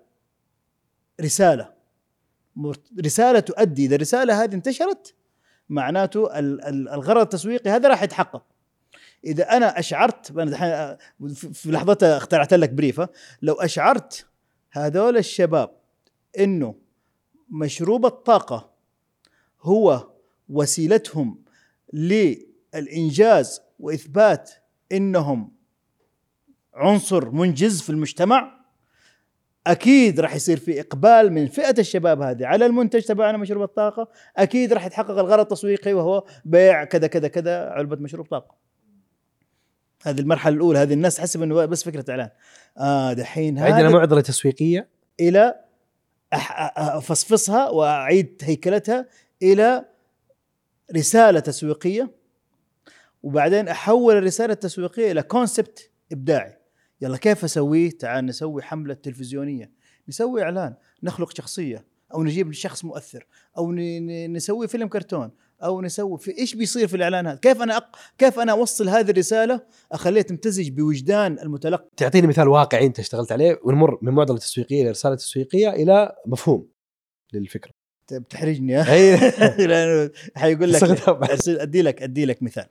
رسالة. 1.22 1.74
رسالة 3.06 3.40
تؤدي. 3.40 3.86
إذا 3.86 3.96
الرسالة 3.96 4.44
هذه 4.44 4.56
انتشرت 4.56 5.16
معناته 5.70 6.40
ال- 6.40 6.66
ال- 6.66 6.90
الغرض 6.90 7.22
التسويقي 7.22 7.70
هذا 7.70 7.90
راح 7.90 8.04
يتحقق. 8.04 8.46
إذا 9.26 9.44
أنا 9.58 9.80
أشعرت 9.80 10.38
آه، 10.38 10.98
في 11.54 11.72
لحظتها 11.72 12.18
اخترعت 12.18 12.54
لك 12.54 12.70
بريفة. 12.70 13.10
لو 13.42 13.54
أشعرت 13.54 14.26
هذول 14.72 15.18
الشباب 15.18 15.81
إنه 16.40 16.76
مشروب 17.50 18.06
الطاقة 18.06 18.72
هو 19.62 20.08
وسيلتهم 20.50 21.44
للإنجاز 21.94 23.62
وإثبات 23.80 24.52
إنهم 24.92 25.52
عنصر 26.74 27.32
منجز 27.32 27.82
في 27.82 27.90
المجتمع 27.90 28.62
أكيد 29.68 30.20
راح 30.20 30.36
يصير 30.36 30.58
في 30.60 30.80
إقبال 30.80 31.34
من 31.34 31.48
فئة 31.48 31.80
الشباب 31.80 32.22
هذه 32.22 32.46
على 32.46 32.66
المنتج 32.66 33.02
تبعنا 33.02 33.38
مشروب 33.38 33.64
الطاقة 33.64 34.08
أكيد 34.38 34.74
راح 34.74 34.86
يتحقق 34.86 35.20
الغرض 35.20 35.40
التسويقي 35.40 35.94
وهو 35.94 36.24
بيع 36.46 36.84
كذا 36.84 37.08
كذا 37.08 37.28
كذا 37.28 37.70
علبة 37.70 37.96
مشروب 37.96 38.26
طاقة. 38.26 38.56
هذه 40.04 40.20
المرحلة 40.20 40.56
الأولى 40.56 40.80
هذه 40.80 40.94
الناس 40.94 41.16
تحسب 41.16 41.44
إنه 41.44 41.66
بس 41.66 41.84
فكرة 41.84 42.12
إعلان. 42.12 42.30
آه 42.78 43.14
دحين 43.14 43.60
عندنا 43.60 43.90
معضلة 43.90 44.22
تسويقية. 44.22 44.88
إلى 45.20 45.56
أفصفصها 46.34 47.70
وأعيد 47.70 48.42
هيكلتها 48.44 49.08
إلى 49.42 49.86
رسالة 50.96 51.40
تسويقية 51.40 52.12
وبعدين 53.24 53.68
أحول 53.68 54.18
الرسالة 54.18 54.54
التسويقية 54.54 55.12
إلى 55.12 55.24
كونسبت 55.24 55.90
إبداعي. 56.12 56.58
يلا 57.02 57.18
كيف 57.18 57.44
أسويه؟ 57.44 57.90
تعال 57.90 58.26
نسوي 58.26 58.62
حملة 58.62 58.94
تلفزيونية. 58.94 59.72
نسوي 60.08 60.44
إعلان 60.44 60.76
نخلق 61.04 61.38
شخصية 61.38 61.86
أو 62.14 62.24
نجيب 62.24 62.52
شخص 62.52 62.86
مؤثر 62.86 63.28
أو 63.58 63.72
نسوي 63.72 64.68
فيلم 64.68 64.88
كرتون 64.88 65.32
أو 65.64 65.82
نسوي 65.82 66.18
في 66.18 66.38
إيش 66.38 66.56
بيصير 66.56 66.88
في 66.88 66.96
الإعلان 66.96 67.28
هذا؟ 67.28 67.36
كيف 67.36 67.62
أنا 67.62 67.78
أق... 67.78 67.96
كيف 68.18 68.40
أنا 68.40 68.52
أوصل 68.52 68.90
هذه 68.90 69.12
الرسالة؟ 69.12 69.62
أخليها 69.92 70.24
تمتزج 70.24 70.70
بوجدان 70.70 71.40
المتلقي. 71.40 71.90
تعطيني 71.98 72.28
مثال 72.28 72.48
واقعي 72.48 72.86
أنت 72.86 73.00
اشتغلت 73.00 73.32
عليه 73.32 73.60
ونمر 73.64 73.98
من 74.02 74.14
معضلة 74.14 74.38
تسويقيه 74.38 74.84
لرساله 74.84 75.16
تسويقيه 75.16 75.70
إلى 75.70 76.16
مفهوم 76.26 76.68
للفكرة. 77.34 77.72
بتحرجني 78.12 78.76
ها؟ 78.76 78.94
أي. 78.94 79.18
لأنه 79.68 80.12
حيقول 80.36 80.74
لك 80.74 80.84
أدي 81.48 81.82
لك 81.82 82.02
أدي 82.02 82.26
لك 82.26 82.44
مثال. 82.44 82.68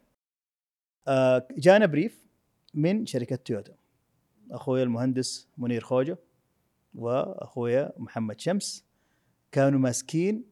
آه، 1.08 1.48
جانا 1.58 1.86
brief 1.86 2.26
من 2.74 3.06
شركة 3.06 3.36
تويوتا. 3.36 3.72
أخوي 4.50 4.82
المهندس 4.82 5.48
منير 5.58 5.80
خوجة 5.80 6.18
وأخويا 6.94 7.92
محمد 7.96 8.40
شمس 8.40 8.84
كانوا 9.52 9.80
ماسكين 9.80 10.44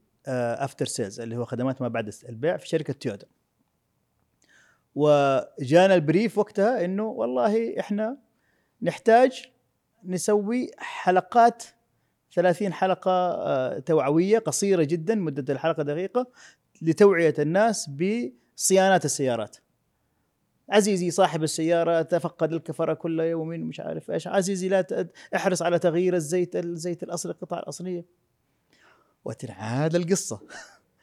after 0.64 0.86
sales 0.86 1.20
اللي 1.20 1.36
هو 1.36 1.44
خدمات 1.44 1.82
ما 1.82 1.88
بعد 1.88 2.14
البيع 2.28 2.56
في 2.56 2.68
شركة 2.68 2.92
تويوتا 2.92 3.26
وجانا 4.94 5.94
البريف 5.94 6.38
وقتها 6.38 6.84
إنه 6.84 7.04
والله 7.04 7.80
إحنا 7.80 8.18
نحتاج 8.82 9.44
نسوي 10.04 10.70
حلقات 10.78 11.62
30 12.34 12.72
حلقة 12.72 13.10
آه، 13.10 13.78
توعوية 13.78 14.38
قصيرة 14.38 14.82
جدا 14.82 15.14
مدة 15.14 15.52
الحلقة 15.52 15.82
دقيقة 15.82 16.26
لتوعية 16.82 17.34
الناس 17.38 17.90
بصيانات 17.90 19.04
السيارات. 19.04 19.56
عزيزي 20.70 21.10
صاحب 21.10 21.42
السيارة 21.42 22.02
تفقد 22.02 22.52
الكفرة 22.52 22.94
كل 22.94 23.20
يوم 23.20 23.48
مش 23.48 23.80
عارف 23.80 24.10
إيش. 24.10 24.28
عزيزي 24.28 24.68
لا 24.68 25.08
احرص 25.34 25.62
على 25.62 25.78
تغيير 25.78 26.14
الزيت 26.14 26.56
الزيت 26.56 27.02
الأصلي 27.02 27.32
القطع 27.32 27.58
الأصلية. 27.58 28.04
وتنعاد 29.28 29.94
القصة. 29.94 30.40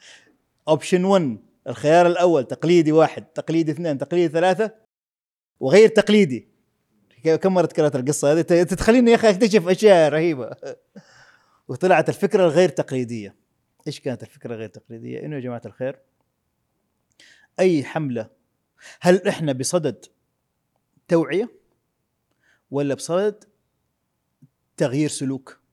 اوبشن 0.68 1.06
1 1.06 1.38
الخيار 1.68 2.08
الأول 2.08 2.44
تقليدي 2.44 2.92
واحد 2.92 3.26
تقليدي 3.26 3.72
اثنين 3.72 3.98
تقليدي 3.98 4.34
ثلاثة 4.34 4.72
وغير 5.60 5.88
تقليدي. 5.90 6.48
كم 7.24 7.54
مرة 7.54 7.66
تكررت 7.66 7.96
القصة 7.96 8.32
هذه؟ 8.32 8.64
تخليني 8.64 9.12
يا 9.12 9.16
أخي 9.16 9.30
أكتشف 9.30 9.68
أشياء 9.68 10.12
رهيبة. 10.12 10.56
وطلعت 11.68 12.10
الفكرة 12.10 12.46
الغير 12.46 12.70
تقليدية. 12.70 13.36
إيش 13.88 14.00
كانت 14.00 14.24
الفكرة 14.24 14.54
الغير 14.54 14.70
تقليدية؟ 14.70 15.26
إنه 15.26 15.36
يا 15.36 15.42
جماعة 15.42 15.62
الخير 15.66 16.00
أي 17.60 17.84
حملة 17.84 18.30
هل 19.02 19.28
إحنا 19.28 19.54
بصدد 19.54 20.06
توعية 21.08 21.50
ولا 22.72 22.96
بصدد 22.96 23.44
تغيير 24.78 25.10
سلوك؟ 25.10 25.65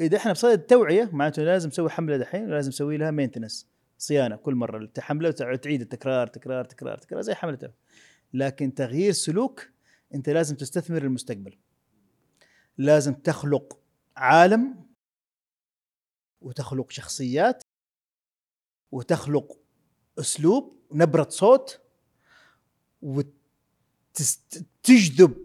إذا 0.00 0.16
إحنا 0.16 0.32
بصدد 0.32 0.58
توعية 0.58 1.10
معناته 1.12 1.42
لازم 1.42 1.68
نسوي 1.68 1.90
حملة 1.90 2.16
دحين 2.16 2.44
ولازم 2.44 2.68
نسوي 2.68 2.96
لها 2.96 3.10
مينتنس 3.10 3.68
صيانة 3.98 4.36
كل 4.36 4.54
مرة 4.54 4.90
حملة 4.98 5.30
تعيد 5.30 5.80
التكرار 5.80 6.26
تكرار 6.26 6.64
تكرار 6.64 6.98
تكرار 6.98 7.22
زي 7.22 7.34
حملة 7.34 7.56
توعية. 7.56 7.74
لكن 8.34 8.74
تغيير 8.74 9.12
سلوك 9.12 9.68
أنت 10.14 10.28
لازم 10.28 10.56
تستثمر 10.56 11.02
المستقبل 11.02 11.58
لازم 12.78 13.14
تخلق 13.14 13.78
عالم 14.16 14.86
وتخلق 16.40 16.90
شخصيات 16.90 17.62
وتخلق 18.92 19.58
أسلوب 20.18 20.76
نبرة 20.92 21.28
صوت 21.28 21.80
وتجذب 24.12 25.36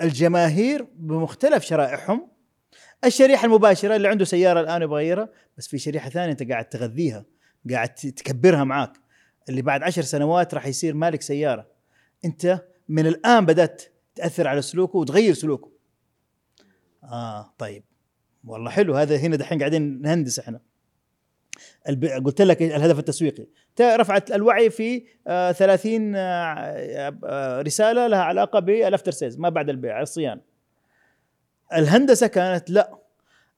الجماهير 0.00 0.82
بمختلف 0.82 1.64
شرائحهم 1.64 2.33
الشريحة 3.06 3.46
المباشرة 3.46 3.96
اللي 3.96 4.08
عنده 4.08 4.24
سيارة 4.24 4.60
الآن 4.60 4.82
يبغى 4.82 5.04
يغيرها 5.04 5.28
بس 5.58 5.68
في 5.68 5.78
شريحة 5.78 6.10
ثانية 6.10 6.32
أنت 6.32 6.50
قاعد 6.50 6.68
تغذيها 6.68 7.24
قاعد 7.70 7.88
تكبرها 7.94 8.64
معاك. 8.64 8.92
اللي 9.48 9.62
بعد 9.62 9.82
عشر 9.82 10.02
سنوات 10.02 10.54
راح 10.54 10.66
يصير 10.66 10.94
مالك 10.94 11.22
سيارة. 11.22 11.66
أنت 12.24 12.64
من 12.88 13.06
الآن 13.06 13.46
بدأت 13.46 13.82
تأثر 14.14 14.48
على 14.48 14.62
سلوكه 14.62 14.98
وتغير 14.98 15.34
سلوكه. 15.34 15.70
آه 17.04 17.54
طيب. 17.58 17.84
والله 18.44 18.70
حلو. 18.70 18.94
هذا 18.94 19.16
هنا 19.16 19.36
دحين 19.36 19.58
قاعدين 19.58 20.02
نهندس 20.02 20.38
إحنا. 20.38 20.60
الب... 21.88 22.04
قلت 22.04 22.42
لك 22.42 22.62
الهدف 22.62 22.98
التسويقي. 22.98 23.46
رفعت 23.80 24.32
الوعي 24.32 24.70
في 24.70 25.04
آه 25.26 25.52
30 25.52 26.16
آه 26.16 26.20
آه 27.24 27.62
رسالة 27.62 28.06
لها 28.06 28.22
علاقة 28.22 28.60
بال 28.60 28.75
after 28.75 29.12
sales 29.12 29.38
ما 29.38 29.48
بعد 29.48 29.68
البيع 29.68 30.02
الصيانة. 30.02 30.53
الهندسة 31.72 32.26
كانت 32.26 32.70
لا 32.70 32.98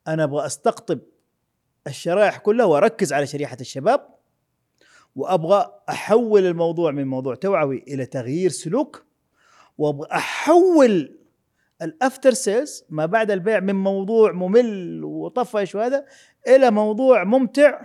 أنا 0.07 0.23
أبغى 0.23 0.45
أستقطب 0.45 0.99
الشرائح 1.87 2.37
كلها 2.37 2.65
وأركز 2.65 3.13
على 3.13 3.27
شريحة 3.27 3.57
الشباب 3.61 4.07
وأبغى 5.15 5.81
أحول 5.89 6.45
الموضوع 6.45 6.91
من 6.91 7.07
موضوع 7.07 7.35
توعوي 7.35 7.83
إلى 7.87 8.05
تغيير 8.05 8.49
سلوك 8.49 9.05
وأبغى 9.77 10.07
أحول 10.11 11.17
ال 11.81 11.89
after 11.89 12.31
sales 12.31 12.83
ما 12.89 13.05
بعد 13.05 13.31
البيع 13.31 13.59
من 13.59 13.75
موضوع 13.75 14.31
ممل 14.31 15.03
وطفش 15.03 15.75
وهذا 15.75 16.05
إلى 16.47 16.71
موضوع 16.71 17.23
ممتع 17.23 17.81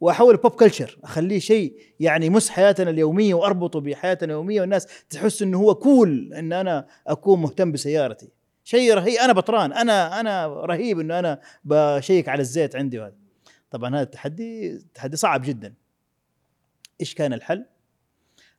وأحول 0.00 0.36
pop 0.36 0.52
culture 0.52 0.98
أخليه 1.04 1.38
شيء 1.38 1.76
يعني 2.00 2.26
يمس 2.26 2.50
حياتنا 2.50 2.90
اليومية 2.90 3.34
وأربطه 3.34 3.80
بحياتنا 3.80 4.32
اليومية 4.32 4.60
والناس 4.60 4.86
تحس 5.10 5.42
إنه 5.42 5.58
هو 5.58 5.74
cool 5.74 6.34
إن 6.34 6.52
أنا 6.52 6.86
أكون 7.06 7.40
مهتم 7.40 7.72
بسيارتي. 7.72 8.28
شيء 8.64 8.94
رهيب 8.94 9.18
أنا 9.18 9.32
بطران 9.32 9.72
أنا 9.72 10.20
أنا 10.20 10.46
رهيب 10.46 11.00
إنه 11.00 11.18
أنا 11.18 11.40
بشيك 11.64 12.28
على 12.28 12.40
الزيت 12.40 12.76
عندي 12.76 12.98
وهذا. 12.98 13.16
طبعا 13.70 13.94
هذا 13.94 14.02
التحدي 14.02 14.78
تحدي 14.94 15.16
صعب 15.16 15.42
جدا. 15.42 15.74
إيش 17.00 17.14
كان 17.14 17.32
الحل؟ 17.32 17.66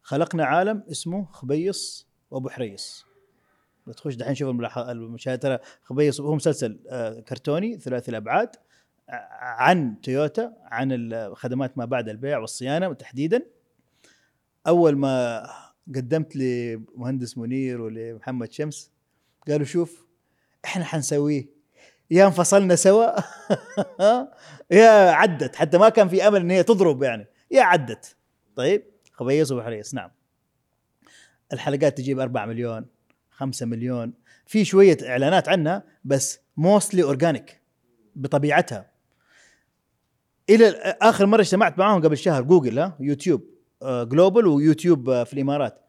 خلقنا 0.02 0.46
عالم 0.46 0.84
اسمه 0.92 1.26
خبيص 1.26 2.08
وأبو 2.32 2.50
حريص. 2.50 3.06
تخش 3.98 4.16
دحين 4.16 4.36
شوف 4.36 4.50
المشاهد 4.78 5.40
ترى 5.40 5.60
خبيص 5.84 6.22
هو 6.22 6.36
مسلسل 6.36 6.80
آه، 6.90 7.20
كرتوني 7.20 7.80
ثلاثي 7.80 8.12
الأبعاد 8.12 8.50
ع- 9.10 9.64
عن 9.64 10.02
تويوتا 10.02 10.54
عن 10.64 10.90
الخدمات 10.92 11.78
ما 11.78 11.86
بعد 11.86 12.10
البيع 12.10 12.38
والصيانة 12.38 12.94
تحديدا. 12.94 13.46
أول 14.68 14.98
ما 14.98 15.48
قدمت 15.96 16.36
لمهندس 16.36 17.38
منير 17.38 17.82
ولمحمد 17.82 18.52
شمس 18.52 18.92
قالوا 19.48 19.66
شوف 19.66 20.06
إحنا 20.66 20.86
حنسويه. 20.86 21.50
يا 22.12 22.26
انفصلنا 22.26 22.76
سوا. 22.76 23.20
يا 24.72 25.12
عدت 25.12 25.56
حتى 25.56 25.78
ما 25.78 25.90
كان 25.90 26.08
في 26.08 26.28
أمل 26.28 26.42
إن 26.42 26.52
هي 26.52 26.64
تضرب 26.64 27.04
يعني. 27.04 27.28
يا 27.52 27.62
عدت. 27.62 28.16
طيب 28.56 28.84
خبيص 29.12 29.52
ابو 29.52 29.62
حريص 29.62 29.94
نعم. 29.94 30.12
الحلقات 31.54 31.98
تجيب 31.98 32.20
4 32.20 32.46
مليون 32.46 32.86
5 33.30 33.66
مليون. 33.66 34.14
في 34.46 34.66
شوية 34.66 34.98
إعلانات 35.08 35.50
عنها 35.50 35.84
بس 36.06 36.40
موستلي 36.58 37.04
اورجانيك 37.04 37.62
بطبيعتها. 38.16 38.92
إلى 40.50 40.68
آخر 41.02 41.26
مرة 41.26 41.42
اجتمعت 41.42 41.80
معاهم 41.80 42.02
قبل 42.02 42.18
شهر 42.18 42.42
جوجل 42.42 42.80
ها 42.80 42.98
يوتيوب 43.00 43.44
آه، 43.82 44.04
global 44.04 44.48
ويوتيوب 44.48 45.10
آه، 45.10 45.24
في 45.24 45.34
الإمارات. 45.34 45.82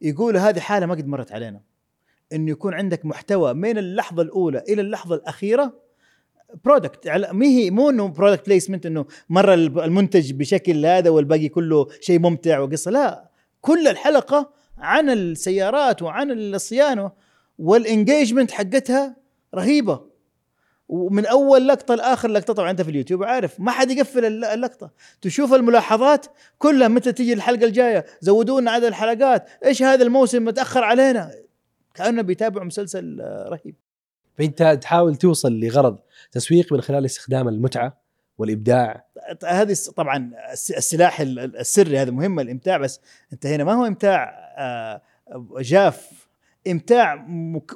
يقولوا 0.00 0.40
هذه 0.40 0.60
حالة 0.60 0.86
ما 0.86 0.94
قد 0.94 1.06
مرت 1.06 1.32
علينا. 1.32 1.60
انه 2.32 2.50
يكون 2.50 2.74
عندك 2.74 3.06
محتوى 3.06 3.54
من 3.54 3.78
اللحظة 3.78 4.22
الأولى 4.22 4.62
إلى 4.68 4.82
اللحظة 4.82 5.14
الأخيرة 5.14 5.80
product 6.64 7.08
ما 7.08 7.46
هي 7.46 7.70
مو 7.70 7.90
إنه 7.90 8.08
product 8.08 8.46
placement 8.46 8.86
إنه 8.86 9.06
مرة 9.28 9.54
المنتج 9.54 10.32
بشكل 10.32 10.86
هذا 10.86 11.10
والباقي 11.10 11.48
كله 11.48 11.86
شيء 12.00 12.18
ممتع 12.18 12.58
وقصة. 12.58 12.90
لا 12.90 13.30
كل 13.60 13.88
الحلقة 13.88 14.50
عن 14.78 15.10
السيارات 15.10 16.02
وعن 16.02 16.30
الصيانة 16.30 17.12
وال 17.58 17.73
engagement 17.73 18.50
حقتها 18.50 19.16
رهيبة. 19.54 20.10
ومن 20.88 21.26
أول 21.26 21.68
لقطة 21.68 21.94
لآخر 21.94 22.28
لقطة 22.28 22.52
طبعا 22.54 22.70
أنت 22.70 22.82
في 22.82 22.90
اليوتيوب 22.90 23.22
عارف 23.24 23.60
ما 23.60 23.70
حد 23.70 23.90
يقفل 23.90 24.24
الل- 24.24 24.44
اللقطة. 24.44 24.90
تشوف 25.22 25.54
الملاحظات 25.54 26.26
كلها 26.58 26.88
متى 26.88 27.12
تيجي 27.12 27.32
الحلقة 27.32 27.64
الجاية 27.64 28.04
زودونا 28.20 28.70
عدد 28.70 28.84
الحلقات 28.84 29.48
إيش 29.64 29.82
هذا 29.82 30.02
الموسم 30.02 30.44
متأخر 30.44 30.84
علينا. 30.84 31.30
كأنه 31.94 32.22
بيتابعوا 32.22 32.66
مسلسل 32.66 33.20
آه، 33.20 33.48
رهيب. 33.48 33.74
فأنت 34.38 34.78
تحاول 34.82 35.16
توصل 35.16 35.60
لغرض 35.60 35.98
تسويق 36.32 36.72
من 36.72 36.80
خلال 36.80 37.04
استخدام 37.04 37.48
المتعة 37.48 38.00
والإبداع. 38.38 39.04
هذه 39.44 39.76
طبعا 39.96 40.30
الس- 40.52 40.70
السلاح 40.70 41.20
ال- 41.20 41.38
ال- 41.38 41.56
السري 41.56 41.98
هذا 41.98 42.10
مهم 42.10 42.40
الإمتاع 42.40 42.76
بس 42.76 43.00
أنت 43.32 43.46
هنا 43.46 43.64
ما 43.64 43.72
هو 43.72 43.86
إمتاع 43.86 44.30
آه، 44.58 45.02
جاف. 45.58 46.26
إمتاع 46.68 47.26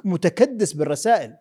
متكدس 0.03 0.73
بالرسائل. 0.73 1.33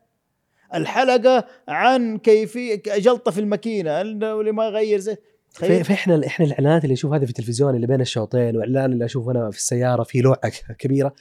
الحلقة 0.75 1.47
عن 1.69 2.19
كيفيه 2.19 2.83
جلطة 2.87 3.31
في 3.31 3.41
الماكينة 3.41 4.01
اللي 4.01 4.53
ما 4.53 4.65
يغير 4.67 4.99
زي 4.99 5.17
فاحنا 5.85 6.27
إحنا 6.27 6.47
الإعلانات 6.47 6.83
اللي 6.85 6.93
نشوف 6.93 7.13
هذه 7.13 7.25
في 7.25 7.31
التلفزيون 7.31 7.75
اللي 7.77 7.87
بين 7.87 8.01
الشوطين 8.01 8.57
وإعلان 8.57 8.93
اللي 8.93 9.05
أشوف 9.05 9.29
أنا 9.29 9.51
في 9.51 9.57
السيارة 9.57 10.03
في 10.03 10.21
لوعه 10.21 10.41
كبيرة. 10.79 11.15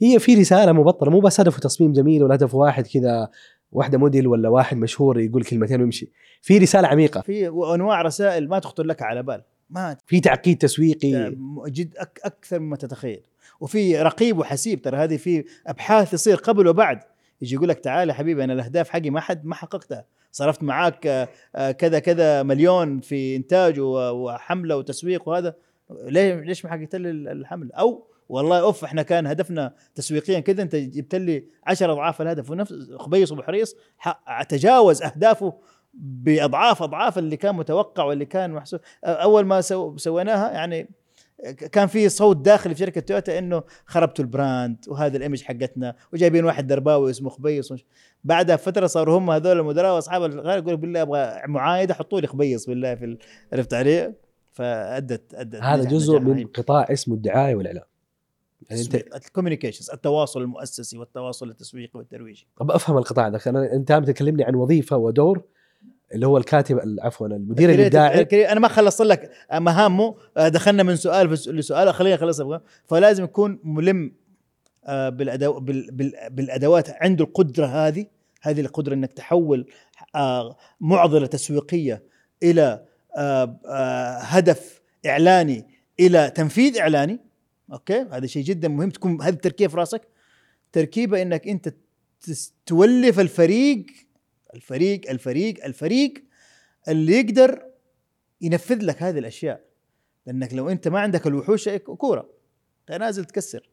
هي 0.00 0.18
في 0.18 0.34
رسالة 0.34 0.72
مبطلة 0.72 1.10
مو 1.10 1.20
بس 1.20 1.40
هدفه 1.40 1.58
تصميم 1.60 1.92
جميل 1.92 2.22
ولا 2.22 2.34
هدف 2.34 2.54
واحد 2.54 2.86
كذا 2.86 3.28
واحدة 3.72 3.98
موديل 3.98 4.26
ولا 4.26 4.48
واحد 4.48 4.76
مشهور 4.76 5.20
يقول 5.20 5.44
كلمتين 5.44 5.80
ويمشي. 5.80 6.10
في 6.42 6.58
رسالة 6.58 6.88
عميقة. 6.88 7.20
في 7.20 7.48
انواع 7.48 8.02
رسائل 8.02 8.48
ما 8.48 8.58
تخطر 8.58 8.84
لك 8.84 9.02
على 9.02 9.22
بال. 9.22 9.42
ما 9.70 9.96
في 10.06 10.20
تعقيد 10.20 10.58
تسويقي. 10.58 11.36
جد 11.66 11.94
أك 11.96 12.20
أكثر 12.24 12.58
مما 12.58 12.76
تتخيل. 12.76 13.20
وفي 13.60 14.02
رقيب 14.02 14.38
وحسيب 14.38 14.82
ترى 14.82 14.96
هذه 14.96 15.16
في 15.16 15.44
أبحاث 15.66 16.10
تصير 16.10 16.36
قبل 16.36 16.68
وبعد. 16.68 17.00
يجي 17.42 17.54
يقول 17.54 17.68
لك 17.68 17.78
تعال 17.78 18.08
يا 18.08 18.14
حبيبي 18.14 18.44
أنا 18.44 18.52
الأهداف 18.52 18.88
حقي 18.88 19.10
ما 19.10 19.20
حد 19.20 19.44
ما 19.46 19.54
حققتها. 19.54 20.04
صرفت 20.32 20.62
معاك 20.62 21.06
آه، 21.06 21.28
آه، 21.56 21.70
كذا 21.70 21.98
كذا 21.98 22.42
مليون 22.42 23.00
في 23.00 23.36
إنتاج 23.36 23.80
و- 23.80 24.10
وحملة 24.10 24.76
وتسويق 24.76 25.28
وهذا. 25.28 25.54
ليه 25.90 26.34
ليش 26.34 26.64
ما 26.64 26.70
حققت 26.70 26.96
لي 26.96 27.10
الحمله 27.10 27.70
أو 27.74 28.06
والله 28.28 28.60
أوف 28.60 28.84
إحنا 28.84 29.02
كان 29.02 29.26
هدفنا 29.26 29.74
تسويقيا 29.94 30.40
كذا 30.40 30.62
أنت 30.62 30.76
جبت 30.76 31.14
لي 31.14 31.44
10 31.66 31.92
أضعاف 31.92 32.22
الهدف. 32.22 32.50
ونفس 32.50 32.74
خبيص 32.98 33.32
أبو 33.32 33.42
حريص 33.42 33.76
تجاوز 34.48 35.02
أهدافه 35.02 35.52
بأضعاف 35.94 36.82
أضعاف 36.82 37.18
اللي 37.18 37.36
كان 37.36 37.54
متوقع 37.54 38.04
واللي 38.04 38.24
كان 38.24 38.50
محسوب 38.50 38.80
أول 39.04 39.44
ما 39.46 39.60
سو 39.60 39.96
سويناها 39.96 40.50
يعني 40.52 40.90
كان 41.72 41.86
في 41.86 42.08
صوت 42.08 42.36
داخلي 42.36 42.74
في 42.74 42.80
شركة 42.80 43.00
تويوتا 43.00 43.38
إنه 43.38 43.62
خربتوا 43.86 44.24
ال 44.24 44.33
brand 44.33 44.76
وهذا 44.88 45.16
ال 45.16 45.20
image 45.20 45.42
حقتنا 45.42 45.94
وجايبين 46.12 46.44
واحد 46.44 46.66
درباوي 46.66 47.10
اسمه 47.10 47.30
خبيص 47.30 47.72
وش- 47.72 47.84
بعدها 48.24 48.56
فتره 48.56 48.86
صاروا 48.86 49.18
هم 49.18 49.30
هذول 49.30 49.58
المدراء 49.58 49.94
وأصحاب 49.94 50.24
الغالب 50.24 50.62
يقولوا 50.62 50.78
بالله 50.78 51.02
أبغى 51.02 51.40
معايدة 51.46 51.94
حطوا 51.94 52.20
لي 52.20 52.26
خبيص 52.26 52.66
بالله 52.66 52.94
في 52.94 53.18
عرفت 53.52 53.74
علي؟ 53.74 54.14
فأدت 54.52 55.34
أدت. 55.34 55.62
هذا 55.62 55.84
جزء 55.84 56.18
من. 56.18 56.46
قطاع 56.46 56.86
اسمه 56.92 57.14
الدعاية 57.14 57.54
والاعلان 57.54 57.82
يعني 58.70 58.82
انت 58.82 58.94
ال 58.94 59.00
communications 59.00 59.90
التواصل 59.90 60.42
المؤسسي 60.42 60.98
والتواصل 60.98 61.50
التسويقي 61.50 61.98
والترويجي. 61.98 62.46
ابى 62.60 62.74
أفهم 62.74 62.98
القطاع 62.98 63.28
ده. 63.28 63.40
أنا 63.46 63.72
أنت 63.72 63.90
عم 63.90 64.04
تكلمني 64.04 64.44
عن 64.44 64.54
وظيفة 64.54 64.96
ودور 64.96 65.42
اللي 66.14 66.26
هو 66.26 66.38
الكاتب 66.38 66.80
عفوا 67.00 67.26
المدير 67.26 67.70
الإبداعي. 67.70 68.52
أنا 68.52 68.60
ما 68.60 68.68
خلصت 68.68 69.02
لك 69.02 69.30
مهامه. 69.52 70.14
آه، 70.36 70.48
دخلنا 70.48 70.82
من 70.82 70.96
سؤال 70.96 71.32
لسؤال. 71.32 71.94
خليني 71.94 72.14
أخلص 72.14 72.40
أبغى. 72.40 72.60
فلازم 72.86 73.24
يكون 73.24 73.60
ملم 73.64 74.12
آه، 74.84 75.08
بالأدو... 75.08 75.60
بال... 75.60 75.90
بال... 75.92 76.12
بالأدوات 76.30 76.90
عنده 76.90 77.24
القدرة 77.24 77.66
هذه. 77.66 78.06
هذه 78.42 78.60
القدرة 78.60 78.94
إنك 78.94 79.12
تحول 79.12 79.66
آه، 80.14 80.56
معضلة 80.80 81.26
تسويقية 81.26 82.02
إلى 82.42 82.84
هدف 84.20 84.80
إعلاني 85.06 85.66
إلى 86.00 86.30
تنفيذ 86.30 86.78
إعلاني. 86.78 87.27
أوكي؟ 87.72 88.00
هذا 88.12 88.26
شيء 88.26 88.44
جدا 88.44 88.68
مهم. 88.68 88.90
تكون 88.90 89.22
هذه 89.22 89.32
التركيبه 89.34 89.70
في 89.70 89.76
رأسك. 89.76 90.02
تركيبة 90.72 91.22
إنك 91.22 91.48
أنت 91.48 91.74
تولف 92.66 93.20
الفريق 93.20 93.86
الفريق 94.54 95.10
الفريق 95.10 95.64
الفريق 95.64 96.24
اللي 96.88 97.12
يقدر 97.12 97.62
ينفذ 98.40 98.84
لك 98.84 99.02
هذه 99.02 99.18
الأشياء. 99.18 99.64
لأنك 100.26 100.54
لو 100.54 100.68
أنت 100.68 100.88
ما 100.88 101.00
عندك 101.00 101.26
الوحوش 101.26 101.68
كورة. 101.68 102.30
أنت 102.80 103.00
نازل 103.00 103.24
تكسر. 103.24 103.68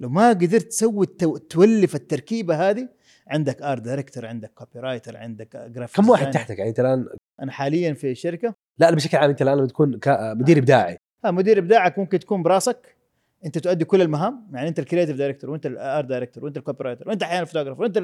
لو 0.00 0.08
ما 0.08 0.28
قدرت 0.28 0.62
تسوي. 0.62 1.06
تولف 1.50 1.94
التركيبة 1.94 2.70
هذه 2.70 2.88
عندك 3.26 3.62
art 3.62 3.78
director 3.78 4.26
عندك 4.26 4.52
copywriter 4.54 5.16
عندك 5.16 5.56
جرافيك 5.56 5.96
كم 5.96 6.10
واحد 6.10 6.30
تحتك؟ 6.30 6.58
يعني 6.58 6.70
أنت 6.70 6.80
الآن 6.80 7.06
أنا 7.42 7.52
حاليا 7.52 7.92
في 7.94 8.14
شركة. 8.14 8.54
لا 8.78 8.90
بشكل 8.90 9.16
عام 9.16 9.30
أنت 9.30 9.42
الآن 9.42 9.58
لما 9.58 9.66
تكون 9.66 9.98
كا- 9.98 10.34
مدير 10.34 10.58
إبداعي. 10.58 10.98
ها 11.24 11.30
مدير 11.30 11.58
إبداعك 11.58 11.98
ممكن 11.98 12.18
تكون 12.18 12.42
برأسك. 12.42 12.96
انت 13.46 13.58
تؤدي 13.58 13.84
كل 13.84 14.02
المهام 14.02 14.48
يعني 14.52 14.68
انت 14.68 14.78
ال 14.78 14.82
creative 14.82 15.16
director 15.16 15.50
وانت 15.50 15.66
ال 15.66 16.04
art 16.04 16.15
director 16.15 16.44
وانت 16.44 16.56
ال 16.56 16.84
copywriter 16.84 17.08
وانت 17.08 17.22
أحيانا 17.22 17.42
ال 17.42 17.45
photographer 17.45 17.82
وانت. 17.82 17.98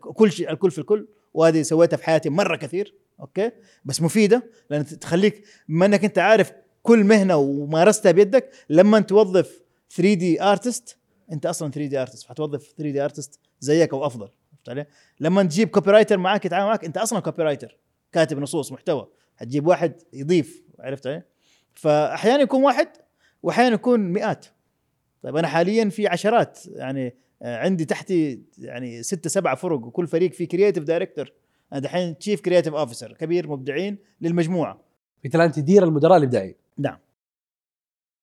كل 0.00 0.32
شيء 0.32 0.50
الكل 0.50 0.70
في 0.70 0.78
الكل 0.78 1.08
وهذه 1.34 1.62
سويتها 1.62 1.96
في 1.96 2.04
حياتي 2.04 2.30
مرة 2.30 2.56
كثير 2.56 2.94
okay 3.20 3.50
بس 3.84 4.02
مفيدة 4.02 4.50
لأن 4.70 4.84
تخليك 4.84 5.44
بما 5.68 5.86
إنك 5.86 6.04
أنت 6.04 6.18
عارف 6.18 6.52
كل 6.82 7.04
مهنة 7.04 7.36
ومارستها 7.36 8.12
بيدك 8.12 8.50
لما 8.70 9.00
توظف 9.00 9.62
3D 9.90 10.42
artist 10.42 10.96
أنت 11.32 11.46
أصلا 11.46 11.70
3D 11.70 11.98
artist 12.02 12.26
فحتوظف 12.26 12.74
3D 12.76 13.04
artist 13.04 13.40
زيك 13.60 13.92
أو 13.92 14.06
أفضل 14.06 14.28
عرفت 14.52 14.68
علي؟ 14.68 14.86
لما 15.20 15.42
تجيب 15.42 15.68
copywriter 15.68 16.18
معك 16.18 16.44
يتعامل 16.44 16.66
معك 16.66 16.84
أنت 16.84 16.98
أصلا 16.98 17.20
copywriter 17.20 17.78
كاتب 18.12 18.38
نصوص 18.38 18.72
محتوى 18.72 19.08
حتجيب 19.36 19.66
واحد 19.66 20.02
يضيف 20.12 20.62
عرفت 20.80 21.06
علي؟ 21.06 21.22
فاحيانا 21.74 22.42
يكون 22.42 22.62
واحد 22.62 22.88
واحيانا 23.44 23.74
يكون 23.74 24.00
مئات. 24.00 24.46
طيب 25.22 25.36
أنا 25.36 25.48
حاليا 25.48 25.88
في 25.88 26.06
عشرات 26.06 26.58
يعني 26.66 27.14
آه، 27.42 27.58
عندي 27.58 27.84
تحتي 27.84 28.42
يعني 28.58 29.02
ستة 29.02 29.30
سبعة 29.30 29.54
فرق 29.54 29.86
وكل 29.86 30.06
فريق 30.06 30.32
فيه 30.32 30.48
creative 30.48 30.84
director 30.84 31.32
أنا 31.72 31.80
دحين 31.80 32.18
chief 32.18 32.40
creative 32.40 32.74
officer 32.74 33.12
كبير 33.12 33.48
مبدعين 33.48 33.98
للمجموعة. 34.20 34.80
أنت 35.24 35.34
الان 35.34 35.52
تدير 35.52 35.84
المدراء 35.84 36.18
الابداعيين 36.18 36.54
نعم. 36.78 36.98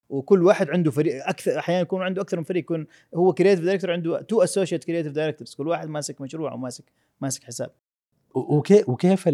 وكل 0.09 0.43
واحد 0.43 0.69
عنده 0.69 0.91
فريق 0.91 1.27
أكثر 1.27 1.59
أحيانا 1.59 1.81
يكون 1.81 2.01
عنده 2.01 2.21
أكثر 2.21 2.37
من 2.37 2.43
فريق 2.43 2.63
يكون 2.63 2.87
هو 3.15 3.33
creative 3.33 3.65
director 3.65 3.91
عنده 3.91 4.21
two 4.21 4.43
associate 4.43 4.83
creative 4.83 5.11
directors 5.11 5.55
كل 5.55 5.67
واحد 5.67 5.89
ماسك 5.89 6.21
مشروع 6.21 6.53
وماسك 6.53 6.85
ماسك 7.21 7.43
حساب. 7.43 7.71
وكيف 8.35 8.89
وكيف 8.89 9.29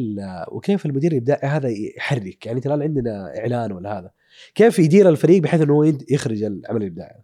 وكيف 0.47 0.85
المدير 0.85 1.11
الإبداعي 1.11 1.47
هذا 1.47 1.69
يحرك؟ 1.69 2.45
يعني 2.45 2.61
الآن 2.65 2.81
عندنا 2.81 3.37
إعلان 3.37 3.71
ولا 3.71 3.99
هذا. 3.99 4.11
كيف 4.55 4.79
يدير 4.79 5.09
الفريق 5.09 5.41
بحيث 5.41 5.61
إنه 5.61 5.97
يخرج 6.09 6.43
العمل 6.43 6.81
الإبداعي؟ 6.81 7.23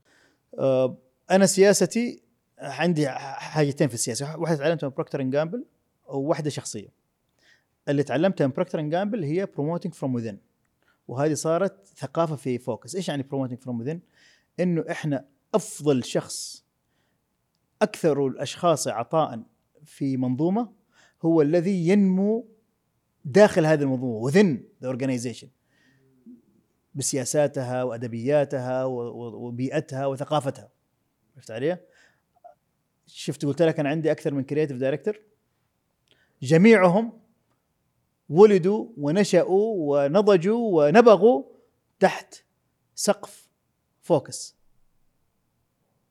آه، 0.59 0.97
أنا 1.31 1.45
سياستي 1.45 2.23
عندي 2.59 3.09
حاجتين 3.09 3.87
في 3.87 3.93
السياسة. 3.93 4.37
واحدة 4.37 4.57
تعلمتها 4.57 4.87
من 4.87 4.93
Procter 4.93 5.21
and 5.21 5.33
Gamble 5.33 5.65
وواحدة 6.05 6.49
شخصية. 6.49 6.89
اللي 7.89 8.03
تعلمتها 8.03 8.47
من 8.47 8.53
Procter 8.53 8.79
and 8.79 8.91
Gamble 8.91 9.23
هي 9.23 9.45
promoting 9.45 9.93
from 9.93 10.21
within. 10.21 10.35
وهذه 11.07 11.33
صارت 11.33 11.87
ثقافة 11.97 12.35
في 12.35 12.57
فوكس 12.57 12.95
إيش 12.95 13.09
يعني 13.09 13.23
promoting 13.23 13.59
from 13.59 13.85
within 13.85 13.97
إنه 14.59 14.85
إحنا 14.91 15.25
أفضل 15.53 16.03
شخص 16.03 16.65
أكثر 17.81 18.27
الأشخاص 18.27 18.87
عطاء 18.87 19.43
في 19.85 20.17
منظومة 20.17 20.82
هو 21.25 21.41
الذي 21.41 21.87
ينمو 21.87 22.47
داخل 23.25 23.65
هذه 23.65 23.81
المنظومة 23.81 24.31
within 24.31 24.57
the 24.83 24.87
organization. 24.87 25.47
بسياساتها 26.95 27.83
وأدبياتها 27.83 28.85
وبيئتها 28.85 30.05
وثقافتها. 30.05 30.71
عرفت 31.35 31.51
علي؟ 31.51 31.79
شفت 33.07 33.45
قلت 33.45 33.61
لك 33.61 33.79
أنا 33.79 33.89
عندي 33.89 34.11
أكثر 34.11 34.33
من 34.33 34.43
creative 34.43 34.77
director 34.77 35.19
جميعهم 36.41 37.19
ولدوا 38.29 38.87
ونشأوا 38.97 39.75
ونضجوا 39.77 40.87
ونبغوا 40.87 41.43
تحت 41.99 42.35
سقف 42.95 43.49
فوكس 44.01 44.55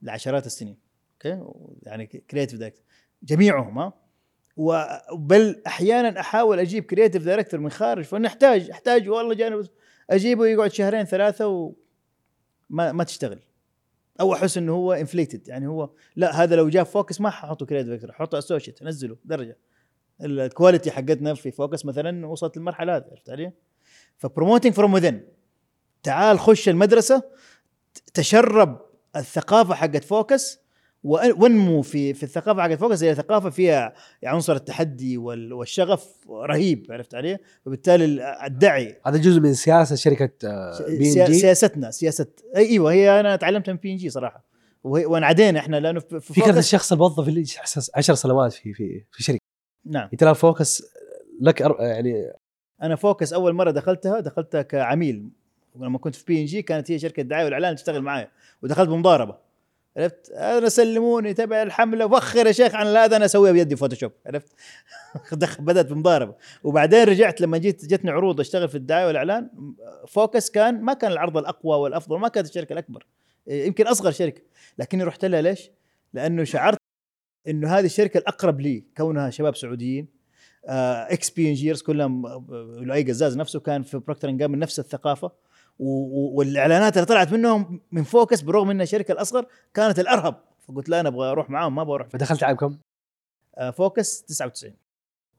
لعشرات 0.03 0.47
السنين. 0.47 0.79
أوكي 1.15 1.45
يعني 1.83 2.07
creative 2.07 2.59
director 2.59 2.85
جميعهم 3.23 3.79
ها؟ 3.79 4.02
وبل 4.57 5.63
أحيانا 5.67 6.21
أحاول 6.21 6.59
أجيب 6.59 6.85
creative 6.85 7.25
director 7.25 7.61
من 7.61 7.71
خارج 7.71 8.05
فنحتاج 8.05 8.71
احتاج 8.71 9.09
والله 9.09 9.35
جانب 9.35 9.67
أجيبه 10.11 10.47
يقعد 10.47 10.73
شهرين 10.73 11.05
ثلاثة 11.05 11.47
وما 11.47 12.93
ما 12.93 13.05
تشتغل. 13.05 13.41
أو 14.21 14.35
أحس 14.35 14.59
إنه 14.59 14.73
هو 14.73 14.93
inflated 14.93 15.49
يعني 15.49 15.67
هو 15.67 15.91
لا 16.17 16.43
هذا 16.43 16.57
لو 16.57 16.69
جاب 16.69 16.87
فوكس 16.87 17.21
ما 17.21 17.31
ححطه 17.31 17.67
creative 17.67 17.89
director 17.89 18.13
حطه 18.13 18.39
associate 18.39 18.83
نزله 18.83 19.17
درجة. 19.25 19.59
ال 20.21 20.30
quality 20.30 20.91
حقتنا 20.91 21.35
في 21.35 21.51
فوكس 21.51 21.85
مثلا 21.85 22.27
وصلت 22.27 22.57
للمرحلة 22.57 22.97
هذه 22.97 23.05
عرفت 23.11 23.31
علي؟ 23.31 23.53
ف 24.19 24.24
promoting 24.24 24.73
from 24.73 25.01
within. 25.01 25.15
تعال 26.03 26.41
خش 26.41 26.69
المدرسة 26.69 27.23
تشرب 28.15 28.87
الثقافة 29.17 29.75
حقت 29.75 30.05
فوكس 30.05 30.62
وانمو 31.05 31.83
في 31.83 32.15
في 32.15 32.23
الثقافة 32.23 32.63
حقت 32.63 32.79
فوكس 32.79 33.03
هي 33.05 33.15
ثقافه 33.15 33.51
فيها 33.51 33.93
عنصر 34.25 34.53
التحدي 34.57 35.19
وال- 35.19 35.53
والشغف 35.53 36.15
رهيب 36.31 36.87
عرفت 36.91 37.15
علي؟ 37.15 37.39
وبالتالي 37.67 38.05
ال- 38.05 38.21
الدعي. 38.21 39.01
هذا 39.07 39.17
جزء 39.19 39.41
من 39.41 39.55
سياسة 39.55 39.97
شركة 39.97 40.31
بي 40.99 41.05
سيا- 41.05 41.27
اند 41.27 41.33
جي. 41.33 41.39
سياستنا 41.39 41.91
سياسه 41.91 42.27
أيوه 42.57 42.93
هي 42.93 43.21
أنا 43.21 43.37
تعلمتها 43.37 43.73
من 43.73 43.79
بي 43.79 43.93
اند 43.93 43.97
جي 43.97 44.11
صراحة. 44.11 44.45
وهي 44.85 45.07
وانعدينا 45.07 45.59
إحنا 45.59 45.77
لأنه 45.81 46.01
في 46.01 46.21
فكره 46.21 46.59
الشخص 46.59 46.93
الموظف 46.93 47.29
اللي 47.29 47.45
10 47.95 48.15
سنوات 48.15 48.53
في 48.53 48.75
في 48.75 49.05
في 49.11 49.23
شركة. 49.23 49.39
نعم. 49.87 50.09
الان 50.23 50.33
فوكس 50.33 50.83
لك 51.41 51.63
أر- 51.63 51.81
يعني 51.81 52.33
أنا 52.83 52.97
فوكس 52.97 53.33
أول 53.33 53.53
مرة 53.53 53.71
دخلتها 53.71 54.21
دخلتها 54.21 54.63
كعميل. 54.63 55.29
لما 55.77 55.99
كنت 55.99 56.15
في 56.15 56.25
بي 56.25 56.41
اند 56.41 56.45
جي 56.45 56.63
كانت 56.63 56.91
هي 56.91 56.99
شركة 56.99 57.23
دعاية 57.23 57.45
والإعلان 57.45 57.77
تشتغل 57.77 58.03
معايا. 58.03 58.29
ودخلت 58.63 58.89
بمضاربة. 58.89 59.52
عرفت؟ 59.97 60.31
أنا 60.31 60.69
سلموني 60.69 61.35
تبع 61.35 61.63
الحملة 61.63 62.07
وخر 62.07 62.47
يا 62.47 62.53
شيخ 62.53 62.75
عن 62.75 62.87
هذا 62.87 63.17
أنا 63.17 63.25
أسويها 63.25 63.53
بيدي 63.53 63.77
فوتوشوب 63.77 64.13
عرفت؟ 64.27 64.53
بدأت 65.61 65.87
بمضاربة. 65.87 66.35
وبعدين 66.65 67.05
رجعت 67.05 67.41
لما 67.41 67.59
جيت 67.59 67.85
جتني 67.85 68.11
عروض 68.11 68.41
أشتغل 68.41 68.69
في 68.69 68.75
الدعاية 68.75 69.07
والإعلان 69.07 69.51
فوكس 70.09 70.51
كان 70.51 70.81
ما 70.81 70.93
كان 70.93 71.13
العرض 71.13 71.37
الأقوى 71.37 71.77
والأفضل 71.77 72.19
ما 72.19 72.29
كانت 72.29 72.49
الشركة 72.49 72.73
الأكبر. 72.73 73.07
يمكن 73.47 73.87
أصغر 73.87 74.11
شركة. 74.11 74.43
لكني 74.79 75.05
رحت 75.05 75.25
لها 75.25 75.43
ليش؟ 75.43 75.71
لأنه 76.15 76.45
شعرت 76.45 76.79
إنه 77.49 77.79
هذه 77.79 77.85
الشركة 77.85 78.19
الأقرب 78.19 78.61
لي 78.61 78.85
كونها 78.97 79.31
شباب 79.31 79.57
سعوديين. 79.57 80.09
ex-P&Gers 80.65 81.83
كلهم 81.83 82.27
آه، 82.27 82.79
لؤي 82.81 83.03
قزاز 83.03 83.37
نفسه 83.37 83.61
كان 83.61 83.83
في 83.83 83.99
بروكتر 83.99 84.33
من 84.33 84.59
نفس 84.59 84.79
الثقافة. 84.79 85.33
والإعلانات 85.79 86.97
اللي 86.97 87.07
طلعت 87.07 87.33
منهم 87.33 87.81
من 87.93 88.03
فوكس 88.03 88.41
برغم 88.41 88.71
إنها 88.71 88.83
الشركة 88.83 89.13
الأصغر 89.13 89.47
كانت 89.75 89.99
الأرهب. 89.99 90.35
فقلت 90.69 90.89
لا 90.89 91.01
أنا 91.01 91.09
أبغى 91.09 91.31
أروح 91.31 91.51
معاهم 91.51 91.75
ما 91.75 91.83
أبغى 91.83 91.95
أروح. 91.95 92.09
فدخلت 92.09 92.43
عام 92.43 92.57
كم؟ 92.57 92.79
آه، 93.59 93.71
فوكس 93.71 94.23
99 94.23 94.75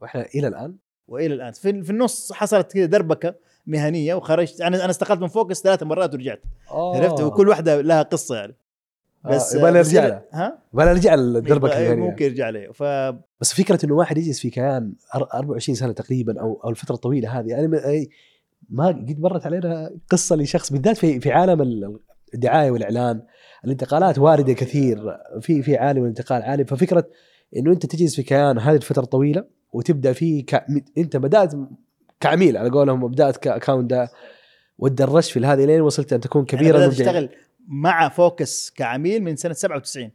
وإحنا 0.00 0.26
إلى 0.34 0.48
الآن؟ 0.48 0.76
وإلى 1.08 1.34
الآن. 1.34 1.52
في, 1.52 1.82
في 1.82 1.90
النص 1.90 2.32
حصلت 2.32 2.72
كذا 2.72 2.84
دربكة 2.86 3.34
مهنية 3.66 4.14
وخرجت. 4.14 4.60
أنا 4.60 4.76
أنا 4.82 4.90
استقلت 4.90 5.20
من 5.20 5.28
فوكس 5.28 5.62
ثلاث 5.62 5.82
مرات 5.82 6.14
ورجعت. 6.14 6.42
أوه. 6.70 6.96
عرفت؟ 6.96 7.20
وكل 7.20 7.48
واحدة 7.48 7.80
لها 7.80 8.02
قصة 8.02 8.36
يعني. 8.36 8.54
بس 9.24 9.54
يبغى 9.54 9.72
بس 9.72 9.86
نرجع 9.86 10.02
إلى- 10.02 10.10
لها 10.10 10.24
ها؟ 10.32 10.58
يبغى 10.74 10.84
نرجع 10.86 11.14
للدربكة 11.14 11.70
يبغى- 11.72 11.76
الثانية 11.76 12.02
ممكن 12.10 12.24
يرجع 12.24 12.48
لي. 12.48 12.72
ف 12.72 12.82
بس 13.40 13.54
فكرة 13.54 13.86
إنه 13.86 13.94
واحد 13.94 14.18
يجلس 14.18 14.40
في 14.40 14.50
كيان 14.50 14.92
أر- 15.16 15.34
24 15.34 15.76
سنة 15.76 15.92
تقريبا 15.92 16.40
أو 16.40 16.60
أو 16.64 16.70
الفترة 16.70 16.94
الطويلة 16.94 17.40
هذه 17.40 17.58
أنا 17.64 17.80
ما- 18.70 18.86
قد 18.88 19.20
مرت 19.20 19.46
علينا 19.46 19.90
قصة 20.10 20.36
لشخص 20.36 20.72
بالذات 20.72 20.96
في 20.96 21.20
في 21.20 21.32
عالم 21.32 21.62
ال- 21.62 21.98
الدعاية 22.34 22.70
والإعلان. 22.70 23.22
الانتقالات 23.64 24.18
واردة 24.18 24.52
كثير. 24.52 24.98
في 25.40 25.62
في 25.62 25.76
عالم 25.76 26.02
الانتقال 26.02 26.42
عالي. 26.42 26.64
ففكرة 26.64 27.08
إنه 27.56 27.72
أنت 27.72 27.86
تجلس 27.86 28.16
في 28.16 28.22
كيان 28.22 28.58
هذه 28.58 28.76
الفترة 28.76 29.02
الطويله 29.02 29.44
وتبدأ 29.72 30.12
فيه 30.12 30.44
ك... 30.46 30.64
أنت 30.98 31.16
بدأت 31.16 31.54
كعميل 32.20 32.56
على 32.56 32.70
قولهم 32.70 33.08
بدأت 33.08 33.36
ك 33.36 33.45
account 33.45 34.08
وتدرجت 34.78 35.26
في 35.28 35.40
هذه 35.46 35.64
لين 35.64 35.80
وصلت 35.80 36.12
أن 36.12 36.20
تكون 36.20 36.44
كبير 36.44 36.60
كبيرا 36.60 36.76
أنا 36.76 36.84
المبدعين. 36.84 37.08
أشتغل 37.08 37.28
مع 37.68 38.08
فوكس 38.08 38.70
كعميل 38.70 39.22
من 39.22 39.36
سنة 39.36 39.52
97 39.52 40.10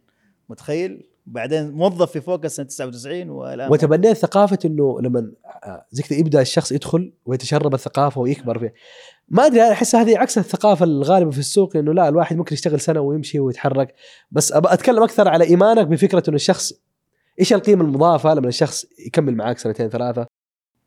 متخيل؟ 0.48 1.06
بعدين 1.30 1.70
موظف 1.70 2.10
في 2.10 2.20
فوكس 2.20 2.56
سنة 2.56 2.66
99 2.66 3.30
والآن 3.30 3.70
وتبنيت 3.72 4.16
ثقافة 4.16 4.58
إنه 4.64 5.00
لما 5.00 5.32
آه، 5.64 5.86
زي 5.90 6.02
كذا 6.02 6.18
يبدأ 6.18 6.40
الشخص 6.40 6.72
يدخل 6.72 7.12
ويتشرب 7.26 7.74
الثقافة 7.74 8.20
ويكبر 8.20 8.58
فيه 8.58 8.74
ما 9.28 9.46
أدري 9.46 9.62
أنا 9.62 9.72
أحس 9.72 9.94
هذه 9.94 10.18
عكس 10.18 10.38
الثقافة 10.38 10.84
الغالبة 10.84 11.30
في 11.30 11.38
السوق 11.38 11.76
إنه 11.76 11.94
لا 11.94 12.08
الواحد 12.08 12.36
ممكن 12.36 12.54
يشتغل 12.54 12.80
سنة 12.80 13.00
ويمشي 13.00 13.40
ويتحرك. 13.40 13.94
بس 14.30 14.52
ابى 14.52 14.68
أتكلم 14.72 15.02
أكثر 15.02 15.28
على 15.28 15.44
إيمانك 15.44 15.86
بفكرة 15.86 16.22
إنه 16.28 16.36
الشخص 16.36 16.72
إيش 17.40 17.52
القيمة 17.52 17.84
المضافة 17.84 18.34
لما 18.34 18.48
الشخص 18.48 18.86
يكمل 19.06 19.34
معاك 19.36 19.58
سنتين 19.58 19.88
ثلاثة؟ 19.88 20.26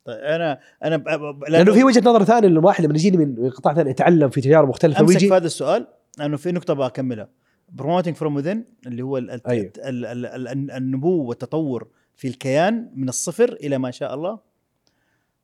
طيب 0.06 0.18
أنا 0.18 0.60
أنا 0.84 0.98
ب- 0.98 1.44
لأنه 1.50 1.74
في 1.74 1.84
وجهة 1.84 2.02
نظر 2.10 2.24
ثانية 2.24 2.48
إنه 2.48 2.60
الواحد 2.60 2.86
لما 2.86 2.94
يجيني 2.96 3.18
من 3.18 3.50
قطاع 3.50 3.74
ثاني 3.74 3.89
يتعلم 3.89 4.30
في 4.30 4.41
تجارب 4.41 4.70
مختلفة 4.70 5.00
أمسك 5.02 5.14
ويجي 5.14 5.28
في 5.28 5.34
هذا 5.34 5.46
السؤال 5.46 5.88
لأنه 6.18 6.38
في 6.38 6.52
نقطة 6.52 6.74
بكملها 6.74 7.30
promoting 7.74 8.16
from 8.16 8.41
within 8.41 8.57
اللي 8.88 9.01
هو 9.01 9.17
ال- 9.17 9.47
أيوه. 9.47 9.71
ال- 9.78 10.05
ال- 10.05 10.26
ال- 10.47 10.71
النمو 10.71 11.24
والتطور 11.24 11.88
في 12.15 12.28
الكيان 12.28 12.91
من 12.95 13.09
الصفر 13.09 13.53
إلى 13.53 13.78
ما 13.78 13.91
شاء 13.91 14.13
الله 14.13 14.39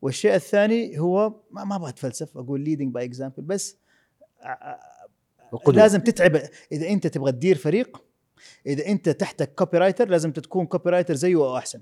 والشيء 0.02 0.34
الثاني 0.34 0.98
هو 0.98 1.34
ما 1.50 1.64
ما 1.64 1.76
أبغى 1.76 1.88
أتفلسف 1.90 2.36
أقول 2.38 2.60
leading 2.60 2.94
by 2.94 3.04
example 3.04 3.42
بس 3.42 3.76
القدوة. 5.52 5.74
لازم 5.82 6.00
تتعب 6.00 6.36
إذا 6.72 6.88
أنت 6.88 7.06
تبغى 7.06 7.32
تدير 7.32 7.56
فريق 7.56 8.02
إذا 8.66 8.86
أنت 8.86 9.08
تحتك 9.08 9.54
copywriter 9.54 10.08
لازم 10.08 10.32
تكون 10.32 10.66
copywriter 10.66 11.14
زيه 11.14 11.36
أو 11.36 11.56
أحسن 11.56 11.80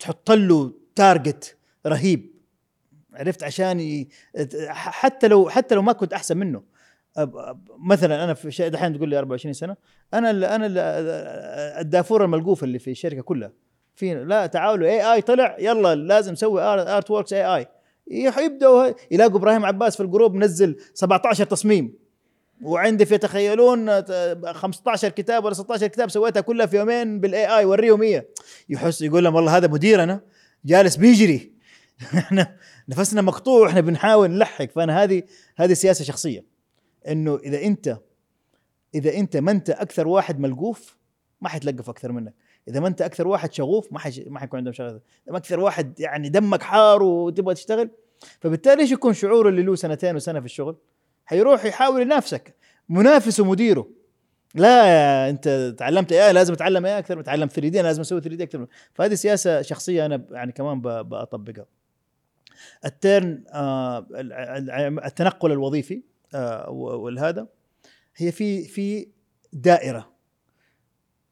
تحط 0.00 0.30
له 0.30 0.72
target 0.94 1.56
رهيب 1.86 2.34
عرفت 3.14 3.42
عشان. 3.42 4.06
حتى 4.70 5.28
لو 5.28 5.48
حتى 5.48 5.74
لو 5.74 5.82
ما 5.82 5.92
كنت 5.92 6.12
أحسن 6.12 6.36
منه 6.36 6.62
مثلا 7.78 8.24
أنا 8.24 8.34
في 8.34 8.50
شيء 8.50 8.68
دحين 8.68 8.96
تقول 8.96 9.08
لي 9.08 9.18
24 9.18 9.52
سنة 9.52 9.76
أنا 10.14 10.30
ال 10.30 10.44
أنا 10.44 10.66
ال 10.66 10.78
الدافور 11.80 12.24
الملقوف 12.24 12.64
اللي 12.64 12.78
في 12.78 12.90
الشركة 12.90 13.22
كلها. 13.22 13.52
في 13.94 14.14
لا 14.14 14.46
تعالوا 14.46 14.86
AI 14.86 15.20
طلع 15.22 15.56
يلا 15.58 15.94
لازم 15.94 16.32
نسوي 16.32 16.62
artworks 16.62 17.32
AI 17.32 17.66
يبدأوا 18.44 18.92
يلاقوا 19.10 19.38
إبراهيم 19.38 19.64
عباس 19.64 19.96
في 19.96 20.02
ال 20.02 20.07
group 20.07 20.34
منزل 20.34 20.76
17 20.94 21.44
تصميم. 21.44 21.94
وعندي 22.62 23.06
في 23.06 23.18
تخيلون 23.18 23.88
آه، 23.88 24.52
15 24.52 25.08
كتاب 25.08 25.44
ولا 25.44 25.54
16 25.54 25.86
كتاب 25.86 26.10
سويتها 26.10 26.40
كلها 26.40 26.66
في 26.66 26.76
يومين 26.76 27.20
بال 27.20 27.58
AI 27.58 27.64
وريهم 27.64 28.02
هي. 28.02 28.24
يحس 28.68 29.02
يقول 29.02 29.24
لهم 29.24 29.34
والله 29.34 29.56
هذا 29.56 29.68
مديرنا 29.68 30.20
جالس 30.64 30.96
بيجري. 30.96 31.52
إحنا 32.18 32.56
نفسنا 32.88 33.22
مقطوع 33.22 33.68
إحنا 33.68 33.80
بنحاول 33.80 34.30
نلحق. 34.30 34.64
فأنا 34.64 35.02
هذه 35.02 35.22
هذه 35.56 35.72
سياسة 35.72 36.04
شخصية. 36.04 36.55
إنه 37.08 37.36
إذا 37.36 37.62
أنت 37.62 37.98
إذا 38.94 39.14
أنت 39.16 39.36
ما 39.36 39.50
أنت 39.50 39.70
أكثر 39.70 40.08
واحد 40.08 40.40
ملقوف 40.40 40.96
ما 41.40 41.48
حيتلقف 41.48 41.88
أكثر 41.90 42.12
منك. 42.12 42.34
إذا 42.68 42.80
ما 42.80 42.88
أنت 42.88 43.02
أكثر 43.02 43.28
واحد 43.28 43.52
شغوف 43.52 43.92
ما 43.92 43.98
حيش 43.98 44.20
ما 44.26 44.40
حيكون 44.40 44.58
عندهم 44.58 44.72
شغف. 44.72 45.00
إذا 45.28 45.36
أكثر 45.36 45.60
واحد 45.60 46.00
يعني 46.00 46.28
دمك 46.28 46.62
حار 46.62 47.02
وتبغى 47.02 47.54
تشتغل 47.54 47.90
فبالتالي 48.40 48.82
إيش 48.82 48.92
يكون 48.92 49.12
شعوره 49.12 49.48
اللي 49.48 49.62
له 49.62 49.74
سنتين 49.74 50.16
وسنة 50.16 50.40
في 50.40 50.46
الشغل؟ 50.46 50.76
حيروح 51.24 51.64
يحاول 51.64 52.02
ينافسك. 52.02 52.54
منافسه 52.88 53.44
مديره 53.44 53.88
لا 54.54 55.30
أنت 55.30 55.74
تعلمت 55.78 56.12
إيه 56.12 56.32
لازم 56.32 56.52
أتعلم 56.52 56.86
إيه 56.86 56.98
أكثر 56.98 57.20
اتعلم 57.20 57.48
3 57.48 57.68
دي 57.68 57.82
لازم 57.82 58.00
أسوي 58.00 58.20
3 58.20 58.36
دي 58.36 58.42
أكثر. 58.44 58.66
فهذه 58.94 59.14
سياسة 59.14 59.62
شخصية 59.62 60.06
أنا 60.06 60.26
يعني 60.30 60.52
كمان 60.52 60.80
بطبقها 60.80 61.66
الترن 62.84 63.44
آه 63.52 63.98
ال- 63.98 64.32
ال- 64.32 65.04
التنقل 65.04 65.52
الوظيفي. 65.52 66.02
والهذا 66.68 67.48
هي 68.16 68.32
في 68.32 68.64
في 68.64 69.08
دائرة 69.52 70.12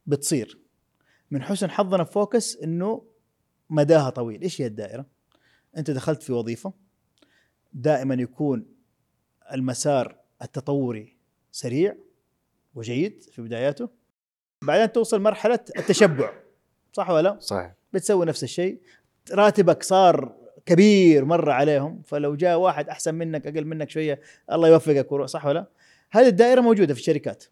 بتصير. 0.06 0.58
من 1.30 1.42
حسن 1.42 1.70
حظنا 1.70 2.04
في 2.04 2.12
فوكس 2.12 2.56
إنه 2.56 3.06
مداها 3.70 4.10
طويل. 4.10 4.42
إيش 4.42 4.60
هي 4.60 4.66
الدائرة؟ 4.66 5.06
أنت 5.76 5.90
دخلت 5.90 6.22
في 6.22 6.32
وظيفة 6.32 6.72
دائما 7.72 8.14
يكون 8.14 8.66
المسار 9.52 10.20
التطوري 10.42 11.16
سريع 11.52 11.96
وجيد 12.74 13.22
في 13.22 13.42
بداياته. 13.42 13.88
بعدين 14.62 14.92
توصل 14.92 15.20
مرحلة 15.20 15.60
التشبع. 15.78 16.32
صح 16.92 17.10
ولا 17.10 17.22
لا؟ 17.28 17.38
صحيح. 17.40 17.74
بتسوي 17.92 18.26
نفس 18.26 18.44
الشيء. 18.44 18.80
راتبك 19.32 19.82
صار 19.82 20.43
كبير 20.66 21.24
مره 21.24 21.52
عليهم 21.52 22.02
فلو 22.02 22.34
جاء 22.34 22.58
واحد 22.58 22.88
أحسن 22.88 23.14
منك 23.14 23.46
أقل 23.46 23.64
منك 23.64 23.90
شوية 23.90 24.20
الله 24.52 24.68
يوفقك 24.68 25.24
صح 25.24 25.46
ولا؟ 25.46 25.58
لا؟ 25.58 25.66
هذه 26.10 26.26
الدائرة 26.28 26.60
موجودة 26.60 26.94
في 26.94 27.00
الشركات 27.00 27.44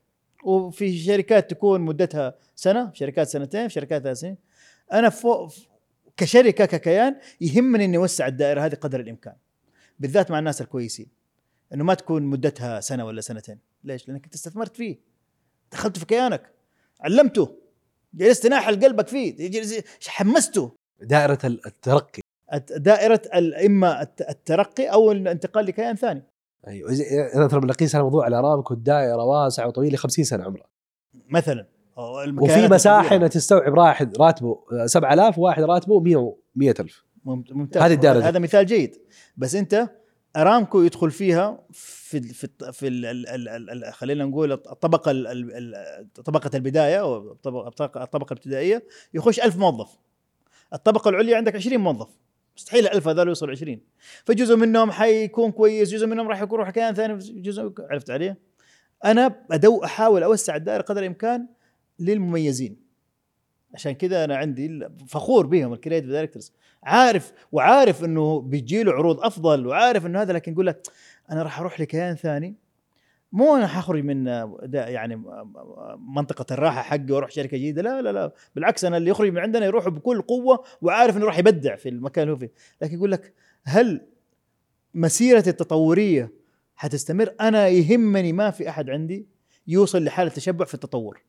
وفي 0.45 0.99
شركات 0.99 1.51
تكون 1.51 1.81
مدتها 1.81 2.35
سنة 2.55 2.91
في 2.91 2.97
شركات 2.97 3.29
سنتين 3.29 3.69
في 3.69 3.75
شركات 3.75 4.03
ثلاث 4.03 4.19
سنين. 4.19 4.37
أنا 4.93 5.09
فوق 5.09 5.53
كشركة 6.17 6.65
ككيان 6.65 7.17
يهمني 7.41 7.85
إني 7.85 7.97
أوسع 7.97 8.27
الدائرة 8.27 8.61
هذه 8.61 8.75
قدر 8.75 9.01
الإمكان 9.01 9.35
بالذات 9.99 10.31
مع 10.31 10.39
الناس 10.39 10.61
الكويسين 10.61 11.07
إنه 11.75 11.85
ما 11.85 11.95
تكون 11.95 12.23
مدتها 12.23 12.81
سنة 12.81 13.05
ولا 13.07 13.21
سنتين. 13.21 13.59
ليش؟ 13.85 14.09
لأنك 14.09 14.25
أنت 14.25 14.35
استثمرت 14.35 14.77
فيه. 14.77 14.99
دخلته 15.73 15.99
في 16.01 16.07
كيانك. 16.07 16.51
علمته. 17.01 17.57
جلست 18.15 18.47
ناحل 18.47 18.81
قلبك 18.85 19.09
فيه. 19.09 19.51
حمسته. 20.07 20.73
دائرة 21.01 21.39
الترقي. 21.45 22.19
الت- 22.19 22.22
دائرة 22.77 23.21
إما 23.67 24.03
الت- 24.03 24.31
الترقي 24.31 24.87
أو 24.87 25.13
الانتقال 25.13 25.67
لكيان 25.67 25.97
ثاني. 25.97 26.23
أيوه 26.69 26.91
أنا 27.35 27.49
ترى 27.49 27.61
بنقيس 27.61 27.95
الموضوع 27.97 28.25
على 28.25 28.37
ارامكو 28.39 28.75
الدائره 28.75 29.25
واسعة 29.25 29.67
وطويلة 29.67 29.97
50 29.97 30.25
سنة 30.25 30.45
عمره 30.45 30.63
مثلا. 31.31 31.67
وفي 32.43 32.69
مساحة. 32.69 33.17
إنها 33.17 33.29
تستوعب 33.29 33.79
واحد 33.79 34.17
راتبه 34.17 34.59
7000 34.87 35.39
وواحد 35.39 35.63
راتبه 35.63 36.01
100 36.01 36.37
100000 36.57 37.05
ممت- 37.25 37.53
ممتاز. 37.53 37.83
هذه 37.83 37.93
الدائرة. 37.95 38.21
هذا 38.29 38.39
مثال 38.39 38.67
جيد. 38.67 38.97
بس 39.37 39.55
أنت 39.55 39.89
أرامكو 40.37 40.83
يدخل 40.83 41.11
فيها 41.11 41.59
في 41.73 42.21
في 42.21 42.49
في 42.73 42.89
ال- 42.89 43.07
ال- 43.07 43.29
ال- 43.29 43.49
ال- 43.49 43.85
ال- 43.85 43.93
خلينا 43.93 44.25
نقول 44.25 44.53
الطبقه 44.53 45.11
ال- 45.11 45.27
ال- 45.27 45.55
ال- 45.75 46.13
طبقة 46.25 46.51
البداية 46.55 47.01
أو 47.01 47.33
الطبقه 47.33 48.33
الابتدائية 48.33 48.83
يخش 49.15 49.41
ألف 49.41 49.57
موظف. 49.57 49.99
الطبقة 50.73 51.09
العليا 51.09 51.37
عندك 51.37 51.57
20 51.57 51.79
موظف. 51.81 52.09
مستحيل 52.57 52.87
الألف 52.87 53.09
هذول 53.09 53.29
يوصلوا 53.29 53.53
20 53.53 53.81
فجزء 54.25 54.57
منهم 54.57 54.91
حيكون 54.91 55.53
كويس 55.53 55.91
جزء 55.91 56.07
منهم 56.07 56.29
راح 56.29 56.43
يكون 56.43 56.61
راح 56.61 56.71
كيان 56.71 56.95
ثاني 56.95 57.19
جزء 57.19 57.73
عرفت 57.79 58.11
علي؟ 58.11 58.37
أنا 59.05 59.29
بدو 59.51 59.85
أحاول 59.85 60.23
أوسع 60.23 60.57
الدائرة 60.57 60.83
قدر 60.83 61.01
الإمكان 61.01 61.47
للمميزين. 61.99 62.77
عشان 63.75 63.93
كذا 63.93 64.25
أنا 64.25 64.37
عندي 64.37 64.89
فخور 65.09 65.47
بهم 65.47 65.73
ال 65.73 65.77
creative 65.77 66.11
directors 66.11 66.53
عارف 66.83 67.33
وعارف 67.53 68.05
إنه 68.05 68.41
بيجي 68.41 68.83
له 68.83 68.93
عروض 68.93 69.21
أفضل 69.21 69.67
وعارف 69.67 70.07
إنه 70.07 70.23
هذا 70.23 70.33
لكن 70.33 70.53
يقول 70.53 70.67
لك 70.67 70.87
أنا 71.31 71.43
راح 71.43 71.61
أروح 71.61 71.81
لكيان 71.81 72.15
ثاني 72.15 72.55
مو 73.33 73.57
أنا 73.57 73.67
حخرج 73.67 74.05
من 74.05 74.27
يعني 74.73 75.23
منطقة 75.99 76.55
الراحة 76.55 76.83
حقي 76.83 77.07
وأروح 77.11 77.31
شركة 77.31 77.57
جديدة 77.57 77.83
لا 77.83 78.03
لا 78.03 78.13
لا. 78.13 78.33
بالعكس 78.55 78.85
أنا 78.85 78.97
اللي 78.97 79.11
يخرج 79.11 79.31
من 79.31 79.39
عندنا 79.39 79.67
يروح 79.67 79.89
بكل 79.89 80.23
قوة 80.23 80.65
وعارف 80.83 81.17
إنه 81.17 81.27
راح 81.27 81.39
يبدع 81.39 81.77
في 81.77 81.89
المكان 81.89 82.23
اللي 82.23 82.33
هو 82.35 82.39
فيه. 82.39 82.53
لكن 82.83 82.95
يقول 82.95 83.13
لك 83.13 83.35
هل 83.65 84.07
مسيرتي 84.95 85.51
التطورية 85.51 86.33
حتستمر؟ 86.77 87.35
أنا 87.41 87.69
يهمني 87.69 88.33
ما 88.33 88.51
في 88.51 88.69
أحد 88.69 88.91
عندي 88.91 89.27
يوصل 89.67 90.05
لحالة 90.05 90.31
تشبع 90.31 90.65
في 90.65 90.75
التطور. 90.75 91.23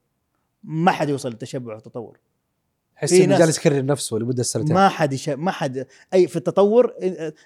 ما 0.64 0.92
حد 0.92 1.10
يوصل 1.10 1.30
للتشبع 1.30 1.78
في 1.78 1.88
التطور. 1.88 2.20
حس 2.96 3.14
إنه 3.14 3.38
جالس 3.38 3.58
يكرر 3.58 3.86
نفسه 3.86 4.18
لمدة 4.18 4.44
سنتين. 4.44 4.76
ما 4.76 4.90
حد 4.90 5.14
يش... 5.14 5.30
ما 5.30 5.52
حد 5.52 5.88
أي 6.14 6.28
في 6.28 6.36
التطور 6.36 6.94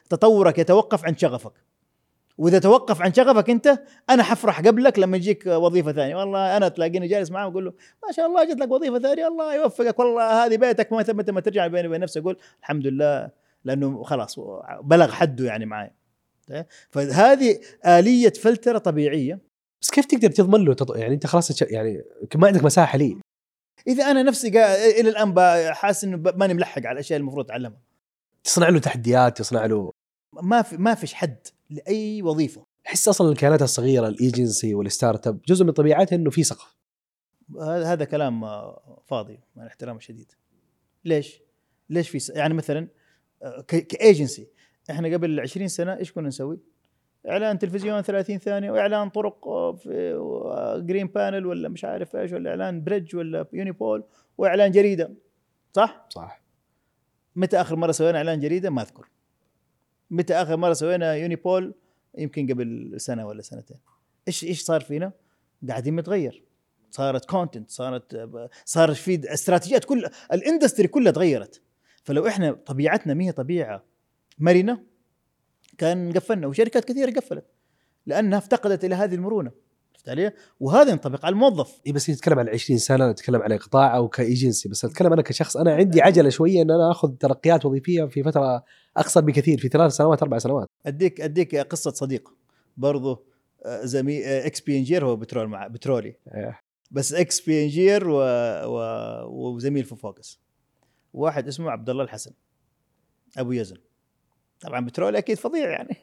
تطورك 0.10 0.60
يتوقف 0.60 1.06
عن 1.06 1.18
شغفك. 1.18 1.54
وإذا 2.38 2.60
توقف 2.60 3.02
عن 3.02 3.14
شغفك 3.14 3.50
أنت 3.50 3.80
أنا 4.10 4.24
حفرح 4.24 4.62
قبلك 4.62 5.00
لما 5.00 5.18
يجيك 5.18 5.46
وظيفة 5.46 5.92
ثانية. 5.92 6.16
والله 6.16 6.58
أنا 6.58 6.68
تلاقيني 6.68 7.08
جالس 7.08 7.32
معاه 7.32 7.48
واقول 7.48 7.66
له 7.66 7.74
ما 8.06 8.12
شاء 8.12 8.26
الله 8.26 8.44
جت 8.44 8.60
لك 8.60 8.72
وظيفة 8.72 9.00
ثانية 9.00 9.28
الله 9.28 9.56
يوفقك 9.56 10.00
والله 10.00 10.46
هذه 10.46 10.58
بيتك 10.58 10.94
متى 10.94 11.14
متى 11.14 11.32
ما 11.32 11.42
ترجع 11.42 11.68
بيني 11.68 11.88
وبين 11.88 12.02
نفسي. 12.02 12.20
أقول 12.20 12.38
الحمد 12.60 12.88
لله 12.88 13.30
لأنه 13.64 14.04
خلاص 14.04 14.40
بلغ 14.82 15.12
حده 15.12 15.46
يعني 15.46 15.66
معي 15.66 15.92
فهذه 16.90 17.60
آلية 17.86 18.34
فلترة 18.34 18.78
طبيعية. 18.78 19.40
بس 19.82 19.92
كيف 19.92 20.06
تقدر 20.06 20.32
تضمن 20.32 20.66
له 20.66 20.74
تط... 20.74 20.98
يعني 20.98 21.14
أنت 21.14 21.28
خلاص 21.28 21.62
يعني 21.62 22.04
ما 22.36 22.48
عندك 22.48 22.64
مساحة 22.64 22.98
ليه 22.98 23.16
إذا 23.88 24.12
أنا 24.12 24.24
نفسي 24.24 24.50
قا... 24.50 24.76
إلى 24.76 25.10
الآن 25.10 25.36
حاسس 25.74 26.04
إنه 26.04 26.32
ماني 26.36 26.54
ملحق 26.54 26.82
على 26.86 26.92
الأشياء 26.92 27.20
المفروض 27.20 27.46
أتعلمها. 27.46 27.80
تصنع 28.44 28.70
له 28.70 28.80
تحديات 28.80 29.38
تصنع 29.38 29.66
له 29.66 29.92
ما 30.42 30.62
في 30.62 30.78
ما 30.78 30.96
فيش 30.96 31.14
حد. 31.14 31.48
لأي 31.70 32.22
وظيفة 32.22 32.66
أحس 32.88 33.08
أصلا 33.08 33.32
الكيانات 33.32 33.62
الصغيرة 33.62 34.08
ال 34.08 34.15
agency 34.15 34.61
وال 34.61 34.76
startup 34.76 35.42
جزء 35.48 35.66
من 35.66 35.72
طبيعتها 35.72 36.16
إنه 36.16 36.30
في 36.30 36.44
سقف 36.44 36.78
هذا 37.56 37.94
هذا 37.94 38.06
كلام 38.06 38.44
آه، 38.44 39.02
فاضي 39.06 39.40
مع 39.56 39.64
الاحترام 39.64 39.98
الشديد 39.98 40.32
ليش؟ 41.06 41.42
ليش 41.90 42.10
في 42.10 42.20
س... 42.20 42.30
يعني 42.30 42.54
مثلا 42.54 42.88
آه، 43.44 43.62
كإيجنسي 43.62 44.48
إحنا 44.90 45.14
قبل 45.14 45.40
20 45.40 45.68
سنة 45.68 45.98
إيش 45.98 46.12
كنا 46.12 46.28
نسوي؟ 46.28 46.60
إعلان 47.30 47.60
تلفزيون 47.60 48.02
30 48.02 48.38
ثانية 48.38 48.72
وإعلان 48.72 49.10
طرق 49.10 49.48
آه، 49.48 49.74
في 49.74 50.82
green 50.86 51.08
panel 51.08 51.46
ولا 51.46 51.70
مش 51.70 51.86
عارف 51.86 52.16
إيش 52.16 52.32
ولا 52.32 52.50
إعلان 52.50 52.84
bridge 52.84 53.16
ولا 53.16 53.48
unipole 53.54 54.04
وإعلان 54.38 54.72
جريدة 54.72 55.14
صح؟ 55.74 56.06
صح 56.10 56.42
متى 57.36 57.62
آخر 57.62 57.76
مرة 57.76 57.92
سوينا 57.92 58.18
إعلان 58.18 58.40
جريدة؟ 58.40 58.70
ما 58.70 58.82
أذكر 58.82 59.10
متى 60.12 60.34
آخر 60.34 60.58
مرة 60.58 60.74
سوينا 60.74 61.16
unipole؟ 61.16 61.74
يمكن 62.18 62.48
قبل 62.52 62.94
سنة 62.98 63.28
ولا 63.28 63.42
سنتين 63.42 63.78
إيش 64.28 64.44
إيش 64.44 64.62
صار 64.62 64.82
فينا؟ 64.82 65.12
قاعدين 65.70 65.96
نتغير 65.96 66.44
صارت 66.92 67.26
content 67.26 67.70
صارت 67.70 68.30
صار 68.66 68.94
في 68.94 69.34
استراتيجيات 69.34 69.86
كل 69.86 70.10
ال 70.34 70.40
industry 70.40 70.88
كلها 70.88 71.12
تغيرت 71.12 71.62
فلو 72.04 72.28
إحنا 72.28 72.52
طبيعتنا 72.52 73.14
ما 73.14 73.24
هي 73.24 73.32
طبيعة 73.32 73.84
مرنة 74.40 74.84
كان 75.78 76.14
قفلنا 76.14 76.48
وشركات 76.48 76.86
كثيرة 76.86 77.12
قفلت 77.12 77.46
لأنها 78.06 78.38
افتقدت 78.38 78.86
إلى 78.86 78.96
هذه 78.96 79.16
المرونة 79.16 79.52
عرفت 80.08 80.20
علي؟ 80.20 80.32
وهذا 80.60 80.92
ينطبق 80.92 81.26
على 81.26 81.34
الموظف. 81.34 81.82
اي 81.88 81.92
بس 81.92 82.10
نتكلم 82.10 82.40
عن 82.40 82.50
20 82.50 82.80
سنة 82.80 83.12
نتكلم 83.12 83.42
على 83.42 83.58
قطاع 83.58 83.98
أو 83.98 84.08
كايجنسي 84.08 84.70
بس 84.70 84.86
أتكلم 84.86 85.14
أنا 85.14 85.22
كشخص 85.22 85.58
أنا 85.58 85.76
عندي 85.76 86.02
عجلة 86.02 86.30
شوية 86.30 86.62
إن 86.62 86.72
أنا 86.72 86.92
آخذ 86.92 87.12
ترقيات 87.12 87.66
وظيفية 87.66 88.04
في 88.04 88.24
فترة 88.24 88.64
أقصر 88.98 89.22
بكثير 89.22 89.58
في 89.60 89.68
ثلاث 89.68 89.92
سنوات 89.92 90.22
أربع 90.22 90.38
سنوات. 90.38 90.68
أديك 90.86 91.22
أديك 91.22 91.56
قصة 91.56 91.92
صديق. 91.92 92.30
برضه 92.78 93.24
آه، 93.66 93.86
زميل 93.86 94.24
إكس 94.24 94.62
بي 94.62 94.78
انجير 94.78 95.06
هو 95.06 95.16
بترول 95.16 95.48
مع 95.48 95.68
بترولي. 95.68 96.16
إيه. 96.36 96.60
بس 96.92 97.14
إكس 97.14 97.42
بي 97.42 97.64
انجير 97.64 98.10
و... 98.10 98.22
و... 98.66 99.56
وزميل 99.56 99.84
في 99.84 99.96
فوكس. 99.96 100.40
واحد 101.14 101.48
اسمه 101.48 101.72
عبد 101.72 101.90
الله 101.90 102.04
الحسن. 102.04 102.32
أبو 103.38 103.52
يزن. 103.52 103.78
طبعا 104.60 104.86
بترول 104.86 105.16
أكيد 105.16 105.38
فظيع 105.38 105.70
يعني. 105.70 105.96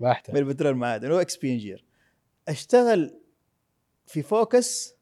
ما 0.00 0.10
احتاج 0.10 0.34
بالبترول 0.34 0.74
معادن 0.74 1.10
هو 1.10 1.20
إكس 1.20 1.36
بي 1.36 1.52
انجير 1.52 1.84
أشتغل 2.48 3.20
في 4.08 4.22
فوكس 4.22 4.94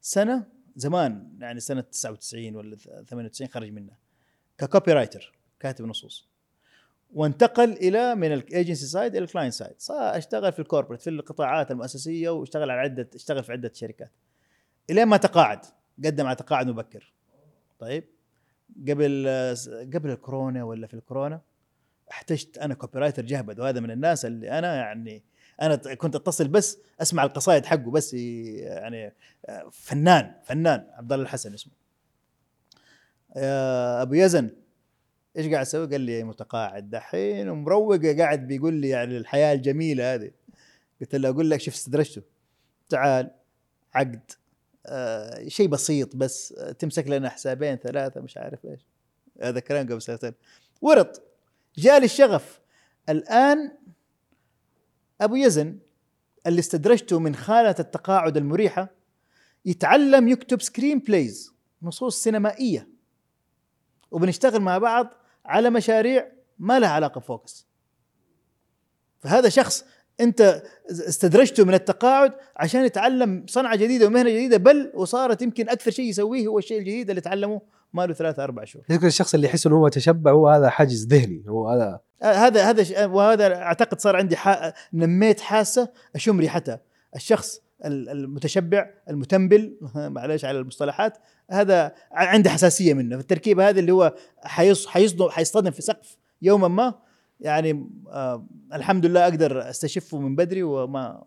سنة 0.00 0.46
زمان 0.76 1.36
يعني 1.40 1.60
سنة 1.60 1.80
99 1.80 2.56
ولا 2.56 2.76
98 2.76 3.50
خرج 3.50 3.70
منها 3.70 3.98
ك 4.58 4.92
copywriter 4.92 5.32
كاتب 5.60 5.84
نصوص. 5.84 6.28
وانتقل 7.14 7.72
إلى 7.72 8.14
من 8.14 8.32
ال 8.32 8.40
agency 8.40 8.86
side 8.86 9.16
إلى 9.16 9.24
ال 9.24 9.28
client 9.28 9.52
side 9.52 9.74
صار 9.78 10.18
اشتغل 10.18 10.52
في 10.52 10.58
ال 10.58 10.62
corporate 10.62 11.00
في 11.00 11.10
القطاعات 11.10 11.70
المؤسسية 11.70 12.28
واشتغل 12.30 12.70
على 12.70 12.80
عدة 12.80 13.10
اشتغل 13.14 13.44
في 13.44 13.52
عدة 13.52 13.72
شركات. 13.74 14.12
إلى 14.90 15.04
ما 15.04 15.16
تقاعد 15.16 15.64
قدم 16.04 16.26
على 16.26 16.36
تقاعد 16.36 16.66
مبكر. 16.66 17.12
طيب؟ 17.78 18.04
قبل 18.88 19.28
قبل 19.94 20.10
الكورونا 20.10 20.64
ولا 20.64 20.86
في 20.86 20.94
الكورونا 20.94 21.40
احتجت 22.10 22.58
أنا 22.58 22.74
copywriter 22.74 23.22
جهبذ 23.26 23.60
وهذا 23.60 23.80
من 23.80 23.90
الناس 23.90 24.24
اللي 24.24 24.58
أنا 24.58 24.76
يعني 24.76 25.24
أنا 25.62 25.76
كنت 25.76 26.14
أتصل 26.14 26.48
بس 26.48 26.78
أسمع 27.02 27.24
القصائد 27.24 27.66
حقه 27.66 27.90
بس 27.90 28.14
يعني 28.14 29.12
فنان 29.72 30.34
فنان 30.44 30.86
عبد 30.90 31.12
الله 31.12 31.24
الحسن 31.24 31.54
اسمه. 31.54 31.72
يا 33.36 34.02
أبو 34.02 34.14
يزن 34.14 34.50
إيش 35.36 35.46
قاعد 35.46 35.60
أسوي؟ 35.60 35.86
قال 35.86 36.00
لي 36.00 36.24
متقاعد 36.24 36.90
دحين 36.90 37.48
ومروق 37.48 38.06
قاعد 38.06 38.46
بيقول 38.46 38.74
لي 38.74 38.88
يعني 38.88 39.16
الحياة 39.16 39.54
الجميلة 39.54 40.14
هذه. 40.14 40.30
قلت 41.00 41.14
له 41.14 41.28
أقول 41.28 41.50
لك 41.50 41.60
شوف 41.60 41.74
استدرجته. 41.74 42.22
تعال 42.88 43.30
عقد 43.94 44.30
آه 44.86 45.48
شيء 45.48 45.68
بسيط 45.68 46.16
بس 46.16 46.54
آه 46.58 46.72
تمسك 46.72 47.08
لنا 47.08 47.28
حسابين 47.28 47.76
ثلاثة 47.76 48.20
مش 48.20 48.36
عارف 48.36 48.66
إيش. 48.66 48.80
هذا 49.42 49.60
كلام 49.60 49.86
قبل 49.86 50.02
سنتين. 50.02 50.32
ورط 50.82 51.22
جالي 51.76 52.04
الشغف. 52.04 52.60
الآن 53.08 53.72
أبو 55.24 55.36
يزن 55.36 55.78
اللي 56.46 56.58
استدرجته 56.58 57.18
من 57.18 57.34
خانه 57.34 57.76
التقاعد 57.78 58.36
المريحة 58.36 58.88
يتعلم 59.64 60.28
يكتب 60.28 60.62
screenplays 60.62 61.52
نصوص 61.82 62.22
سينمائية. 62.22 62.88
وبنشتغل 64.10 64.60
مع 64.60 64.78
بعض 64.78 65.14
على 65.44 65.70
مشاريع 65.70 66.32
ما 66.58 66.78
لها 66.78 66.88
علاقة 66.88 67.18
بفوكس. 67.18 67.66
فهذا 69.20 69.48
شخص 69.48 69.84
أنت 70.20 70.62
استدرجته 70.90 71.64
من 71.64 71.74
التقاعد 71.74 72.32
عشان 72.56 72.84
يتعلم 72.84 73.44
صنعة 73.48 73.76
جديدة 73.76 74.06
ومهنة 74.06 74.30
جديدة 74.30 74.56
بل 74.56 74.92
وصارت 74.94 75.42
يمكن 75.42 75.68
أكثر 75.68 75.90
شيء 75.90 76.08
يسويه 76.08 76.46
هو 76.46 76.58
الشيء 76.58 76.78
الجديد 76.78 77.10
اللي 77.10 77.20
تعلمه 77.20 77.60
ما 77.94 78.06
له 78.06 78.14
ثلاثة 78.14 78.44
أربع 78.44 78.64
شهور. 78.64 78.84
يذكر 78.90 79.06
الشخص 79.06 79.34
اللي 79.34 79.46
يحس 79.46 79.66
إنه 79.66 79.76
هو 79.76 79.88
تشبع 79.88 80.30
هو 80.30 80.48
هذا 80.48 80.68
حاجز 80.68 81.06
ذهني 81.06 81.44
هو 81.48 81.68
هذا 81.68 82.00
آه، 82.22 82.32
هذا 82.32 82.70
هذا 82.70 83.06
وهذا 83.06 83.56
أعتقد 83.56 84.00
صار 84.00 84.16
عندي 84.16 84.36
حا... 84.36 84.72
نميت 84.92 85.40
حاسة 85.40 85.88
أشم 86.14 86.40
ريحتها. 86.40 86.80
الشخص 87.16 87.62
المتشبع 87.84 88.90
المتنبل 89.10 89.76
معلش 89.94 90.44
على 90.44 90.58
المصطلحات 90.58 91.18
هذا 91.50 91.94
عنده 92.12 92.50
حساسية 92.50 92.94
منه. 92.94 93.16
التركيبة 93.16 93.68
هذه 93.68 93.78
اللي 93.78 93.92
هو 93.92 94.14
حيص 94.44 94.86
حيصدم 94.86 95.28
حيصطدم 95.28 95.70
في 95.70 95.82
سقف 95.82 96.16
يوما 96.42 96.68
ما 96.68 96.94
يعني 97.40 97.90
آه 98.08 98.46
الحمد 98.72 99.06
لله 99.06 99.24
أقدر 99.24 99.70
أستشفه 99.70 100.18
من 100.18 100.36
بدري 100.36 100.62
وما 100.62 101.24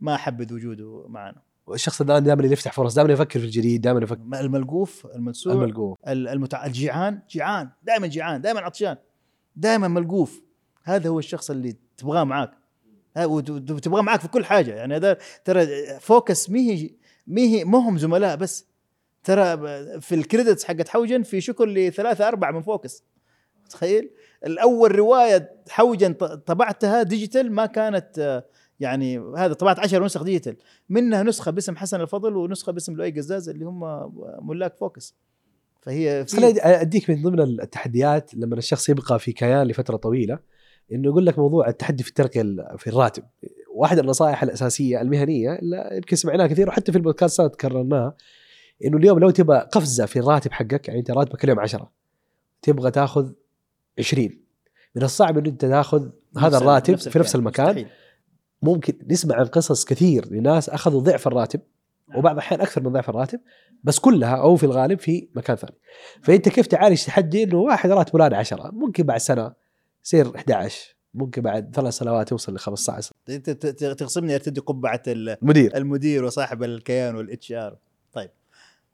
ما 0.00 0.14
أحبذ 0.14 0.54
وجوده 0.54 1.04
معنا. 1.08 1.45
والشخص 1.66 2.00
الآن 2.00 2.24
دائما 2.24 2.42
اللي 2.42 2.52
يفتح 2.52 2.72
فرص 2.72 2.94
دائما 2.94 3.12
يفكر 3.12 3.38
في 3.40 3.44
الجديد 3.44 3.80
دائما 3.80 4.02
يفكر 4.02 4.20
الملقوف 4.34 5.06
الملسوع 5.14 5.52
الملقوف. 5.52 5.98
المتع... 6.08 6.66
الجيعان 6.66 7.20
جيعان 7.30 7.70
دائما 7.82 8.06
جيعان 8.06 8.40
دائما 8.40 8.60
عطشان 8.60 8.96
دائما 9.56 9.88
ملقوف. 9.88 10.42
هذا 10.84 11.08
هو 11.08 11.18
الشخص 11.18 11.50
اللي 11.50 11.76
تبغاه 11.96 12.24
معاك. 12.24 12.50
وتبغاه 13.18 14.02
معاك 14.02 14.20
في 14.20 14.28
كل 14.28 14.44
حاجة. 14.44 14.74
يعني 14.74 14.96
هذا 14.96 15.18
ترى 15.44 15.66
فوكس 16.00 16.50
مي 16.50 16.96
هي 17.28 17.64
ما 17.64 17.78
هم 17.78 17.98
زملاء 17.98 18.36
بس. 18.36 18.66
ترى 19.24 19.56
في 20.00 20.14
ال 20.14 20.20
credits 20.20 20.64
حقت 20.64 20.88
حوجن 20.88 21.22
في 21.22 21.40
شكر 21.40 21.66
لثلاثة 21.68 22.28
أربعة 22.28 22.50
من 22.50 22.62
فوكس. 22.62 23.04
تخيل؟ 23.70 24.10
الأول 24.46 24.96
رواية 24.96 25.52
حوجن 25.68 26.12
طبعتها 26.46 27.02
digital 27.02 27.52
ما 27.52 27.66
كانت 27.66 28.44
يعني 28.80 29.18
هذا 29.36 29.52
طبعت 29.52 29.78
10 29.78 30.04
نسخ 30.04 30.22
digital. 30.22 30.56
منها 30.88 31.22
نسخة 31.22 31.50
باسم 31.50 31.76
حسن 31.76 32.00
الفضل 32.00 32.36
ونسخة 32.36 32.72
باسم 32.72 32.96
لؤي 32.96 33.10
قزاز 33.10 33.48
اللي 33.48 33.64
هم 33.64 34.12
ملاك 34.48 34.76
فوكس. 34.76 35.14
فهي 35.82 36.26
خليني 36.26 36.60
أديك 36.64 37.10
من 37.10 37.22
ضمن 37.22 37.40
التحديات 37.40 38.34
لما 38.34 38.54
الشخص 38.54 38.88
يبقى 38.88 39.18
في 39.18 39.32
كيان 39.32 39.66
لفترة 39.66 39.96
طويلة 39.96 40.38
إنه 40.92 41.08
يقول 41.08 41.26
لك 41.26 41.38
موضوع 41.38 41.68
التحدي 41.68 42.02
في 42.02 42.08
الترقية 42.08 42.42
في 42.78 42.86
الراتب. 42.86 43.22
واحد 43.74 43.98
النصائح 43.98 44.42
الأساسية 44.42 45.00
المهنية 45.00 45.52
اللي 45.52 45.90
يمكن 45.92 46.16
سمعناها 46.16 46.46
كثير 46.46 46.68
وحتى 46.68 46.92
في 46.92 46.98
البودكاستات 46.98 47.56
كررناها 47.56 48.14
إنه 48.84 48.96
اليوم 48.96 49.18
لو 49.18 49.30
تبغى 49.30 49.58
قفزة 49.58 50.06
في 50.06 50.18
الراتب 50.18 50.52
حقك 50.52 50.88
يعني 50.88 51.00
أنت 51.00 51.10
راتبك 51.10 51.44
اليوم 51.44 51.60
10 51.60 51.90
تبغى 52.62 52.90
تاخذ 52.90 53.32
20 53.98 54.30
من 54.94 55.02
الصعب 55.02 55.38
انه 55.38 55.48
أنت 55.48 55.64
تاخذ 55.64 56.08
هذا 56.38 56.58
الراتب 56.58 56.94
في 56.96 57.18
نفس 57.18 57.34
المكان. 57.34 57.66
مستحيل. 57.66 57.86
ممكن 58.66 58.98
نسمع 59.10 59.36
عن 59.36 59.44
قصص 59.44 59.84
كثير 59.84 60.32
لناس 60.32 60.70
أخذوا 60.70 61.00
ضعف 61.00 61.26
الراتب. 61.26 61.60
وبعض 62.16 62.32
الأحيان 62.32 62.60
أكثر 62.60 62.82
من 62.82 62.92
ضعف 62.92 63.10
الراتب 63.10 63.40
بس 63.84 63.98
كلها 63.98 64.36
أو 64.36 64.56
في 64.56 64.64
الغالب 64.64 64.98
في 64.98 65.28
مكان 65.34 65.56
ثاني. 65.56 65.76
فأنت 66.22 66.48
كيف 66.48 66.66
تعالج 66.66 67.04
تحدي 67.04 67.42
إنه 67.42 67.56
واحد 67.56 67.90
راتبه 67.90 68.26
الآن 68.26 68.34
10 68.34 68.70
ممكن 68.70 69.02
بعد 69.02 69.20
سنة 69.20 69.52
يصير 70.04 70.36
11 70.36 70.96
ممكن 71.14 71.42
بعد 71.42 71.74
ثلاث 71.74 71.94
سنوات 71.94 72.30
يوصل 72.30 72.54
ل 72.54 72.58
15 72.58 73.12
أنت 73.28 73.50
تغصبني 73.50 74.34
ارتدي 74.34 74.60
قبعة 74.60 75.02
المدير. 75.06 75.76
المدير 75.76 76.24
وصاحب 76.24 76.62
الكيان 76.62 77.16
والإتش 77.16 77.52
آر. 77.52 77.76
طيب. 78.12 78.30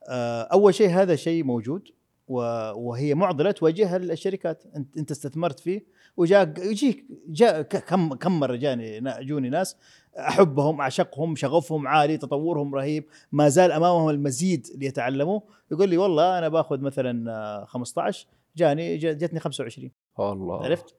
آه، 0.09 0.43
أول 0.43 0.74
شيء 0.74 0.90
هذا 0.90 1.16
شيء 1.16 1.44
موجود 1.44 1.89
وهي 2.28 3.15
معضلة 3.15 3.51
تواجهها 3.51 3.97
الشركات. 3.97 4.65
أنت 4.99 5.11
استثمرت 5.11 5.61
فيه 5.61 5.85
وجاء 6.16 6.55
يجيك 6.59 7.06
جاء 7.28 7.62
كم 7.62 8.14
كم 8.14 8.40
مرة 8.40 8.56
جاني 8.56 9.01
جوني 9.24 9.51
ناس 9.51 9.76
أحبهم 10.18 10.80
أعشقهم 10.80 11.36
شغفهم 11.36 11.89
عالي 11.89 12.16
تطورهم 12.16 12.74
رهيب 12.74 13.06
ما 13.32 13.48
زال 13.48 13.72
أمامهم 13.72 14.09
المزيد 14.09 14.66
ليتعلموا. 14.74 15.40
يقول 15.70 15.89
لي 15.89 15.97
والله 15.97 16.39
أنا 16.39 16.48
باخذ 16.48 16.80
مثلا 16.80 17.64
15 17.64 18.26
جاني 18.56 18.97
جتني 18.97 19.40
25 19.40 19.90
والله 20.16 20.64
عرفت؟ 20.64 20.97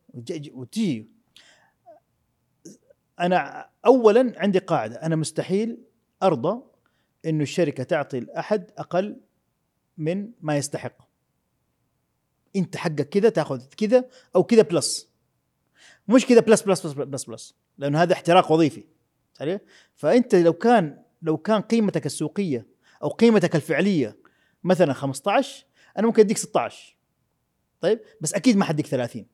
وتجي. 0.53 1.07
أنا 3.19 3.69
اولا 3.85 4.33
عندي 4.37 4.59
قاعدة. 4.59 4.95
أنا 4.95 5.15
مستحيل 5.15 5.77
أرضى 6.23 6.61
إنه 7.25 7.43
الشركة 7.43 7.83
تعطي 7.83 8.19
لاحد 8.19 8.71
أقل 8.77 9.17
من 9.97 10.31
ما 10.41 10.57
يستحق. 10.57 11.02
انت 12.55 12.77
حقك 12.77 13.09
كذا 13.09 13.29
تاخذ 13.29 13.61
كذا 13.77 14.05
أو 14.35 14.43
كذا 14.43 14.61
plus 14.61 15.09
مش 16.07 16.25
كذا 16.25 16.39
plus 16.39 16.61
plus 16.61 16.85
plus 16.85 16.93
plus 16.93 17.23
plus 17.23 17.55
لأنه 17.77 18.01
هذا 18.01 18.13
احتراق 18.13 18.51
وظيفي. 18.51 18.83
صحيح؟ 19.33 19.59
فأنت 19.95 20.35
لو 20.35 20.53
كان 20.53 21.03
لو 21.21 21.37
كان 21.37 21.61
قيمتك 21.61 22.05
السوقية 22.05 22.67
أو 23.03 23.09
قيمتك 23.09 23.55
الفعلية 23.55 24.17
مثلا 24.63 24.93
15 24.93 25.65
أنا 25.97 26.07
ممكن 26.07 26.21
أديك 26.21 26.37
16 26.37 26.97
طيب؟ 27.81 27.99
بس 28.21 28.33
أكيد 28.33 28.57
ما 28.57 28.65
حديك 28.65 28.87
30 28.87 29.25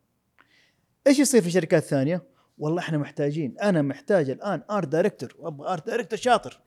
إيش 1.08 1.20
يصير 1.20 1.41
في 1.41 1.52
شركات 1.52 1.84
ثانية؟ 1.84 2.24
والله 2.58 2.80
إحنا 2.80 2.98
محتاجين. 2.98 3.60
أنا 3.60 3.82
محتاج 3.82 4.30
الآن 4.30 4.64
art 4.72 4.84
director 4.84 5.36
وأبغى 5.40 5.74
art 5.74 5.80
director 5.80 6.20
شاطر. 6.20 6.62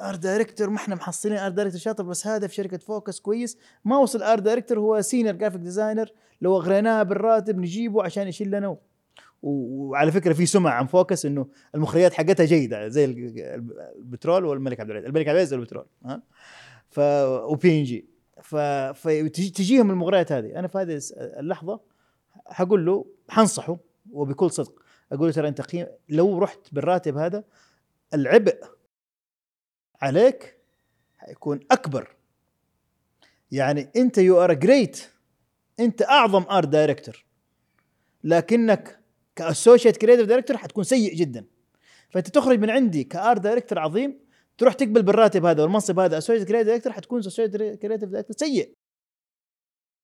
art 0.00 0.14
director 0.16 0.70
ما 0.70 0.76
إحنا 0.76 0.94
محصلين 0.94 1.36
art 1.36 1.50
director 1.50 1.80
شاطر 1.80 2.04
بس 2.04 2.26
هذا 2.26 2.46
في 2.46 2.54
شركة 2.54 2.78
فوكس 2.78 3.20
كويس. 3.20 3.58
ما 3.84 3.98
وصل 3.98 4.22
art 4.22 4.38
director 4.38 4.78
هو 4.78 5.00
senior 5.00 5.34
graphic 5.34 5.60
designer 5.60 6.10
لو 6.40 6.56
اغريناه 6.56 7.02
بالراتب 7.02 7.58
نجيبه 7.58 8.02
عشان 8.02 8.28
يشيل 8.28 8.50
لنا 8.50 8.76
وعلى 9.42 10.12
فكرة 10.12 10.32
في 10.32 10.46
سمعة 10.46 10.72
عن 10.72 10.86
فوكس 10.86 11.26
إنه 11.26 11.46
المخرجات 11.74 12.12
حقتها 12.14 12.46
جيدة 12.46 12.88
زي 12.88 13.04
البترول 13.04 14.44
والملك 14.44 14.80
عبد 14.80 14.90
العزيز 14.90 15.08
الملك 15.08 15.28
عبد 15.28 15.36
العزيز 15.36 15.54
والبترول 15.54 15.86
ها؟ 16.04 16.22
ف 16.90 16.98
وبي 17.48 17.78
ان 17.78 17.84
جي 17.84 18.08
فتجيهم 18.94 19.90
المغريات 19.90 20.32
هذه. 20.32 20.58
أنا 20.58 20.68
في 20.68 20.78
هذه 20.78 21.00
اللحظة 21.14 21.80
حقول 22.46 22.86
له 22.86 23.06
حنصحه 23.28 23.76
وبكل 24.12 24.50
صدق 24.50 24.82
أقول 25.12 25.26
له 25.26 25.32
ترى 25.32 25.48
أنت 25.48 25.60
قيم 25.60 25.86
لو 26.08 26.38
رحت 26.38 26.58
بالراتب 26.72 27.16
هذا 27.16 27.44
العبء 28.14 28.58
عليك 30.04 30.58
حيكون 31.18 31.60
أكبر. 31.70 32.14
يعني 33.50 33.90
أنت 33.96 34.18
you 34.18 34.44
are 34.44 34.52
great 34.52 35.10
أنت 35.80 36.02
أعظم 36.02 36.44
art 36.50 36.68
director 36.68 37.24
لكنك 38.24 39.00
ك 39.36 39.42
associate 39.42 39.96
creative 39.96 40.26
director 40.26 40.56
حتكون 40.56 40.84
سيء 40.84 41.14
جدا. 41.14 41.44
فأنت 42.10 42.28
تخرج 42.28 42.58
من 42.58 42.70
عندي 42.70 43.04
ك 43.04 43.13
art 43.13 43.40
director 43.40 43.78
عظيم 43.78 44.20
تروح 44.58 44.74
تقبل 44.74 45.02
بالراتب 45.02 45.44
هذا 45.44 45.62
والمنصب 45.62 45.98
هذا 45.98 46.18
associate 46.18 46.48
creative 46.48 46.66
director 46.66 46.92
حتكون 46.92 47.18
associate 47.18 47.56
creative 47.56 48.08
director 48.08 48.36
سيء. 48.36 48.74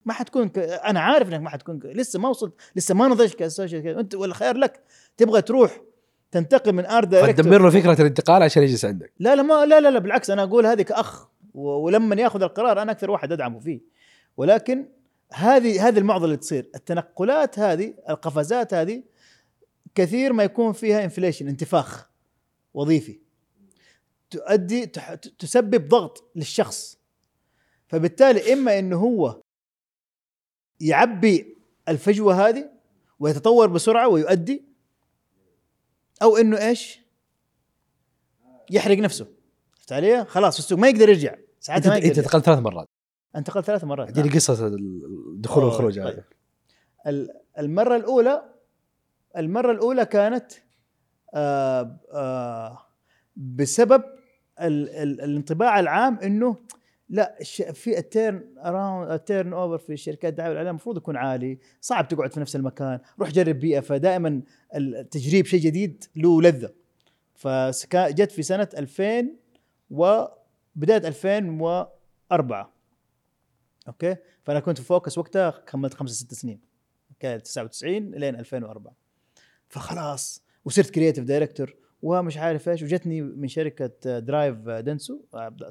ما 0.05 0.12
حتكون 0.12 0.48
ك... 0.48 0.59
أنا 0.59 1.01
عارف 1.01 1.28
إنك 1.28 1.40
ما 1.40 1.51
حتكون 1.51 1.78
ك... 1.78 1.85
لسه 1.85 2.18
ما 2.18 2.28
وصلت 2.28 2.55
لسه 2.77 2.94
ما 2.94 3.09
نضجت 3.09 3.35
ك 3.34 3.40
associate 3.40 3.86
أنت 3.86 4.14
ولا 4.14 4.35
خير 4.35 4.56
لك. 4.56 4.85
تبغى 5.16 5.43
تروح 5.43 5.81
تنتقل 6.31 6.73
من 6.73 6.86
art 6.86 7.09
director 7.09 7.44
تدمر 7.44 7.62
له 7.62 7.70
فكرة 7.70 8.01
الانتقال 8.01 8.43
عشان 8.43 8.62
يجلس 8.62 8.85
عندك. 8.85 9.12
لا 9.19 9.35
لا 9.35 9.43
ما 9.43 9.66
لا 9.66 9.81
لا, 9.81 9.90
لا 9.90 9.98
بالعكس 9.98 10.31
أنا 10.31 10.43
أقول 10.43 10.66
هذه 10.66 10.82
كاخ 10.82 11.28
ولما 11.55 12.16
يأخذ 12.16 12.43
القرار 12.43 12.82
أنا 12.82 12.93
أكثر 12.93 13.11
واحد 13.11 13.32
أدعمه 13.32 13.59
فيه. 13.59 13.81
ولكن 14.36 14.86
هذه 15.32 15.89
هذه 15.89 15.98
المعضلة 15.98 16.24
اللي 16.24 16.36
تصير. 16.36 16.70
التنقلات 16.74 17.59
هذه 17.59 17.94
القفزات 18.09 18.74
هذه 18.74 19.02
كثير 19.94 20.32
ما 20.32 20.44
يكون 20.44 20.73
فيها 20.73 21.05
inflation 21.05 21.48
انتفاخ 21.48 22.11
وظيفي. 22.74 23.19
تؤدي 24.31 24.86
تسبب 25.39 25.89
ضغط 25.89 26.31
للشخص. 26.36 26.98
فبالتالي 27.89 28.52
إما 28.52 28.78
إنه 28.78 28.97
هو 28.97 29.40
يعبي 30.81 31.57
الفجوة 31.89 32.48
هذه 32.48 32.70
ويتطور 33.20 33.66
بسرعة 33.66 34.09
ويؤدي 34.09 34.69
أو 36.22 36.36
إنه 36.36 36.59
إيش؟ 36.68 37.01
يحرق 38.70 38.98
نفسه 38.98 39.24
فهمت 39.74 39.92
علي؟ 39.92 40.24
خلاص 40.24 40.55
في 40.55 40.59
السوق 40.60 40.78
ما 40.78 40.88
يقدر 40.88 41.09
يرجع 41.09 41.32
أنت 41.32 41.40
ساعتها 41.60 41.88
ما 41.90 41.97
أنت 41.97 42.05
يقدر 42.05 42.16
يرجع. 42.18 42.22
انتقلت 42.22 42.44
ثلاث 42.44 42.59
مرات 42.59 42.88
انتقل 43.36 43.64
ثلاث 43.64 43.84
مرات 43.84 44.09
اديني 44.09 44.28
نعم. 44.28 44.36
قصة 44.36 44.66
الدخول 44.66 45.64
والخروج 45.64 45.94
طيب. 45.98 46.06
هذا 46.06 46.24
ال- 47.06 47.30
المرة 47.59 47.97
الأولى 47.97 48.42
المرة 49.36 49.72
الأولى 49.72 50.06
كانت 50.06 50.52
آه 51.34 52.01
آه 52.12 52.78
بسبب 53.36 54.02
ال 54.60 54.88
ال 54.90 55.20
الانطباع 55.20 55.80
العام 55.80 56.18
إنه 56.18 56.56
لا 57.10 57.38
في 57.72 57.98
ال 57.98 58.59
turnaround 58.59 59.10
ال 59.10 59.52
turnover 59.52 59.78
في 59.78 59.92
الشركات 59.92 60.32
الدعايه 60.32 60.48
والإعلام 60.48 60.70
المفروض 60.70 60.96
يكون 60.96 61.16
عالي 61.16 61.58
صعب 61.80 62.08
تقعد 62.08 62.32
في 62.32 62.40
نفس 62.40 62.56
المكان 62.56 63.00
روح 63.18 63.30
جرب 63.30 63.56
بيئة. 63.56 63.80
فدائما 63.80 64.42
التجريب 64.74 65.46
شيء 65.46 65.60
جديد 65.60 66.04
له 66.16 66.42
لذة. 66.42 66.72
فجت 67.34 68.32
في 68.32 68.42
سنة 68.42 68.68
2000 68.76 69.30
وبدايه 69.90 71.08
2004 71.08 72.72
أوكي؟ 73.88 74.16
فأنا 74.42 74.60
كنت 74.60 74.78
في 74.78 74.84
فوكس 74.84 75.18
وقتها 75.18 75.50
كملت 75.50 75.94
خمس 75.94 76.10
ست 76.10 76.34
سنين. 76.34 76.60
كانت 77.20 77.44
99 77.44 78.10
لين 78.10 78.34
2004 78.34 78.94
فخلاص 79.68 80.42
وصرت 80.64 80.90
creative 80.90 81.24
director 81.24 81.76
ومش 82.02 82.39
عارف 82.39 82.68
إيش 82.68 82.82
وجتني 82.82 83.22
من 83.22 83.48
شركة 83.48 84.18
درايف 84.18 84.56
دنسو 84.68 85.20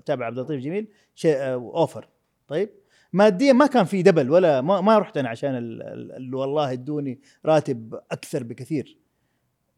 تابع 0.06 0.26
عبد 0.26 0.38
اللطيف 0.38 0.62
جميل 0.62 0.88
offer. 1.26 2.10
طيب؟ 2.48 2.70
ماديا 3.14 3.54
ما 3.54 3.66
كان 3.68 3.86
في 3.86 4.02
double 4.04 4.32
ولا 4.32 4.62
ما, 4.62 4.82
ما 4.82 4.98
رحت 4.98 5.18
أنا 5.18 5.30
عشان 5.30 5.56
ال- 5.58 5.84
ال- 5.84 6.12
ال- 6.12 6.36
والله 6.36 6.72
ادوني 6.72 7.20
راتب 7.46 8.00
أكثر 8.12 8.44
بكثير. 8.44 8.98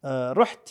آه 0.04 0.32
رحت. 0.32 0.68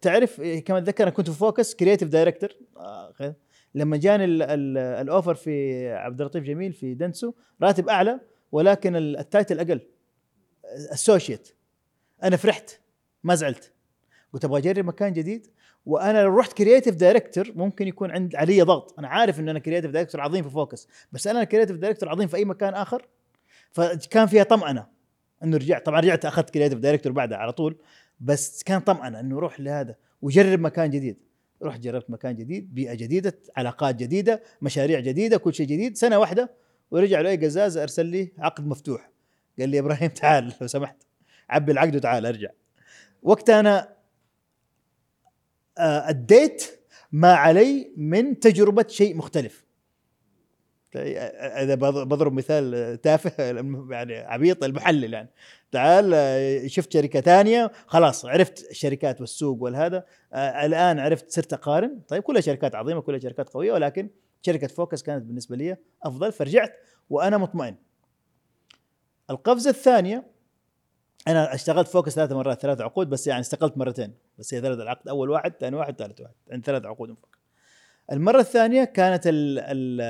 تعرف 0.00 0.40
إيه، 0.40 0.64
كما 0.64 0.78
أتذكر 0.78 1.02
أنا 1.04 1.10
كنت 1.10 1.30
في 1.30 1.38
فوكس 1.38 1.74
creative 1.74 2.08
director 2.08 2.50
آه 2.76 3.34
لما 3.74 3.96
جاني 3.96 4.24
ال- 4.24 4.42
ال- 4.42 4.78
ال 4.78 4.87
offer 4.87 5.34
في 5.34 5.86
عبد 5.92 6.20
اللطيف 6.20 6.44
جميل 6.44 6.72
في 6.72 6.94
دنسو 6.94 7.32
راتب 7.62 7.88
أعلى 7.88 8.20
ولكن 8.52 8.96
ال- 8.96 9.16
ال 9.18 9.25
title 9.25 9.58
أقل. 9.60 9.80
associate. 10.92 11.48
أنا 12.22 12.36
فرحت. 12.36 12.70
ما 13.24 13.34
زعلت. 13.34 13.72
قلت 14.32 14.44
أبغى 14.44 14.58
أجرب 14.58 14.84
مكان 14.84 15.12
جديد. 15.12 15.46
وأنا 15.86 16.22
لو 16.22 16.38
رحت 16.38 16.52
creative 16.52 16.94
director 16.94 17.52
ممكن 17.54 17.88
يكون 17.88 18.10
عند 18.10 18.36
علي 18.36 18.62
ضغط. 18.62 18.98
أنا 18.98 19.08
عارف 19.08 19.40
إن 19.40 19.48
أنا 19.48 19.58
creative 19.58 19.90
director 19.90 20.20
عظيم 20.20 20.44
في 20.44 20.50
فوكس 20.50 20.88
بس 21.12 21.26
أنا 21.26 21.44
creative 21.44 21.76
director 21.76 22.08
عظيم 22.08 22.28
في 22.28 22.36
أي 22.36 22.44
مكان 22.44 22.74
آخر 22.74 23.06
فكان 23.70 24.26
فيها 24.26 24.42
طمأنة 24.42 24.86
إنه 25.44 25.56
رجعت. 25.56 25.86
طبعا 25.86 26.00
رجعت 26.00 26.24
أخذت 26.24 26.50
creative 26.50 26.78
director 26.78 27.12
بعدها 27.12 27.38
على 27.38 27.52
طول 27.52 27.76
بس 28.20 28.62
كان 28.62 28.80
طمأنة 28.80 29.20
إنه 29.20 29.38
روح 29.38 29.60
لهذا 29.60 29.96
وجرب 30.22 30.60
مكان 30.60 30.90
جديد. 30.90 31.16
رحت 31.62 31.80
جربت 31.80 32.10
مكان 32.10 32.36
جديد 32.36 32.74
بيئة 32.74 32.94
جديدة 32.94 33.38
علاقات 33.56 33.94
جديدة 33.94 34.42
مشاريع 34.62 35.00
جديدة 35.00 35.36
كل 35.36 35.54
شيء 35.54 35.66
جديد. 35.66 35.96
سنة 35.96 36.18
واحدة 36.18 36.50
ورجع 36.90 37.20
له 37.20 37.30
اي 37.30 37.36
قزاز 37.36 37.76
أرسل 37.76 38.06
لي 38.06 38.32
عقد 38.38 38.66
مفتوح. 38.66 39.10
قال 39.58 39.68
لي 39.68 39.78
إبراهيم 39.78 40.10
تعال 40.20 40.52
لو 40.60 40.66
سمحت. 40.66 40.96
عبي 41.50 41.72
العقد 41.72 41.96
وتعال 41.96 42.26
أرجع. 42.26 42.50
وقتها 43.22 43.60
أنا 43.60 44.01
اديت 45.78 46.80
ما 47.12 47.34
علي 47.34 47.92
من 47.96 48.38
تجربة 48.40 48.86
شيء 48.88 49.16
مختلف. 49.16 49.64
إذا 50.96 51.74
بض- 51.74 52.08
بضرب 52.08 52.32
مثال 52.32 53.00
تافه 53.00 53.44
يعني 53.90 54.16
عبيط 54.18 54.64
المحلل 54.64 55.14
يعني. 55.14 55.28
تعال 55.72 56.12
آه، 56.14 56.66
شفت 56.66 56.92
شركة 56.92 57.20
ثانية 57.20 57.70
خلاص 57.86 58.24
عرفت 58.24 58.70
الشركات 58.70 59.20
والسوق 59.20 59.62
والهذا. 59.62 60.04
آه، 60.32 60.66
الآن 60.66 60.98
عرفت 60.98 61.30
صرت 61.30 61.52
أقارن. 61.52 62.00
طيب 62.08 62.22
كلها 62.22 62.40
شركات 62.40 62.74
عظيمة 62.74 63.00
كلها 63.00 63.18
شركات 63.18 63.48
قوية 63.48 63.72
ولكن 63.72 64.08
شركة 64.42 64.66
فوكس 64.66 65.02
كانت 65.02 65.24
بالنسبة 65.24 65.56
لي 65.56 65.76
أفضل 66.02 66.32
فرجعت 66.32 66.72
وأنا 67.10 67.38
مطمئن. 67.38 67.76
القفزة 69.30 69.70
الثانية 69.70 70.24
أنا 71.28 71.54
اشتغلت 71.54 71.88
فوكس 71.88 72.12
ثلاث 72.14 72.32
مرات 72.32 72.60
ثلاث 72.60 72.80
عقود 72.80 73.08
بس 73.08 73.26
يعني 73.26 73.40
استقلت 73.40 73.78
مرتين. 73.78 74.14
بس 74.38 74.54
هي 74.54 74.60
ثلاث 74.60 74.78
العقد 74.78 75.08
أول 75.08 75.30
واحد 75.30 75.52
ثاني 75.60 75.76
واحد 75.76 75.96
ثالث 75.96 76.20
واحد 76.20 76.32
عندي 76.52 76.64
ثلاث 76.66 76.84
عقود 76.86 77.16
المرة 78.12 78.40
الثانية 78.40 78.84
كانت 78.84 79.26
ال 79.26 79.58
ال 79.58 80.00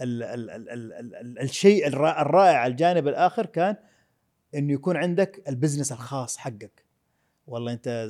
ال 0.00 0.22
ال 0.22 0.50
ال 0.50 0.68
ال 0.70 0.92
ال 0.92 1.14
ال 1.16 1.38
الشيء 1.38 1.86
الرا- 1.88 2.20
الرائع 2.20 2.66
الجانب 2.66 3.08
الآخر 3.08 3.46
كان 3.46 3.76
إنه 4.54 4.72
يكون 4.72 4.96
عندك 4.96 5.42
ال 5.48 5.53
business 5.53 5.92
الخاص 5.92 6.36
حقك. 6.38 6.84
والله 7.46 7.72
أنت 7.72 8.08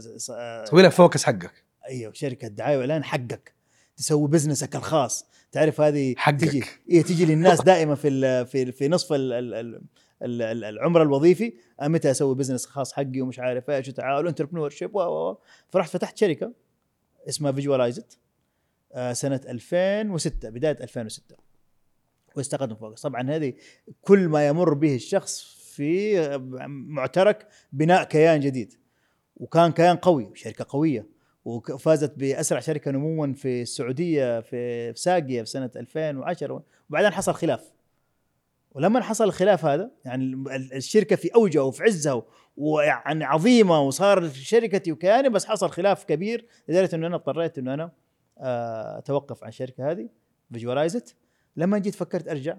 تسوي 0.65 0.83
لك 0.83 0.91
فوكس 0.91 1.25
حقك. 1.25 1.65
أيوه 1.89 2.13
شركة 2.13 2.49
دعاية 2.49 2.77
وإعلان 2.77 3.05
حقك. 3.05 3.53
تسوي 3.97 4.29
business 4.29 4.72
ك 4.72 4.77
الخاص. 4.77 5.27
تعرف 5.53 5.81
هذه 5.81 6.15
حقك. 6.17 6.41
تجي 6.41 6.65
إيه 6.91 7.03
تجي 7.03 7.25
للناس 7.27 7.63
دائما 7.63 7.95
في 7.95 8.45
في 8.47 8.73
في 8.73 8.89
نصف 8.89 9.13
ال 9.13 9.33
ال 9.33 9.55
ال 9.55 9.55
ال- 9.55 9.75
ال- 9.75 9.83
العمر 10.23 11.03
الوظيفي 11.03 11.53
متى 11.83 12.11
أسوي 12.11 12.35
business 12.35 12.67
خاص 12.67 12.93
حقي 12.93 13.21
ومش 13.21 13.39
عارف 13.39 13.71
إيش 13.71 13.89
وتعال 13.89 14.29
entrepreneurship 14.29 14.93
فرحت 15.69 15.91
فتحت 15.91 16.19
شركة 16.19 16.53
اسمها 17.29 17.53
فيجوالايزت 17.53 18.19
سنة 19.13 19.41
2006 19.49 20.51
بداية 20.51 20.77
2006 20.81 21.37
واستقدم 22.37 22.75
فوكس 22.75 23.03
طبعا 23.03 23.31
هذه 23.31 23.55
كل 24.01 24.29
ما 24.29 24.49
يمر 24.49 24.75
به 24.75 24.95
الشخص 24.95 25.57
في 25.77 26.39
معترك 26.69 27.49
بناء 27.73 28.05
كيان 28.05 28.41
جديد. 28.41 28.75
وكان 29.37 29.73
كيان 29.73 29.97
قوي 29.97 30.31
شركة 30.35 30.67
قوية. 30.69 31.07
وفازت 31.45 32.19
بأسرع 32.19 32.61
شركة 32.61 32.91
نموا 32.91 33.33
في 33.33 33.63
السعودية 33.63 34.41
في 34.41 34.93
ساقية 34.97 35.43
في 35.43 35.51
سنة 35.51 35.71
2010 35.77 36.65
وبعدين 36.91 37.11
حصل 37.11 37.35
خلاف. 37.35 37.73
ولما 38.77 39.01
حصل 39.01 39.25
الخلاف 39.25 39.65
هذا 39.65 39.91
يعني 40.05 40.25
ال- 40.25 40.73
الشركة 40.75 41.17
في 41.17 41.29
اوجها 41.35 41.63
وفي 41.63 41.83
عزها 41.83 42.23
ويعني 42.57 43.25
عظيمة 43.25 43.81
وصار 43.81 44.29
شركتي 44.29 44.93
وكياني 44.93 45.29
بس 45.29 45.45
حصل 45.45 45.71
خلاف 45.71 46.05
كبير 46.05 46.47
لدرجة 46.69 46.97
إنه 46.97 47.07
أنا 47.07 47.17
اضطريت 47.17 47.59
إنه 47.59 47.75
أنا 47.75 47.91
آه، 48.39 48.99
أتوقف 48.99 49.43
عن 49.45 49.49
الشركة 49.49 49.91
هذه 49.91 50.09
فيجوالايزت 50.53 51.17
لما 51.57 51.79
جيت 51.79 51.95
فكرت 51.95 52.29
أرجع 52.29 52.57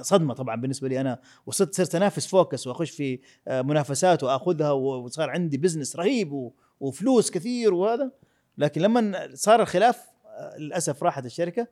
صدمة 0.00 0.34
طبعا 0.34 0.56
بالنسبة 0.56 0.88
لي 0.88 1.00
أنا 1.00 1.20
وصرت 1.46 1.74
صرت 1.74 1.94
أنافس 1.94 2.26
فوكس 2.26 2.66
وأخش 2.66 2.90
في 2.90 3.20
آه، 3.48 3.62
منافسات 3.62 4.22
وأخذها 4.22 4.70
وصار 4.70 5.30
عندي 5.30 5.56
business 5.58 5.96
رهيب 5.96 6.50
وفلوس 6.80 7.30
كثير 7.30 7.74
وهذا. 7.74 8.10
لكن 8.58 8.80
لما 8.80 9.28
صار 9.34 9.62
الخلاف 9.62 10.00
آه، 10.26 10.56
للأسف 10.58 11.02
راحت 11.02 11.26
الشركة. 11.26 11.66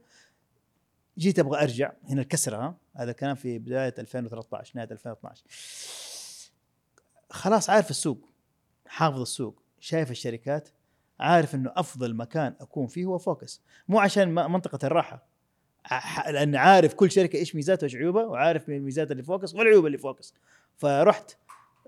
جيت 1.18 1.38
أبغى 1.38 1.62
أرجع. 1.62 1.92
هنا 2.08 2.20
الكسرة 2.22 2.56
ها؟ 2.56 2.76
هذا 2.96 3.12
كان 3.12 3.34
في 3.34 3.58
بداية 3.58 3.94
2013 3.98 4.72
نهاية 4.74 4.88
2012 4.90 5.44
خلاص 7.30 7.70
عارف 7.70 7.90
السوق 7.90 8.28
حافظ 8.86 9.20
السوق 9.20 9.62
شايف 9.80 10.10
الشركات 10.10 10.68
عارف 11.20 11.54
إنه 11.54 11.72
أفضل 11.76 12.16
مكان 12.16 12.54
أكون 12.60 12.86
فيه 12.86 13.04
هو 13.04 13.18
فوكس. 13.18 13.62
مو 13.88 14.00
عشان 14.00 14.34
منطقة 14.34 14.86
الراحة. 14.86 15.26
لأن 16.30 16.56
عارف 16.56 16.94
كل 16.94 17.10
شركة 17.10 17.36
إيش 17.36 17.54
ميزاتها 17.54 17.82
وإيش 17.82 17.96
عيوبها 17.96 18.24
وعارف 18.24 18.68
من 18.68 18.80
ميزات 18.80 19.10
اللي 19.10 19.22
فوكس 19.22 19.54
والعيوب 19.54 19.86
اللي 19.86 19.98
فوكس. 19.98 20.34
فرحت 20.76 21.36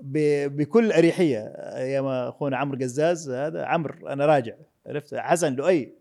بكل 0.02 0.92
أريحية. 0.92 1.38
يا 1.76 2.28
أخونا 2.28 2.56
عمرو 2.56 2.78
قزاز 2.78 3.30
هذا 3.30 3.64
عمرو 3.64 4.08
أنا 4.08 4.26
راجع 4.26 4.54
عرفت؟ 4.86 5.14
حسن 5.14 5.54
لؤي. 5.54 5.97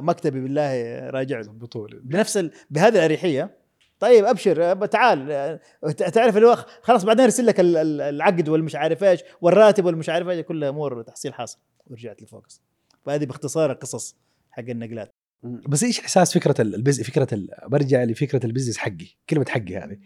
مكتبي 0.00 0.40
بالله 0.40 1.00
راجع 1.10 1.40
له. 1.40 1.52
بطولة 1.52 1.98
بنفس 2.02 2.36
ال... 2.36 2.50
بهذه 2.70 2.94
الأريحية. 2.94 3.60
طيب 3.98 4.24
أبشر 4.24 4.86
تعال 4.86 5.58
تعرف 5.96 6.36
اللي 6.36 6.48
هو 6.48 6.66
خلاص 6.82 7.04
بعدين 7.04 7.24
أرسل 7.24 7.46
لك 7.46 7.60
ال- 7.60 7.76
ال- 7.76 8.00
العقد 8.00 8.48
والمش 8.48 8.74
عارف 8.76 9.04
إيش 9.04 9.20
والراتب 9.40 9.84
والمش 9.84 10.08
عارف 10.08 10.28
إيش 10.28 10.40
كلها 10.40 10.68
امور 10.68 11.02
تحصيل 11.02 11.34
حاصل. 11.34 11.58
ورجعت 11.86 12.22
لفوكس. 12.22 12.62
فهذه 13.06 13.24
باختصار 13.24 13.72
القصص 13.72 14.16
حق 14.50 14.62
النقلات. 14.68 15.10
بس 15.42 15.82
إيش 15.84 16.00
إحساس 16.00 16.34
فكرة 16.38 16.62
ال- 16.62 16.74
ال 16.74 16.80
bus- 16.80 17.02
فكرة 17.02 17.28
ال... 17.34 17.48
برجع 17.66 18.04
لفكرة 18.04 18.46
ال 18.46 18.49
business 18.49 18.76
حقي 18.78 19.06
كلمة 19.30 19.46
حقي 19.48 19.76
هذه. 19.76 19.98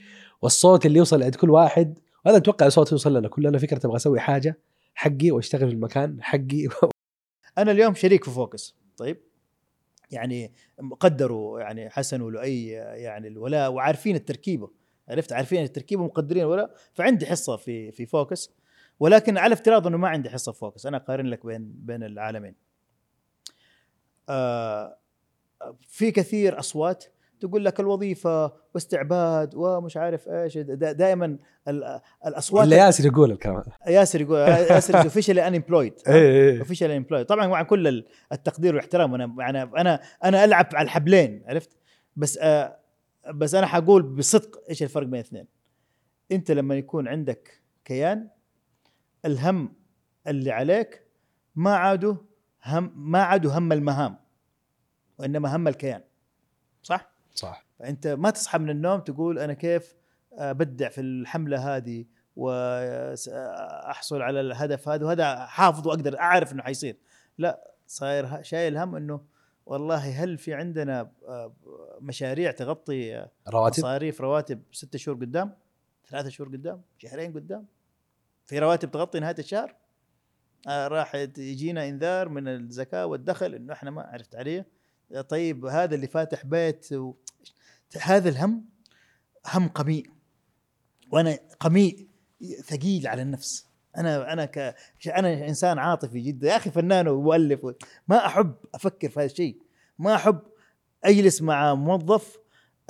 والصوت 0.42 0.86
اللي 0.86 0.98
يوصل 0.98 1.22
عند 1.22 1.34
كل 1.34 1.50
واحد 1.50 1.98
وهذا 2.24 2.36
أتوقع 2.38 2.68
صوت 2.68 2.92
يوصل 2.92 3.16
لنا 3.16 3.28
كلنا 3.28 3.58
فكرة 3.58 3.86
أبغى 3.86 3.96
أسوي 3.96 4.20
حاجة 4.20 4.58
حقي 4.94 5.30
وأشتغل 5.30 5.68
في 5.68 5.74
المكان 5.74 6.22
حقي. 6.22 6.68
أنا 7.58 7.70
اليوم 7.70 7.94
شريك 7.94 8.24
في 8.24 8.30
فوكس. 8.30 8.76
طيب. 8.96 9.20
يعني 10.10 10.52
قدروا 11.00 11.60
يعني 11.60 11.90
حسن 11.90 12.20
ولؤي 12.20 12.68
يعني 12.68 13.28
الولاء 13.28 13.72
وعارفين 13.72 14.16
التركيبة. 14.16 14.70
عرفت؟ 15.08 15.32
عارفين 15.32 15.62
التركيبة 15.64 16.02
ومقدرين 16.02 16.44
ولا 16.44 16.74
فعندي 16.92 17.26
حصة 17.26 17.56
في 17.56 17.92
في 17.92 18.06
فوكس. 18.06 18.50
ولكن 19.00 19.38
على 19.38 19.52
افتراض 19.52 19.86
إنه 19.86 19.96
ما 19.96 20.08
عندي 20.08 20.30
حصة 20.30 20.52
في 20.52 20.58
فوكس. 20.58 20.86
أنا 20.86 20.96
أقارن 20.96 21.26
لك 21.26 21.46
بين 21.46 21.72
بين 21.76 22.02
العالمين. 22.02 22.54
آه 24.28 24.98
في 25.80 26.10
كثير 26.10 26.58
أصوات 26.58 27.04
تقول 27.44 27.64
لك 27.64 27.80
الوظيفة 27.80 28.52
واستعباد 28.74 29.54
ومش 29.54 29.96
عارف 29.96 30.28
إيش. 30.28 30.58
دائما 30.58 31.38
الأصوات 32.26 32.64
اللي 32.64 32.76
ياسر 32.76 33.06
يقول 33.06 33.32
الكلام. 33.32 33.62
ياسر 33.86 34.20
يقول 34.20 34.38
ياسر 34.38 35.02
officially 35.02 35.48
unemployed 35.48 35.94
officially 36.58 36.96
employed 36.96 37.26
طبعا 37.26 37.46
مع 37.46 37.62
كل 37.62 38.04
التقدير 38.32 38.74
والاحترام. 38.74 39.14
أنا 39.14 39.24
أنا 39.24 39.70
أنا 39.76 40.00
أنا 40.24 40.44
ألعب 40.44 40.66
على 40.74 40.84
الحبلين 40.84 41.44
عرفت؟ 41.46 41.70
بس 42.16 42.38
آه 42.42 42.78
بس 43.34 43.54
أنا 43.54 43.66
حقول 43.66 44.02
بصدق 44.02 44.62
إيش 44.70 44.82
الفرق 44.82 45.06
بين 45.06 45.20
الاثنين. 45.20 45.46
أنت 46.32 46.50
لما 46.50 46.74
يكون 46.74 47.08
عندك 47.08 47.62
كيان 47.84 48.28
الهم 49.24 49.74
اللي 50.26 50.50
عليك 50.50 51.06
ما 51.54 51.76
عادوا 51.76 52.14
هم 52.64 52.92
ما 52.96 53.22
عادوا 53.22 53.52
هم 53.52 53.72
المهام 53.72 54.16
وإنما 55.18 55.56
هم 55.56 55.68
الكيان. 55.68 56.00
صح؟ 56.82 57.13
صح. 57.34 57.66
فأنت 57.78 58.06
ما 58.06 58.30
تصحى 58.30 58.58
من 58.58 58.70
النوم 58.70 59.00
تقول 59.00 59.38
أنا 59.38 59.52
كيف 59.52 59.94
ابدع 60.32 60.88
في 60.88 61.00
الحملة 61.00 61.76
هذه 61.76 62.04
واحصل 62.36 64.22
على 64.22 64.40
الهدف 64.40 64.88
هذا 64.88 65.06
وهذا 65.06 65.46
حافظ 65.46 65.86
وأقدر 65.86 66.18
أعرف 66.18 66.52
إنه 66.52 66.62
حيصير. 66.62 66.96
لا 67.38 67.74
صاير 67.86 68.42
شايل 68.42 68.76
هم 68.76 68.96
إنه 68.96 69.24
والله 69.66 70.24
هل 70.24 70.38
في 70.38 70.54
عندنا 70.54 71.10
مشاريع 72.00 72.50
تغطي 72.50 73.26
رواتب؟ 73.48 73.78
مصاريف 73.78 74.20
رواتب 74.20 74.62
ستة 74.72 74.98
شهور 74.98 75.16
قدام 75.16 75.54
ثلاثة 76.08 76.28
شهور 76.28 76.48
قدام 76.48 76.82
شهرين 76.98 77.32
قدام؟ 77.32 77.66
في 78.44 78.58
رواتب 78.58 78.90
تغطي 78.90 79.20
نهاية 79.20 79.36
الشهر؟ 79.38 79.76
آه 80.68 80.88
راح 80.88 81.14
يجينا 81.38 81.88
إنذار 81.88 82.28
من 82.28 82.48
الزكاة 82.48 83.06
والدخل 83.06 83.54
إنه 83.54 83.72
إحنا 83.72 83.90
ما 83.90 84.02
عرفت 84.02 84.34
عليه. 84.34 84.66
طيب 85.20 85.66
هذا 85.66 85.94
اللي 85.94 86.06
فاتح 86.06 86.46
بيت 86.46 86.92
و... 86.92 87.14
هذا 88.00 88.28
الهم 88.28 88.64
هم 89.46 89.68
قميء. 89.68 90.10
وأنا 91.10 91.38
قميء 91.60 92.08
ثقيل 92.64 93.06
على 93.06 93.22
النفس. 93.22 93.66
أنا 93.96 94.32
أنا 94.32 94.44
ك 94.44 94.74
أنا 95.06 95.48
إنسان 95.48 95.78
عاطفي 95.78 96.20
جدا 96.20 96.48
يا 96.48 96.56
أخي 96.56 96.70
فنان 96.70 97.08
ومؤلف 97.08 97.66
ما 98.08 98.26
أحب 98.26 98.54
أفكر 98.74 99.08
في 99.08 99.20
هذا 99.20 99.26
الشيء. 99.26 99.58
ما 99.98 100.14
أحب 100.14 100.40
أجلس 101.04 101.42
مع 101.42 101.74
موظف 101.74 102.38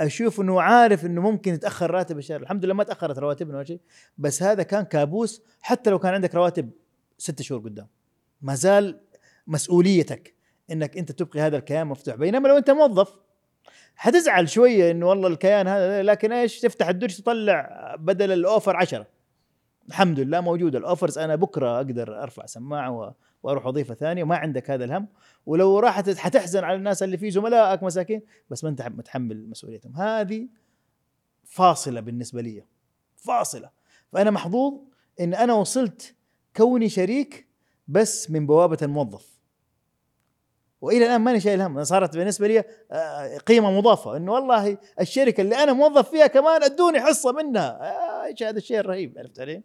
أشوف 0.00 0.40
إنه 0.40 0.60
عارف 0.60 1.06
إنه 1.06 1.20
ممكن 1.20 1.54
يتأخر 1.54 1.90
راتب 1.90 2.18
الشهر. 2.18 2.42
الحمد 2.42 2.64
لله 2.64 2.74
ما 2.74 2.84
تأخرت 2.84 3.18
رواتبنا 3.18 3.56
ولا 3.56 3.64
شيء. 3.64 3.80
بس 4.18 4.42
هذا 4.42 4.62
كان 4.62 4.84
كابوس 4.84 5.42
حتى 5.60 5.90
لو 5.90 5.98
كان 5.98 6.14
عندك 6.14 6.34
رواتب 6.34 6.70
ست 7.18 7.42
شهور 7.42 7.60
قدام. 7.60 7.86
ما 8.42 8.54
زال 8.54 9.00
مسؤوليتك 9.46 10.33
إنك 10.70 10.98
أنت 10.98 11.12
تبقي 11.12 11.40
هذا 11.40 11.56
الكيان 11.56 11.86
مفتوح. 11.86 12.14
بينما 12.14 12.48
لو 12.48 12.56
أنت 12.56 12.70
موظف 12.70 13.14
حتزعل 13.96 14.48
شوية 14.48 14.90
إنه 14.90 15.06
والله 15.08 15.28
الكيان 15.28 15.68
هذا 15.68 16.02
لكن 16.02 16.32
إيش؟ 16.32 16.60
تفتح 16.60 16.88
الدرج 16.88 17.16
تطلع 17.16 17.94
بدل 17.98 18.32
الأوفر 18.32 18.76
عشرة. 18.76 19.06
الحمد 19.88 20.20
لله 20.20 20.40
موجود. 20.40 20.76
الأوفرز 20.76 21.18
أنا 21.18 21.36
بكرة 21.36 21.76
أقدر 21.76 22.22
أرفع 22.22 22.46
سماعة 22.46 23.14
وأروح 23.42 23.66
وظيفة 23.66 23.94
ثانية 23.94 24.22
وما 24.22 24.36
عندك 24.36 24.70
هذا 24.70 24.84
الهم. 24.84 25.08
ولو 25.46 25.78
راحت 25.78 26.10
حتحزن 26.10 26.64
على 26.64 26.76
الناس 26.76 27.02
اللي 27.02 27.18
في 27.18 27.30
زملائك 27.30 27.82
مساكين 27.82 28.22
بس 28.50 28.64
ما 28.64 28.70
أنت 28.70 28.82
متحمل 28.82 29.48
مسؤوليتهم. 29.48 29.96
هذه 29.96 30.48
فاصلة 31.44 32.00
بالنسبة 32.00 32.42
لي. 32.42 32.64
فاصلة. 33.16 33.70
فأنا 34.12 34.30
محظوظ 34.30 34.80
إن 35.20 35.34
أنا 35.34 35.54
وصلت 35.54 36.14
كوني 36.56 36.88
شريك 36.88 37.46
بس 37.88 38.30
من 38.30 38.46
بوابة 38.46 38.78
الموظف. 38.82 39.33
وإلى 40.84 41.06
الآن 41.06 41.20
ماني 41.20 41.40
شايل 41.40 41.60
هم. 41.60 41.84
صارت 41.84 42.16
بالنسبة 42.16 42.48
لي 42.48 42.64
آه، 42.92 43.38
قيمة 43.46 43.70
مضافة. 43.70 44.16
إنه 44.16 44.32
والله 44.32 44.78
الشركة 45.00 45.40
اللي 45.40 45.56
أنا 45.56 45.72
موظف 45.72 46.10
فيها 46.10 46.26
كمان 46.26 46.62
أدوني 46.62 47.00
حصة 47.00 47.32
منها. 47.32 47.78
آه، 47.80 48.26
إيش 48.26 48.42
هذا 48.42 48.58
الشيء 48.58 48.78
الرهيب 48.78 49.14
عرفت 49.18 49.40
علي؟ 49.40 49.62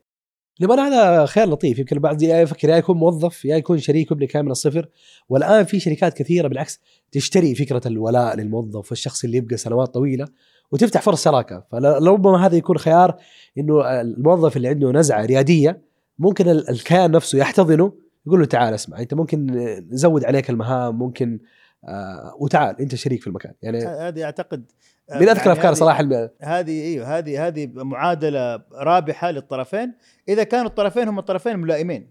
لما 0.60 0.88
هذا 0.88 1.26
خيار 1.26 1.50
لطيف. 1.50 1.80
يمكن 1.80 1.96
البعض 1.96 2.22
يفكر 2.22 2.70
يا 2.70 2.78
يكون 2.78 2.98
موظف 2.98 3.46
يا 3.46 3.58
يكون 3.58 3.78
شريك 3.78 4.12
ويبني 4.12 4.30
من 4.36 4.52
الصفر. 4.52 4.90
والآن 5.30 5.66
في 5.66 5.80
شركات 5.80 6.14
كثيرة 6.14 6.48
بالعكس 6.48 6.80
تشتري 7.12 7.56
فكرة 7.56 7.82
الولاء 7.86 8.36
للموظف 8.36 8.91
والشخص 8.91 9.24
اللي 9.24 9.38
يبقى 9.38 9.58
سنوات 9.58 9.94
طويلة 9.94 10.28
وتفتح 10.72 11.02
فرص 11.02 11.24
شراكه 11.24 11.66
فلربما 11.72 12.46
هذا 12.46 12.56
يكون 12.56 12.78
خيار 12.78 13.18
إنه 13.58 14.02
الموظف 14.02 14.58
اللي 14.58 14.68
عنده 14.68 14.91
نزعة 14.91 15.26
ريادية 15.26 15.82
ممكن 16.20 16.50
الكيان 16.50 17.12
نفسه 17.12 17.38
يحتضنه 17.38 17.94
يقول 18.30 18.39
له 18.39 18.45
تعال 18.45 18.73
اسمع 18.73 18.99
انت 18.99 19.14
ممكن 19.14 19.45
نزود 19.91 20.26
عليك 20.26 20.49
المهام 20.49 20.99
ممكن 20.99 21.39
آه 21.88 22.35
وتعال 22.39 22.81
انت 22.81 22.95
شريك 22.95 23.22
في 23.22 23.27
المكان. 23.27 23.53
يعني 23.61 23.85
هذه 23.85 24.23
أعتقد 24.23 24.72
من 25.15 25.30
أذكر 25.30 25.39
يعني 25.39 25.51
أفكار 25.51 25.73
صراحة 25.73 26.30
هذه 26.41 26.81
إيوه 26.81 27.18
هذه 27.18 27.47
هذه 27.47 27.69
معادلة 27.73 28.64
رابحة 28.73 29.31
للطرفين. 29.31 29.93
إذا 30.30 30.43
كانوا 30.43 30.65
الطرفين 30.65 31.07
هم 31.07 31.19
الطرفين 31.19 31.60
ملائمين. 31.60 32.10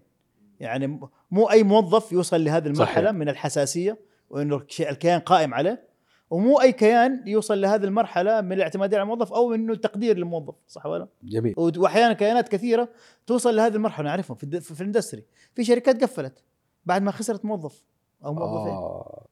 يعني 0.61 1.01
مو 1.31 1.51
أي 1.51 1.63
موظف 1.63 2.13
يوصل 2.13 2.45
لهذه 2.45 2.67
المرحلة 2.67 3.05
صحيح. 3.05 3.19
من 3.19 3.29
الحساسية 3.29 3.99
وإنه 4.31 4.63
الكيان 4.81 5.21
قائم 5.21 5.55
عليه. 5.55 5.88
ومو 6.31 6.61
أي 6.61 6.73
كيان 6.73 7.23
يوصل 7.27 7.61
لهذه 7.61 7.85
المرحلة 7.85 8.41
من 8.41 8.53
الاعتماد 8.53 8.95
على 8.95 9.03
الموظف 9.03 9.33
أو 9.33 9.55
إنه 9.55 9.73
التقدير 9.73 10.17
للموظف 10.17 10.55
صح 10.69 10.87
ولا؟ 10.87 11.09
جميل. 11.23 11.55
وأحيانا 11.57 12.13
كيانات 12.13 12.49
كثيرة 12.49 12.89
توصل 13.27 13.57
لهذه 13.57 13.75
المرحلة 13.75 14.07
نعرفهم 14.09 14.37
في, 14.37 14.61
في 14.61 14.81
الإندستري. 14.81 15.25
في 15.55 15.65
شركات 15.65 16.03
قفلت 16.03 16.43
بعد 16.87 17.03
ما 17.03 17.11
خسرت 17.11 17.45
موظف 17.45 17.85
أو 18.25 18.35
موظفين. 18.35 18.73
آه. 18.73 19.27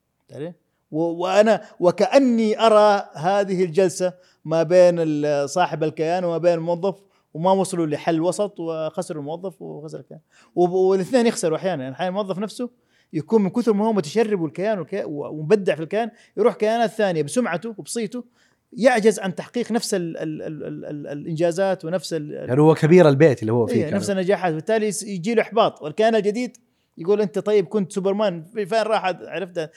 وأنا 0.90 1.62
وكأني 1.80 2.66
أرى 2.66 3.08
هذه 3.14 3.64
الجلسة 3.64 4.12
ما 4.44 4.62
بين 4.62 5.46
صاحب 5.46 5.84
الكيان 5.84 6.24
وما 6.24 6.38
بين 6.38 6.54
الموظف 6.54 7.02
وما 7.34 7.52
وصلوا 7.52 7.86
لحل 7.86 8.20
وسط 8.20 8.60
وخسروا 8.60 9.20
الموظف 9.20 9.62
وخسر 9.62 9.98
الكيان. 9.98 10.20
والاثنين 10.54 11.26
يخسروا 11.26 11.56
أحيانا. 11.56 11.82
يعني 11.82 11.94
أحيانا 11.94 12.08
الموظف 12.08 12.38
نفسه 12.38 12.70
يكون 13.16 13.42
من 13.42 13.50
كثر 13.50 13.72
ما 13.72 13.86
هو 13.86 13.92
متشرب 13.92 14.40
والكيان 14.40 14.86
ومبدع 15.06 15.74
في 15.74 15.82
الكيان 15.82 16.10
يروح 16.36 16.54
كيانات 16.54 16.90
ثانية 16.90 17.22
بسمعته 17.22 17.74
وبصيته 17.78 18.24
يعجز 18.72 19.20
عن 19.20 19.34
تحقيق 19.34 19.72
نفس 19.72 19.94
ال 19.94 20.16
ال 20.16 20.42
ال 20.42 20.64
ال 20.64 20.84
ال 20.84 21.06
الإنجازات 21.06 21.84
ونفس 21.84 22.12
يعني 22.12 22.60
هو 22.60 22.74
كبير 22.74 23.08
البيت 23.08 23.40
اللي 23.42 23.52
هو 23.52 23.66
فيه 23.66 23.84
إيه 23.84 23.94
نفس 23.94 24.10
النجاحات. 24.10 24.52
وبالتالي 24.52 24.86
يجي 24.86 25.34
له 25.34 25.42
إحباط. 25.42 25.82
والكيان 25.82 26.14
الجديد 26.14 26.56
يقول 26.98 27.20
أنت 27.20 27.38
طيب 27.38 27.66
كنت 27.66 27.92
سوبرمان 27.92 28.44
فين 28.44 28.82
راح؟ 28.82 29.04
عرفت 29.04 29.70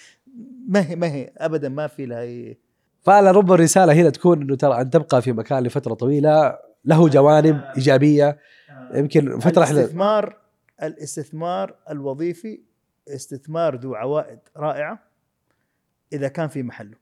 ما 0.67 0.89
هي 0.89 0.95
ما 0.95 1.07
هي 1.07 1.31
ابدا 1.37 1.69
ما 1.69 1.87
في 1.87 2.05
لها 2.05 2.55
فلرب 3.01 3.51
الرسالة 3.51 3.93
هنا 3.93 4.09
تكون 4.09 4.41
إنه 4.41 4.55
ترى 4.55 4.81
أن 4.81 4.89
تبقى 4.89 5.21
في 5.21 5.31
مكان 5.31 5.63
لفترة 5.63 5.93
طويلة 5.93 6.57
له 6.85 7.09
جوانب 7.09 7.61
إيجابية. 7.77 8.37
يمكن 8.93 9.39
فترة 9.39 9.63
الاستثمار 9.71 10.37
الاستثمار 10.83 11.75
الوظيفي 11.89 12.68
استثمار 13.09 13.75
ذو 13.75 13.95
عوائد 13.95 14.39
رائعة 14.57 14.99
إذا 16.13 16.27
كان 16.27 16.47
في 16.47 16.63
محله. 16.63 16.97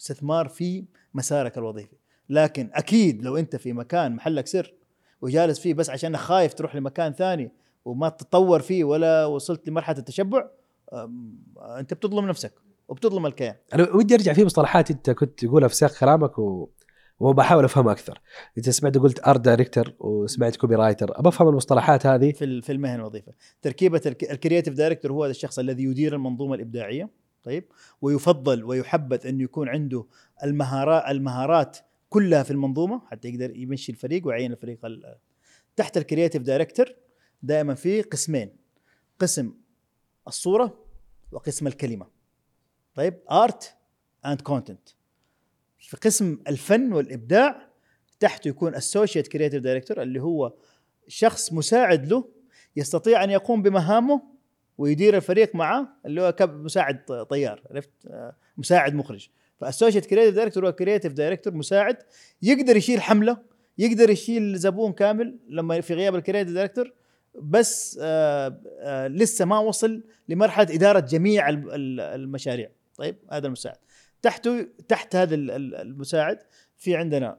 استثمار 0.00 0.48
في 0.48 0.84
مسارك 1.14 1.58
الوظيفي. 1.58 1.96
لكن 2.28 2.70
أكيد 2.74 3.22
لو 3.22 3.36
أنت 3.36 3.56
في 3.56 3.72
مكان 3.72 4.16
محلك 4.16 4.46
سر 4.46 4.74
وجالس 5.20 5.58
فيه 5.58 5.74
بس 5.74 5.90
عشان 5.90 6.16
خايف 6.16 6.54
تروح 6.54 6.76
لمكان 6.76 7.12
ثاني 7.12 7.52
وما 7.84 8.08
تتطور 8.08 8.60
فيه 8.60 8.84
ولا 8.84 9.26
وصلت 9.26 9.68
لمرحلة 9.68 9.98
التشبع 9.98 10.48
أنت 11.78 11.94
بتظلم 11.94 12.28
نفسك 12.28 12.52
وبتظلم 12.88 13.26
الكيان. 13.26 13.54
أنا 13.74 13.90
ودي 13.94 14.14
أرجع 14.14 14.32
في 14.32 14.44
مصطلحات 14.44 14.90
أنت 14.90 15.10
كنت 15.10 15.44
تقولها 15.44 15.68
في 15.68 15.74
سياق 15.74 15.98
كلامك 16.00 16.38
و... 16.38 16.68
وبحاول 17.20 17.64
افهمها 17.64 17.92
أكثر. 17.92 18.20
انت 18.58 18.70
سمعت 18.70 18.98
قلت 18.98 19.28
art 19.28 19.40
director 19.40 19.92
وسمعت 19.98 20.56
copywriter 20.56 21.18
أبى 21.18 21.28
أفهم 21.28 21.48
المصطلحات 21.48 22.06
هذه. 22.06 22.32
في 22.32 22.62
في 22.62 22.72
المهن 22.72 22.94
الوظيفة. 22.94 23.32
تركيبة 23.62 24.00
ال 24.06 24.14
creative 24.14 24.74
director 24.74 25.12
هو 25.12 25.24
هذا 25.24 25.30
الشخص 25.30 25.58
الذي 25.58 25.84
يدير 25.84 26.14
المنظومة 26.14 26.54
الإبداعية 26.54 27.10
طيب 27.42 27.64
ويفضل 28.00 28.64
ويحبذ 28.64 29.26
انه 29.26 29.44
يكون 29.44 29.68
عنده 29.68 30.06
المهارات 30.44 31.10
المهارات 31.10 31.78
كلها 32.08 32.42
في 32.42 32.50
المنظومة 32.50 33.02
حتى 33.06 33.28
يقدر 33.28 33.56
يمشي 33.56 33.92
الفريق 33.92 34.26
ويعين 34.26 34.52
الفريق 34.52 34.78
تحت 35.76 35.96
ال 35.96 36.01
creative 36.01 36.42
director 36.42 36.86
دائما 37.42 37.74
في 37.74 38.02
قسمين 38.02 38.56
قسم 39.18 39.52
الصورة 40.28 40.78
وقسم 41.32 41.66
الكلمة. 41.66 42.06
طيب 42.94 43.18
art 43.30 43.76
and 44.26 44.40
content 44.40 44.88
في 45.82 45.96
قسم 45.96 46.38
الفن 46.48 46.92
والإبداع 46.92 47.68
تحته 48.20 48.48
يكون 48.48 48.74
ال 48.74 48.79
associate 48.79 49.28
creative 49.28 49.62
director 49.62 50.02
اللي 50.02 50.22
هو 50.22 50.52
شخص 51.08 51.52
مساعد 51.52 52.06
له 52.08 52.24
يستطيع 52.76 53.24
أن 53.24 53.30
يقوم 53.30 53.62
بمهامه 53.62 54.22
ويدير 54.78 55.16
الفريق 55.16 55.54
معه 55.54 55.88
اللي 56.06 56.22
هو 56.22 56.34
مساعد 56.40 57.24
طيار 57.30 57.62
عرفت؟ 57.70 57.90
مساعد 58.58 58.94
مخرج. 58.94 59.28
فال 59.60 59.68
associate 59.68 60.06
creative 60.06 60.34
director 60.34 60.66
هو 60.66 60.72
creative 60.72 61.12
director 61.12 61.54
مساعد 61.54 61.96
يقدر 62.42 62.76
يشيل 62.76 63.00
حملة 63.02 63.36
يقدر 63.78 64.10
يشيل 64.10 64.56
زبون 64.58 64.92
كامل 64.92 65.38
لما 65.48 65.80
في 65.80 65.94
غياب 65.94 66.14
ال 66.14 66.18
creative 66.18 66.50
director 66.50 66.92
بس 67.34 67.98
آه 68.02 68.60
آه 68.80 69.08
لسه 69.08 69.44
ما 69.44 69.58
وصل 69.58 70.02
لمرحلة 70.28 70.74
إدارة 70.74 71.00
جميع 71.00 71.48
ال- 71.48 71.70
ال- 71.74 72.00
المشاريع. 72.00 72.70
طيب 72.96 73.16
هذا 73.32 73.46
المساعد. 73.46 73.76
تحته 74.22 74.66
تحت 74.88 75.16
هذا 75.16 75.34
ال- 75.34 75.50
ال- 75.50 75.74
المساعد 75.74 76.38
في 76.78 76.96
عندنا 76.96 77.38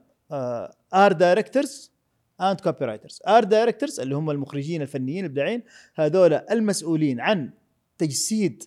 art 0.94 1.12
directors 1.12 1.92
and 2.40 2.60
copywriters 2.60 3.20
art 3.28 3.44
directors 3.44 4.00
اللي 4.00 4.14
هم 4.16 4.30
المخرجين 4.30 4.82
الفنيين 4.82 5.24
الابداعيين 5.24 5.62
هذول 5.94 6.32
المسؤولين 6.32 7.20
عن 7.20 7.50
تجسيد 7.98 8.62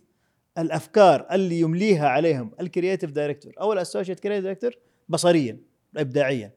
الأفكار 0.58 1.28
اللي 1.32 1.60
يمليها 1.60 2.08
عليهم 2.10 2.52
ال 2.62 2.68
creative 2.68 3.12
director 3.12 3.54
أو 3.62 3.74
ال 3.74 3.79
associate 3.79 4.20
creative 4.20 4.44
director 4.44 4.72
بصريا 5.10 5.58
ابداعيا. 5.98 6.52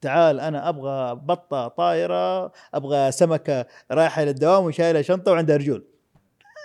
تعال 0.00 0.40
أنا 0.40 0.68
أبغى 0.68 1.14
بطة 1.14 1.68
طايرة 1.68 2.52
أبغى 2.74 3.12
سمكة 3.12 3.66
رايحة 3.90 4.24
للدوام 4.24 4.64
وشايلة 4.64 5.02
شنطة 5.02 5.32
وعندها 5.32 5.56
رجول. 5.56 5.84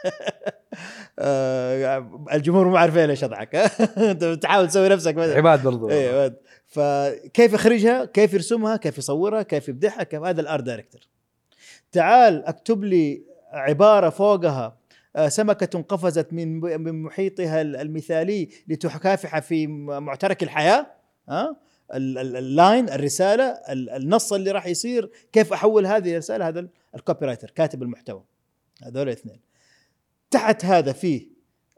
الجمهور 2.34 2.68
ما 2.68 2.80
عارفين 2.80 3.06
ليش 3.06 3.24
اضحك 3.24 3.56
أنت 4.12 4.24
بتحاول 4.24 4.68
تسوي 4.68 4.90
نفسك 4.90 5.18
عباد 5.18 5.64
برضو. 5.64 5.90
أيوه 5.90 6.36
فكيف 6.68 7.54
يخرجها؟ 7.54 8.06
كيف 8.06 8.34
يرسمها؟ 8.34 8.78
كيف 8.78 8.98
يصورها؟ 8.98 9.42
كيف 9.44 9.70
يبدعها؟ 9.70 10.04
كيف 10.04 10.22
هذا 10.22 10.42
ال 10.42 10.47
art 10.47 10.64
director 10.64 11.02
تعال 11.92 12.46
اكتب 12.46 12.84
لي 12.84 13.22
عبارة 13.52 14.10
فوقها. 14.10 14.78
آه، 15.16 15.28
سمكة 15.28 15.82
قفزت 15.82 16.34
من 16.34 16.60
من 16.60 17.04
محيطها 17.04 17.62
المثالي 17.62 18.50
لتكافح 18.68 19.40
في 19.40 19.68
معترك 19.68 20.44
الحياة. 20.44 20.88
ها 21.30 21.56
ال- 21.94 22.38
ال 22.38 22.48
line 22.48 22.90
الرسالة 22.90 23.44
ال- 23.44 23.90
النص 23.90 24.34
اللي 24.34 24.52
راح 24.52 24.68
يصير. 24.68 25.10
كيف 25.34 25.54
أحول 25.54 25.86
هذه 25.86 26.12
الرسالة؟ 26.12 26.48
هذا 26.48 26.68
ال 26.96 27.26
copywriter 27.26 27.52
كاتب 27.52 27.84
المحتوى. 27.84 28.24
هذول 28.84 29.04
الاثنين. 29.04 29.40
تحت 30.32 30.66
هذا 30.66 30.92
فيه 30.92 31.32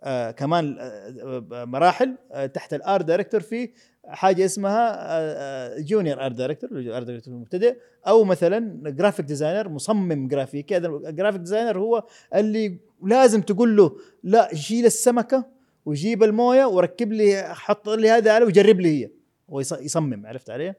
آه 0.04 0.32
كمان 0.32 0.78
آه 0.80 1.46
آه، 1.54 1.66
مراحل 1.66 2.18
آه 2.32 2.46
تحت 2.46 2.74
ال 2.74 3.02
art 3.02 3.12
director 3.12 3.40
في 3.42 3.70
حاجة 4.08 4.46
اسمها 4.46 5.80
junior 5.80 6.26
art 6.26 6.32
director 6.32 6.70
art 6.72 7.04
director 7.04 7.34
مبتدئ 7.34 7.78
أو 8.08 8.24
مثلا 8.24 8.90
graphic 8.92 9.26
designer 9.26 9.70
مصمم 9.70 10.28
جرافيكي 10.28 10.76
هذا 10.76 10.88
ال 10.88 10.95
graphic 10.95 11.42
designer 11.42 11.80
هو 11.80 12.04
اللي 12.36 12.78
لازم 13.04 13.42
تقول 13.42 13.78
له 13.78 13.98
لا 14.24 14.56
شيل 14.56 14.86
السمكة 14.86 15.46
وجيب 15.86 16.24
الموية 16.24 16.66
وركب 16.66 17.14
لي 17.14 17.44
حط 17.56 17.90
لي 17.90 18.10
هذا 18.10 18.34
عليه 18.34 18.46
وجرب 18.46 18.80
لي 18.80 19.04
هي 19.04 19.12
ويصمم 19.48 20.26
عرفت 20.26 20.50
عليه؟ 20.50 20.78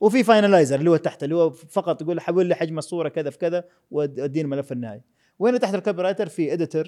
وفي 0.00 0.24
finalizer 0.24 0.78
اللي 0.78 0.90
هو 0.90 0.96
تحت 0.96 1.24
اللي 1.24 1.34
هو 1.34 1.50
فقط 1.50 2.02
يقول 2.02 2.20
حول 2.20 2.46
لي 2.46 2.54
حجم 2.54 2.78
الصورة 2.78 3.08
كذا 3.08 3.30
في 3.30 3.38
كذا 3.38 3.64
واديني 3.90 4.44
الملف 4.44 4.72
النهائي 4.72 5.00
وهنا 5.38 5.58
تحت 5.58 5.74
ال 5.74 6.02
copywriter 6.02 6.28
في 6.28 6.52
editor 6.52 6.84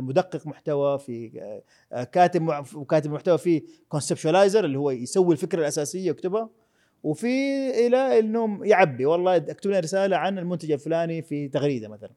مدقق 0.00 0.46
محتوى 0.46 0.98
في 0.98 1.40
آه، 1.40 1.62
آه، 1.92 2.04
كاتب 2.04 2.64
وكاتب 2.74 3.10
محتوى 3.12 3.38
في 3.38 3.62
conceptualizer 3.88 4.64
اللي 4.64 4.78
هو 4.78 4.90
يسوي 4.90 5.32
الفكرة 5.32 5.60
الأساسية 5.60 6.10
يكتبها 6.10 6.50
وفي 7.02 7.26
إلى 7.86 8.18
إنه 8.18 8.58
يعبي 8.62 9.06
والله 9.06 9.36
اكتب 9.36 9.70
لنا 9.70 9.80
رسالة 9.80 10.16
عن 10.16 10.38
المنتج 10.38 10.70
الفلاني 10.70 11.22
في 11.22 11.48
تغريدة 11.48 11.88
مثلا. 11.88 12.10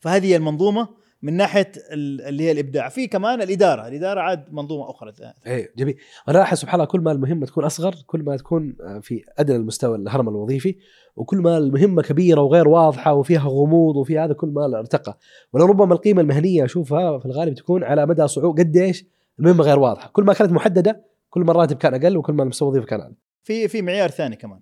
فهذه 0.00 0.36
المنظومة. 0.36 0.88
من 1.22 1.36
ناحية 1.36 1.72
ال- 1.92 2.20
اللي 2.20 2.42
هي 2.44 2.52
الإبداع. 2.52 2.88
في 2.88 3.06
كمان 3.06 3.42
الإدارة. 3.42 3.88
الإدارة 3.88 4.20
عاد 4.20 4.52
منظومة 4.52 4.90
أخرى. 4.90 5.12
إيه 5.46 5.72
جميل. 5.76 5.96
أنا 6.28 6.38
لاحظ 6.38 6.58
سبحان 6.58 6.74
الله 6.74 6.90
كل 6.90 7.00
ما 7.00 7.12
المهمة 7.12 7.46
تكون 7.46 7.64
أصغر 7.64 7.94
كل 8.06 8.22
ما 8.22 8.36
تكون 8.36 8.76
آه، 8.80 8.98
في 8.98 9.24
أدنى 9.38 9.56
المستوى 9.56 9.96
الهرم 9.98 10.28
الوظيفي 10.28 10.76
وكل 11.16 11.36
ما 11.38 11.58
المهمة 11.58 12.02
كبيرة 12.02 12.40
وغير 12.40 12.68
واضحة 12.68 13.14
وفيها 13.14 13.48
غموض 13.48 13.96
وفي 13.96 14.18
هذا 14.18 14.32
كل 14.34 14.48
ما 14.48 14.78
ارتقى. 14.78 15.18
ولربما 15.52 15.94
القيمة 15.94 16.20
المهنية 16.22 16.64
أشوفها 16.64 17.18
في 17.18 17.26
الغالب 17.26 17.54
تكون 17.54 17.84
على 17.84 18.06
مدى 18.06 18.28
صعود. 18.28 18.58
قديش 18.60 19.04
المهمة 19.38 19.64
غير 19.64 19.78
واضحة. 19.78 20.10
كل 20.12 20.24
ما 20.24 20.32
كانت 20.32 20.52
محددة 20.52 21.04
كل 21.30 21.40
ما 21.40 21.50
الراتب 21.50 21.76
كان 21.76 21.94
أقل 21.94 22.16
وكل 22.16 22.32
ما 22.32 22.42
المستوى 22.42 22.68
الوظيفي 22.68 22.86
كان 22.86 23.00
أعلى. 23.00 23.14
في 23.42 23.68
في 23.68 23.82
معيار 23.82 24.10
ثاني 24.10 24.36
كمان. 24.36 24.60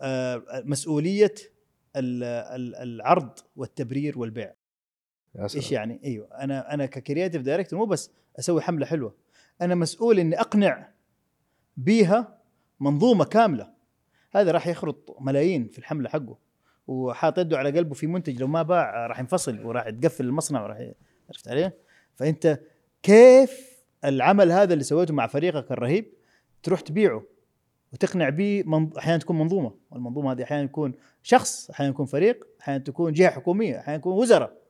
آه، 0.00 0.42
مسؤولية 0.64 1.34
ال- 1.96 2.22
ال- 2.24 2.74
العرض 2.74 3.30
والتبرير 3.56 4.18
والبيع. 4.18 4.52
إيش 5.40 5.72
يعني؟ 5.72 6.00
أيوه. 6.04 6.28
أنا 6.40 6.74
أنا 6.74 6.86
ك 6.86 6.92
creative 6.92 7.42
director 7.42 7.78
مو 7.78 7.84
بس 7.84 8.10
أسوي 8.38 8.60
حملة 8.60 8.86
حلوة. 8.86 9.14
أنا 9.62 9.74
مسؤول 9.74 10.18
إني 10.18 10.40
أقنع 10.40 10.88
بيها 11.76 12.38
منظومة 12.80 13.24
كاملة. 13.24 13.70
هذا 14.32 14.50
راح 14.50 14.66
يخرط 14.66 15.16
ملايين 15.20 15.68
في 15.68 15.78
الحملة 15.78 16.08
حقه. 16.08 16.36
وحاط 16.86 17.38
يده 17.38 17.58
على 17.58 17.70
قلبه 17.70 17.94
في 17.94 18.06
منتج 18.06 18.40
لو 18.40 18.46
ما 18.46 18.62
باع 18.62 19.06
راح 19.06 19.18
ينفصل 19.20 19.64
وراح 19.66 19.86
يتقفل 19.86 20.24
المصنع 20.24 20.62
وراح 20.62 20.80
ي- 20.80 20.94
عرفت 21.28 21.48
عليه؟ 21.48 21.76
فأنت 22.14 22.60
كيف 23.02 23.76
العمل 24.04 24.52
هذا 24.52 24.72
اللي 24.72 24.84
سويته 24.84 25.14
مع 25.14 25.26
فريقك 25.26 25.72
الرهيب 25.72 26.12
تروح 26.62 26.80
تبيعه 26.80 27.22
وتقنع 27.92 28.28
به. 28.28 28.64
أحيانا 28.98 29.18
تكون 29.18 29.38
منظومة. 29.38 29.74
والمنظومة 29.90 30.32
هذه 30.32 30.42
أحيانا 30.42 30.62
يكون 30.64 30.94
شخص 31.22 31.70
أحيانا 31.70 31.90
يكون 31.90 32.06
فريق 32.06 32.46
أحيانا 32.60 32.84
تكون 32.84 33.12
جهة 33.12 33.30
حكومية 33.30 33.78
أحيانا 33.78 33.98
يكون 33.98 34.12
وزراء. 34.12 34.65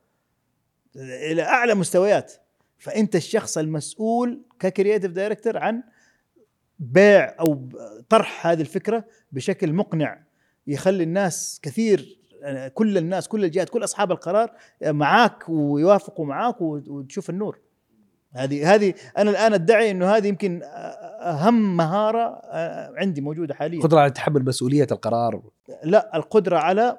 إلى 1.31 1.41
أعلى 1.41 1.75
مستويات. 1.75 2.33
فأنت 2.77 3.15
الشخص 3.15 3.57
المسؤول 3.57 4.41
ك 4.59 4.65
creative 4.65 5.11
director 5.11 5.57
عن 5.57 5.83
بيع 6.79 7.35
أو 7.39 7.69
طرح 8.09 8.47
هذه 8.47 8.61
الفكرة 8.61 9.03
بشكل 9.31 9.73
مقنع 9.73 10.19
يخلي 10.67 11.03
الناس 11.03 11.59
كثير 11.63 12.17
كل 12.73 12.97
الناس 12.97 13.27
كل 13.27 13.45
الجهات 13.45 13.69
كل 13.69 13.83
أصحاب 13.83 14.11
القرار 14.11 14.51
معاك 14.85 15.43
ويوافقوا 15.49 16.25
معاك 16.25 16.61
وت- 16.61 16.87
وتشوف 16.87 17.29
النور. 17.29 17.59
هذه 18.31 18.75
هذه 18.75 18.93
أنا 19.17 19.29
الآن 19.31 19.53
أدعي 19.53 19.91
إنه 19.91 20.05
هذه 20.15 20.27
يمكن 20.27 20.61
أهم 21.21 21.77
مهارة 21.77 22.41
عندي 22.97 23.21
موجودة 23.21 23.53
حاليا. 23.53 23.81
قدره 23.81 23.99
على 23.99 24.11
تحمل 24.11 24.45
مسؤولية 24.45 24.87
القرار؟ 24.91 25.41
لا 25.83 26.15
القدرة 26.17 26.57
على 26.57 26.97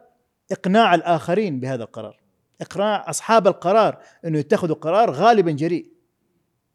إقناع 0.52 0.94
الآخرين 0.94 1.60
بهذا 1.60 1.82
القرار. 1.82 2.20
إقناع 2.60 3.10
أصحاب 3.10 3.46
القرار 3.46 4.02
أنه 4.24 4.38
يتخذوا 4.38 4.76
قرار 4.76 5.10
غالبا 5.10 5.50
جريء. 5.50 5.92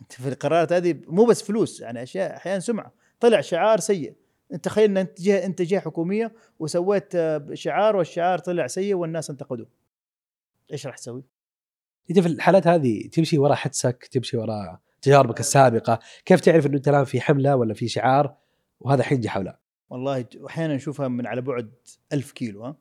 في 0.10 0.30
القرارات 0.30 0.74
هذه 0.74 1.02
مو 1.08 1.26
بس 1.26 1.44
فلوس 1.44 1.82
يعني 1.82 2.04
أشياء 2.04 2.36
أحيانا 2.36 2.60
سمعة. 2.60 2.94
طلع 3.20 3.42
شعار 3.42 3.80
سيء. 3.80 4.14
أنت 4.54 4.66
تخيل 4.66 4.90
أن 4.90 4.98
أنت 4.98 5.22
جهة, 5.22 5.46
أنت 5.46 5.62
جهة 5.62 5.80
حكومية 5.80 6.34
وسويت 6.60 7.16
آه، 7.16 7.48
شعار 7.54 7.96
والشعار 7.96 8.40
طلع 8.40 8.68
سيء 8.68 8.94
والناس 8.94 9.30
انتقدوه. 9.30 9.68
إيش 10.72 10.88
راح 10.88 10.98
تسوي؟ 10.98 11.24
انت 12.10 12.20
في 12.20 12.28
الحالات 12.28 12.68
هذه 12.68 13.08
تمشي 13.08 13.38
وراء 13.38 13.56
حدسك 13.56 14.08
تمشي 14.12 14.38
وراء 14.38 14.80
تجاربك 15.02 15.40
السابقة 15.40 16.00
كيف 16.26 16.40
تعرف 16.40 16.66
إنه 16.66 16.78
أنت 16.78 16.88
الآن 16.88 17.04
في 17.06 17.22
حملة 17.22 17.56
ولا 17.56 17.74
في 17.74 17.88
شعار 17.88 18.36
وهذا 18.80 19.04
حينجح 19.04 19.38
أو 19.38 19.44
لا 19.44 19.60
والله 19.90 20.26
أحيانا 20.48 20.76
نشوفها 20.76 21.08
من 21.08 21.28
على 21.28 21.42
بعد 21.42 21.72
ألف 22.14 22.32
كيلو 22.32 22.66
ها 22.66 22.76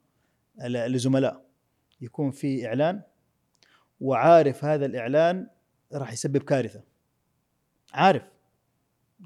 لزملاء. 0.68 1.51
يكون 2.02 2.30
في 2.30 2.66
إعلان 2.66 3.02
وعارف 4.00 4.64
هذا 4.64 4.86
الإعلان 4.86 5.46
راح 5.92 6.12
يسبب 6.12 6.42
كارثة. 6.42 6.82
عارف. 7.92 8.22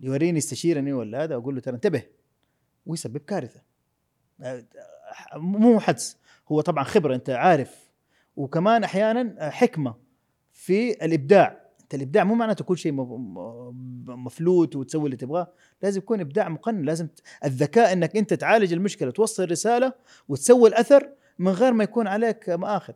يوريني 0.03 0.39
يستشيرني 0.39 0.93
ولا 0.93 1.25
هذا 1.25 1.35
أقول 1.35 1.55
له 1.55 1.61
ترى 1.61 1.75
انتبه 1.75 2.03
ويسبب 2.87 3.19
كارثة. 3.19 3.61
أه، 4.41 4.65
مو 5.35 5.81
حدس 5.81 6.19
هو 6.49 6.61
طبعا 6.61 6.85
خبرة 6.85 7.15
أنت 7.15 7.31
عارف. 7.31 7.91
وكمان 8.37 8.85
أحيانا 8.85 9.51
حكمة 9.51 9.95
في 10.53 11.05
الإبداع. 11.05 11.67
أنت 11.81 11.95
الإبداع 11.95 12.25
مو 12.25 12.35
معناته 12.35 12.65
كل 12.65 12.79
شيء 12.79 12.93
مفلوت 14.07 14.77
وتسوي 14.77 15.05
اللي 15.05 15.17
تبغاه. 15.17 15.53
لازم 15.83 15.99
يكون 15.99 16.21
إبداع 16.21 16.49
مقنن 16.49 16.83
لازم 16.83 17.09
الذكاء 17.45 17.93
إنك 17.93 18.17
أنت 18.17 18.35
تعالج 18.35 18.73
المشكلة 18.73 19.11
توصل 19.11 19.51
رسالة 19.51 19.93
وتسوي 20.29 20.69
الأثر 20.69 21.13
من 21.39 21.53
غير 21.53 21.73
ما 21.73 21.85
يكون 21.85 22.07
عليك 22.07 22.49
مآخذ. 22.51 22.95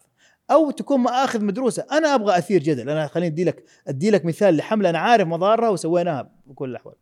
أو 0.51 0.71
تكون 0.71 1.01
مآخذ 1.01 1.45
مدروسة. 1.45 1.87
أنا 1.93 2.15
أبغى 2.15 2.39
أثير 2.39 2.63
جدل. 2.63 2.91
أنا 2.91 3.07
خليني 3.07 3.27
ادي 3.35 3.45
لك 3.45 3.65
ادي 3.89 4.11
لك 4.11 4.25
مثال 4.25 4.57
لحملة. 4.57 4.91
أنا 4.91 4.99
عارف 4.99 5.29
مضارها 5.29 5.69
وسويناها 5.69 6.31
بكل 6.47 6.71
الاحوال 6.71 6.95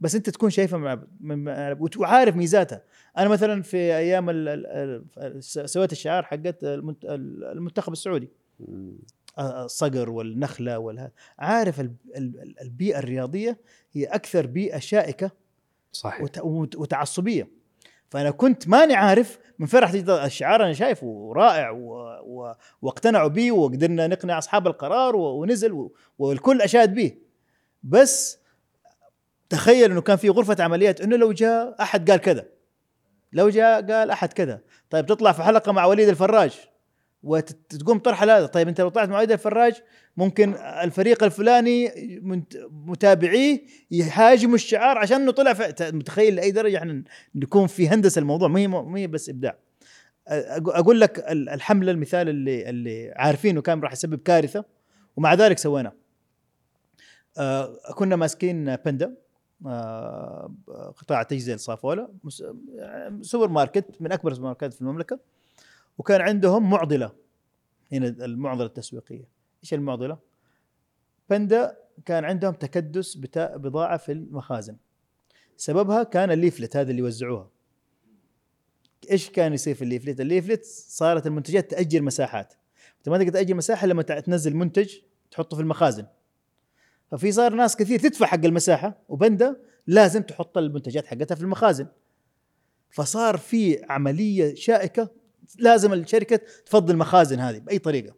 بس 0.00 0.14
أنت 0.14 0.30
تكون 0.30 0.50
شايفها 0.50 0.98
وعارف 1.98 2.36
ميزاتها. 2.36 2.82
أنا 3.18 3.28
مثلا 3.28 3.62
في 3.62 3.76
أيام 3.76 4.26
سويت 5.40 5.92
الشعار 5.92 6.22
حقت 6.22 6.64
المنت- 6.64 7.04
المنتخب 7.52 7.92
السعودي. 7.92 8.28
الصقر 9.38 10.10
والنخلة 10.10 10.78
والهذا 10.78 11.10
عارف 11.38 11.80
ال- 11.80 11.94
ال- 12.16 12.54
البيئة 12.60 12.98
الرياضية 12.98 13.58
هي 13.92 14.04
أكثر 14.04 14.46
بيئة 14.46 14.78
شائكة 14.78 15.30
صحيح. 15.92 16.22
وت- 16.22 16.38
وت- 16.38 16.76
وتعصبية. 16.76 17.48
فأنا 18.10 18.30
كنت 18.30 18.68
ماني 18.68 18.94
عارف 18.94 19.38
من 19.58 19.66
فرح 19.66 19.92
تجد 19.92 20.10
الشعار. 20.10 20.64
أنا 20.64 20.72
شايفه 20.72 21.32
رائع 21.36 21.70
و... 21.70 21.94
و... 22.24 22.54
واقتنعوا 22.82 23.28
به 23.28 23.52
وقدرنا 23.52 24.06
نقنع 24.06 24.38
أصحاب 24.38 24.66
القرار 24.66 25.16
و... 25.16 25.40
ونزل 25.40 25.72
و... 25.72 25.94
والكل 26.18 26.62
أشاد 26.62 26.94
به 26.94 27.16
بس 27.82 28.38
تخيل 29.48 29.90
إنه 29.90 30.00
كان 30.00 30.16
في 30.16 30.28
غرفة 30.28 30.64
عمليات 30.64 31.00
إنه 31.00 31.16
لو 31.16 31.32
جاء 31.32 31.82
أحد 31.82 32.10
قال 32.10 32.20
كذا. 32.20 32.44
لو 33.32 33.48
جاء 33.48 33.92
قال 33.92 34.10
أحد 34.10 34.32
كذا. 34.32 34.60
طيب 34.90 35.06
تطلع 35.06 35.32
في 35.32 35.42
حلقة 35.42 35.72
مع 35.72 35.84
وليد 35.84 36.08
الفراج. 36.08 36.60
وتقوم 37.24 37.98
طرح 37.98 38.22
هذا 38.22 38.46
طيب 38.46 38.68
أنت 38.68 38.80
لو 38.80 38.88
طلعت 38.88 39.08
مع 39.08 39.22
الفراج 39.22 39.82
ممكن 40.16 40.54
الفريق 40.54 41.24
الفلاني 41.24 41.90
متابعيه 42.86 43.62
يهاجموا 43.90 44.54
الشعار 44.54 44.98
عشان 44.98 45.20
إنه 45.20 45.32
طلع 45.32 45.54
متخيل 45.80 46.34
لأي 46.36 46.50
درجة 46.50 46.78
إحنا 46.78 47.02
نكون 47.34 47.66
في 47.66 47.88
هندسة 47.88 48.18
الموضوع. 48.18 48.48
ما 48.48 48.60
هي 48.60 48.68
ما 48.68 48.98
هي 48.98 49.06
بس 49.06 49.28
إبداع. 49.28 49.56
أقول 50.28 51.00
لك 51.00 51.18
ال- 51.18 51.48
الحملة 51.48 51.92
المثال 51.92 52.28
اللي 52.28 52.70
اللي 52.70 53.12
عارفينه 53.16 53.62
كان 53.62 53.80
راح 53.80 53.92
يسبب 53.92 54.18
كارثة 54.18 54.64
ومع 55.16 55.34
ذلك 55.34 55.58
سويناه. 55.58 55.92
كنا 57.94 58.16
ماسكين 58.16 58.76
بندا 58.76 59.14
قطاع 60.96 61.22
تجزئه 61.22 61.54
آه، 62.80 63.18
سوبر 63.22 63.48
ماركت 63.48 63.84
من 64.00 64.12
أكبر 64.12 64.30
السوبر 64.30 64.46
ماركتات 64.46 64.74
في 64.74 64.80
المملكة. 64.80 65.20
وكان 65.98 66.20
عندهم 66.20 66.70
معضلة. 66.70 67.12
هنا 67.92 68.06
المعضلة 68.06 68.66
التسويقية. 68.66 69.28
إيش 69.62 69.74
المعضلة؟ 69.74 70.18
بندا 71.30 71.76
كان 72.04 72.24
عندهم 72.24 72.54
تكدس 72.54 73.16
بضاعة 73.36 73.96
في 73.96 74.12
المخازن. 74.12 74.76
سببها 75.56 76.02
كان 76.02 76.30
ال 76.30 76.36
leaflet 76.36 76.76
هذا 76.76 76.90
اللي 76.90 77.02
يوزعوها 77.02 77.50
إيش 79.10 79.30
كان 79.30 79.52
يصير 79.52 79.74
في 79.74 79.82
ال 79.82 79.86
leaflet؟ 79.86 80.20
ال 80.20 80.26
leaflet 80.26 80.64
صارت 80.64 81.26
المنتجات 81.26 81.70
تأجر 81.70 82.02
مساحات. 82.02 82.54
أنت 82.98 83.08
ما 83.08 83.18
تقدر 83.18 83.32
تأجر 83.32 83.54
مساحة 83.54 83.86
لما 83.86 84.02
تنزل 84.02 84.56
منتج 84.56 84.94
تحطه 85.30 85.56
في 85.56 85.62
المخازن. 85.62 86.06
ففي 87.10 87.32
صار 87.32 87.54
ناس 87.54 87.76
كثير 87.76 87.98
تدفع 87.98 88.26
حق 88.26 88.44
المساحة 88.44 88.98
وبندا 89.08 89.56
لازم 89.86 90.22
تحط 90.22 90.58
المنتجات 90.58 91.06
حقتها 91.06 91.34
في 91.34 91.40
المخازن. 91.40 91.86
فصار 92.90 93.36
في 93.36 93.84
عملية 93.88 94.54
شائكة 94.54 95.10
لازم 95.58 95.92
الشركة 95.92 96.40
تفضي 96.66 96.92
المخازن 96.92 97.40
هذه 97.40 97.58
بأي 97.58 97.78
طريقة. 97.78 98.14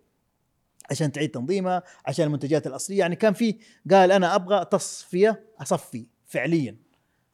عشان 0.90 1.12
تعيد 1.12 1.30
تنظيمها 1.30 1.82
عشان 2.06 2.26
المنتجات 2.26 2.66
الأصلية. 2.66 2.98
يعني 2.98 3.16
كان 3.16 3.32
في 3.32 3.58
قال 3.90 4.12
أنا 4.12 4.34
أبغى 4.34 4.64
تصفية 4.64 5.44
أصفي 5.60 6.06
فعليا 6.26 6.76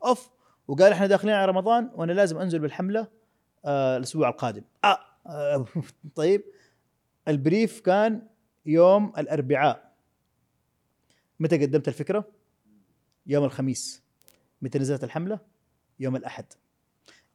أوف 0.05 0.31
وقال 0.69 0.93
إحنا 0.93 1.06
داخلين 1.06 1.35
على 1.35 1.51
رمضان 1.51 1.90
وأنا 1.94 2.12
لازم 2.12 2.39
أنزل 2.39 2.59
بالحملة 2.59 3.09
آه 3.64 3.97
الأسبوع 3.97 4.28
القادم. 4.28 4.62
آه, 4.85 4.98
آه 5.27 5.66
طيب. 6.14 6.44
البريف 7.28 7.81
كان 7.81 8.27
يوم 8.66 9.12
الأربعاء. 9.19 9.93
متى 11.40 11.66
قدمت 11.66 11.89
الفكرة؟ 11.89 12.24
يوم 13.27 13.44
الخميس. 13.44 14.02
متى 14.62 14.78
نزلت 14.78 15.05
الحملة؟ 15.05 15.39
يوم 16.01 16.16
الأحد. 16.16 16.44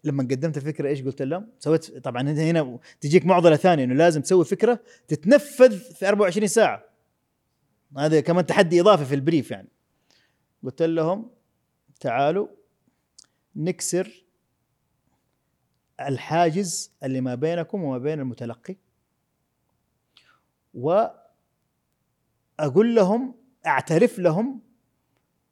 لما 0.04 0.24
قدمت 0.24 0.58
الفكرة 0.58 0.90
إيش 0.90 1.02
قلت 1.04 1.22
لهم؟ 1.22 1.48
سويت 1.60 1.98
طبعا 1.98 2.22
هنا- 2.22 2.80
تجيك 3.02 3.26
معضلة 3.26 3.56
ثانية 3.56 3.84
إنه 3.84 3.94
لازم 3.94 4.22
تسوي 4.22 4.46
فكرة 4.46 4.80
تتنفذ 5.08 5.80
في 5.80 6.08
24 6.08 6.48
ساعة. 6.48 6.84
هذا 7.98 8.22
كمان 8.22 8.46
تحدي 8.46 8.82
إضافي 8.82 9.06
في 9.06 9.16
البريف 9.16 9.52
يعني. 9.52 9.68
قلت 10.64 10.82
لهم 10.82 11.30
تعالوا 12.00 12.48
نكسر 13.56 14.24
الحاجز 16.02 16.92
اللي 17.04 17.22
ما 17.22 17.36
بينكم 17.36 17.84
وما 17.84 17.98
بين 17.98 18.20
المتلقي. 18.20 18.76
وأقول 20.74 21.26
لهم 22.96 23.36
أعترف 23.66 24.20
لهم 24.20 24.62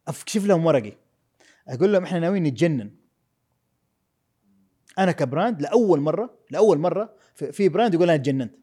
اكشف 0.08 0.46
لهم 0.46 0.66
ورقي. 0.66 0.94
أقول 1.68 1.94
لهم 1.94 2.04
إحنا 2.04 2.20
ناويين 2.20 2.44
نتجنن. 2.44 2.92
أنا 5.00 5.12
ك 5.12 5.20
brand 5.20 5.62
لأول 5.62 6.00
مرة 6.00 6.38
لأول 6.52 6.78
مرة 6.78 7.16
في 7.34 7.70
brand 7.70 7.94
يقول 7.94 8.10
أنا 8.10 8.18
تجننت 8.18 8.56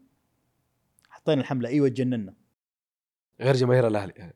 حطينا 1.11 1.41
الحملة. 1.41 1.69
أيوه 1.69 1.89
تجننا 1.89 2.35
غير 3.41 3.55
جماهير 3.55 3.87
الأهلي. 3.87 4.13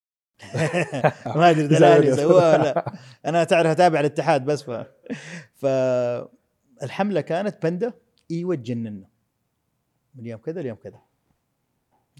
ما 1.36 1.51
أدري 1.51 1.64
إذا 1.64 1.78
الاهلي 1.78 2.16
سووها 2.16 2.59
ولا 2.59 2.93
أنا 3.27 3.44
تعرف 3.44 3.70
أتابع 3.70 4.01
الاتحاد 4.01 4.44
بس 4.44 4.62
ف 4.62 4.86
فالحمله 5.55 7.20
كانت 7.20 7.62
بندا 7.66 7.93
أيوه 8.31 8.55
تجننا 8.55 9.09
من 10.14 10.27
يوم 10.27 10.40
كذا 10.40 10.62
ليوم 10.62 10.77
كذا. 10.77 11.01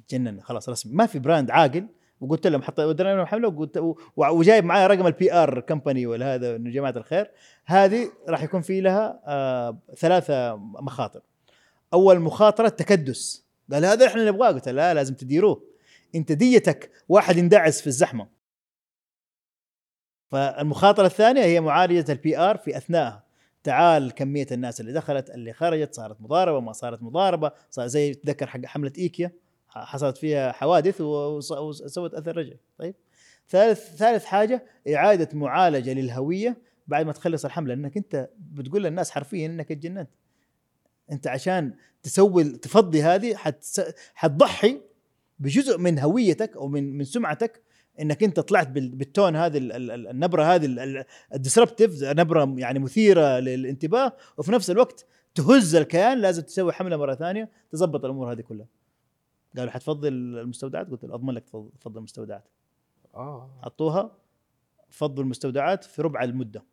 تجننا 0.09 0.43
خلاص 0.43 0.69
رسمي. 0.69 0.93
ما 0.93 1.07
في 1.07 1.19
brand 1.19 1.51
عاقل. 1.51 1.89
وقلت 2.21 2.47
لهم 2.47 2.63
حط 2.63 2.81
ودنا 2.81 3.15
لهم 3.15 3.27
حملة 3.27 3.49
وقلت 3.49 3.97
وجايب 4.17 4.65
معايا 4.65 4.87
رقم 4.87 5.07
ال 5.07 5.33
PR 5.33 5.61
company 5.61 6.07
ولا 6.07 6.35
هذا 6.35 6.57
إنه 6.57 6.71
جماعة 6.71 6.95
الخير. 6.97 7.31
هذه 7.65 8.11
راح 8.29 8.43
يكون 8.43 8.61
في 8.61 8.81
لها 8.81 9.21
آه 9.27 9.79
ثلاثة 9.97 10.57
مخاطر. 10.57 11.21
أول 11.93 12.21
مخاطرة 12.21 12.69
تكدس. 12.69 13.47
قال 13.73 13.85
هذا 13.85 14.07
إحنا 14.07 14.25
نبغاه. 14.25 14.53
قلت 14.53 14.69
لا 14.69 14.95
لازم 14.95 15.15
تديروه. 15.15 15.63
أنت 16.15 16.33
ديتك 16.33 16.91
واحد 17.09 17.37
يندعس 17.37 17.81
في 17.81 17.87
الزحمة. 17.87 18.29
فالمخاطرة 20.29 21.07
الثانية 21.07 21.43
هي 21.43 21.61
معالجة 21.61 22.13
ال 22.13 22.39
PR 22.39 22.57
في 22.57 22.77
اثناءها 22.77 23.27
تعال 23.63 24.13
كمية 24.13 24.47
الناس 24.53 24.81
اللي 24.81 24.93
دخلت 24.93 25.31
اللي 25.31 25.53
خرجت 25.53 25.95
صارت 25.95 26.21
مضاربة 26.21 26.61
ما 26.61 26.73
صارت 26.73 27.03
مضاربة. 27.03 27.53
صار 27.71 27.87
زي 27.87 28.15
تذكر 28.15 28.47
حق 28.47 28.65
حملة 28.65 28.93
إيكيا. 28.99 29.33
حصلت 29.85 30.19
فيها 30.19 30.53
حوادث 30.53 31.01
وسوت 31.01 32.15
أثر 32.15 32.37
رجعي 32.37 32.59
طيب. 32.79 32.95
ثالث 33.49 33.97
ثالث 33.97 34.25
حاجة 34.25 34.65
إعادة 34.95 35.29
معالجة 35.39 35.93
للهوية 35.93 36.57
بعد 36.87 37.07
ما 37.07 37.13
تخلص 37.13 37.45
الحملة. 37.45 37.75
إنك 37.75 37.97
أنت 37.97 38.29
بتقول 38.39 38.85
للناس 38.85 39.11
حرفيا 39.11 39.47
إنك 39.47 39.73
اتجننت 39.73 40.09
أنت 41.13 41.27
عشان 41.27 41.75
تسوي 42.03 42.45
تفضي 42.45 43.03
هذه 43.03 43.35
حتضحي 44.15 44.81
بجزء 45.39 45.79
من 45.79 45.99
هويتك 45.99 46.57
أو 46.57 46.69
من 46.69 46.99
من 46.99 47.05
سمعتك 47.05 47.63
إنك 48.01 48.23
أنت 48.23 48.41
طلعت 48.41 48.69
بال- 48.69 48.95
بالتون 48.95 49.37
هذه 49.37 49.59
ال- 49.59 49.73
ال- 49.73 49.91
ال- 49.91 50.09
النبرة 50.09 50.43
هذه 50.43 51.05
الديسربتيف 51.35 52.03
نبرة 52.03 52.55
يعني 52.59 52.79
مثيرة 52.79 53.39
للانتباه 53.39 54.13
وفي 54.39 54.53
نفس 54.53 54.71
الوقت 54.71 55.07
تهز 55.35 55.75
الكيان 55.75 56.19
لازم 56.19 56.43
تسوي 56.43 56.73
حملة 56.73 56.97
مرة 56.97 57.15
ثانية 57.15 57.49
تظبط 57.73 58.05
الأمور 58.05 58.33
هذه 58.33 58.41
كلها. 58.41 58.67
قالوا 59.59 59.73
حتفضي 59.73 60.09
المستودعات؟ 60.09 60.91
قلت 60.91 61.05
له 61.05 61.15
أضمن 61.15 61.35
لك 61.35 61.45
تفض- 61.45 61.71
تفضل 61.81 61.99
المستودعات. 61.99 62.49
آه. 63.15 63.61
حطوها 63.63 64.17
فضوا 64.91 65.25
المستودعات 65.25 65.85
في 65.85 66.03
ربع 66.03 66.23
المدة. 66.25 66.65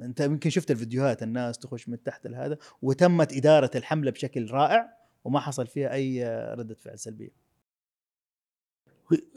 أنت 0.00 0.20
يمكن 0.20 0.50
شفت 0.50 0.70
الفيديوهات 0.70 1.22
الناس 1.22 1.58
تخش 1.58 1.88
من 1.88 2.02
تحت 2.02 2.26
هذا 2.26 2.58
وتمت 2.82 3.32
إدارة 3.32 3.70
الحملة 3.74 4.10
بشكل 4.10 4.50
رائع 4.50 4.96
وما 5.24 5.40
حصل 5.40 5.66
فيها 5.66 5.92
أي 5.92 6.24
ردة 6.54 6.74
فعل 6.74 6.98
سلبية. 6.98 7.30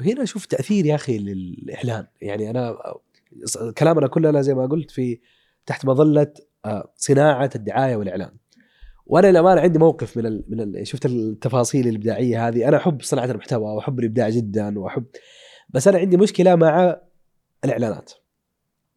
هنا 0.02 0.24
أشوف 0.24 0.46
تأثير 0.46 0.86
يا 0.86 0.96
أخي 0.96 1.18
للإعلان. 1.18 2.08
يعني 2.22 2.50
أنا 2.50 2.78
كلامنا 3.78 4.08
كلنا 4.08 4.42
زي 4.42 4.54
ما 4.54 4.66
قلت 4.66 4.92
في 4.92 5.20
تحت 5.66 5.86
مظلة 5.86 6.34
آه، 6.66 6.94
صناعة 6.96 7.50
الدعاية 7.56 7.96
والإعلان. 7.96 8.38
وأنا 9.06 9.28
للامانه 9.28 9.62
عندي 9.62 9.80
موقف 9.80 10.18
من 10.18 10.26
ال 10.26 10.44
من 10.48 10.62
ال 10.62 10.88
شفت 10.88 11.06
التفاصيل 11.06 11.88
الابداعيه 11.88 12.48
هذه. 12.48 12.68
أنا 12.68 12.78
احب 12.78 13.02
صناعه 13.02 13.26
المحتوى 13.26 13.76
واحب 13.76 14.00
الابداع 14.00 14.30
جدا 14.30 14.80
واحب 14.80 15.06
بس 15.70 15.88
أنا 15.88 15.98
عندي 15.98 16.18
مشكله 16.18 16.56
مع 16.56 17.00
الاعلانات. 17.66 18.12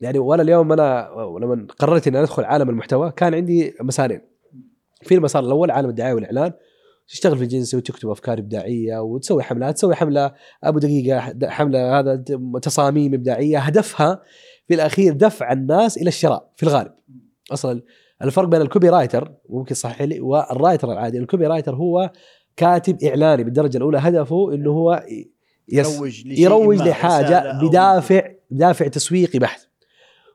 يعني 0.01 0.19
وأنا 0.19 0.43
اليوم 0.43 0.73
أنا 0.73 1.11
لما 1.41 1.67
قررت 1.79 2.09
إني 2.09 2.21
أدخل 2.21 2.45
عالم 2.45 2.71
المحتوى 2.71 3.13
كان 3.17 3.35
عندي 3.35 3.75
مسارين. 3.81 4.21
في 5.03 5.15
المسار 5.15 5.45
الأول 5.45 5.71
عالم 5.71 5.89
الدعاية 5.89 6.15
والإعلان 6.15 6.53
تشتغل 7.09 7.37
في 7.37 7.43
الجنسي 7.43 7.77
وتكتب 7.77 8.09
أفكار 8.09 8.39
إبداعية 8.39 8.99
وتسوي 8.99 9.43
حملات 9.43 9.75
تسوي 9.75 9.95
حملة 9.95 10.35
أبو 10.65 10.79
دقيقة 10.79 11.35
حملة 11.49 11.99
هذا 11.99 12.25
تصاميم 12.63 13.15
إبداعية 13.15 13.59
هدفها 13.59 14.23
في 14.69 14.75
الأخير 14.75 15.13
دفع 15.13 15.53
الناس 15.53 15.99
إلى 15.99 16.09
الشراء 16.09 16.51
في 16.57 16.63
الغالب. 16.63 16.93
أصلا 17.53 17.83
الفرق 18.23 18.49
بين 18.49 18.61
ال 18.61 18.89
copywriter 18.89 19.33
ممكن 19.49 19.75
صحيح 19.75 20.03
لي 20.03 20.21
وال 20.21 20.39
writer 20.39 20.93
العادي. 20.93 21.19
ال 21.19 21.47
copywriter 21.47 21.75
هو 21.75 22.13
كاتب 22.57 23.03
إعلاني 23.05 23.45
بالدرجة 23.45 23.77
الأولى. 23.77 23.99
هدفه 23.99 24.55
إنه 24.55 24.71
هو 24.71 25.05
يس 25.69 25.97
يروج 25.97 26.27
لشيء 26.27 26.45
يروج 26.45 26.83
لحاجة 26.83 27.59
بدافع 27.63 28.31
بدافع 28.51 28.89
تسويقي 28.89 29.39
بحت. 29.39 29.69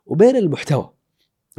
وبين 0.05 0.35
المحتوى 0.35 0.93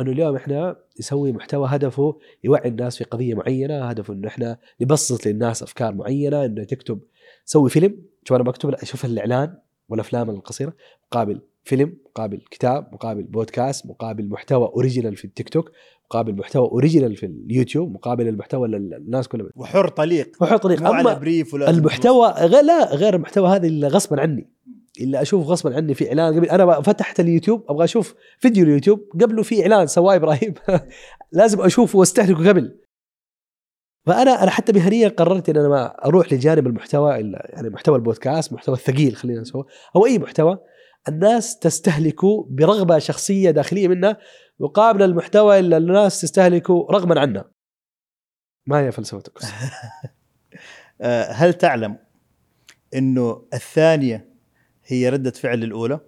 إنه 0.00 0.12
اليوم 0.12 0.36
إحنا 0.36 0.76
نسوي 1.00 1.32
محتوى 1.32 1.68
هدفه 1.70 2.18
يوعي 2.44 2.68
الناس 2.68 2.96
في 2.96 3.04
قضية 3.04 3.34
معينة 3.34 3.84
هدفه 3.84 4.14
إنه 4.14 4.28
إحنا 4.28 4.58
نبسط 4.80 5.26
للناس 5.26 5.62
أفكار 5.62 5.94
معينة 5.94 6.44
إنه 6.44 6.64
تكتب 6.64 7.00
سوي 7.44 7.70
فيلم. 7.70 8.02
شوف 8.24 8.36
أنا 8.36 8.44
بكتب 8.44 8.70
أشوف 8.70 9.04
الإعلان 9.04 9.56
والأفلام 9.88 10.30
القصيرة 10.30 10.72
مقابل 11.06 11.40
فيلم 11.64 11.96
مقابل 12.06 12.40
كتاب 12.50 12.88
مقابل 12.92 13.22
بودكاست 13.22 13.86
مقابل 13.86 14.28
محتوى 14.28 14.66
original 14.66 15.16
في 15.16 15.24
التيك 15.24 15.48
توك 15.48 15.70
مقابل 16.10 16.34
محتوى 16.34 16.68
original 16.68 17.16
في 17.16 17.26
اليوتيوب 17.26 17.92
مقابل 17.92 18.28
المحتوى 18.28 18.66
اللي 18.66 18.96
الناس 18.96 19.28
كلها 19.28 19.46
وحر 19.56 19.88
طليق. 19.88 20.36
وحط 20.40 20.62
طريق 20.62 20.82
مو 20.82 20.92
على 20.92 21.14
brief 21.14 21.54
ولا 21.54 21.70
المحتوى. 21.70 22.34
لا 22.62 22.94
غير 22.94 23.14
المحتوى 23.14 23.48
هذا 23.48 23.66
اللي 23.66 23.88
غصبا 23.88 24.20
عني. 24.20 24.50
إلا 25.00 25.22
أشوف 25.22 25.46
غصبا 25.46 25.76
عني 25.76 25.94
في 25.94 26.08
إعلان. 26.08 26.34
قبل 26.34 26.48
أنا 26.48 26.80
فتحت 26.80 27.20
اليوتيوب 27.20 27.64
أبغى 27.68 27.84
أشوف 27.84 28.14
فيديو 28.38 28.64
اليوتيوب. 28.64 29.00
قبله 29.20 29.42
في 29.42 29.62
إعلان 29.62 29.86
سواه 29.86 30.14
إبراهيم 30.14 30.54
لازم 31.32 31.60
اشوفه 31.60 31.98
واستهلكه 31.98 32.48
قبل. 32.48 32.78
فأنا 34.06 34.42
أنا 34.42 34.50
حتى 34.50 34.72
مهنيا 34.72 35.08
قررت 35.08 35.48
إن 35.48 35.56
أنا 35.56 35.68
ما 35.68 35.86
أروح 35.86 36.32
لجانب 36.32 36.66
المحتوى 36.66 37.14
يعني 37.48 37.68
محتوى 37.68 37.96
البودكاست 37.96 38.52
محتوى 38.52 38.74
الثقيل 38.74 39.16
خلينا 39.16 39.40
نسوي 39.40 39.64
أو 39.96 40.06
أي 40.06 40.18
محتوى. 40.18 40.58
الناس 41.08 41.58
تستهلكه 41.58 42.46
برغبة 42.50 42.98
شخصية 42.98 43.50
داخلية 43.50 43.88
منها 43.88 44.18
مقابل 44.60 45.02
المحتوى 45.02 45.58
اللي 45.58 45.76
الناس 45.76 46.20
تستهلكه 46.20 46.86
رغما 46.90 47.20
عنها 47.20 47.50
ما 48.66 48.80
هي 48.80 48.92
فلسفتك 48.92 49.38
آه، 51.00 51.32
هل 51.32 51.54
تعلم 51.54 51.98
إنه 52.94 53.46
الثانية 53.54 54.28
هي 54.86 55.08
ردة 55.08 55.30
فعل 55.30 55.62
الأولى؟ 55.64 56.00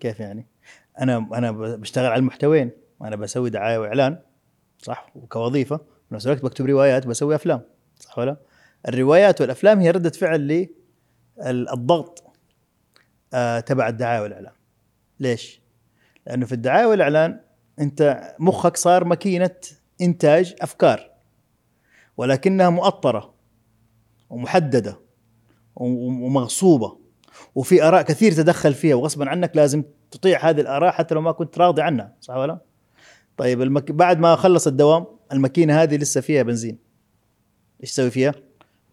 كيف 0.00 0.20
يعني؟ 0.20 0.46
أنا 1.00 1.16
أنا 1.16 1.50
بشتغل 1.52 2.06
على 2.06 2.20
المحتوين 2.20 2.70
وأنا 3.00 3.16
بسوي 3.16 3.50
دعاية 3.50 3.78
وإعلان 3.78 4.18
صح 4.78 5.12
وكوظيفة 5.14 5.76
في 5.76 6.14
نفس 6.14 6.26
الوقت 6.26 6.42
بكتب 6.42 6.66
روايات 6.66 7.06
بسوي 7.06 7.34
أفلام 7.34 7.62
صح 8.00 8.18
ولا؟ 8.18 8.36
الروايات 8.88 9.40
والأفلام 9.40 9.80
هي 9.80 9.90
ردة 9.90 10.10
فعل 10.10 10.68
للضغط 11.38 12.27
آه 13.34 13.60
تبع 13.60 13.88
الدعاية 13.88 14.20
والإعلان. 14.20 14.52
ليش؟ 15.20 15.60
لأنه 16.26 16.46
في 16.46 16.52
الدعاية 16.52 16.86
والإعلان 16.86 17.40
أنت 17.80 18.34
مخك 18.38 18.76
صار 18.76 19.04
ماكينة 19.04 19.54
إنتاج 20.00 20.54
أفكار 20.60 21.10
ولكنها 22.16 22.70
مؤطرة 22.70 23.34
ومحددة 24.30 25.00
ومغصوبة 25.76 26.98
وفي 27.54 27.82
آراء 27.82 28.02
كثير 28.02 28.32
تدخل 28.32 28.74
فيها 28.74 28.94
وغصبا 28.94 29.28
عنك 29.28 29.56
لازم 29.56 29.84
تطيع 30.10 30.50
هذه 30.50 30.60
الآراء 30.60 30.92
حتى 30.92 31.14
لو 31.14 31.20
ما 31.20 31.32
كنت 31.32 31.58
راضي 31.58 31.82
عنها 31.82 32.14
صح 32.20 32.36
ولا؟ 32.36 32.58
طيب 33.36 33.62
المك... 33.62 33.92
بعد 33.92 34.18
ما 34.18 34.36
خلص 34.36 34.66
الدوام 34.66 35.06
الماكينة 35.32 35.82
هذه 35.82 35.96
لسه 35.96 36.20
فيها 36.20 36.42
بنزين 36.42 36.78
إيش 37.82 37.92
تسوي 37.92 38.10
فيها؟ 38.10 38.34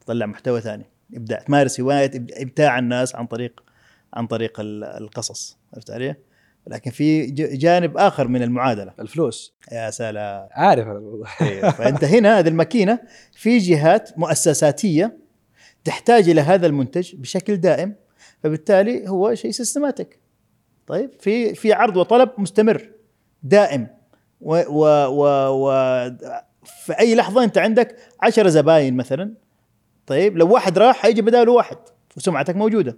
تطلع 0.02 0.26
محتوى 0.26 0.62
ثاني 0.62 0.86
إبداع 1.14 1.40
تمارس 1.40 1.82
هواية 1.82 2.12
إبداع 2.16 2.80
الناس 2.80 3.16
عن 3.16 3.28
طريق 3.28 3.64
عن 4.16 4.28
طريق 4.28 4.54
القصص 4.60 5.58
عرفت 5.74 5.92
علي؟ 5.92 6.16
لكن 6.68 6.92
في 6.92 7.26
جانب 7.32 7.98
آخر 7.98 8.28
من 8.28 8.44
المعادلة. 8.44 8.94
الفلوس. 9.00 9.54
يا 9.72 9.90
سلام. 9.90 10.48
عارف 10.52 10.88
أنا. 10.88 11.24
إيه، 11.42 11.70
فأنت 11.70 12.04
هنا 12.04 12.40
هذه 12.40 12.48
الماكينة 12.48 13.00
في 13.34 13.58
جهات 13.58 14.18
مؤسساتية 14.18 15.18
تحتاج 15.84 16.30
إلى 16.30 16.42
هذا 16.42 16.68
المنتج 16.68 17.16
بشكل 17.16 17.58
دائم 17.58 17.96
فبالتالي 18.44 19.10
هو 19.10 19.36
شيء 19.36 19.52
سيستماتيك 19.52 20.20
طيب 20.88 21.12
في 21.20 21.56
في 21.56 21.74
عرض 21.74 21.98
وطلب 21.98 22.30
مستمر 22.38 22.90
دائم. 23.44 23.88
و 24.42 24.56
و 24.56 24.86
و, 25.08 25.26
و 25.50 25.72
في 26.66 27.00
أي 27.00 27.16
لحظة 27.16 27.44
أنت 27.44 27.58
عندك 27.58 27.96
عشرة 28.22 28.50
زباين 28.50 28.98
مثلا 28.98 29.34
طيب 30.08 30.38
لو 30.38 30.54
واحد 30.54 30.78
راح 30.78 30.96
حيجي 30.96 31.22
بداله 31.22 31.52
واحد 31.52 31.78
وسمعتك 32.18 32.56
موجودة. 32.56 32.98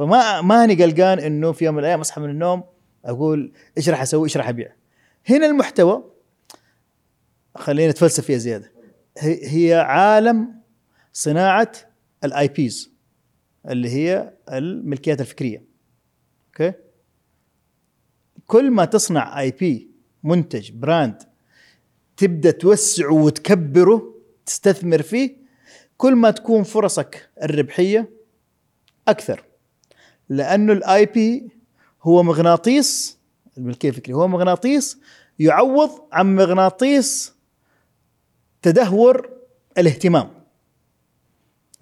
فما 0.00 0.40
ما 0.40 0.64
هني 0.64 0.84
قلقان 0.84 1.18
إنه 1.18 1.52
في 1.52 1.64
يوم 1.64 1.74
من 1.74 1.80
الأيام 1.80 2.00
أصحى 2.00 2.20
من 2.20 2.30
النوم 2.30 2.64
أقول 3.04 3.52
إيش 3.76 3.88
راح 3.88 4.02
أسوي؟ 4.02 4.24
إيش 4.24 4.36
راح 4.36 4.48
أبيع؟ 4.48 4.72
هنا 5.28 5.46
المحتوى 5.46 6.04
خلينا 7.56 7.90
نتفلسف 7.90 8.24
فيها 8.24 8.38
زيادة. 8.38 8.72
هي 9.18 9.74
عالم 9.74 10.54
صناعة 11.12 11.72
ال 12.24 12.48
IPs 12.48 12.90
اللي 13.68 13.90
هي 13.90 14.32
الملكيات 14.52 15.20
الفكرية. 15.20 15.64
أوكي؟ 16.46 16.72
كل 18.46 18.70
ما 18.70 18.84
تصنع 18.84 19.40
IP 19.40 19.90
منتج 20.24 20.72
brand 20.72 21.22
تبدأ 22.16 22.50
توسعه 22.50 23.12
وتكبره 23.12 24.14
تستثمر 24.46 25.02
فيه 25.02 25.36
كل 25.96 26.14
ما 26.14 26.30
تكون 26.30 26.62
فرصك 26.62 27.30
الربحية 27.42 28.10
أكثر. 29.08 29.49
لأنه 30.30 30.72
ال 30.72 31.06
IP 31.06 31.50
هو 32.02 32.22
مغناطيس 32.22 33.18
الملكية 33.58 33.88
الفكرية 33.88 34.14
هو 34.14 34.28
مغناطيس 34.28 34.98
يعوض 35.38 35.90
عن 36.12 36.36
مغناطيس 36.36 37.32
تدهور 38.62 39.30
الاهتمام. 39.78 40.30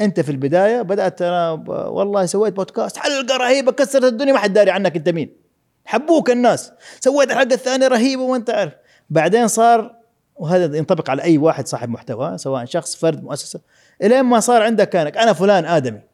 أنت 0.01 0.21
في 0.21 0.31
البداية 0.31 0.83
بدأت 0.83 1.23
أنا 1.23 1.51
والله 1.69 2.27
سويت 2.27 2.55
بودكاست 2.55 2.97
حلقة 2.97 3.37
رهيبة 3.37 3.73
كسرت 3.73 4.05
الدنيا 4.05 4.33
ما 4.33 4.39
حد 4.39 4.53
داري 4.53 4.71
عنك 4.71 4.97
أنت 4.97 5.09
مين. 5.09 5.37
حبوك 5.85 6.31
الناس. 6.31 6.73
سويت 7.01 7.31
الحلقة 7.31 7.55
الثانية 7.55 7.89
رهيبة 7.89 8.23
وانت 8.23 8.51
عارف. 8.51 8.73
بعدين 9.11 9.49
صار 9.49 9.95
وهذا 10.37 10.77
ينطبق 10.77 11.11
على 11.11 11.23
أي 11.23 11.39
واحد 11.39 11.69
صاحب 11.69 11.89
محتوى 11.89 12.39
سواء 12.39 12.65
شخص 12.65 12.97
فرد 12.97 13.25
مؤسسة 13.25 13.61
إلين 14.03 14.23
ما 14.23 14.41
صار 14.41 14.63
عندك 14.63 14.89
كانك 14.89 15.17
أنا 15.17 15.33
فلان 15.33 15.65
آدمي. 15.65 16.08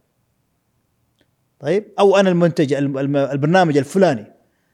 طيب؟ 1.65 1.85
أو 1.99 2.16
أنا 2.16 2.31
المنتج 2.31 2.73
البرنامج 2.74 3.77
الفلاني. 3.77 4.32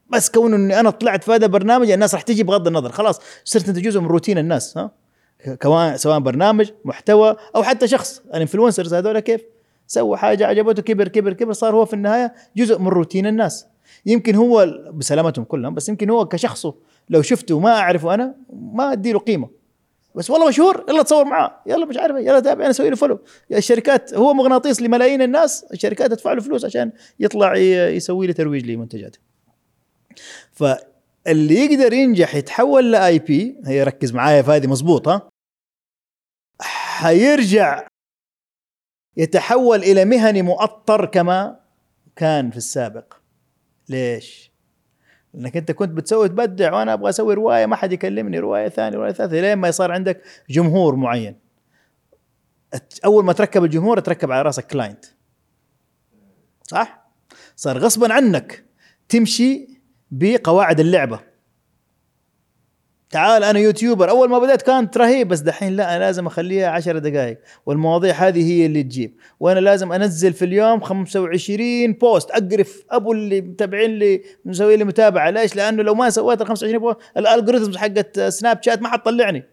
بس 0.08 0.30
كون 0.30 0.54
إني 0.54 0.80
أنا 0.80 0.90
طلعت 0.90 1.24
في 1.24 1.32
هذا 1.32 1.46
البرنامج 1.46 1.90
الناس 1.90 2.14
راح 2.14 2.22
تجي 2.22 2.42
بغض 2.42 2.66
النظر. 2.66 2.92
خلاص 2.92 3.20
صرت 3.44 3.68
أنت 3.68 3.78
جزء 3.78 4.00
من 4.00 4.06
روتين 4.06 4.38
الناس 4.38 4.78
ها؟ 4.78 4.90
سواء 5.96 6.18
برنامج 6.18 6.70
محتوى 6.84 7.36
أو 7.56 7.62
حتى 7.62 7.88
شخص. 7.88 8.22
ال 8.34 8.39
influencers 8.39 8.94
هذول 8.94 9.20
كيف؟ 9.20 9.40
سوى 9.86 10.16
حاجة 10.16 10.46
عجبته 10.46 10.82
كبر 10.82 11.08
كبر 11.08 11.32
كبر 11.32 11.52
صار 11.52 11.74
هو 11.74 11.84
في 11.84 11.94
النهاية 11.94 12.34
جزء 12.56 12.78
من 12.78 12.88
روتين 12.88 13.26
الناس. 13.26 13.66
يمكن 14.06 14.34
هو 14.34 14.66
بسلامتهم 14.92 15.44
كلهم 15.44 15.74
بس 15.74 15.88
يمكن 15.88 16.10
هو 16.10 16.24
كشخصه 16.24 16.74
لو 17.10 17.22
شفته 17.22 17.60
ما 17.60 17.70
أعرفه 17.70 18.14
أنا 18.14 18.34
ما 18.52 18.92
ادي 18.92 19.12
له 19.12 19.18
قيمة. 19.18 19.59
بس 20.14 20.30
والله 20.30 20.48
مشهور 20.48 20.84
يلا 20.88 21.02
تصور 21.02 21.24
معاه. 21.24 21.62
يلا 21.66 21.86
مش 21.86 21.96
عارف 21.96 22.16
يلا 22.16 22.40
تابع 22.40 22.60
أنا 22.60 22.70
أسوي 22.70 22.90
له 22.90 22.96
follow 22.96 23.18
الشركات 23.52 24.14
هو 24.14 24.34
مغناطيس 24.34 24.82
لملايين 24.82 25.22
الناس 25.22 25.64
الشركات 25.64 26.10
تدفع 26.10 26.32
له 26.32 26.40
فلوس 26.40 26.64
عشان 26.64 26.92
يطلع 27.20 27.56
يسوي 27.56 28.26
لي 28.26 28.32
ترويج 28.32 28.70
لمنتجاته. 28.70 29.18
فاللي 30.52 31.54
يقدر 31.54 31.92
ينجح 31.92 32.34
يتحول 32.34 32.92
ل 32.92 33.18
IP 33.18 33.60
هي 33.66 33.82
ركز 33.82 34.12
معايا 34.12 34.42
في 34.42 34.50
هذه 34.50 34.66
مضبوطه 34.66 35.28
حيرجع 36.60 37.86
يتحول 39.16 39.78
إلى 39.78 40.04
مهني 40.04 40.42
مؤطر 40.42 41.06
كما 41.06 41.60
كان 42.16 42.50
في 42.50 42.56
السابق. 42.56 43.14
ليش؟ 43.88 44.49
لانك 45.34 45.56
انت 45.56 45.72
كنت 45.72 45.90
بتسوي 45.90 46.28
تبدع 46.28 46.74
وأنا 46.74 46.92
أبغى 46.92 47.08
أسوي 47.10 47.34
رواية 47.34 47.66
ما 47.66 47.76
حد 47.76 47.92
يكلمني 47.92 48.38
رواية 48.38 48.68
ثانية 48.68 48.96
رواية 48.96 49.12
ثالثة 49.12 49.40
لين 49.40 49.54
ما 49.54 49.70
صار 49.70 49.92
عندك 49.92 50.22
جمهور 50.50 50.96
معين. 50.96 51.36
أول 53.04 53.24
ما 53.24 53.32
تركب 53.32 53.64
الجمهور 53.64 54.00
تركب 54.00 54.30
على 54.30 54.42
رأسك 54.42 54.66
client 54.66 55.04
صح؟ 56.62 57.10
صار 57.56 57.78
غصبا 57.78 58.12
عنك 58.12 58.64
تمشي 59.08 59.80
بقواعد 60.10 60.80
اللعبة. 60.80 61.29
تعال 63.10 63.44
أنا 63.44 63.58
YouTuber 63.58 64.10
أول 64.10 64.28
ما 64.28 64.38
بدأت 64.38 64.62
كانت 64.62 64.98
رهيب 64.98 65.28
بس 65.28 65.40
دحين 65.40 65.76
لا 65.76 65.96
أنا 65.96 66.04
لازم 66.04 66.26
أخليها 66.26 66.68
عشر 66.68 66.98
دقائق 66.98 67.38
والمواضيع 67.66 68.14
هذه 68.14 68.52
هي 68.52 68.66
اللي 68.66 68.82
تجيب. 68.82 69.14
وأنا 69.40 69.60
لازم 69.60 69.92
أنزل 69.92 70.32
في 70.32 70.44
اليوم 70.44 70.80
25 70.80 71.92
post 71.92 72.30
أقرف 72.30 72.84
أبو 72.90 73.12
اللي 73.12 73.40
متابعين 73.40 73.98
لي 73.98 74.22
مسوي 74.44 74.76
لي 74.76 74.84
متابعة. 74.84 75.30
ليش؟ 75.30 75.56
لأنه 75.56 75.82
لو 75.82 75.94
ما 75.94 76.10
سويت 76.10 76.40
ال 76.40 76.46
25 76.46 76.78
post 76.78 76.98
ال 77.16 77.22
algorithms 77.22 77.76
حقت 77.76 78.20
سناب 78.20 78.62
شات 78.62 78.82
ما 78.82 78.88
حتطلعني 78.88 79.44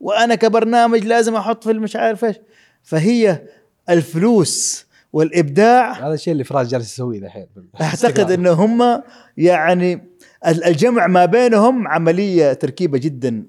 وأنا 0.00 0.34
كبرنامج 0.34 1.04
لازم 1.04 1.34
أحط 1.36 1.64
في 1.64 1.70
المش 1.70 1.96
عارف 1.96 2.24
إيش؟ 2.24 2.36
فهي 2.82 3.42
الفلوس 3.90 4.86
والإبداع. 5.12 6.06
هذا 6.06 6.14
الشيء 6.14 6.32
اللي 6.32 6.44
فراس 6.44 6.68
جالس 6.68 6.92
يسويه 6.92 7.18
الحين 7.18 7.46
أعتقد 7.80 8.30
إنه 8.30 8.52
هم 8.52 9.02
يعني 9.36 10.08
الجمع 10.46 11.06
ما 11.06 11.24
بينهم 11.24 11.88
عملية 11.88 12.52
تركيبة 12.52 12.98
جدا 12.98 13.46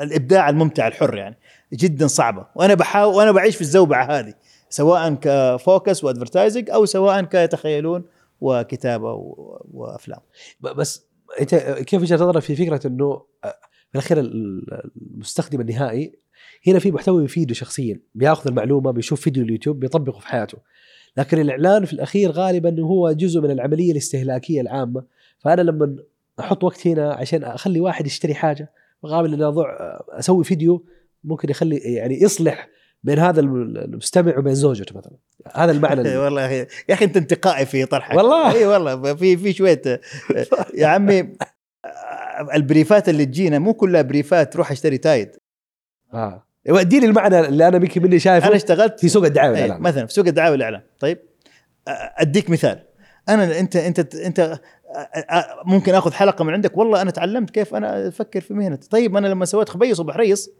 الإبداع 0.00 0.48
الممتع 0.48 0.88
الحر 0.88 1.16
يعني 1.16 1.38
جدا 1.72 2.06
صعبة. 2.06 2.46
وأنا 2.54 2.74
بحاول 2.74 3.14
وأنا 3.14 3.32
بعيش 3.32 3.54
في 3.54 3.60
الزوبعة 3.60 4.04
هذه 4.04 4.34
سواء 4.68 5.14
كفوكس 5.14 6.04
و 6.04 6.10
advertising 6.10 6.70
أو 6.70 6.84
سواء 6.84 7.22
ك 7.22 7.31
يتخيلون 7.31 8.04
وكتابة 8.40 9.12
وأفلام. 9.72 10.20
بس 10.60 11.06
أنت 11.40 11.54
كيف 11.54 12.02
وجهة 12.02 12.16
نظرك 12.16 12.42
في 12.42 12.56
فكرة 12.56 12.86
إنه 12.86 13.22
في 13.88 13.94
الأخير 13.94 14.20
المستخدم 14.20 15.60
النهائي 15.60 16.12
هنا 16.66 16.78
في 16.78 16.92
محتوى 16.92 17.24
يفيده 17.24 17.54
شخصيا 17.54 18.00
بيأخذ 18.14 18.48
المعلومة 18.48 18.90
بيشوف 18.90 19.20
فيديو 19.20 19.44
اليوتيوب 19.44 19.80
بيطبقه 19.80 20.18
في 20.18 20.26
حياته. 20.26 20.58
لكن 21.16 21.40
الإعلان 21.40 21.84
في 21.84 21.92
الأخير 21.92 22.30
غالبا 22.30 22.82
هو 22.82 23.12
جزء 23.12 23.40
من 23.40 23.50
العملية 23.50 23.92
الاستهلاكية 23.92 24.60
العامة. 24.60 25.04
فأنا 25.38 25.62
لما 25.62 25.96
أحط 26.42 26.64
وقت 26.64 26.86
هنا 26.86 27.12
عشان 27.12 27.44
اخلي 27.44 27.80
واحد 27.80 28.06
يشتري 28.06 28.34
حاجة 28.34 28.72
مقابل 29.02 29.34
إني 29.34 29.44
أضع 29.44 29.64
أسوي 30.10 30.44
فيديو 30.44 30.86
ممكن 31.24 31.50
يخلي 31.50 31.76
يعني 31.76 32.22
يصلح 32.22 32.68
بين 33.02 33.18
هذا 33.18 33.40
الم- 33.40 33.76
المستمع 33.76 34.38
وبين 34.38 34.54
زوجته 34.54 34.98
مثلا. 34.98 35.12
هذا 35.54 35.72
المعنى 35.72 36.00
اللي 36.00 36.16
والله 36.16 36.50
يا 36.50 36.66
أخي 36.90 37.04
أنت 37.04 37.16
انتقائي 37.16 37.66
في 37.66 37.84
طرحك. 37.86 38.16
والله. 38.16 38.54
إي 38.54 38.66
والله 38.66 39.14
في 39.14 39.36
في 39.36 39.52
شوية 39.52 39.82
يا 40.78 40.86
عمي 40.86 41.36
ال 42.54 42.62
brief 42.62 43.00
ات 43.00 43.08
اللي 43.08 43.26
تجينا 43.26 43.58
مو 43.58 43.74
كلها 43.74 44.02
brief 44.02 44.47
ات 44.47 44.56
روح 44.56 44.70
اشتري 44.70 44.98
تايد. 44.98 45.30
آه. 46.14 46.46
اديني 46.66 47.06
المعنى 47.06 47.40
اللي 47.40 47.68
أنا 47.68 47.76
يمكن 47.76 48.02
مني 48.02 48.18
شايفه 48.18 48.46
أنا 48.46 48.56
اشتغلت 48.56 49.00
في 49.00 49.08
سوق 49.08 49.24
الدعاية 49.24 49.50
والإعلان. 49.50 49.80
مثلا 49.80 50.06
في 50.06 50.12
سوق 50.12 50.26
الدعاية 50.26 50.50
والإعلان. 50.50 50.82
طيب 51.00 51.18
أديك 52.18 52.50
مثال. 52.50 52.84
أنا 53.28 53.58
أنت 53.60 53.76
أنت 53.76 54.14
أنت 54.14 54.60
ممكن 55.64 55.94
آخذ 55.94 56.12
حلقة 56.12 56.44
من 56.44 56.52
عندك 56.52 56.78
والله 56.78 57.02
أنا 57.02 57.10
تعلمت 57.10 57.50
كيف 57.50 57.74
أنا 57.74 58.08
أفكر 58.08 58.40
في 58.40 58.54
مهنتي 58.54 58.88
طيب 58.88 59.16
أنا 59.16 59.26
لما 59.26 59.44
سويت 59.44 59.68
خبيص 59.68 60.00
وبحريص 60.00 60.50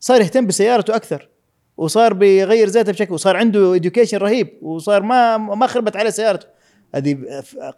صار 0.00 0.20
يهتم 0.20 0.46
بسيارته 0.46 0.96
أكثر 0.96 1.28
وصار 1.76 2.12
بيغير 2.12 2.68
ذاته 2.68 2.92
بشكل 2.92 3.14
وصار 3.14 3.36
عنده 3.36 3.74
education 3.74 4.18
رهيب 4.18 4.58
وصار 4.62 5.02
ما 5.02 5.36
ما 5.36 5.66
خربت 5.66 5.96
عليه 5.96 6.10
سيارته 6.10 6.46
هذه 6.94 7.18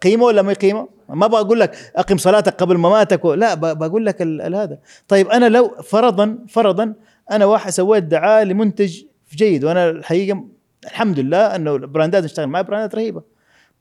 قيمة 0.01 0.25
ولا 0.25 0.41
ما 0.41 0.53
قيمة؟ 0.53 0.87
ما 1.09 1.27
بقول 1.27 1.59
لك 1.59 1.91
أقم 1.95 2.17
صلاتك 2.17 2.53
قبل 2.53 2.77
مماتك. 2.77 3.25
لا 3.25 3.53
بقول 3.53 4.05
لك 4.05 4.21
هذا 4.41 4.77
طيب 5.07 5.27
أنا 5.27 5.49
لو 5.49 5.75
فرضا 5.83 6.37
فرضا 6.49 6.93
أنا 7.31 7.45
واحد 7.45 7.71
سويت 7.71 8.03
دعاية 8.03 8.43
لمنتج 8.43 9.01
جيد 9.35 9.63
وأنا 9.63 9.89
الحقيقة 9.89 10.45
الحمد 10.85 11.19
لله 11.19 11.55
إنه 11.55 11.75
البراندات 11.75 12.23
نشتغل 12.23 12.47
معاه 12.47 12.61
براندات 12.61 12.95
رهيبة 12.95 13.21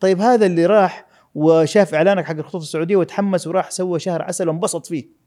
طيب 0.00 0.20
هذا 0.20 0.46
اللي 0.46 0.66
راح 0.66 1.06
وشاف 1.34 1.94
إعلانك 1.94 2.24
حق 2.24 2.36
الخطوط 2.36 2.62
السعودية 2.62 2.96
وتحمس 2.96 3.46
وراح 3.46 3.70
سوى 3.70 3.98
شهر 3.98 4.22
عسل 4.22 4.48
وانبسط 4.48 4.86
فيه. 4.86 5.24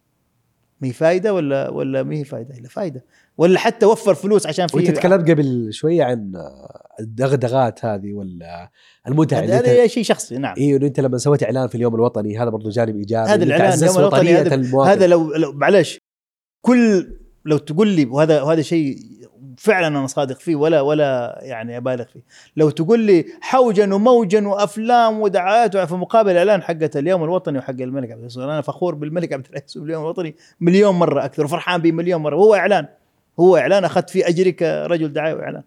ما 0.81 0.87
هي 0.87 0.93
فايدة 0.93 1.33
ولا 1.33 1.69
ولا 1.69 2.03
ما 2.03 2.15
هي 2.15 2.23
فايدة؟ 2.23 2.57
إلا 2.57 2.67
فايدة. 2.69 3.05
ولا 3.37 3.59
حتى 3.59 3.85
وفر 3.85 4.15
فلوس 4.15 4.47
عشان 4.47 4.67
وانت 4.73 4.87
في 4.87 4.91
تكلمت 4.91 5.29
قبل 5.29 5.69
شوية 5.71 6.03
عن 6.03 6.33
الدغدغات 6.99 7.85
هذه 7.85 8.13
ولا 8.13 8.71
المتعة 9.07 9.39
هذا 9.39 9.59
هذا 9.59 9.87
شيء 9.87 10.03
شخصي 10.03 10.37
نعم. 10.37 10.55
أيوه 10.57 10.81
أنت 10.81 10.99
لما 10.99 11.17
سويت 11.17 11.43
إعلان 11.43 11.67
في 11.67 11.75
اليوم 11.75 11.95
الوطني 11.95 12.37
هذا 12.37 12.49
برضو 12.49 12.69
جانب 12.69 12.95
إيجابي 12.95 13.29
هذا 13.29 13.43
الإعلان 13.43 13.79
اليوم 13.79 13.97
الوطني 13.97 14.33
هذا. 14.33 14.83
هذا 14.85 15.07
لو, 15.07 15.33
لو 15.33 15.51
معلش 15.53 15.99
كل 16.61 17.07
لو 17.45 17.57
تقول 17.57 17.87
لي 17.87 18.05
وهذا 18.05 18.41
وهذا 18.41 18.61
شيء 18.61 18.97
فعلا 19.57 19.87
أنا 19.87 20.07
صادق 20.07 20.39
فيه 20.39 20.55
ولا 20.55 20.81
ولا 20.81 21.39
يعني 21.41 21.77
أبالغ 21.77 22.03
فيه. 22.03 22.19
لو 22.57 22.69
تقول 22.69 22.99
لي 22.99 23.25
حوجا 23.41 23.93
وموجا 23.93 24.47
وأفلام 24.47 25.21
ودعايات 25.21 25.77
في 25.77 25.95
مقابل 25.95 26.31
الاعلان 26.31 26.61
حقت 26.61 26.97
اليوم 26.97 27.23
الوطني 27.23 27.57
وحق 27.57 27.69
الملك 27.81 28.11
عبد 28.11 28.19
العزيز. 28.19 28.37
أنا 28.37 28.61
فخور 28.61 28.95
بالملك 28.95 29.33
عبد 29.33 29.47
العزيز 29.49 29.77
واليوم 29.77 30.03
الوطني 30.03 30.35
مليون 30.61 30.95
مرة 30.95 31.25
أكثر 31.25 31.45
وفرحان 31.45 31.81
به 31.81 31.91
مليون 31.91 32.21
مرة. 32.21 32.35
وهو 32.35 32.55
إعلان 32.55 32.87
هو 33.39 33.57
إعلان 33.57 33.85
أخذت 33.85 34.09
فيه 34.09 34.27
أجري 34.27 34.51
كرجل 34.51 35.13
دعاية 35.13 35.33
وإعلان. 35.33 35.63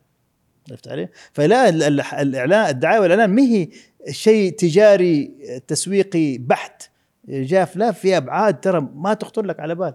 عرفت 0.71 0.89
علي؟ 0.89 1.09
فلا 1.33 1.69
ال- 1.69 1.83
ال- 1.83 2.01
الاعلان 2.01 2.69
الدعاية 2.71 3.01
والإعلان 3.01 3.31
ما 3.31 3.43
هي 3.43 3.69
شيء 4.11 4.53
تجاري 4.53 5.31
تسويقي 5.67 6.39
بحت. 6.39 6.90
جاف 7.31 7.77
لا 7.77 7.93
في 7.93 8.16
أبعاد 8.16 8.61
ترى 8.61 8.89
ما 8.94 9.15
تخطر 9.15 9.43
لك 9.43 9.61
على 9.61 9.74
بال. 9.74 9.94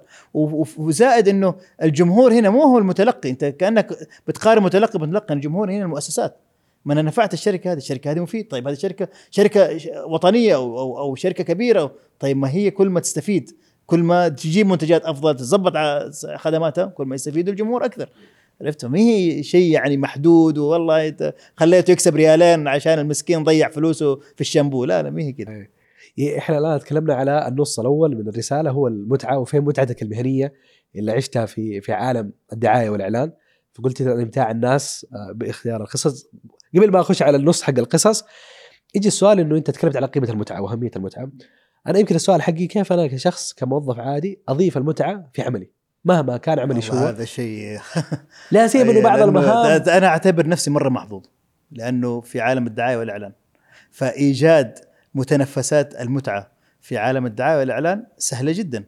وزائد 0.77 1.27
إنه 1.27 1.55
الجمهور 1.83 2.33
هنا 2.33 2.49
مو 2.49 2.63
هو 2.63 2.77
المتلقي. 2.77 3.29
أنت 3.29 3.45
كأنك 3.45 4.07
بتقارن 4.27 4.63
متلقي 4.63 4.99
بمتلقي. 4.99 5.33
الجمهور 5.33 5.71
هنا 5.71 5.83
المؤسسات. 5.83 6.37
ما 6.85 6.93
أنا 6.93 7.01
نفعت 7.01 7.33
الشركة 7.33 7.71
هذه؟ 7.71 7.77
الشركة 7.77 8.11
هذه 8.11 8.19
مفيد. 8.19 8.47
طيب 8.47 8.67
هذه 8.67 8.75
شركه 8.75 9.07
شركة 9.31 9.69
وطنية 10.05 10.55
أو 10.55 10.79
أو, 10.79 10.99
أو 10.99 11.15
شركة 11.15 11.43
كبيرة. 11.43 11.91
طيب 12.19 12.37
ما 12.37 12.49
هي 12.49 12.71
كل 12.71 12.89
ما 12.89 12.99
تستفيد 12.99 13.51
كل 13.85 13.99
ما 13.99 14.27
تجيب 14.27 14.67
منتجات 14.67 15.05
أفضل 15.05 15.35
تظبط 15.35 15.73
خدماتها 16.35 16.85
كل 16.85 17.05
ما 17.05 17.15
يستفيد 17.15 17.49
الجمهور 17.49 17.85
أكثر. 17.85 18.09
عرفت؟ 18.61 18.85
ما 18.85 18.99
هي 18.99 19.43
شيء 19.43 19.71
يعني 19.71 19.97
محدود 19.97 20.57
والله 20.57 21.15
خليته 21.55 21.91
يكسب 21.91 22.15
ريالين 22.15 22.67
عشان 22.67 22.99
المسكين 22.99 23.43
ضيع 23.43 23.69
فلوسه 23.69 24.15
في 24.15 24.41
الشامبو. 24.41 24.85
لا 24.85 25.03
لا 25.03 25.09
ما 25.09 25.21
هي 25.21 25.31
كذا 25.31 25.67
إحنا 26.37 26.57
الآن 26.57 26.79
تكلمنا 26.79 27.13
على 27.13 27.47
النص 27.47 27.79
الأول 27.79 28.15
من 28.15 28.27
الرسالة 28.27 28.71
هو 28.71 28.87
المتعة 28.87 29.39
وفين 29.39 29.61
متعتك 29.61 30.01
المهنية 30.01 30.53
اللي 30.95 31.11
عشتها 31.11 31.45
في 31.45 31.81
في 31.81 31.93
عالم 31.93 32.31
الدعاية 32.53 32.89
والإعلان. 32.89 33.31
فقلت 33.73 34.01
أمتاع 34.01 34.51
الناس 34.51 35.05
آه، 35.13 35.31
بإختيار 35.31 35.81
القصص. 35.81 36.27
قبل 36.75 36.91
ما 36.91 36.99
أخش 36.99 37.21
على 37.21 37.37
النص 37.37 37.61
حق 37.61 37.79
القصص 37.79 38.23
يجي 38.95 39.07
السؤال 39.07 39.39
إنه 39.39 39.57
أنت 39.57 39.71
تكلمت 39.71 39.95
على 39.95 40.05
قيمة 40.05 40.29
المتعة 40.29 40.61
وأهمية 40.61 40.91
المتعة. 40.95 41.31
أنا 41.87 41.99
يمكن 41.99 42.15
السؤال 42.15 42.41
حقي 42.41 42.67
كيف 42.67 42.93
أنا 42.93 43.07
كشخص 43.07 43.53
كموظف 43.53 43.99
عادي 43.99 44.39
أضيف 44.49 44.77
المتعة 44.77 45.29
في 45.33 45.41
عملي؟ 45.41 45.69
مهما 46.05 46.37
كان 46.37 46.59
عملي 46.59 46.81
شو 46.81 46.93
هذا 46.93 47.25
شيء 47.25 47.79
لا 48.51 48.67
سيما 48.67 48.91
إنه 48.91 49.01
بعض 49.01 49.19
المهام. 49.27 49.81
أنا 49.81 50.07
أعتبر 50.07 50.47
نفسي 50.47 50.71
مرة 50.71 50.89
محظوظ 50.89 51.23
لأنه 51.71 52.21
في 52.21 52.41
عالم 52.41 52.67
الدعاية 52.67 52.97
والإعلان. 52.97 53.31
فإيجاد 53.91 54.79
متنفسات 55.15 56.01
المتعة 56.01 56.51
في 56.81 56.97
عالم 56.97 57.25
الدعاية 57.25 57.59
والإعلان 57.59 58.05
سهلة 58.17 58.51
جدا. 58.51 58.83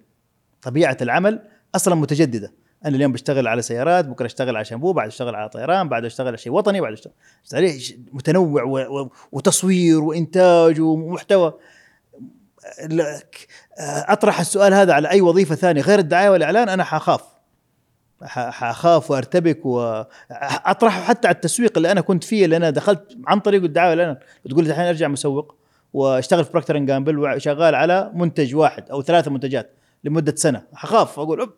طبيعة 0.62 0.98
العمل 1.02 1.42
أصلا 1.76 1.96
متجددة. 1.96 2.54
أنا 2.86 2.96
اليوم 2.96 3.12
بشتغل 3.12 3.48
على 3.48 3.62
سيارات 3.62 4.06
بكرة 4.06 4.26
أشتغل 4.26 4.56
على 4.56 4.66
شامبو 4.66 4.94
بعد 4.94 5.08
أشتغل 5.08 5.36
على 5.36 5.50
طيران 5.50 5.90
بعد 5.90 6.06
أشتغل 6.06 6.28
على 6.28 6.38
شيء 6.38 6.54
وطني 6.54 6.82
بعد 6.82 6.94
اشتغل 6.94 7.14
متنوع 8.12 8.64
و... 8.64 8.78
و... 8.78 9.12
وتصوير 9.32 10.00
وإنتاج 10.00 10.82
ومحتوى. 10.82 11.54
أطرح 13.80 14.40
السؤال 14.40 14.74
هذا 14.74 14.94
على 14.94 15.10
أي 15.10 15.22
وظيفة 15.22 15.56
ثانية 15.56 15.82
غير 15.82 16.00
الدعاية 16.00 16.30
والإعلان 16.30 16.70
أنا 16.70 16.84
حخاف. 16.84 17.22
حخاف 18.22 19.12
وأرتبك 19.12 19.66
واطرحه 19.66 21.02
حتى 21.02 21.28
على 21.28 21.36
التسويق 21.36 21.78
اللي 21.78 21.92
أنا 21.92 22.02
كنت 22.02 22.24
فيه 22.24 22.46
اللي 22.46 22.58
أنا 22.58 22.70
دخلت 22.70 23.18
عن 23.28 23.40
طريق 23.40 23.64
الدعاية 23.64 23.90
والإعلان. 23.90 24.18
بتقول 24.46 24.64
لي 24.64 24.70
الحين 24.70 24.86
أرجع 24.86 25.08
مسوق. 25.08 25.56
واشتغل 25.98 26.46
في 26.46 26.52
بروكتر 26.52 26.78
اند 26.78 26.88
جامبل 26.88 27.20
وشغال 27.20 27.76
على 27.76 28.12
منتج 28.14 28.56
واحد 28.56 28.90
أو 28.90 29.02
ثلاثة 29.02 29.32
منتجات 29.32 29.74
لمدة 30.04 30.36
سنة. 30.36 30.68
حخاف 30.74 31.20
أقول 31.20 31.40
أوب 31.40 31.54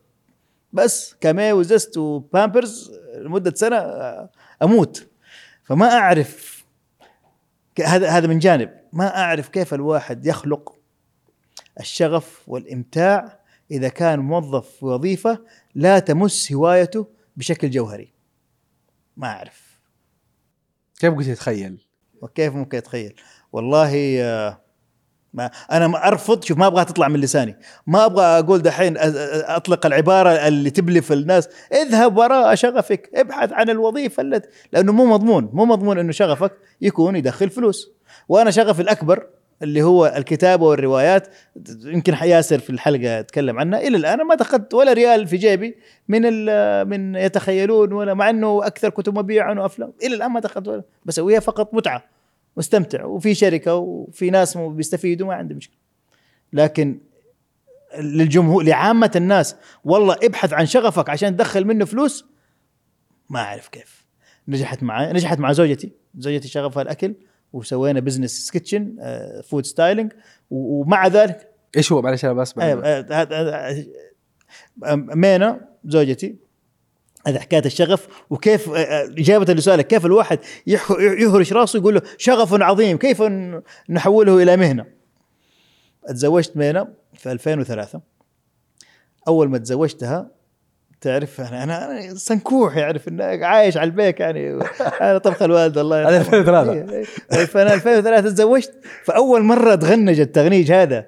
بس 0.73 1.15
كامي 1.21 1.51
وزست 1.51 1.97
وبامبرز 1.97 2.91
لمدة 3.17 3.53
سنة 3.55 3.75
آه، 3.77 4.29
أموت. 4.63 5.07
فما 5.63 5.93
أعرف 5.93 6.65
هذا 7.85 8.09
هذا 8.09 8.27
من 8.27 8.39
جانب. 8.39 8.69
ما 8.93 9.17
أعرف 9.17 9.49
كيف 9.49 9.73
الواحد 9.73 10.25
يخلق 10.25 10.75
الشغف 11.79 12.43
والإمتاع 12.47 13.39
إذا 13.71 13.89
كان 13.89 14.19
موظف 14.19 14.69
في 14.69 14.85
وظيفة 14.85 15.39
لا 15.75 15.99
تمس 15.99 16.51
هوايته 16.51 17.07
بشكل 17.37 17.69
جوهري. 17.69 18.13
ما 19.17 19.27
أعرف. 19.27 19.79
كيف 20.99 21.13
قلت 21.13 21.27
تتخيل 21.27 21.85
وكيف 22.21 22.55
ممكن 22.55 22.77
اتخيل 22.77 23.15
والله 23.53 23.91
ما 25.34 25.51
أنا 25.71 26.07
أرفض 26.07 26.43
شوف 26.43 26.57
ما 26.57 26.67
أبغاها 26.67 26.84
تطلع 26.84 27.07
من 27.07 27.19
لساني. 27.19 27.57
ما 27.88 28.05
أبغى 28.05 28.23
أقول 28.23 28.61
دحين 28.61 28.93
أطلق 28.97 29.85
العبارة 29.85 30.30
اللي 30.30 30.69
تبلف 30.69 31.11
الناس 31.11 31.49
اذهب 31.73 32.17
وراء 32.17 32.55
شغفك 32.55 33.09
ابحث 33.15 33.53
عن 33.53 33.69
الوظيفة 33.69 34.21
التي 34.21 34.49
لأنه 34.73 34.91
مو 34.91 35.05
مضمون 35.05 35.49
مو 35.53 35.65
مضمون 35.65 35.99
إنه 35.99 36.11
شغفك 36.11 36.51
يكون 36.81 37.15
يدخل 37.15 37.49
فلوس. 37.49 37.91
وأنا 38.30 38.51
شغفي 38.51 38.81
الأكبر 38.81 39.27
اللي 39.63 39.81
هو 39.81 40.13
الكتابة 40.17 40.65
والروايات 40.65 41.27
يمكن 41.85 42.15
حياسر 42.15 42.59
في 42.59 42.69
الحلقة 42.69 43.19
أتكلم 43.19 43.59
عنها. 43.59 43.80
إلى 43.80 43.97
الآن 43.97 44.17
ما 44.27 44.35
دخلت 44.35 44.73
ولا 44.73 44.93
ريال 44.93 45.27
في 45.27 45.38
جيبي 45.38 45.77
من 46.07 46.21
من 46.88 47.15
يتخيلون 47.15 47.93
ولا 47.93 48.13
مع 48.13 48.30
إنه 48.30 48.67
أكثر 48.67 48.89
كتب 48.89 49.19
مبيعا 49.19 49.53
وأفلام. 49.53 49.93
إلى 50.03 50.15
الآن 50.15 50.31
ما 50.31 50.39
دخلت 50.39 50.67
ولا 50.67 50.84
بسويها 51.05 51.39
فقط 51.39 51.73
متعة. 51.73 52.18
مستمتع 52.60 53.06
وفي 53.06 53.36
شركة 53.36 53.76
وفي 53.76 54.30
ناس 54.30 54.57
بيستفيدوا 54.57 55.27
ما 55.27 55.34
عندي 55.34 55.53
مشكلة. 55.53 55.77
لكن 56.53 56.99
للجمهور 57.99 58.64
لعامة 58.64 59.11
الناس 59.15 59.56
والله 59.84 60.18
ابحث 60.23 60.53
عن 60.53 60.65
شغفك 60.65 61.10
عشان 61.10 61.36
تدخل 61.36 61.65
منه 61.65 61.86
فلوس. 61.86 62.26
ما 63.30 63.40
أعرف 63.40 63.68
كيف. 63.68 64.06
نجحت 64.48 64.84
معي 64.84 65.14
نجحت 65.14 65.40
مع 65.40 65.52
زوجتي. 65.52 65.91
زوجتي 66.18 66.48
شغفها 66.48 66.84
الأكل 66.84 67.14
وسوينا 67.53 67.99
business 67.99 68.51
kitchen 68.51 68.95
food 69.47 69.65
styling 69.65 70.13
ومع 70.49 71.07
ذلك 71.07 71.49
إيش 71.77 71.91
هو؟ 71.91 72.02
معلش 72.02 72.26
أنا 72.26 72.45
أيوة، 72.57 72.86
آه، 72.86 73.06
هذا- 73.11 73.69
هذا- 73.69 73.86
مينا 75.15 75.68
زوجتي 75.86 76.36
هذا 77.27 77.39
حكاية 77.39 77.65
الشغف 77.65 78.07
وكيف 78.29 78.69
آه، 78.69 78.77
آه، 78.77 79.05
إجابة 79.05 79.53
لسؤالك 79.53 79.87
كيف 79.87 80.05
الواحد 80.05 80.39
يهرش 80.97 81.53
راسه 81.53 81.79
يقول 81.79 81.95
له 81.95 82.01
شغف 82.17 82.61
عظيم 82.61 82.97
كيف 82.97 83.23
نحوله 83.89 84.43
إلى 84.43 84.57
مهنة 84.57 84.85
تزوجت 86.07 86.57
مينا 86.57 86.93
في 87.13 87.31
2003 87.31 88.01
أول 89.27 89.49
ما 89.49 89.57
تزوجتها 89.57 90.31
تعرف 91.01 91.41
أنا 91.41 91.63
أنا 91.63 92.15
سنكوح 92.15 92.77
يعرف 92.77 93.07
إنه 93.07 93.45
عايش 93.45 93.77
على 93.77 93.87
البيك 93.87 94.19
يعني 94.19 94.59
أنا 95.01 95.17
طبخ 95.17 95.41
الوالد 95.41 95.77
الله 95.77 96.09
هذا 96.09 96.17
يرحمه. 96.17 96.39
2003. 96.39 96.73
إيه، 96.73 97.05
إيه. 97.33 97.45
فأنا 97.45 97.73
2003 97.73 98.29
تزوجت 98.29 98.73
فأول 99.03 99.43
مرة 99.43 99.75
تغنج 99.75 100.19
التغنيج 100.19 100.71
هذا 100.71 101.05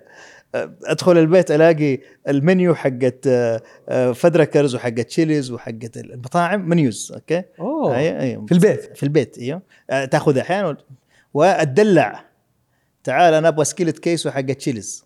أدخل 0.56 1.18
البيت 1.18 1.52
ألاقي 1.52 2.00
المنيو 2.28 2.76
حقت 2.76 3.28
آه، 3.28 3.62
آه، 3.90 4.12
فدركرز 4.12 4.76
وحقت 4.76 5.00
تشيليز 5.00 5.52
وحقت 5.52 5.98
المطاعم 5.98 6.70
menus 6.70 7.12
okay؟ 7.16 7.44
أوه. 7.60 7.94
أي- 7.94 8.22
أي. 8.22 8.42
في 8.48 8.52
البيت. 8.52 8.98
في 8.98 9.04
البيت 9.04 9.38
أيوه. 9.38 9.62
آه، 9.90 10.06
تأخذ 10.06 10.38
أحيانا 10.38 10.78
واتدلع 11.34 12.26
تعال 13.04 13.34
أنا 13.34 13.48
أبغى 13.48 13.66
skillet 13.66 14.00
queso 14.00 14.26
وحقت 14.28 14.52
تشيليز 14.52 15.06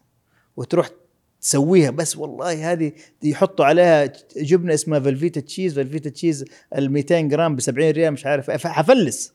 وتروح 0.57 0.89
تسويها. 1.41 1.89
بس 1.91 2.17
والله 2.17 2.71
هذه 2.71 2.91
يحطوا 3.23 3.65
عليها 3.65 4.11
جبنة 4.37 4.73
اسمها 4.73 4.99
فلفيتا 4.99 5.39
تشيز 5.41 5.75
فلفيتا 5.75 6.09
تشيز 6.09 6.45
ال 6.77 6.91
200 6.91 7.21
جرام 7.21 7.55
ب 7.55 7.59
70 7.61 7.91
ريال 7.91 8.11
مش 8.13 8.25
عارف 8.25 8.67
حفلس 8.67 9.33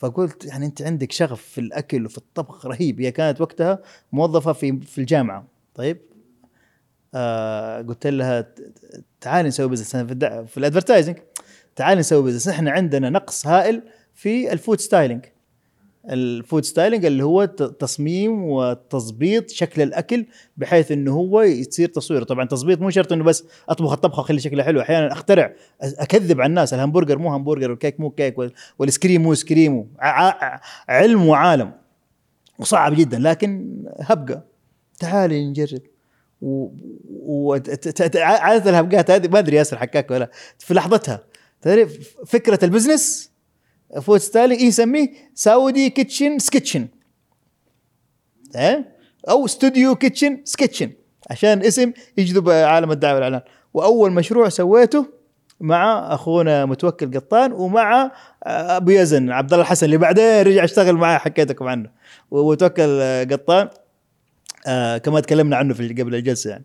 فقلت 0.00 0.44
يعني 0.44 0.66
أنت 0.66 0.82
عندك 0.82 1.12
شغف 1.12 1.42
في 1.42 1.60
الأكل 1.60 2.06
وفي 2.06 2.18
الطبخ 2.18 2.66
رهيب. 2.66 3.00
هي 3.00 3.12
كانت 3.12 3.40
وقتها 3.40 3.78
موظفة 4.12 4.52
في 4.52 4.80
في 4.80 4.98
الجامعة. 4.98 5.46
طيب؟ 5.74 6.00
آه 7.14 7.82
قلت 7.82 8.06
لها 8.06 8.54
تعالي 9.20 9.48
نسوي 9.48 9.68
business 9.68 9.96
في, 9.96 10.46
في 10.46 10.56
ال 10.56 10.61
advertising 10.61 11.16
تعالي 11.76 12.00
نسوي 12.00 12.22
business 12.22 12.48
إحنا 12.48 12.70
عندنا 12.70 13.10
نقص 13.10 13.46
هائل 13.46 13.82
في 14.14 14.52
ال 14.52 14.58
food 14.58 14.80
styling 14.80 15.24
ال 16.08 16.19
food 16.19 16.64
styling 16.64 17.04
اللي 17.04 17.24
هو 17.24 17.44
تصميم 17.78 18.44
وتظبيط 18.44 19.50
شكل 19.50 19.82
الأكل 19.82 20.26
بحيث 20.56 20.92
إنه 20.92 21.12
هو 21.12 21.42
يصير 21.42 21.88
تصوير. 21.88 22.22
طبعا 22.22 22.44
تظبيط 22.44 22.80
مو 22.80 22.90
شرط 22.90 23.12
إنه 23.12 23.24
بس 23.24 23.44
أطبخ 23.68 23.92
الطبخه 23.92 24.20
واخلي 24.20 24.40
شكلها 24.40 24.64
حلو. 24.64 24.80
أحيانا 24.80 25.12
أخترع 25.12 25.52
أكذب 25.82 26.40
على 26.40 26.48
الناس 26.48 26.74
الهمبرجر 26.74 27.18
مو 27.18 27.28
همبرجر 27.32 27.70
والكيك 27.70 28.00
مو 28.00 28.10
كيك 28.10 28.38
وال- 28.38 28.52
والآيسكريم 28.78 29.22
مو 29.22 29.34
آيسكريم 29.34 29.90
علم 30.88 31.26
وعالم. 31.28 31.72
وصعب 32.58 32.94
جدا 32.94 33.18
لكن 33.18 33.76
هبقه 34.00 34.42
تعالي 34.98 35.46
نجرب. 35.46 35.80
و... 36.42 36.68
و... 37.26 37.56
ت- 37.56 37.70
ت- 37.70 38.02
ت- 38.02 38.16
عادة 38.16 38.70
الهبقات 38.70 39.10
هذه 39.10 39.28
ما 39.28 39.38
أدري 39.38 39.56
ياسر 39.56 39.76
حكاك 39.78 40.10
ولا 40.10 40.30
في 40.58 40.74
لحظتها 40.74 41.20
تعرف 41.62 42.16
فكرة 42.26 42.58
ال 42.64 42.71
business؟ 42.71 43.30
food 44.02 44.18
styling 44.18 44.60
يسميه؟ 44.60 45.08
سعودي 45.34 45.90
كيتشن 45.90 46.38
سكيتشن. 46.38 46.88
إيه؟ 48.56 48.96
أو 49.28 49.44
استوديو 49.44 49.94
كيتشن 49.94 50.40
سكيتشن. 50.44 50.90
عشان 51.30 51.62
اسم 51.62 51.92
يجذب 52.16 52.50
عالم 52.50 52.90
الدعاية 52.92 53.14
والإعلان. 53.14 53.40
وأول 53.74 54.12
مشروع 54.12 54.48
سويته 54.48 55.06
مع 55.60 56.14
أخونا 56.14 56.66
متوكل 56.66 57.18
قطان 57.18 57.52
ومع 57.52 58.12
أبو 58.42 58.90
يزن 58.90 59.30
عبد 59.30 59.52
الله 59.52 59.64
الحسن 59.64 59.86
اللي 59.86 59.96
بعدين 59.96 60.42
رجع 60.42 60.64
اشتغل 60.64 60.94
معاه 60.94 61.18
حكيتكم 61.18 61.68
عنه. 61.68 61.90
ومتوكل 62.30 63.00
قطان 63.30 63.68
آه 64.66 64.98
كما 64.98 65.20
تكلمنا 65.20 65.56
عنه 65.56 65.74
في 65.74 65.88
قبل 65.88 66.14
الجلسة 66.14 66.50
يعني. 66.50 66.64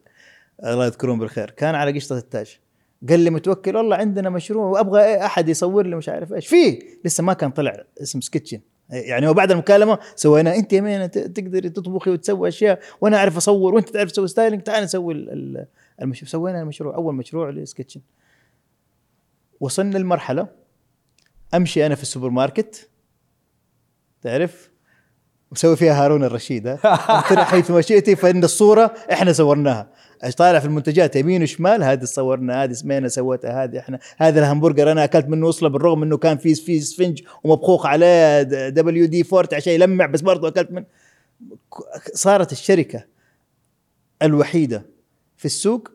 الله 0.63 0.85
يذكرهم 0.85 1.19
بالخير. 1.19 1.49
كان 1.49 1.75
على 1.75 1.91
قشطة 1.91 2.17
التاج. 2.17 2.59
قال 3.09 3.19
لي 3.19 3.29
متوكل 3.29 3.75
والله 3.77 3.95
عندنا 3.95 4.29
مشروع 4.29 4.65
وأبغى 4.65 5.25
أحد 5.25 5.49
يصور 5.49 5.85
لي 5.85 5.95
مش 5.95 6.09
عارف 6.09 6.33
إيش. 6.33 6.47
فيه 6.47 6.79
لسه 7.05 7.23
ما 7.23 7.33
كان 7.33 7.51
طلع 7.51 7.83
اسم 8.01 8.21
سكتشن. 8.21 8.59
يعني 8.89 9.27
وبعد 9.27 9.51
المكالمة 9.51 9.99
سوينا 10.15 10.55
أنت 10.55 10.73
يا 10.73 10.81
مين 10.81 11.11
ت- 11.11 11.17
تقدري 11.17 11.69
تطبخي 11.69 12.09
وتسوي 12.09 12.47
أشياء 12.47 12.79
وأنا 13.01 13.17
أعرف 13.17 13.37
أصور 13.37 13.73
وأنت 13.75 13.89
تعرف 13.89 14.11
تسوي 14.11 14.27
styling 14.27 14.61
تعال 14.63 14.83
نسوي 14.83 15.13
ال- 15.13 15.29
ال- 15.29 15.65
المشروع. 16.01 16.29
سوينا 16.29 16.61
المشروع 16.61 16.95
أول 16.95 17.15
مشروع 17.15 17.49
لسكتشن. 17.49 18.01
وصلنا 19.59 19.97
لمرحلة 19.97 20.47
أمشي 21.53 21.85
أنا 21.85 21.95
في 21.95 22.01
السوبر 22.01 22.29
ماركت 22.29 22.89
تعرف؟ 24.21 24.69
مسوي 25.55 25.75
فيها 25.75 26.03
هارون 26.05 26.23
الرشيد 26.23 26.67
له 26.67 27.43
حيث 27.43 27.71
مشيتي 27.71 28.15
فإن 28.15 28.43
الصورة 28.43 28.93
إحنا 29.11 29.33
صورناها. 29.33 29.89
طالع 30.37 30.59
في 30.59 30.65
المنتجات؟ 30.65 31.15
يمين 31.15 31.43
وشمال؟ 31.43 31.83
هذه 31.83 32.03
صورنا 32.03 32.63
هذه 32.63 32.71
سمينا 32.71 33.07
سوتها 33.07 33.63
هذه 33.63 33.79
إحنا 33.79 33.99
هذا 34.17 34.39
الهمبرجر. 34.39 34.91
أنا 34.91 35.03
أكلت 35.03 35.27
منه 35.27 35.47
وصله 35.47 35.69
بالرغم 35.69 36.03
إنه 36.03 36.17
كان 36.17 36.37
في 36.37 36.55
في 36.55 36.79
سفنج 36.79 37.21
ومبخوخ 37.43 37.85
عليه 37.85 38.41
دبليو 38.69 39.05
دي 39.05 39.23
فورت 39.23 39.53
عشان 39.53 39.73
يلمع 39.73 40.05
بس 40.05 40.21
برضه 40.21 40.47
أكلت 40.47 40.71
من. 40.71 40.83
صارت 42.13 42.51
الشركة 42.51 43.05
الوحيدة 44.23 44.85
في 45.37 45.45
السوق 45.45 45.87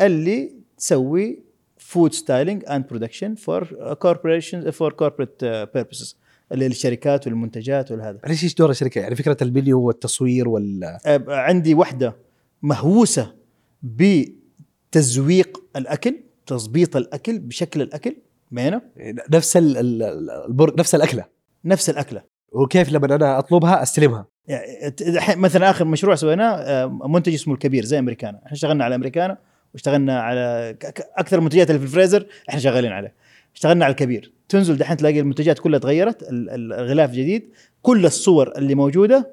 اللي 0.00 0.52
تسوي 0.78 1.42
food 1.78 2.12
styling 2.12 2.64
and 2.70 2.86
production 2.86 3.34
for 3.34 3.94
corporation 3.94 4.70
for 4.70 4.92
corporate 4.92 5.44
purposes 5.44 6.16
اللي 6.52 6.66
الشركات 6.66 7.26
والمنتجات 7.26 7.90
والهذا. 7.90 8.18
ليش 8.26 8.44
إيش 8.44 8.54
دور 8.54 8.70
الشركة؟ 8.70 8.98
يعني 8.98 9.14
فكرة 9.16 9.36
المنيو 9.42 9.80
والتصوير 9.80 10.48
وال 10.48 10.98
عندي 11.28 11.74
وحدة 11.74 12.16
مهووسة 12.62 13.34
بتزويق 13.82 15.64
الأكل 15.76 16.16
تظبيط 16.46 16.96
الأكل 16.96 17.38
بشكل 17.38 17.82
الأكل 17.82 18.16
مينا 18.50 18.82
نفس 19.30 19.56
ال- 19.56 19.76
ال- 19.76 20.02
البرج 20.48 20.78
نفس 20.78 20.94
الأكلة. 20.94 21.24
نفس 21.64 21.90
الأكلة. 21.90 22.22
وكيف 22.52 22.92
لما 22.92 23.14
أنا 23.14 23.38
أطلبها 23.38 23.82
أستلمها؟ 23.82 24.26
يعني 24.48 25.40
مثلا 25.40 25.70
آخر 25.70 25.84
مشروع 25.84 26.14
سويناه 26.14 26.50
أه، 26.50 26.86
منتج 27.08 27.34
اسمه 27.34 27.54
الكبير 27.54 27.84
زي 27.84 27.98
أمريكانا. 27.98 28.38
إحنا 28.38 28.52
اشتغلنا 28.52 28.84
على 28.84 28.94
أمريكانا 28.94 29.38
واشتغلنا 29.74 30.20
على 30.20 30.76
أكثر 31.16 31.38
المنتجات 31.38 31.70
اللي 31.70 31.78
في 31.78 31.84
الفريزر 31.86 32.26
إحنا 32.48 32.60
شغالين 32.60 32.92
عليه 32.92 33.14
اشتغلنا 33.54 33.84
على 33.84 33.92
الكبير. 33.92 34.32
تنزل 34.48 34.76
دحين 34.76 34.96
تلاقي 34.96 35.20
المنتجات 35.20 35.58
كلها 35.58 35.78
تغيرت 35.78 36.22
ال- 36.22 36.50
ال- 36.50 36.72
الغلاف 36.72 37.10
جديد. 37.10 37.50
كل 37.82 38.06
الصور 38.06 38.52
اللي 38.58 38.74
موجودة 38.74 39.30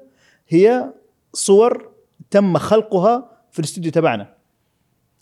هي 0.48 0.92
صور 1.32 1.88
تم 2.30 2.58
خلقها 2.58 3.30
في 3.50 3.58
الاستوديو 3.58 3.90
تبعنا. 3.92 4.36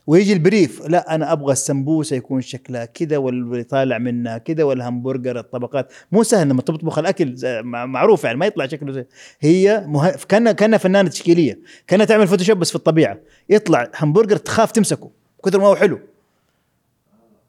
ويجي 0.07 0.33
ال 0.33 0.42
brief 0.42 0.87
لا 0.89 1.15
أنا 1.15 1.33
أبغى 1.33 1.53
السمبوسة 1.53 2.17
يكون 2.17 2.41
شكلها 2.41 2.85
كذا 2.85 3.17
واللي 3.17 3.63
طالع 3.65 3.99
منها 3.99 4.39
كذا 4.39 4.65
والهمبرجر 4.65 5.39
الطبقات. 5.39 5.93
مو 6.13 6.23
سهل 6.23 6.49
لما 6.49 6.63
تطبخ 6.63 6.99
الأكل 6.99 7.37
معروف 7.65 8.25
يعني 8.25 8.39
ما 8.39 8.47
يطلع 8.47 8.67
شكله 8.67 8.93
زي 8.93 9.07
هي 9.41 9.85
مه... 9.87 10.11
كانها 10.29 10.53
كأنها 10.53 10.79
فنانة 10.79 11.09
تشكيلية. 11.09 11.59
كأنها 11.87 12.07
تعمل 12.07 12.27
فوتوشوب 12.27 12.59
بس 12.59 12.71
في 12.71 12.77
الطبيعة. 12.77 13.19
يطلع 13.51 13.91
همبرجر 14.01 14.37
تخاف 14.37 14.73
تمسكه 14.73 15.11
كثر 15.45 15.61
ما 15.61 15.67
هو 15.67 15.77
حلو. 15.77 15.99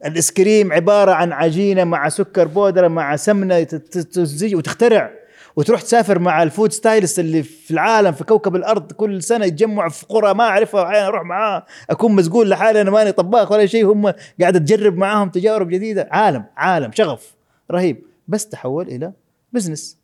ال 0.05 0.12
ice 0.12 0.33
عبارة 0.71 1.11
عن 1.11 1.31
عجينة 1.31 1.83
مع 1.83 2.09
سكر 2.09 2.47
بودرة 2.47 2.87
مع 2.87 3.15
سمنة 3.15 3.63
تزج 3.63 4.55
وتخترع. 4.55 5.11
وتروح 5.55 5.81
تسافر 5.81 6.19
مع 6.19 6.43
ال 6.43 6.49
food 6.49 6.71
stylist 6.71 7.19
اللي 7.19 7.43
في 7.43 7.71
العالم 7.71 8.11
في 8.11 8.23
كوكب 8.23 8.55
الأرض 8.55 8.91
كل 8.91 9.23
سنة 9.23 9.45
يتجمعوا 9.45 9.89
في 9.89 10.05
قرى 10.05 10.33
ما 10.33 10.43
أعرفها 10.43 10.81
وأحيانا 10.81 11.07
أروح 11.07 11.23
معاه 11.23 11.65
أكون 11.89 12.11
مسجون 12.11 12.47
لحالي 12.47 12.81
أنا 12.81 12.91
ماني 12.91 13.11
طباخ 13.11 13.51
ولا 13.51 13.65
شيء 13.65 13.85
هم 13.91 14.13
قاعد 14.41 14.65
تجرب 14.65 14.97
معاهم 14.97 15.29
تجارب 15.29 15.69
جديدة. 15.69 16.07
عالم 16.11 16.45
عالم 16.57 16.91
شغف 16.91 17.35
رهيب. 17.71 18.03
بس 18.27 18.49
تحول 18.49 18.87
إلى 18.87 19.11
business 19.53 19.97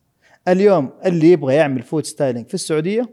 اليوم 0.48 0.90
اللي 1.06 1.32
يبغى 1.32 1.56
يعمل 1.56 1.82
food 1.82 2.06
styling 2.06 2.48
في 2.48 2.54
السعودية 2.54 3.10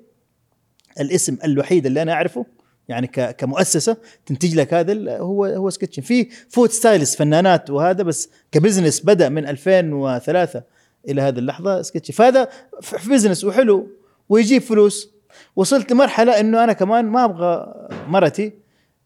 الاسم 1.00 1.38
الوحيد 1.44 1.86
اللي 1.86 2.02
أنا 2.02 2.12
أعرفه 2.12 2.46
يعني 2.88 3.06
كمؤسسة 3.06 3.96
تنتج 4.26 4.54
لك 4.54 4.74
هذا 4.74 5.18
هو 5.18 5.44
هو 5.44 5.70
سكتشن 5.70 6.02
في 6.02 6.28
food 6.48 6.70
stylist 6.70 7.18
فنانات 7.18 7.70
وهذا 7.70 8.02
بس 8.02 8.30
ك 8.52 8.57
business 8.57 9.00
بدأ 9.00 9.28
من 9.28 9.46
2003 9.48 10.62
إلى 11.08 11.20
هذه 11.20 11.38
اللحظة 11.38 11.82
سكتشن 11.82 12.14
فهذا 12.14 12.48
بزنس 13.06 13.44
وحلو 13.44 13.88
ويجيب 14.28 14.62
فلوس. 14.62 15.10
وصلت 15.56 15.92
لمرحلة 15.92 16.40
إنه 16.40 16.64
أنا 16.64 16.72
كمان 16.72 17.04
ما 17.04 17.24
أبغى 17.24 17.74
مرتي 18.08 18.52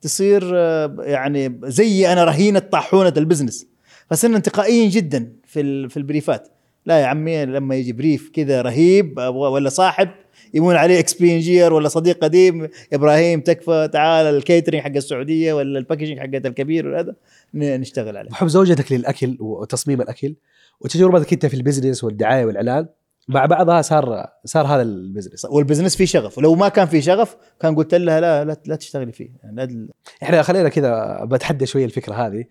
تصير 0.00 0.50
آه، 0.54 0.96
يعني 0.98 1.60
زي 1.64 2.12
أنا 2.12 2.24
رهينه 2.24 2.58
طاحونه 2.58 3.12
البزنس 3.16 3.66
فصرنا 4.10 4.36
انتقائيين 4.36 4.90
جدا 4.90 5.32
في 5.46 5.88
في 5.88 5.96
البريفات. 5.96 6.48
لا 6.86 7.00
يا 7.00 7.06
عمي 7.06 7.44
لما 7.44 7.74
يجي 7.74 7.92
بريف 7.92 8.30
كذا 8.34 8.62
رهيب 8.62 9.18
ولا 9.18 9.68
صاحب 9.68 10.08
يمون 10.54 10.76
عليه 10.76 10.98
إكس 10.98 11.14
بي 11.14 11.34
انجير 11.34 11.72
ولا 11.72 11.88
صديق 11.88 12.18
قديم. 12.24 12.68
إبراهيم 12.92 13.40
تكفى 13.40 13.88
تعال 13.92 14.26
الكيترينج 14.26 14.82
حق 14.84 14.96
السعودية 14.96 15.52
ولا 15.52 15.78
الباكجينج 15.78 16.18
حقت 16.18 16.46
الكبير 16.46 16.86
ولا 16.86 17.00
هذا. 17.00 17.14
ن- 17.54 17.80
نشتغل 17.80 18.16
عليه. 18.16 18.30
وحب 18.30 18.46
زوجتك 18.48 18.92
للأكل 18.92 19.36
وتصميم 19.40 20.00
الأكل. 20.00 20.34
وتجربتك 20.80 21.32
أنت 21.32 21.46
في 21.46 21.54
ال 21.54 21.60
business 21.60 22.04
والدعاية 22.04 22.44
والإعلان 22.44 22.86
مع 23.28 23.46
بعضها 23.46 23.82
صار 23.82 24.26
صار 24.44 24.66
هذا 24.66 24.82
ال 24.82 24.89
business 24.89 25.44
وال 25.44 25.55
business 25.55 25.96
فيه 25.96 26.04
شغف. 26.04 26.38
ولو 26.38 26.54
ما 26.54 26.68
كان 26.68 26.86
فيه 26.86 27.00
شغف 27.00 27.36
كان 27.60 27.74
قلت 27.74 27.94
لها 27.94 28.20
لا 28.20 28.44
لا, 28.44 28.56
لا 28.66 28.76
تشتغلي 28.76 29.12
فيه. 29.12 29.28
يعني 29.42 29.88
إحنا 30.22 30.42
خلينا 30.42 30.68
كذا 30.68 31.20
بتحدى 31.24 31.66
شوية 31.66 31.84
الفكرة 31.84 32.14
هذه. 32.14 32.44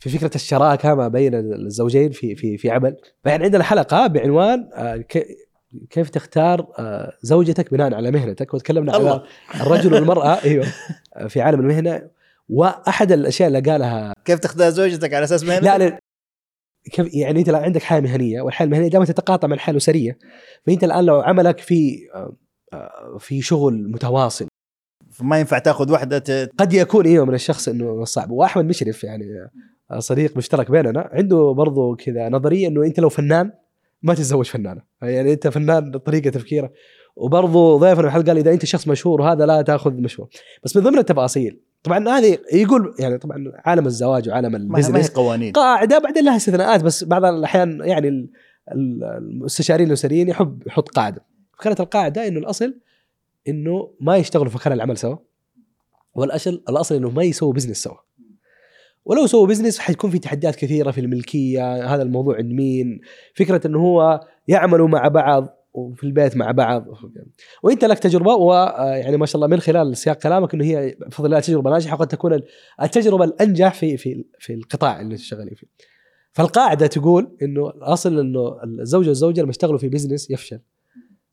في 0.00 0.10
فكرة 0.10 0.30
الشراكة 0.34 0.94
ما 0.94 1.08
بين 1.08 1.34
الزوجين 1.34 2.10
في 2.10 2.34
في 2.34 2.58
في 2.58 2.70
عمل. 2.70 2.96
فإحنا 3.24 3.44
عندنا 3.44 3.64
حلقة 3.64 4.06
بعنوان 4.06 4.68
آه، 4.74 5.04
كيف 5.90 6.10
تختار 6.10 6.66
آه، 6.78 7.12
زوجتك 7.22 7.70
بناء 7.70 7.94
على 7.94 8.10
مهنتك؟ 8.10 8.54
وتكلمنا 8.54 8.92
على. 8.92 9.22
الرجل 9.54 9.94
والمرأة. 9.94 10.38
أيوه. 10.44 10.66
آه، 11.14 11.26
في 11.26 11.40
عالم 11.40 11.60
المهنة. 11.60 12.10
وأحد 12.48 13.12
الأشياء 13.12 13.48
اللي 13.48 13.60
قالها 13.60 14.12
كيف 14.24 14.38
تختار 14.38 14.70
زوجتك 14.70 15.14
على 15.14 15.24
أساس 15.24 15.44
مهنه؟ 15.44 15.60
لا 15.60 15.78
لا. 15.78 15.98
كيف 16.92 17.14
يعني 17.14 17.40
أنت 17.40 17.48
عندك 17.48 17.82
حياة 17.82 18.00
مهنية 18.00 18.40
والحياة 18.40 18.66
المهنية 18.66 18.88
دائما 18.88 19.04
تتقاطع 19.04 19.48
مع 19.48 19.54
الحياة 19.54 19.72
الأسرية. 19.72 20.18
فأنت 20.66 20.84
الآن 20.84 21.04
لو 21.04 21.20
عملك 21.20 21.58
في 21.58 21.98
آه، 22.72 23.18
في 23.18 23.42
شغل 23.42 23.90
متواصل. 23.90 24.48
فما 25.10 25.40
ينفع 25.40 25.58
تأخذ 25.58 25.92
واحدة 25.92 26.18
ت... 26.18 26.30
قد 26.58 26.72
يكون 26.72 27.06
أيوه 27.06 27.24
من 27.24 27.34
الشخص 27.34 27.68
إنه 27.68 28.04
صعب. 28.04 28.30
وأحمد 28.30 28.64
مشرف 28.64 29.04
يعني 29.04 29.24
صديق 29.98 30.36
مشترك 30.36 30.70
بيننا 30.70 31.10
عنده 31.12 31.52
برضو 31.56 31.96
كذا 31.96 32.28
نظرية 32.28 32.68
إنه 32.68 32.84
أنت 32.84 33.00
لو 33.00 33.08
فنان 33.08 33.52
ما 34.02 34.14
تتزوج 34.14 34.44
فنانة. 34.46 34.82
يعني 35.02 35.32
أنت 35.32 35.48
فنان 35.48 35.98
طريقة 35.98 36.30
تفكيره. 36.30 36.72
وبرضو 37.16 37.78
ضيفنا 37.78 38.06
الحلقة 38.06 38.26
قال 38.26 38.38
إذا 38.38 38.52
أنت 38.52 38.64
شخص 38.64 38.88
مشهور 38.88 39.20
وهذا 39.20 39.46
لا 39.46 39.62
تأخذ 39.62 39.92
مشهور. 39.92 40.28
بس 40.64 40.76
من 40.76 40.82
ضمن 40.82 40.98
التفاصيل 40.98 41.60
طبعا 41.82 42.08
هذه 42.08 42.38
يقول 42.52 42.94
يعني 42.98 43.18
طبعا 43.18 43.52
عالم 43.64 43.86
الزواج 43.86 44.28
وعالم 44.28 44.56
ال 44.56 44.61
business. 44.61 45.10
قوانين. 45.10 45.52
قاعدة 45.52 45.98
بعدين 45.98 46.24
لها 46.24 46.36
استثناءات 46.36 46.82
بس 46.84 47.04
بعض 47.04 47.24
الأحيان 47.24 47.80
يعني 47.84 48.08
ال- 48.08 48.30
ال- 48.72 49.04
المستشارين 49.04 49.86
الأسريين 49.86 50.28
يحب 50.28 50.62
يحط 50.66 50.88
قاعدة. 50.88 51.24
كانت 51.60 51.80
القاعدة 51.80 52.28
إنه 52.28 52.38
الأصل 52.38 52.80
إنه 53.48 53.90
ما 54.00 54.16
يشتغلوا 54.16 54.48
في 54.48 54.56
مكان 54.56 54.72
العمل 54.72 54.96
سوا 54.98 55.16
والاصل 56.14 56.62
الأصل 56.68 56.94
إنه 56.94 57.10
ما 57.10 57.22
يسووا 57.22 57.52
business 57.52 57.82
سوا. 57.82 57.96
ولو 59.04 59.26
سووا 59.26 59.46
business 59.46 59.78
حيكون 59.78 60.10
في 60.10 60.18
تحديات 60.18 60.56
كثيرة 60.56 60.90
في 60.90 61.00
الملكية 61.00 61.94
هذا 61.94 62.02
الموضوع 62.02 62.36
عند 62.36 62.52
مين؟ 62.52 63.00
فكرة 63.34 63.66
إنه 63.66 63.78
هو 63.78 64.20
يعملوا 64.48 64.88
مع 64.88 65.08
بعض 65.08 65.58
وفي 65.72 66.04
البيت 66.04 66.36
مع 66.36 66.50
بعض. 66.50 66.86
وإنت 67.62 67.84
لك 67.84 67.98
تجربة 67.98 68.34
ويعني 68.34 69.16
ما 69.16 69.26
شاء 69.26 69.36
الله 69.36 69.46
من 69.46 69.60
خلال 69.60 69.96
سياق 69.96 70.16
كلامك 70.16 70.54
إنه 70.54 70.64
هي 70.64 70.96
بفضل 71.06 71.26
الله 71.26 71.40
تجربة 71.40 71.70
ناجحة 71.70 71.94
وقد 71.94 72.06
تكون 72.06 72.40
التجربة 72.82 73.24
الأنجح 73.24 73.74
في 73.74 73.96
في 73.96 74.24
في 74.38 74.54
القطاع 74.54 75.00
اللي 75.00 75.18
شغالين 75.18 75.54
فيه. 75.54 75.66
فالقاعدة 76.32 76.86
تقول 76.86 77.36
إنه 77.42 77.68
الأصل 77.70 78.18
إنه 78.18 78.60
الزوج 78.80 79.08
والزوجة 79.08 79.40
لما 79.40 79.50
يشتغلوا 79.50 79.78
في 79.78 79.88
بزنس 79.88 80.30
يفشل. 80.30 80.60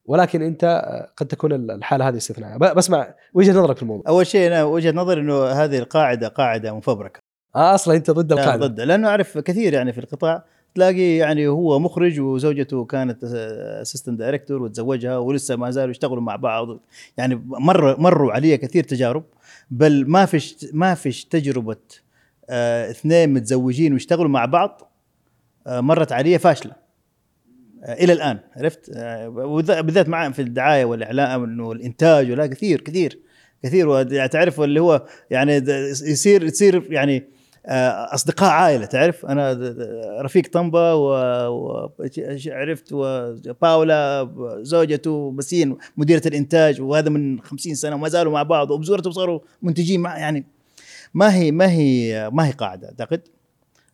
ولكن 0.06 0.42
إنت 0.42 0.86
قد 1.18 1.28
تكون 1.28 1.54
الحالة 1.72 2.08
هذه 2.08 2.18
استثناء. 2.18 2.74
بسمع 2.74 3.16
وجهة 3.34 3.52
نظرك 3.52 3.76
في 3.76 3.84
الموضوع. 3.84 4.04
أول 4.08 4.28
شيء 4.28 4.48
أنا 4.48 4.64
وجهة 4.64 4.92
نظري 4.92 5.22
إنه 5.22 5.46
هذه 5.46 5.78
القاعدة 5.78 6.28
قاعدة 6.28 6.76
مفبركة. 6.76 7.25
آه 7.56 7.76
أصلا 7.76 7.96
أنت 7.96 8.12
ضد 8.12 8.34
لا 8.34 8.40
القاعدة. 8.42 8.68
ضد. 8.68 8.80
لأنه 8.82 9.08
أعرف 9.08 9.38
كثير 9.38 9.74
يعني 9.74 9.94
في 9.94 10.00
القطاع 10.00 10.46
تلاقي 10.76 11.16
يعني 11.16 11.48
هو 11.48 11.80
مخرج 11.80 12.20
وزوجته 12.20 12.86
كانت 12.86 13.24
assistant 13.82 14.20
director 14.20 14.62
وتزوجها 14.62 15.18
ولسه 15.18 15.56
ما 15.56 15.72
زالوا 15.72 15.92
يشتغلوا 15.92 16.22
مع 16.22 16.36
بعض. 16.36 16.80
يعني 17.18 17.42
مر 17.46 18.00
مروا 18.00 18.32
علي 18.34 18.58
كثير 18.58 18.84
تجارب. 18.84 19.24
بل 19.72 20.06
ما 20.08 20.26
فيش 20.26 20.66
ما 20.74 20.94
فيش 20.94 21.26
تجربة 21.26 21.78
آه 22.50 22.90
اثنين 22.92 23.34
متزوجين 23.34 23.94
ويشتغلوا 23.94 24.30
مع 24.30 24.46
بعض 24.46 24.92
آه 25.68 25.82
مرت 25.82 26.12
علي 26.12 26.40
فاشلة. 26.40 26.72
آه 27.84 27.94
إلى 27.94 28.14
الآن 28.14 28.40
عرفت؟ 28.56 28.92
بالذات 29.60 30.10
مع 30.10 30.32
في 30.32 30.42
الدعاية 30.42 30.86
والاعلام 30.86 31.44
انه 31.44 31.72
الانتاج 31.72 32.32
ولا 32.32 32.48
كثير 32.48 32.82
كثير 32.82 33.20
كثير. 33.64 34.04
تعرف 34.28 34.62
اللي 34.62 34.80
هو 34.82 35.06
يعني 35.30 35.56
يصير 36.06 36.44
يصير 36.44 36.88
يعني 36.94 37.35
أصدقاء 38.14 38.50
عائلة 38.50 38.86
تعرف؟ 38.86 39.26
أنا 39.26 39.60
رفيق 40.22 40.48
طنبا 40.52 40.94
وعرفت 40.94 42.90
وباولا 42.94 44.30
زوجته 44.62 45.32
بسين 45.32 45.78
مديرة 45.98 46.22
الإنتاج 46.26 46.82
وهذا 46.82 47.10
من 47.10 47.42
خمسين 47.42 47.76
سنة 47.76 47.96
وما 47.96 48.10
زالوا 48.10 48.32
مع 48.34 48.44
بعض 48.44 48.72
وبزورته 48.72 49.12
صاروا 49.12 49.40
منتجين 49.62 50.00
مع 50.00 50.18
يعني 50.18 50.46
ما 51.14 51.36
هي 51.36 51.52
ما 51.52 51.72
هي 51.72 52.30
ما 52.34 52.48
هي 52.48 52.52
قاعدة 52.52 52.88
أعتقد. 52.88 53.22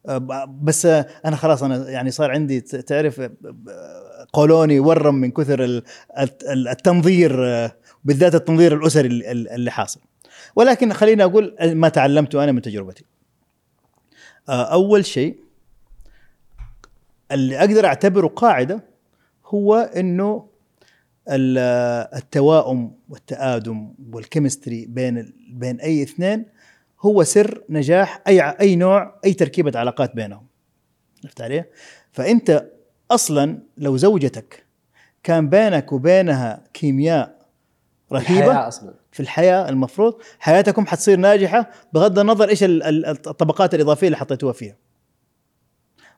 آه، 0.10 0.18
بس 0.62 0.86
آه، 0.86 1.06
أنا 1.26 1.36
خلاص 1.36 1.64
أنا 1.64 1.90
يعني 1.90 2.12
صار 2.12 2.32
عندي 2.32 2.62
تعرف 2.62 3.20
آه، 3.20 3.32
قولوني 4.34 4.80
ورم 4.80 5.16
من 5.16 5.32
كثر 5.32 5.64
ال- 5.64 5.84
الت- 6.20 6.44
التنظير 6.72 7.46
آه، 7.48 7.72
بالذات 8.06 8.36
التنظير 8.36 8.74
الأسري 8.78 9.08
ال- 9.08 9.26
ال- 9.26 9.50
اللي 9.50 9.72
حاصل. 9.72 10.00
ولكن 10.56 10.94
خليني 10.94 11.24
أقول 11.24 11.56
ما 11.62 11.90
تعلمته 11.90 12.44
أنا 12.44 12.52
من 12.52 12.62
تجربتي. 12.62 13.04
آه، 13.04 13.21
أول 14.56 15.06
شيء 15.06 15.36
اللي 17.32 17.60
أقدر 17.60 17.86
أعتبره 17.86 18.28
قاعدة 18.28 18.84
هو 19.46 19.76
إنه 19.76 20.48
ال- 21.30 21.58
التوائم 22.18 22.92
والتآدم 23.10 23.94
والكيمستري 24.14 24.86
بين 24.86 25.34
بين 25.54 25.80
أي 25.80 26.04
اثنين 26.04 26.46
هو 27.02 27.24
سر 27.24 27.64
نجاح 27.70 28.22
أي 28.28 28.42
أي 28.42 28.76
نوع 28.76 29.20
أي 29.26 29.34
تركيبة 29.34 29.80
علاقات 29.80 30.16
بينهم 30.16 30.46
عرفت 31.24 31.42
علي؟ 31.42 31.66
فأنت 32.12 32.68
أصلا 33.12 33.60
لو 33.78 33.98
زوجتك 33.98 34.66
كان 35.24 35.50
بينك 35.50 35.92
وبينها 35.94 36.64
كيمياء 36.74 37.41
رهيبة. 38.14 38.32
الحياة 38.32 38.68
أصلا. 38.68 38.94
في 39.12 39.20
الحياة 39.20 39.70
المفروض 39.70 40.14
حياتكم 40.40 40.86
حتصير 40.86 41.18
ناجحة 41.18 41.70
بغض 41.94 42.20
النظر 42.20 42.50
إيش 42.50 42.64
ال- 42.64 42.84
ال- 42.84 43.06
الطبقات 43.06 43.74
الإضافية 43.76 44.08
اللي 44.08 44.18
حطيتوها 44.18 44.54
فيها. 44.54 44.76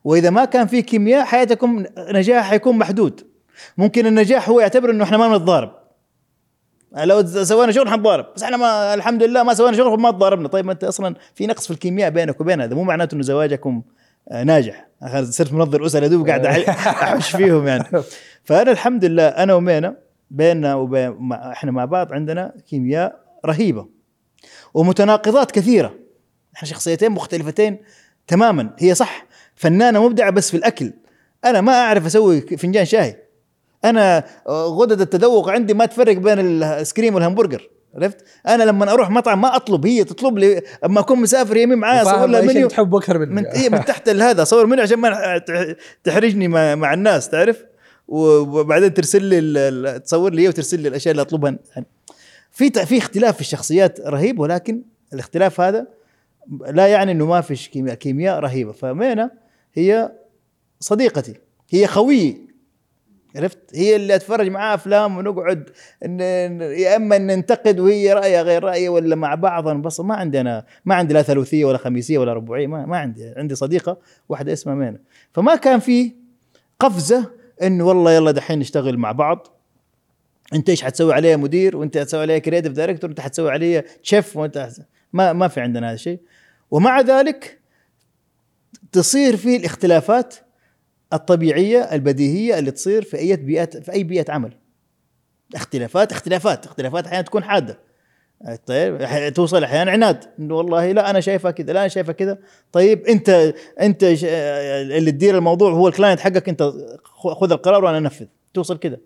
وإذا 0.04 0.30
ما 0.30 0.46
كان 0.46 0.68
في 0.68 0.82
كيمياء 0.82 1.26
حياتكم 1.26 1.86
نجاح 1.98 2.50
حيكون 2.50 2.78
محدود. 2.78 3.22
ممكن 3.78 4.06
النجاح 4.06 4.50
هو 4.50 4.60
يعتبر 4.60 4.90
إنه 4.92 5.04
إحنا 5.04 5.18
ما 5.18 5.38
نتضارب. 5.38 5.72
لو 6.98 7.26
سوينا 7.26 7.72
شغل 7.72 7.90
حنتضارب 7.90 8.26
بس 8.36 8.44
إحنا 8.44 8.58
ما 8.58 8.94
الحمد 8.94 9.24
لله 9.24 9.44
ما 9.44 9.54
سوينا 9.54 9.78
شغل 9.78 9.98
فما 9.98 10.12
تضاربنا. 10.12 10.48
طيب 10.48 10.66
ما 10.66 10.72
أنت 10.72 10.84
أصلا 10.84 11.16
في 11.36 11.48
نقص 11.48 11.66
في 11.68 11.72
الكيمياء 11.74 12.10
بينك 12.10 12.42
وبين 12.42 12.62
هذا. 12.62 12.76
مو 12.76 12.84
معناته 12.84 13.16
إنه 13.16 13.24
زواجكم 13.24 13.82
آه، 14.30 14.44
ناجح. 14.44 14.88
صرت 15.24 15.54
منظر 15.54 15.86
أسرة 15.86 16.08
دوب 16.08 16.28
قاعد 16.28 16.46
احش 16.46 17.36
فيهم 17.36 17.68
يعني. 17.68 17.84
فأنا 18.46 18.72
الحمد 18.72 19.06
لله 19.06 19.28
أنا 19.28 19.54
ومينا 19.54 19.96
بيننا 20.34 20.76
وبين 20.76 21.32
إحنا 21.32 21.72
مع 21.72 21.86
بعض 21.86 22.14
عندنا 22.14 22.54
كيمياء 22.70 23.20
رهيبة 23.46 23.88
ومتناقضات 24.74 25.52
كثيرة. 25.52 25.94
إحنا 26.56 26.70
شخصيتين 26.70 27.12
مختلفتين 27.12 27.78
تماما. 28.28 28.76
هي 28.80 28.96
صح 28.96 29.26
فنانة 29.56 30.04
مبدعة 30.06 30.30
بس 30.30 30.52
في 30.52 30.58
الأكل. 30.58 30.94
أنا 31.46 31.62
ما 31.62 31.72
أعرف 31.74 32.06
أسوي 32.06 32.42
فنجان 32.42 32.86
شاي 32.86 33.18
أنا 33.86 34.24
غدد 34.50 35.02
التذوق 35.02 35.50
عندي 35.50 35.74
ما 35.74 35.86
تفرق 35.86 36.18
بين 36.18 36.40
الايس 36.40 36.94
كريم 36.94 37.16
والهمبرجر. 37.16 37.70
عرفت؟ 37.96 38.26
أنا 38.48 38.64
لما 38.64 38.92
أروح 38.94 39.10
مطعم 39.10 39.42
ما 39.42 39.56
أطلب 39.56 39.86
هي 39.86 40.04
تطلب 40.04 40.38
لي 40.38 40.62
أما 40.86 41.00
أكون 41.00 41.20
مسافر 41.22 41.58
يمين 41.58 41.78
معايا 41.78 42.02
أصور 42.02 42.26
لها 42.26 42.42
منيو. 42.42 42.68
تحبه 42.68 42.98
أكثر 42.98 43.18
مني 43.20 43.34
من 43.34 43.46
إيه 43.46 43.70
من 43.70 43.86
تحت 43.86 44.10
هذا 44.10 44.42
أصور 44.42 44.66
منيو 44.66 44.84
عشان 44.84 44.98
ما 45.00 45.38
تح- 45.38 45.74
تحرجني 46.04 46.48
مع, 46.48 46.76
مع 46.76 46.94
الناس 46.94 47.30
تعرف؟ 47.30 47.64
وبعدين 48.08 48.94
ترسل 48.94 49.24
لي 49.24 50.00
تصور 50.00 50.34
لي 50.34 50.48
وترسل 50.48 50.80
لي 50.80 50.88
الأشياء 50.88 51.12
اللي 51.12 51.22
أطلبها. 51.22 51.60
يعني 51.76 51.88
في 52.52 52.70
في 52.86 52.98
اختلاف 52.98 53.36
في 53.36 53.42
الشخصيات 53.42 54.02
رهيب 54.02 54.40
ولكن 54.40 54.82
الاختلاف 55.14 55.62
هذا 55.62 55.88
لا 56.68 56.88
يعني 56.88 57.12
إنه 57.12 57.26
ما 57.26 57.42
فيش 57.42 57.70
كيمياء 57.70 57.96
كيمياء 57.96 58.40
رهيبة. 58.40 58.72
فمينا 58.72 59.32
هي 59.74 60.12
صديقتي؟ 60.80 61.34
هي 61.70 61.88
خويي. 61.88 62.54
عرفت؟ 63.36 63.58
هي 63.76 63.96
اللي 63.96 64.16
أتفرج 64.16 64.50
معاها 64.50 64.76
أفلام 64.76 65.18
ونقعد 65.18 65.70
يا 66.62 66.96
أما 66.96 67.18
ننتقد 67.18 67.80
وهي 67.80 68.14
رأيها 68.14 68.42
غير 68.42 68.64
رأيي 68.64 68.90
ولا 68.90 69.16
مع 69.16 69.36
بعض 69.36 69.68
بس 69.68 70.00
ما 70.00 70.16
عندنا 70.16 70.66
ما 70.86 70.96
عندي 70.96 71.14
لا 71.14 71.22
ثلاثية 71.22 71.66
ولا 71.66 71.78
خميسية 71.78 72.18
ولا 72.18 72.34
ربوعيه 72.34 72.68
ما, 72.68 72.86
ما 72.86 72.98
عندي. 72.98 73.34
عندي 73.38 73.56
صديقة 73.56 73.98
واحدة 74.30 74.54
اسمها 74.54 74.76
مينا. 74.76 75.00
فما 75.34 75.56
كان 75.56 75.80
في 75.80 76.12
قفزة 76.80 77.32
انه 77.62 77.84
والله 77.86 78.12
يلا 78.12 78.32
دحين 78.32 78.60
نشتغل 78.60 78.98
مع 78.98 79.12
بعض. 79.12 79.48
أنت 80.54 80.70
إيش 80.70 80.84
حتسوي 80.84 81.14
عليها 81.14 81.38
مدير؟ 81.38 81.78
وأنت 81.78 81.98
حتسوي 81.98 82.22
عليها 82.22 82.38
creative 82.38 82.74
director 82.74 83.10
وأنت 83.10 83.20
حتسوي 83.20 83.52
عليها 83.52 83.84
شيف 84.04 84.38
وأنت 84.38 84.70
ما 85.14 85.34
ما 85.34 85.48
في 85.48 85.62
عندنا 85.62 85.88
هذا 85.88 85.94
الشيء. 85.94 86.20
ومع 86.72 87.02
ذلك 87.02 87.60
تصير 88.92 89.38
في 89.38 89.56
الاختلافات 89.56 90.36
الطبيعية 91.14 91.80
البديهية 91.80 92.60
اللي 92.60 92.72
تصير 92.72 93.02
في 93.02 93.18
أي 93.18 93.36
بيئة 93.36 93.66
في 93.66 93.92
أي 93.92 94.04
بيئة 94.04 94.32
عمل. 94.32 94.58
اختلافات 95.56 96.12
اختلافات 96.12 96.66
اختلافات 96.66 97.08
أحيانا 97.08 97.22
تكون 97.22 97.44
حادة. 97.44 97.80
طيب 98.66 98.98
توصل 99.36 99.64
أحيانا 99.64 99.92
عناد 99.92 100.24
انه 100.40 100.56
والله 100.56 100.92
لا 100.92 101.10
أنا 101.10 101.20
شايفها 101.20 101.52
كذا 101.52 101.74
لا 101.74 101.80
أنا 101.80 101.88
شايفها 101.88 102.14
كذا. 102.14 102.38
طيب 102.72 103.06
أنت 103.06 103.54
أنت 103.82 104.04
اللي 104.04 105.12
تدير 105.12 105.38
الموضوع 105.38 105.72
هو 105.72 105.88
ال 105.88 105.92
client 105.92 106.20
حقك 106.20 106.50
أنت 106.50 106.74
خذ 107.14 107.52
القرار 107.52 107.86
وأنا 107.86 107.98
أنفذ. 107.98 108.26
توصل 108.54 108.78
كذا. 108.78 108.98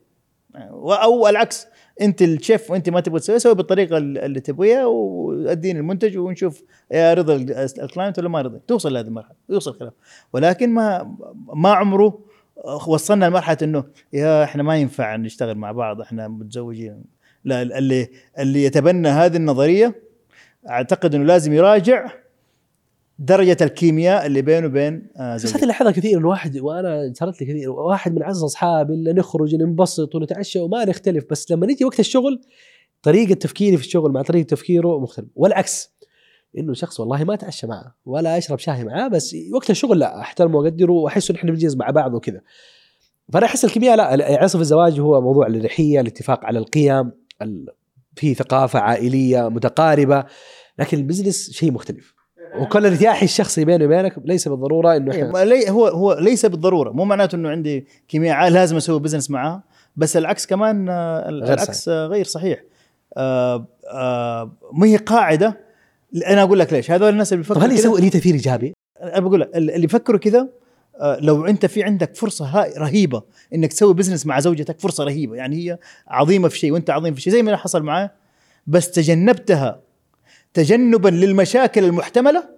أو 0.85 1.27
العكس 1.27 1.67
أنت 2.01 2.21
الشيف 2.21 2.71
وأنت 2.71 2.89
ما 2.89 2.99
تبغى 2.99 3.19
تسوي 3.19 3.39
سوي 3.39 3.55
بالطريقة 3.55 3.97
اللي 3.97 4.39
تبغيها 4.39 4.85
وأديني 4.85 5.79
المنتج 5.79 6.17
ونشوف 6.17 6.63
يا 6.91 7.13
رضا 7.13 7.35
ال- 7.35 7.51
ال 7.81 7.87
client 7.87 8.19
ولا 8.19 8.29
ما 8.29 8.41
رضي. 8.41 8.59
توصل 8.67 8.93
لهذه 8.93 9.05
المرحلة 9.07 9.35
يوصل 9.49 9.73
خلاف 9.79 9.93
ولكن 10.33 10.69
ما 10.69 11.15
ما 11.53 11.69
عمره 11.73 12.19
وصلنا 12.87 13.25
لمرحلة 13.25 13.57
إنه 13.63 13.83
يا 14.13 14.43
إحنا 14.43 14.63
ما 14.63 14.77
ينفع 14.77 15.15
نشتغل 15.15 15.55
مع 15.55 15.71
بعض 15.71 16.01
إحنا 16.01 16.27
متزوجين. 16.27 17.16
اللي 17.51 18.07
اللي 18.39 18.63
يتبنى 18.63 19.07
هذه 19.09 19.35
النظرية 19.37 19.95
أعتقد 20.69 21.15
إنه 21.15 21.23
لازم 21.25 21.53
يراجع 21.53 22.07
درجة 23.19 23.57
الكيمياء 23.61 24.25
اللي 24.25 24.41
بينه 24.41 24.67
وبين 24.67 25.07
آه 25.17 25.35
بس 25.35 25.41
زوجته. 25.41 25.57
هذه 25.59 25.65
لاحظها 25.65 25.91
كثير 25.91 26.17
الواحد 26.17 26.57
وأنا 26.59 27.13
صارت 27.15 27.41
لي 27.41 27.47
كثير 27.47 27.69
واحد 27.69 28.15
من 28.15 28.21
أعز 28.23 28.43
أصحابي 28.43 28.93
اللي 28.93 29.13
نخرج 29.13 29.55
ننبسط 29.55 30.15
ونتعشى 30.15 30.59
وما 30.59 30.85
نختلف 30.85 31.25
بس 31.31 31.51
لما 31.51 31.67
نجي 31.67 31.85
وقت 31.85 31.99
الشغل 31.99 32.41
طريقة 33.03 33.33
تفكيري 33.33 33.77
في 33.77 33.83
الشغل 33.85 34.11
مع 34.11 34.21
طريقة 34.21 34.47
تفكيره 34.47 34.99
مختلف. 34.99 35.27
والعكس 35.35 35.91
إنه 36.57 36.73
شخص 36.73 36.99
والله 36.99 37.23
ما 37.23 37.33
أتعشى 37.33 37.67
معه 37.67 37.95
ولا 38.05 38.37
أشرب 38.37 38.59
شاي 38.59 38.83
معاه 38.83 39.07
بس 39.07 39.35
وقت 39.53 39.69
الشغل 39.69 39.99
لا 39.99 40.19
أحترمه 40.21 40.57
وأقدره 40.57 40.91
واحس 40.91 41.29
إن 41.29 41.35
إحنا 41.35 41.51
بنجلس 41.51 41.75
مع 41.75 41.89
بعض 41.89 42.13
وكذا. 42.13 42.41
فأنا 43.33 43.45
أحس 43.45 43.65
الكيمياء 43.65 43.95
لا 43.95 44.43
عصف 44.43 44.59
الزواج 44.59 44.99
هو 44.99 45.21
موضوع 45.21 45.47
الاريحيه 45.47 45.99
الاتفاق 46.01 46.45
على 46.45 46.59
القيم. 46.59 46.99
ال- 46.99 47.26
في 48.15 48.33
ثقافة 48.33 48.79
عائلية 48.79 49.49
متقاربة 49.49 50.25
لكن 50.79 50.97
ال 50.97 51.03
business 51.03 51.51
شيء 51.51 51.71
مختلف. 51.71 52.13
وكل 52.59 52.85
الارتياح 52.85 53.23
الشخصي 53.23 53.65
بيني 53.65 53.85
وبينك 53.85 54.15
ليس 54.25 54.47
بالضرورة 54.47 54.95
إنه 54.95 55.13
إيه، 55.13 55.21
إحنا 55.21 55.31
ما 55.31 55.45
لي 55.45 55.69
هو 55.69 55.87
هو 55.87 56.13
ليس 56.13 56.45
بالضرورة. 56.45 56.91
مو 56.91 57.05
معناته 57.05 57.35
إنه 57.35 57.49
عندي 57.49 57.87
كيمياء 58.07 58.49
لازم 58.49 58.77
أسوي 58.77 58.99
business 58.99 59.29
معاه 59.29 59.63
بس 59.95 60.17
العكس 60.17 60.45
كمان 60.45 60.89
آه، 60.89 61.29
غير 61.29 61.53
العكس 61.53 61.89
آه، 61.89 62.07
غير 62.07 62.25
صحيح. 62.25 62.63
آه، 63.17 63.67
آه، 63.91 64.57
ما 64.73 64.87
هي 64.87 64.95
قاعدة. 64.95 65.59
أنا 66.27 66.43
أقول 66.43 66.59
لك 66.59 66.73
ليش؟ 66.73 66.91
هذول 66.91 67.09
الناس 67.09 67.33
اللي 67.33 67.43
بيفكروا 67.43 67.63
هل 67.63 67.71
يسوي 67.71 68.01
لي 68.01 68.09
تاثير 68.09 68.33
إيجابي؟ 68.33 68.73
أنا 69.01 69.19
بقول 69.19 69.41
لك 69.41 69.55
اللي 69.55 69.87
بيفكروا 69.87 70.19
كذا 70.19 70.49
لو 71.01 71.45
انت 71.45 71.65
في 71.65 71.83
عندك 71.83 72.15
فرصة 72.15 72.67
رهيبة 72.77 73.23
انك 73.53 73.73
تسوي 73.73 73.93
بزنس 73.93 74.25
مع 74.25 74.39
زوجتك 74.39 74.79
فرصة 74.79 75.03
رهيبة. 75.03 75.35
يعني 75.35 75.55
هي 75.55 75.77
عظيمة 76.07 76.47
في 76.47 76.59
شيء 76.59 76.71
وانت 76.71 76.89
عظيم 76.89 77.13
في 77.13 77.21
شيء 77.21 77.33
زي 77.33 77.43
ما 77.43 77.55
حصل 77.55 77.83
معاه. 77.83 78.11
بس 78.67 78.91
تجنبتها 78.91 79.79
تجنبا 80.53 81.09
للمشاكل 81.09 81.83
المحتملة 81.83 82.49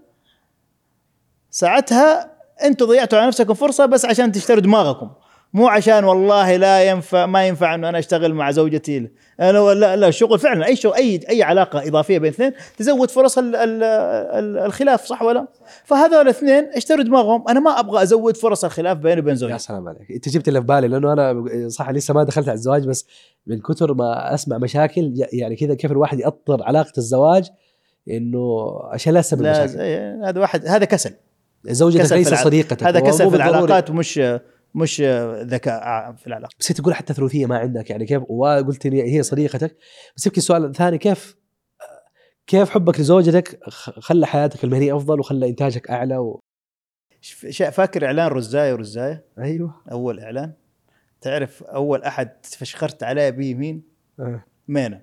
ساعتها 1.52 2.32
أنتوا 2.64 2.88
ضيعتوا 2.88 3.20
على 3.20 3.28
نفسكم 3.28 3.54
فرصة 3.54 3.86
بس 3.86 4.06
عشان 4.06 4.32
تشتروا 4.32 4.60
دماغكم. 4.60 5.10
مو 5.54 5.68
عشان 5.68 6.04
والله 6.04 6.56
لا 6.56 6.90
ينفع 6.90 7.26
ما 7.26 7.48
ينفع 7.48 7.76
إنه 7.76 7.90
أنا 7.90 8.00
أشتغل 8.00 8.34
مع 8.34 8.52
زوجتي. 8.52 9.10
أنا 9.40 9.74
لا 9.74 9.96
لا 9.96 10.08
الشغل 10.08 10.40
فعلا 10.40 10.66
أي 10.66 10.76
شغل 10.76 10.94
أي 10.94 11.20
أي 11.30 11.44
علاقة 11.44 11.88
إضافية 11.88 12.18
بين 12.18 12.32
اثنين 12.32 12.52
تزود 12.78 13.12
فرص 13.12 13.38
ال 13.38 13.56
ال 13.56 13.84
ال 13.84 14.58
الخلاف 14.58 15.06
صح 15.06 15.22
ولا؟ 15.22 15.48
فهذول 15.86 16.22
الاثنين 16.22 16.70
اشتروا 16.76 17.04
دماغهم 17.04 17.50
أنا 17.50 17.60
ما 17.60 17.80
أبغى 17.80 18.04
أزود 18.04 18.38
فرص 18.38 18.66
الخلاف 18.66 18.98
بيني 18.98 19.22
وبين 19.22 19.34
يا 19.34 19.36
زوجتي 19.36 19.60
سلام 19.60 19.88
عليك. 19.88 20.12
أنت 20.12 20.30
جبت 20.30 20.48
اللي 20.48 20.62
في 20.62 20.68
بالي 20.68 20.88
لأنه 20.88 21.14
أنا 21.14 21.44
صح 21.68 21.90
لسه 21.90 22.14
ما 22.14 22.24
دخلت 22.24 22.48
على 22.50 22.56
الزواج 22.56 22.88
بس 22.88 23.08
من 23.48 23.62
كثر 23.62 23.94
ما 23.94 24.34
أسمع 24.34 24.58
مشاكل 24.58 25.14
يعني 25.34 25.56
كذا 25.56 25.74
كيف 25.74 25.92
الواحد 25.92 26.20
يأطر 26.20 26.64
علاقة 26.64 26.94
الزواج 26.98 27.50
إنه 28.10 28.70
عشان 28.84 29.14
لا 29.14 29.22
تسبب 29.22 29.42
مشاكل. 29.42 29.80
إيه، 29.80 30.30
هذا 30.30 30.42
واحد 30.42 30.68
هذا 30.68 30.86
كسل. 30.86 31.14
زوجتك 31.66 32.12
ليست 32.12 32.34
صديقتك 32.34 32.84
هذا 32.84 33.00
كسل 33.00 33.30
في 33.30 33.36
العلاقات 33.36 33.92
مش 33.92 34.22
مش 34.76 35.02
ذكاء 35.42 36.14
في 36.14 36.28
العلاقة. 36.28 36.56
بس 36.60 36.68
تقول 36.68 36.94
حتى 36.94 37.14
ثلثيه 37.14 37.46
ما 37.46 37.58
عندك 37.58 37.90
يعني 37.90 38.06
كيف 38.06 38.24
وقلت 38.30 38.88
لي 38.88 39.16
هي 39.16 39.24
صديقتك. 39.24 39.78
بس 40.16 40.26
يمكن 40.26 40.38
السؤال 40.38 40.66
الثاني 40.66 40.98
كيف 40.98 41.36
كيف 42.48 42.70
حبك 42.70 43.00
لزوجتك 43.00 43.60
خلى 44.00 44.28
حياتك 44.28 44.64
المهنية 44.64 44.96
أفضل 44.96 45.20
وخلى 45.20 45.50
إنتاجك 45.50 45.90
أعلى 45.90 46.18
و... 46.18 46.40
فاكر 47.72 48.06
إعلان 48.06 48.28
رزايه 48.28 48.74
ورزايه 48.74 49.26
أيوه. 49.40 49.82
أول 49.92 50.20
إعلان. 50.20 50.54
تعرف 51.22 51.64
أول 51.64 52.04
أحد 52.04 52.32
فشخرت 52.44 53.04
عليه 53.04 53.30
به 53.30 53.54
مين؟ 53.54 53.84
مينا 54.68 55.02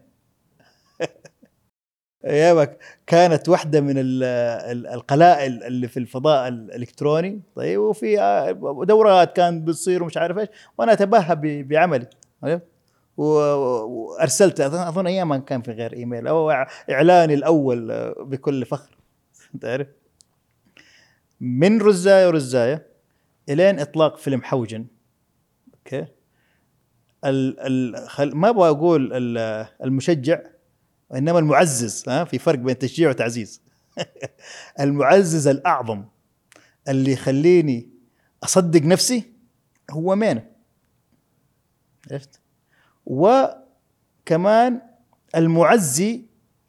ايامك 2.27 2.79
كانت 3.07 3.49
واحدة 3.49 3.81
من 3.81 3.99
ال- 3.99 4.23
ال- 4.73 4.87
القلائل 4.87 5.63
اللي 5.63 5.89
في 5.89 5.97
الفضاء 5.97 6.49
الإلكتروني 6.49 7.41
طيب 7.57 7.81
وفي 7.81 8.21
آه، 8.21 8.53
دورات 8.85 9.37
كان 9.37 9.65
بتصير 9.65 10.03
ومش 10.03 10.17
عارف 10.17 10.39
إيش 10.39 10.49
وأنا 10.79 10.93
أتباهى 10.93 11.63
بعملي 11.63 12.07
طيب. 12.43 12.61
وأرسلت 13.17 14.61
اظن 14.61 14.79
أظن 14.79 15.07
أيام 15.07 15.29
ما 15.29 15.39
كان 15.39 15.63
في 15.63 15.71
غير 15.73 15.93
إيميل 15.93 16.27
أو 16.27 16.51
إعلاني 16.91 17.35
الأول 17.35 17.91
آه، 17.91 18.15
بكل 18.21 18.65
فخر 18.65 18.97
تعرف 19.61 19.87
من 21.41 21.83
رزايه 21.83 22.27
ورزايه 22.27 22.87
إلين 23.49 23.81
إطلاق 23.81 24.17
فيلم 24.17 24.43
حوجن 24.43 24.87
أوكي. 25.75 26.07
ال 27.25 27.61
ال 28.21 28.37
ما 28.37 28.49
أبغى 28.49 28.69
أقول 28.71 29.11
ال- 29.13 29.67
المشجع 29.85 30.39
وانما 31.11 31.39
المعزز 31.39 32.09
ها 32.09 32.25
في 32.25 32.39
فرق 32.39 32.59
بين 32.59 32.79
تشجيع 32.79 33.09
وتعزيز. 33.09 33.63
المعزز 34.81 35.47
الأعظم 35.49 36.05
اللي 36.89 37.13
يخليني 37.13 37.89
أصدق 38.45 38.83
نفسي 38.83 39.33
هو 39.91 40.17
مينا. 40.17 40.45
عرفت؟ 42.11 42.41
وكمان 43.07 44.81
المعزي 45.37 46.23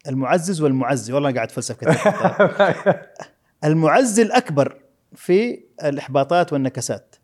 المعزز 0.08 0.60
والمعزي. 0.60 1.12
والله 1.12 1.32
قاعد 1.32 1.46
أتفلسف 1.46 1.76
كثير. 1.76 2.12
المعزي 3.64 4.22
الأكبر 4.22 4.80
في 5.14 5.64
الإحباطات 5.84 6.52
والنكسات 6.52 7.16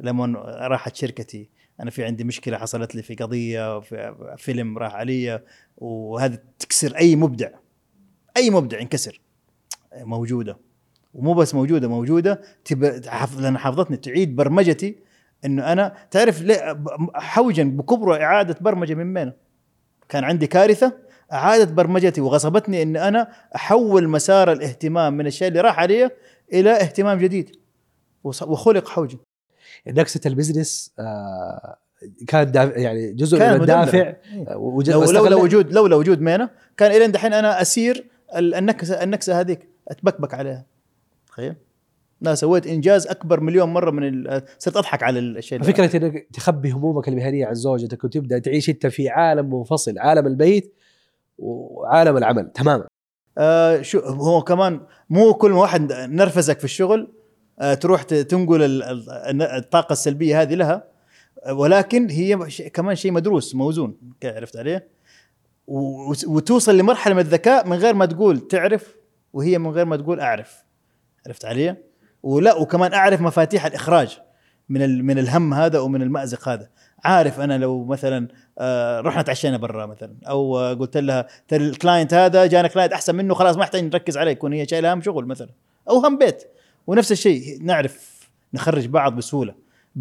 لما 0.00 0.26
راحت 0.66 0.96
شركتي. 0.96 1.48
أنا 1.80 1.90
في 1.90 2.04
عندي 2.04 2.24
مشكلة 2.24 2.58
حصلت 2.58 2.94
لي 2.94 3.02
في 3.02 3.14
قضية 3.14 3.80
في 3.80 4.14
فيلم 4.38 4.78
راح 4.78 4.94
علي 4.94 5.42
وهذا 5.76 6.38
تكسر 6.58 6.96
أي 6.96 7.16
مبدع 7.16 7.48
أي 8.36 8.50
مبدع 8.50 8.80
ينكسر. 8.80 9.20
موجودة. 9.96 10.58
ومو 11.14 11.34
بس 11.34 11.54
موجودة 11.54 11.88
موجودة 11.88 12.42
تب... 12.64 13.06
حف... 13.06 13.40
لأن 13.40 13.58
حافظتني 13.58 13.96
تعيد 13.96 14.36
برمجتي 14.36 14.96
إنه 15.44 15.72
أنا 15.72 15.94
تعرف 16.10 16.42
ليه؟ 16.42 16.82
حوجا 17.14 17.64
بكبره 17.64 18.22
إعادة 18.22 18.56
برمجة 18.60 18.94
من 18.94 19.14
مين 19.14 19.32
كان 20.08 20.24
عندي 20.24 20.46
كارثة 20.46 20.92
إعادة 21.32 21.74
برمجتي 21.74 22.20
وغصبتني 22.20 22.82
ان 22.82 22.96
أنا 22.96 23.32
أحول 23.56 24.08
مسار 24.08 24.52
الاهتمام 24.52 25.16
من 25.16 25.26
الشيء 25.26 25.48
اللي 25.48 25.60
راح 25.60 25.78
علي 25.78 26.10
إلى 26.52 26.70
اهتمام 26.70 27.18
جديد. 27.18 27.56
وخلق 28.24 28.88
حوجا 28.88 29.18
نكسه 29.86 30.20
البزنس 30.26 30.92
آه 30.98 31.76
كان 32.26 32.50
دافع 32.52 32.76
يعني 32.78 33.12
جزء 33.12 33.38
كان 33.38 33.54
من 33.54 33.60
الدافع. 33.60 34.14
آه، 34.48 34.56
واستغل- 34.56 35.12
لولا 35.14 35.36
وجود 35.36 35.72
لولا 35.72 35.96
وجود 35.96 36.20
مينا 36.20 36.50
كان 36.76 36.90
إلى 36.90 37.06
دحين 37.06 37.32
أنا 37.32 37.62
أسير 37.62 38.10
ال- 38.36 38.54
النكسه 38.54 39.02
النكسة 39.02 39.40
هذيك 39.40 39.68
أتبكبك 39.88 40.34
عليها. 40.34 40.66
تخيل. 41.28 41.54
لا 42.20 42.34
سويت 42.34 42.66
إنجاز 42.66 43.06
أكبر 43.06 43.40
مليون 43.40 43.68
مرة 43.68 43.90
من 43.90 44.24
صرت 44.58 44.76
أضحك 44.76 45.02
على 45.02 45.18
الشيء 45.18 45.62
فكرة 45.62 45.96
إنك 45.96 46.26
تخبي 46.32 46.70
همومك 46.70 47.08
المهنية 47.08 47.46
عن 47.46 47.54
زوجتك 47.54 48.04
وتبدأ 48.04 48.38
تعيش 48.38 48.70
أنت 48.70 48.86
في 48.86 49.08
عالم 49.08 49.54
منفصل 49.54 49.98
عالم 49.98 50.26
البيت 50.26 50.74
وعالم 51.38 52.16
العمل. 52.16 52.50
تماما. 52.52 52.86
آه 53.38 53.82
شو 53.82 53.98
هو 53.98 54.42
كمان 54.42 54.80
مو 55.10 55.34
كل 55.34 55.52
واحد 55.52 55.92
نرفزك 55.92 56.58
في 56.58 56.64
الشغل 56.64 57.12
تروح 57.80 58.02
ت- 58.02 58.14
تنقل 58.14 58.62
ال- 58.62 58.82
ال- 59.10 59.42
الطاقة 59.42 59.92
السلبية 59.92 60.42
هذه 60.42 60.54
لها. 60.54 60.84
آه، 61.44 61.52
ولكن 61.54 62.10
هي 62.10 62.36
كمان 62.74 62.96
شيء 62.96 63.12
مدروس 63.12 63.54
موزون 63.54 63.96
عرفت 64.24 64.56
عليه 64.56 64.88
وتوصل 66.26 66.76
لمرحلة 66.78 67.14
من 67.14 67.20
الذكاء 67.20 67.66
من 67.68 67.76
غير 67.76 67.94
ما 67.94 68.06
تقول 68.06 68.40
تعرف 68.48 68.94
وهي 69.32 69.58
من 69.58 69.70
غير 69.70 69.84
ما 69.84 69.96
تقول 69.96 70.20
أعرف. 70.20 70.64
عرفت 71.26 71.44
علي؟ 71.44 71.76
ولا 72.22 72.54
وكمان 72.54 72.92
أعرف 72.94 73.20
مفاتيح 73.20 73.66
الإخراج 73.66 74.18
من 74.68 75.04
من 75.04 75.18
الهم 75.18 75.54
هذا 75.54 75.78
ومن 75.78 76.02
المأزق 76.02 76.48
هذا. 76.48 76.68
عارف 77.04 77.40
أنا 77.40 77.58
لو 77.58 77.84
مثلا 77.84 78.28
آه، 78.58 79.00
رحنا 79.00 79.22
تعشينا 79.22 79.56
برا 79.56 79.86
مثلا 79.86 80.14
أو 80.28 80.58
آه، 80.58 80.74
قلت 80.74 80.96
لها 80.96 81.26
ترى 81.48 81.66
ال 81.66 81.73
client 81.73 82.14
هذا 82.14 82.46
جانا 82.46 82.68
client 82.68 82.92
أحسن 82.92 83.14
منه 83.14 83.34
خلاص 83.34 83.56
ما 83.56 83.62
يحتاج 83.62 83.84
نركز 83.84 84.18
عليه 84.18 84.30
يكون 84.32 84.52
هي 84.52 84.66
شايلة 84.66 84.92
هم 84.92 85.02
شغل 85.02 85.24
مثلا 85.26 85.48
أو 85.90 85.98
هم 85.98 86.18
بيت. 86.18 86.42
ونفس 86.86 87.12
الشيء 87.12 87.58
نعرف 87.62 88.20
نخرج 88.54 88.86
بعض 88.86 89.16
بسهولة 89.16 89.54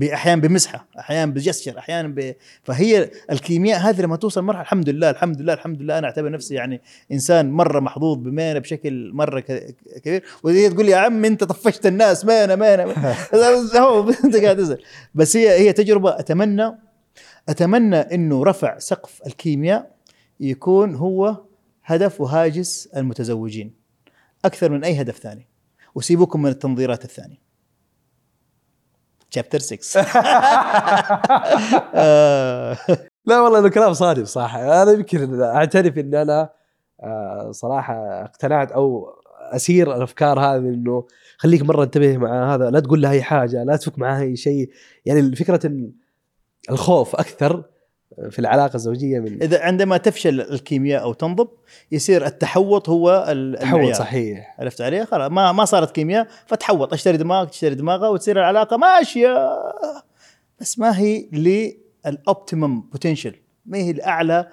أحيانا 0.04 0.42
بمزحة 0.42 0.88
أحيانا 1.00 1.32
بجسشر 1.32 1.78
أحيانا 1.78 2.08
ب... 2.08 2.36
فهي 2.64 3.10
الكيمياء 3.32 3.80
هذه 3.80 4.02
لما 4.02 4.16
توصل 4.16 4.42
مرحلة 4.42 4.62
الحمد 4.62 4.90
لله 4.90 5.10
الحمد 5.10 5.42
لله 5.42 5.54
الحمد 5.54 5.82
لله 5.82 5.98
أنا 5.98 6.08
أعتبر 6.08 6.32
نفسي 6.32 6.56
يعني 6.56 6.82
إنسان 7.12 7.52
مرة 7.52 7.80
محظوظ 7.80 8.18
بمينا 8.18 8.60
بشكل 8.60 9.12
مرة 9.14 9.40
ك... 9.40 9.76
كبير. 10.04 10.24
وهي 10.44 10.70
تقول 10.70 10.86
لي 10.86 10.92
يا 10.92 10.98
عم 10.98 11.26
أنت 11.26 11.44
طفشت 11.44 11.86
الناس 11.86 12.26
مينا 12.26 12.56
مينا 12.56 12.84
هو 13.80 14.10
أنت 14.26 14.36
قاعد 14.36 14.80
بس 15.16 15.38
هي 15.38 15.50
هي 15.50 15.74
تجربة. 15.74 16.20
أتمنى 16.20 16.78
أتمنى 17.50 17.98
إنه 17.98 18.44
رفع 18.44 18.78
سقف 18.78 19.22
الكيمياء 19.28 19.92
يكون 20.40 20.96
هو 20.96 21.38
هدف 21.86 22.22
وهاجس 22.22 22.90
المتزوجين. 22.98 23.74
أكثر 24.46 24.72
من 24.72 24.84
أي 24.84 25.02
هدف 25.02 25.18
ثاني. 25.18 25.49
وسيبوكم 25.96 26.42
من 26.42 26.50
التنظيرات 26.50 27.06
الثانية. 27.06 27.50
شابتر 29.30 29.60
6 29.60 30.02
آه، 31.94 32.78
لا 33.26 33.42
والله 33.42 33.60
إنه 33.60 33.70
كلام 33.70 33.94
صادق 33.94 34.24
صح 34.24 34.56
أنا 34.56 34.92
يمكن 34.92 35.42
أعترف 35.42 35.98
إن 35.98 36.16
أنا 36.16 36.50
آه، 37.04 37.52
صراحة 37.52 38.24
اقتنعت 38.24 38.72
أو 38.72 39.10
أسير 39.40 39.96
الأفكار 39.96 40.40
هذه 40.40 40.58
إنه 40.58 41.08
خليك 41.38 41.62
مرة 41.62 41.84
انتبه 41.84 42.18
مع 42.18 42.56
هذا 42.56 42.70
لا 42.70 42.80
تقول 42.80 43.02
له 43.02 43.12
أي 43.12 43.24
حاجة 43.24 43.64
لا 43.64 43.76
تفك 43.76 44.00
معاه 44.00 44.22
أي 44.22 44.36
شيء. 44.36 44.70
يعني 45.06 45.36
فكرة 45.36 45.72
الخوف 46.70 47.16
أكثر 47.16 47.69
في 48.30 48.40
العلاقة 48.40 48.76
الزوجية 48.76 49.20
من 49.20 49.44
إذا 49.44 49.64
عندما 49.64 49.98
تفشل 49.98 50.42
الكيمياء 50.42 51.02
أو 51.04 51.14
تنضب 51.14 51.50
يصير 51.92 52.26
التحوط 52.26 52.90
هو 52.90 53.26
ال- 53.30 53.56
تحول 53.60 53.80
المعيار. 53.80 53.94
صحيح 54.00 54.56
عرفت 54.60 54.82
علي؟ 54.82 55.06
خلاص 55.06 55.32
ما 55.32 55.52
ما 55.52 55.66
صارت 55.66 55.92
كيمياء 55.92 56.28
فتحوط 56.48 56.94
أشتري 56.94 57.18
دماغ 57.18 57.46
تشتري 57.46 57.76
دماغها 57.76 58.08
وتصير 58.10 58.38
العلاقة 58.40 58.78
ماشية 58.78 59.50
بس 60.60 60.80
ما 60.80 61.00
هي 61.00 61.30
للاوبتيمم 62.06 62.82
بوتنشل 62.82 63.36
ما 63.66 63.78
هي 63.78 63.94
لأعلى 63.94 64.50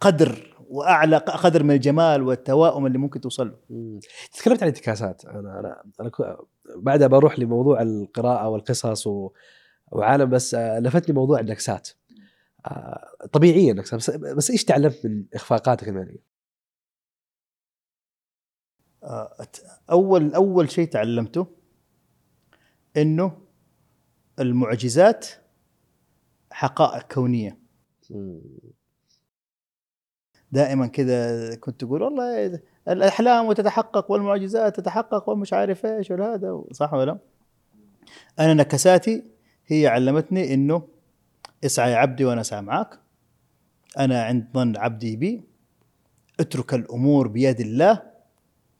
قدر 0.00 0.56
وأعلى 0.70 1.16
قدر 1.16 1.62
من 1.62 1.70
الجمال 1.74 2.22
والتوائم 2.22 2.86
اللي 2.86 2.98
ممكن 2.98 3.20
توصل 3.20 3.46
له. 3.70 4.00
تكلمت 4.38 4.62
عن 4.62 4.68
الانتكاسات 4.68 5.24
أنا 5.24 5.38
أنا 5.60 5.82
أنا 6.00 6.36
بعدها 6.76 7.06
بروح 7.08 7.38
لموضوع 7.38 7.82
القراءة 7.82 8.48
والقصص 8.48 9.06
و... 9.06 9.30
وعالم 9.92 10.30
بس 10.30 10.54
آه، 10.54 10.78
لفتني 10.78 11.14
موضوع 11.14 11.40
النكسات 11.40 11.88
آه، 12.66 13.26
طبيعيا 13.32 13.72
بس, 13.72 14.10
بس 14.10 14.50
إيش 14.50 14.64
تعلمت 14.64 15.06
من 15.06 15.24
إخفاقاتك 15.34 15.88
المالية؟ 15.88 16.30
آه، 19.02 19.46
أول 19.90 20.34
أول 20.34 20.70
شيء 20.70 20.88
تعلمته 20.88 21.46
إنه 22.96 23.38
المعجزات 24.38 25.26
حقائق 26.52 27.12
كونية 27.12 27.58
دائما 30.52 30.86
كذا 30.86 31.54
كنت 31.54 31.82
أقول 31.82 32.02
والله 32.02 32.60
الأحلام 32.88 33.46
وتتحقق 33.46 34.10
والمعجزات 34.10 34.76
تتحقق 34.76 35.28
والمش 35.28 35.52
عارف 35.52 35.86
إيش 35.86 36.10
وهذا 36.10 36.64
صح 36.72 36.92
ولا 36.92 37.04
لا؟ 37.04 37.18
أنا 38.38 38.54
نكساتي 38.54 39.24
هي 39.66 39.86
علمتني 39.86 40.54
إنه 40.54 40.88
اسعى 41.64 41.92
يا 41.92 41.96
عبدي 41.96 42.24
وأنا 42.24 42.40
اسعى 42.40 42.62
معك 42.62 42.98
أنا 43.98 44.22
عند 44.22 44.46
ظن 44.54 44.76
عبدي 44.76 45.16
بي 45.16 45.42
اترك 46.40 46.74
الأمور 46.74 47.28
بيد 47.28 47.60
الله 47.60 48.02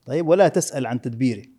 طيب 0.07 0.29
ولا 0.29 0.49
تسأل 0.49 0.87
عن 0.87 1.01
تدبيري 1.01 1.51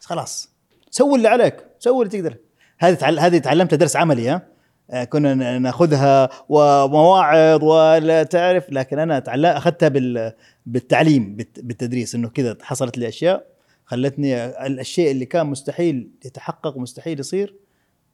خلاص 0.00 0.50
سوي 0.90 1.16
اللي 1.16 1.28
عليك 1.28 1.56
سوي 1.78 2.04
اللي 2.04 2.18
تقدر 2.18 2.36
هذه. 2.78 3.26
هذه 3.26 3.38
تعلمتها 3.38 3.76
درس 3.76 3.96
عملي 3.96 4.28
ها 4.28 4.42
آه، 4.90 5.04
كنا 5.04 5.58
ناخذها 5.58 6.28
ومواعظ 6.48 7.64
ولا 7.64 8.22
تعرف 8.22 8.70
لكن 8.72 8.98
أنا. 8.98 9.22
أخذتها 9.56 9.88
بال... 9.88 10.32
بالتعليم 10.66 11.36
بالت... 11.36 11.60
بالتدريس 11.60 12.14
إنه 12.14 12.28
كذا 12.28 12.56
حصلت 12.62 12.98
لي 12.98 13.08
أشياء 13.08 13.46
خلتني 13.84 14.44
ال- 14.66 14.80
الشيء 14.80 15.10
اللي 15.10 15.26
كان 15.26 15.46
مستحيل 15.46 16.10
يتحقق 16.24 16.76
ومستحيل 16.76 17.20
يصير 17.20 17.54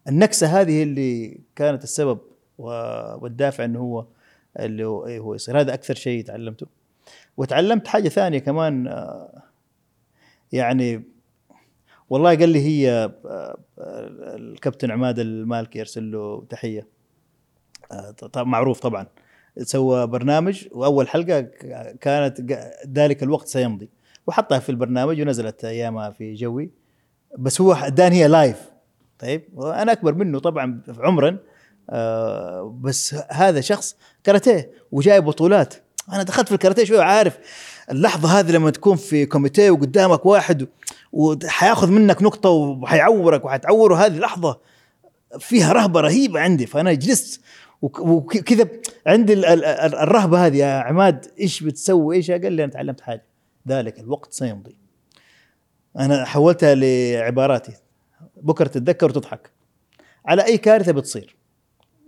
النكسة 0.08 0.60
هذه 0.60 0.82
اللي 0.82 1.40
كانت 1.56 1.84
السبب. 1.84 2.18
والدافع 2.58 3.64
إنه 3.64 3.78
هو 3.78 4.06
اللي 4.60 4.84
هو, 4.84 5.06
إيه 5.06 5.18
هو 5.18 5.34
يصير. 5.34 5.60
هذا 5.60 5.74
أكثر 5.74 5.94
شيء 5.94 6.24
تعلمته. 6.24 6.66
وتعلمت 7.36 7.88
حاجة 7.88 8.08
ثانية 8.08 8.38
كمان 8.38 8.86
آه، 8.86 9.42
يعني 10.52 11.02
والله 12.10 12.38
قال 12.38 12.48
لي 12.48 12.60
هي 12.60 13.12
آه، 13.26 13.58
الكابتن 14.36 14.90
عماد 14.90 15.18
المالكي 15.18 15.78
يرسل 15.78 16.12
له 16.12 16.44
تحية. 16.50 16.86
آه، 17.92 18.14
معروف 18.36 18.80
طبعا. 18.80 19.06
سوى 19.58 20.06
برنامج 20.06 20.68
وأول 20.72 21.08
حلقة 21.08 21.40
كانت 22.00 22.40
ذلك 22.88 23.22
الوقت 23.22 23.48
سيمضي. 23.48 23.88
وحطها 24.26 24.58
في 24.58 24.68
البرنامج 24.68 25.20
ونزلت 25.20 25.64
أيامها 25.64 26.10
في 26.10 26.34
جوي. 26.34 26.70
بس 27.38 27.60
هو 27.60 27.72
اداني 27.72 28.16
هي 28.16 28.28
لايف 28.28 28.70
طيب 29.18 29.48
وأنا 29.54 29.92
أكبر 29.92 30.14
منه 30.14 30.38
طبعا 30.38 30.82
عمرا. 30.98 31.38
بس 32.80 33.16
هذا 33.30 33.60
شخص 33.60 33.96
كاراتيه 34.24 34.70
وجايب 34.92 35.24
بطولات. 35.24 35.74
أنا 36.12 36.22
دخلت 36.22 36.48
في 36.48 36.54
الكاراتيه 36.54 36.84
شوي 36.84 36.98
وعارف 36.98 37.38
اللحظة 37.90 38.28
هذه 38.40 38.50
لما 38.52 38.70
تكون 38.70 38.96
في 38.96 39.26
كوميتيه 39.26 39.70
وقدامك 39.70 40.26
واحد 40.26 40.68
وحياخذ 41.12 41.90
منك 41.90 42.22
نقطة 42.22 42.48
وحيعورك 42.50 43.44
وحتعوره 43.44 43.94
هذه 43.96 44.18
لحظة 44.18 44.60
فيها 45.38 45.72
رهبة 45.72 46.00
رهيبة 46.00 46.40
عندي. 46.40 46.66
فأنا 46.66 46.92
جلست 46.92 47.40
وك- 47.82 48.00
وكذا 48.00 48.68
عندي 49.06 49.32
ال- 49.32 49.44
ال- 49.44 49.64
ال- 49.64 49.94
الرهبة 49.94 50.46
هذه 50.46 50.56
يا 50.56 50.66
عماد 50.66 51.26
إيش 51.40 51.62
بتسوي؟ 51.62 52.16
إيش 52.16 52.30
قال 52.30 52.52
لي 52.52 52.64
أنا 52.64 52.72
تعلمت 52.72 53.00
حاجة. 53.00 53.24
ذلك 53.68 54.00
الوقت 54.00 54.32
سيمضي. 54.32 54.76
أنا 55.98 56.24
حولتها 56.24 56.74
لعباراتي. 56.74 57.72
بكرة 58.42 58.66
تتذكر 58.68 59.06
وتضحك. 59.06 59.50
على 60.26 60.44
أي 60.44 60.58
كارثة 60.58 60.92
بتصير. 60.92 61.36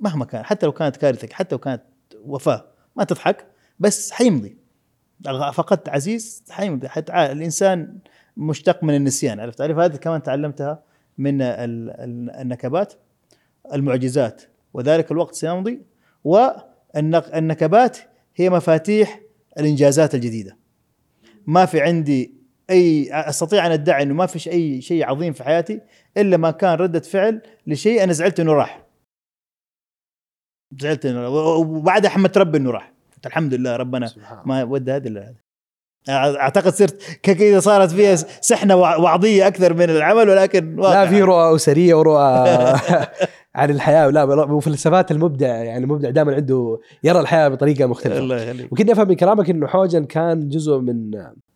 مهما 0.00 0.24
كان 0.24 0.44
حتى 0.44 0.66
لو 0.66 0.72
كانت 0.72 0.96
كارثة 0.96 1.28
حتى 1.32 1.54
لو 1.54 1.58
كانت 1.58 1.82
وفاة 2.24 2.64
ما 2.96 3.04
تضحك 3.04 3.46
بس 3.80 4.10
حيمضي. 4.10 4.56
فقدت 5.52 5.88
عزيز 5.88 6.42
حيمضي. 6.50 6.88
حتى 6.88 7.12
الإنسان 7.12 7.98
مشتق 8.36 8.84
من 8.84 8.94
النسيان 8.94 9.40
عرفت؟ 9.40 9.58
تعرف 9.58 9.78
هذه 9.78 9.96
كمان 9.96 10.22
تعلمتها 10.22 10.82
من 11.18 11.42
ال- 11.42 11.90
ال- 11.90 12.30
النكبات 12.40 12.92
المعجزات. 13.72 14.42
وذلك 14.74 15.12
الوقت 15.12 15.34
سيمضي 15.34 15.82
والنكبات 16.24 17.98
هي 18.36 18.50
مفاتيح 18.50 19.20
الإنجازات 19.58 20.14
الجديدة. 20.14 20.56
ما 21.46 21.66
في 21.66 21.80
عندي 21.80 22.34
أي 22.70 23.08
أستطيع 23.12 23.66
أن 23.66 23.70
أدعي 23.72 24.02
إنه 24.02 24.14
ما 24.14 24.26
فيش 24.26 24.48
أي 24.48 24.80
شيء 24.80 25.04
عظيم 25.06 25.32
في 25.32 25.44
حياتي 25.44 25.80
إلا 26.16 26.36
ما 26.36 26.50
كان 26.50 26.74
ردة 26.74 27.00
فعل 27.00 27.40
لشيء 27.66 28.02
أنا 28.04 28.12
زعلت 28.12 28.40
إنه 28.40 28.52
راح. 28.52 28.85
زعلت 30.78 31.06
وبعدها 31.06 32.10
حمدت 32.10 32.38
ربي 32.38 32.58
إنه 32.58 32.70
راح. 32.70 32.92
الحمد 33.26 33.54
لله 33.54 33.76
ربنا 33.76 34.06
سبحان. 34.06 34.38
ما 34.46 34.64
ودى 34.64 34.92
هذا 34.92 35.08
الا 35.08 35.20
هذا 35.20 35.36
أعتقد 36.38 36.74
صرت 36.74 37.02
كذا 37.22 37.60
صارت 37.60 37.90
فيها 37.90 38.14
سحنة 38.40 38.76
وع- 38.76 38.96
وعظيه 38.96 39.46
أكثر 39.46 39.74
من 39.74 39.82
العمل 39.90 40.28
ولكن 40.28 40.78
واقع. 40.78 41.04
لا 41.04 41.10
في 41.10 41.22
رؤى 41.22 41.54
أسرية 41.54 41.94
ورؤى 41.94 42.20
عن 43.54 43.70
الحياة. 43.70 44.06
لا 44.10 44.24
وفلسفات 44.24 45.10
المبدع 45.10 45.46
يعني 45.46 45.84
المبدع 45.84 46.10
دائما 46.10 46.34
عنده 46.34 46.78
يرى 47.04 47.20
الحياة 47.20 47.48
بطريقة 47.48 47.86
مختلفة. 47.86 48.18
الله 48.18 48.42
يخليك. 48.42 48.72
وكنت 48.72 48.90
أفهم 48.90 49.08
من 49.08 49.14
كلامك 49.16 49.50
إنه 49.50 49.66
حوجن 49.66 50.04
كان 50.04 50.48
جزء 50.48 50.78
من 50.78 51.10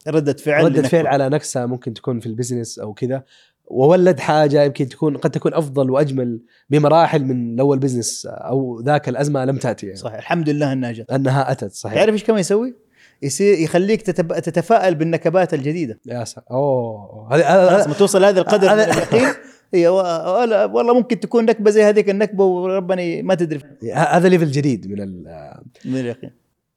ردة 0.08 0.32
فعل 0.32 0.64
لنكبة. 0.66 0.88
فعل 0.88 1.06
على 1.06 1.28
نكسه 1.28 1.66
ممكن 1.66 1.94
تكون 1.94 2.20
في 2.20 2.26
ال 2.26 2.32
business 2.32 2.78
أو 2.78 2.92
كذا. 2.94 3.22
وولد 3.70 4.20
حاجة 4.20 4.62
يمكن 4.62 4.88
تكون 4.88 5.16
قد 5.16 5.30
تكون 5.30 5.54
أفضل 5.54 5.90
وأجمل 5.90 6.40
بمراحل 6.70 7.24
من 7.24 7.56
لو 7.56 7.74
ال 7.74 7.80
business 7.80 8.26
أو 8.30 8.80
ذاك 8.80 9.08
الأزمة 9.08 9.44
لم 9.44 9.56
تأتي 9.56 9.86
يعني. 9.86 9.98
صحيح. 9.98 10.18
الحمد 10.18 10.48
لله 10.48 10.72
أنها 10.72 10.92
جت. 10.92 11.10
أنها 11.12 11.52
أتت 11.52 11.72
صحيح. 11.72 11.94
تعرف 11.98 12.12
إيش 12.12 12.24
كمان 12.24 12.40
يسوي؟ 12.40 12.74
يصير 13.22 13.58
يخليك 13.58 14.02
تتب... 14.02 14.32
تتفائل 14.40 14.94
بالنكبات 14.94 15.54
الجديدة. 15.54 16.00
يا 16.06 16.24
سلام 16.24 16.44
أوه. 16.50 17.28
هذا 17.34 17.44
هذا 17.46 17.86
ما 17.86 17.94
توصل 17.94 18.20
لهذا 18.22 18.40
القدر 18.40 18.68
من 18.74 18.78
هذا- 18.80 18.92
اليقين. 18.92 19.28
هي 19.74 19.88
و- 19.88 19.94
ولا- 20.40 20.64
والله 20.64 20.94
ممكن 20.94 21.20
تكون 21.20 21.44
نكبة 21.44 21.70
زي 21.70 21.82
هذيك 21.82 22.10
النكبة 22.10 22.44
وربنا 22.44 23.22
ما 23.22 23.34
تدري. 23.34 23.60
هذا 23.94 24.28
ليفل 24.28 24.50
جديد 24.50 24.86
من 24.90 25.00
ال- 25.02 25.54
من 25.84 26.00
اليقين. 26.00 26.30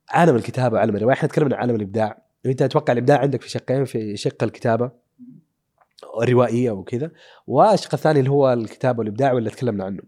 عالم 0.10 0.36
الكتابة 0.36 0.76
وعالم 0.76 0.96
الروايه 0.96 1.14
إحنا 1.16 1.30
تكلمنا 1.30 1.56
عن 1.56 1.62
عالم 1.62 1.76
الإبداع. 1.76 2.24
أنت 2.46 2.62
أتوقع 2.62 2.94
الإبداع 2.94 3.18
عندك 3.18 3.42
في 3.42 3.50
شقين 3.50 3.86
في 3.86 4.18
شق 4.18 4.44
الكتابة؟ 4.44 5.03
الروائيه 6.24 6.72
وكذا 6.72 7.12
والشق 7.48 7.94
الثاني 7.94 8.20
اللي 8.20 8.32
هو 8.32 8.54
الكتابه 8.54 9.00
والإبداع 9.00 9.34
واللي 9.34 9.50
تكلمنا 9.50 9.84
عنه. 9.84 10.00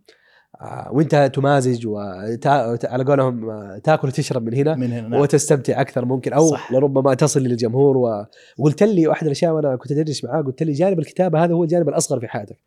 آه، 0.62 0.90
وأنت 0.92 1.32
تمازج 1.34 1.88
وعلى 1.88 3.04
قولهم 3.08 3.50
آه، 3.50 3.78
تاكل 3.84 4.08
وتشرب 4.08 4.44
من 4.44 4.54
هنا 4.54 4.76
من 4.76 4.92
هنا 4.92 5.08
نعم. 5.08 5.20
وتستمتع 5.22 5.82
أكثر 5.82 6.06
ممكن 6.06 6.34
أو 6.34 6.48
صح. 6.50 6.72
لربما 6.72 7.14
تصل 7.14 7.40
للجمهور 7.40 7.98
و- 7.98 8.26
وقلت 8.58 8.84
لي 8.84 9.08
واحد 9.08 9.26
الأشياء 9.26 9.54
وأنا 9.54 9.76
كنت 9.76 9.92
أدرس 9.92 10.24
معاه 10.24 10.42
قلت 10.42 10.64
لي 10.64 10.72
جانب 10.72 11.00
الكتابه 11.00 11.44
هذا 11.44 11.54
هو 11.54 11.64
الجانب 11.64 11.90
الأصغر 11.90 12.20
في 12.20 12.28
حياتك. 12.28 12.58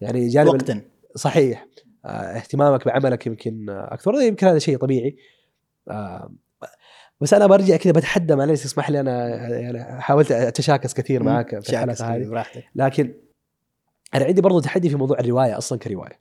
يعني 0.00 0.28
جانب 0.28 0.48
وقتا. 0.48 0.80
صحيح. 1.16 1.66
آه، 2.04 2.08
اهتمامك 2.08 2.86
بعملك 2.86 3.26
يمكن 3.26 3.66
أكثر 3.70 4.14
يمكن 4.14 4.46
هذا 4.46 4.58
شيء 4.58 4.76
طبيعي. 4.78 5.16
بس 7.20 7.34
أنا 7.34 7.46
برجع 7.46 7.76
كذا 7.76 7.92
بتحدى 7.92 8.36
معلش 8.36 8.64
اسمح 8.64 8.90
لي 8.90 9.00
أنا 9.00 9.28
يعني 9.48 10.00
حاولت 10.02 10.32
أتشاكس 10.32 10.94
كثير 10.94 11.22
معاك 11.22 11.60
في 11.60 11.70
الحلقة 11.70 12.16
هذه. 12.16 12.28
براحتك. 12.28 12.64
لكن 12.74 13.14
أنا 14.14 14.24
عندي 14.24 14.42
برضو 14.42 14.60
تحدي 14.60 14.90
في 14.90 14.96
موضوع 14.96 15.18
الرواية 15.18 15.58
أصلا 15.58 15.78
كرواية. 15.78 16.20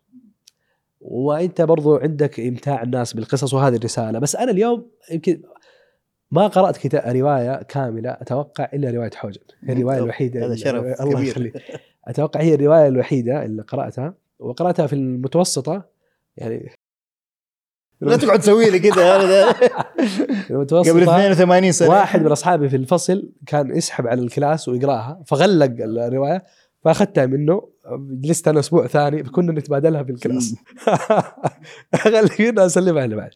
وأنت 1.02 1.62
برضو 1.62 1.98
عندك 1.98 2.40
إمتاع 2.40 2.84
الناس 2.84 3.14
بالقصص 3.14 3.54
وهذه 3.54 3.76
الرسالة. 3.76 4.20
بس 4.20 4.36
أنا 4.36 4.52
اليوم 4.52 4.92
يمكن 5.12 5.42
ما 6.32 6.48
قرأت 6.48 6.78
كتاب 6.78 7.16
رواية 7.16 7.64
كاملة 7.64 8.12
أتوقع 8.12 8.70
إلا 8.74 8.92
رواية 8.92 9.12
حوجن. 9.16 9.42
هي 9.64 9.74
الرواية 9.74 9.98
الوحيدة 9.98 10.46
هذا 10.46 10.56
شرف 10.56 11.02
الله. 11.02 11.22
يخليك. 11.22 11.54
أتوقع 12.08 12.42
هي 12.42 12.56
الرواية 12.56 12.88
الوحيدة 12.88 13.46
اللي 13.46 13.62
قرأتها. 13.62 14.14
وقرأتها 14.40 14.88
في 14.88 14.94
المتوسطة 14.94 15.86
يعني 16.38 16.70
لا 18.02 18.18
تقعد 18.18 18.40
تسوي 18.40 18.70
لي 18.70 18.80
كذا 18.80 19.04
هذا 19.16 19.56
المتوسطه 20.50 20.92
قبل 20.92 21.02
82 21.02 21.72
سنة. 21.72 21.90
واحد 21.90 22.22
من 22.24 22.32
أصحابي 22.32 22.70
في 22.70 22.76
الفصل 22.76 23.32
كان 23.48 23.76
يسحب 23.76 24.08
على 24.08 24.22
ال 24.22 24.30
class 24.30 24.70
ويقراها 24.70 25.24
فغلق 25.26 25.76
الرواية 25.80 26.44
فأخذتها 26.84 27.26
منه 27.26 27.70
جلست 28.12 28.48
أنا 28.48 28.60
أسبوع 28.60 28.88
ثاني 28.88 29.24
كنا 29.24 29.52
نتبادلها 29.52 30.02
بال 30.02 30.17
class 30.17 30.56
خلينا 31.96 32.66
اسلمها 32.66 33.06
اللي 33.06 33.16
بعد. 33.16 33.32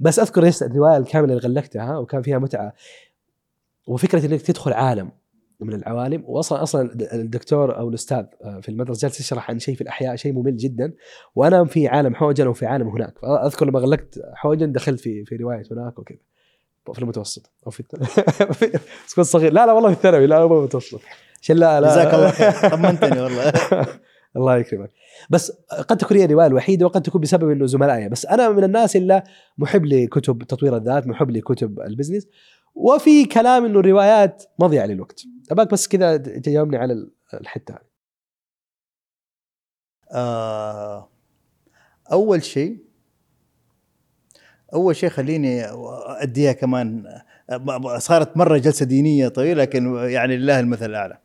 بس 0.00 0.18
أذكر 0.18 0.50
الرواية 0.62 0.96
الكاملة 0.96 1.34
اللي 1.34 1.48
غلقتها 1.48 1.98
وكان 1.98 2.22
فيها 2.22 2.38
متعة 2.38 2.72
وفكرة 3.86 4.26
إنك 4.26 4.42
تدخل 4.42 4.72
عالم. 4.72 5.10
من 5.60 5.74
العوالم. 5.74 6.22
واصلا 6.26 6.62
أصلا 6.62 6.90
الدكتور 7.12 7.78
أو 7.78 7.88
الأستاذ 7.88 8.24
آه، 8.44 8.60
في 8.60 8.68
المدرسة 8.68 9.00
جالس 9.00 9.20
يشرح 9.20 9.50
عن 9.50 9.58
شيء 9.58 9.74
في 9.74 9.80
الأحياء 9.80 10.16
شيء 10.16 10.32
ممل 10.32 10.56
جدا. 10.56 10.92
وأنا 11.34 11.64
في 11.64 11.88
عالم 11.88 12.14
حوجن 12.14 12.46
وفي 12.46 12.66
عالم 12.66 12.88
هناك. 12.88 13.14
اذكر 13.24 13.66
لما 13.66 13.80
غلقت 13.80 14.18
حوجن 14.34 14.72
دخلت 14.72 15.00
في 15.00 15.24
في 15.24 15.36
رواية 15.36 15.62
هناك 15.70 15.98
وكذا. 15.98 16.18
في 16.92 16.98
المتوسط. 16.98 17.50
أو 17.66 17.70
في 17.70 17.82
كنت 19.16 19.26
صغير. 19.34 19.52
لا 19.52 19.66
لا 19.66 19.72
والله 19.72 19.90
في 19.90 19.96
الثانوي. 19.96 20.26
لا 20.26 20.46
مو 20.46 20.58
المتوسط 20.58 21.00
عشان 21.42 21.56
لا 21.56 21.80
لا 21.80 21.88
جزاك 21.88 22.14
الله 22.14 22.30
خير. 22.30 22.52
طمنتني 22.76 23.20
والله. 23.20 23.52
الله 24.36 24.56
يكرمك. 24.56 24.90
بس 25.30 25.52
قد 25.88 25.96
تكون 25.96 26.16
هي 26.16 26.24
الرواية 26.24 26.46
الوحيدة 26.46 26.86
وقد 26.86 27.02
تكون 27.02 27.20
بسبب 27.20 27.50
إنه 27.50 27.66
زملائي 27.66 28.08
بس 28.08 28.26
أنا 28.26 28.48
من 28.48 28.64
الناس 28.64 28.96
اللي 28.96 29.22
محب 29.58 29.84
لكتب 29.84 30.42
تطوير 30.42 30.76
الذات 30.76 31.06
محب 31.06 31.30
لكتب 31.30 31.80
البزنس. 31.80 32.26
وفي 32.78 33.24
كلام 33.24 33.64
إنه 33.64 33.80
الروايات 33.80 34.44
مضيعة 34.58 34.86
للوقت. 34.86 35.24
أباك 35.50 35.70
بس 35.72 35.88
كذا 35.88 36.16
تجاوبني 36.16 36.76
على 36.76 37.10
الحتة 37.34 37.74
هذه. 37.74 37.88
آه 40.12 41.08
أول 42.12 42.42
شيء 42.42 42.84
أول 44.74 44.96
شيء 44.96 45.08
خليني 45.08 45.64
أديها 46.22 46.52
كمان. 46.52 47.04
صارت 47.98 48.36
مرة 48.36 48.58
جلسة 48.58 48.86
دينية 48.86 49.28
طويلة 49.28 49.62
لكن 49.62 49.94
يعني 49.96 50.36
لله 50.36 50.60
المثل 50.60 50.90
الأعلى. 50.90 51.18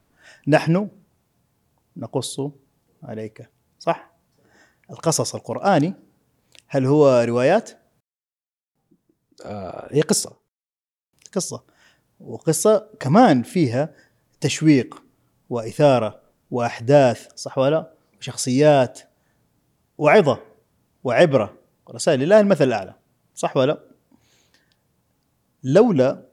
نحن 0.48 0.90
نقص 1.98 2.42
عليك 3.04 3.50
صح؟ 3.80 4.14
القصص 4.90 5.36
القرآني 5.36 5.94
هل 6.68 6.86
هو 6.86 7.24
روايات؟ 7.28 7.72
آه 9.46 9.90
هي 9.92 10.02
قصة. 10.02 10.43
قصة. 11.34 11.64
وقصة 12.20 12.90
كمان 13.00 13.44
فيها 13.44 13.96
تشويق 14.42 15.04
وإثارة 15.50 16.22
وأحداث 16.52 17.28
صح 17.36 17.58
ولا؟ 17.58 17.94
وشخصيات 18.20 19.00
وعظة 19.98 20.40
وعبرة. 21.04 21.58
رسائل 21.92 22.20
لله 22.20 22.40
المثل 22.40 22.64
الأعلى 22.64 22.96
صح 23.36 23.58
ولا؟ 23.58 23.80
لولا 25.64 26.26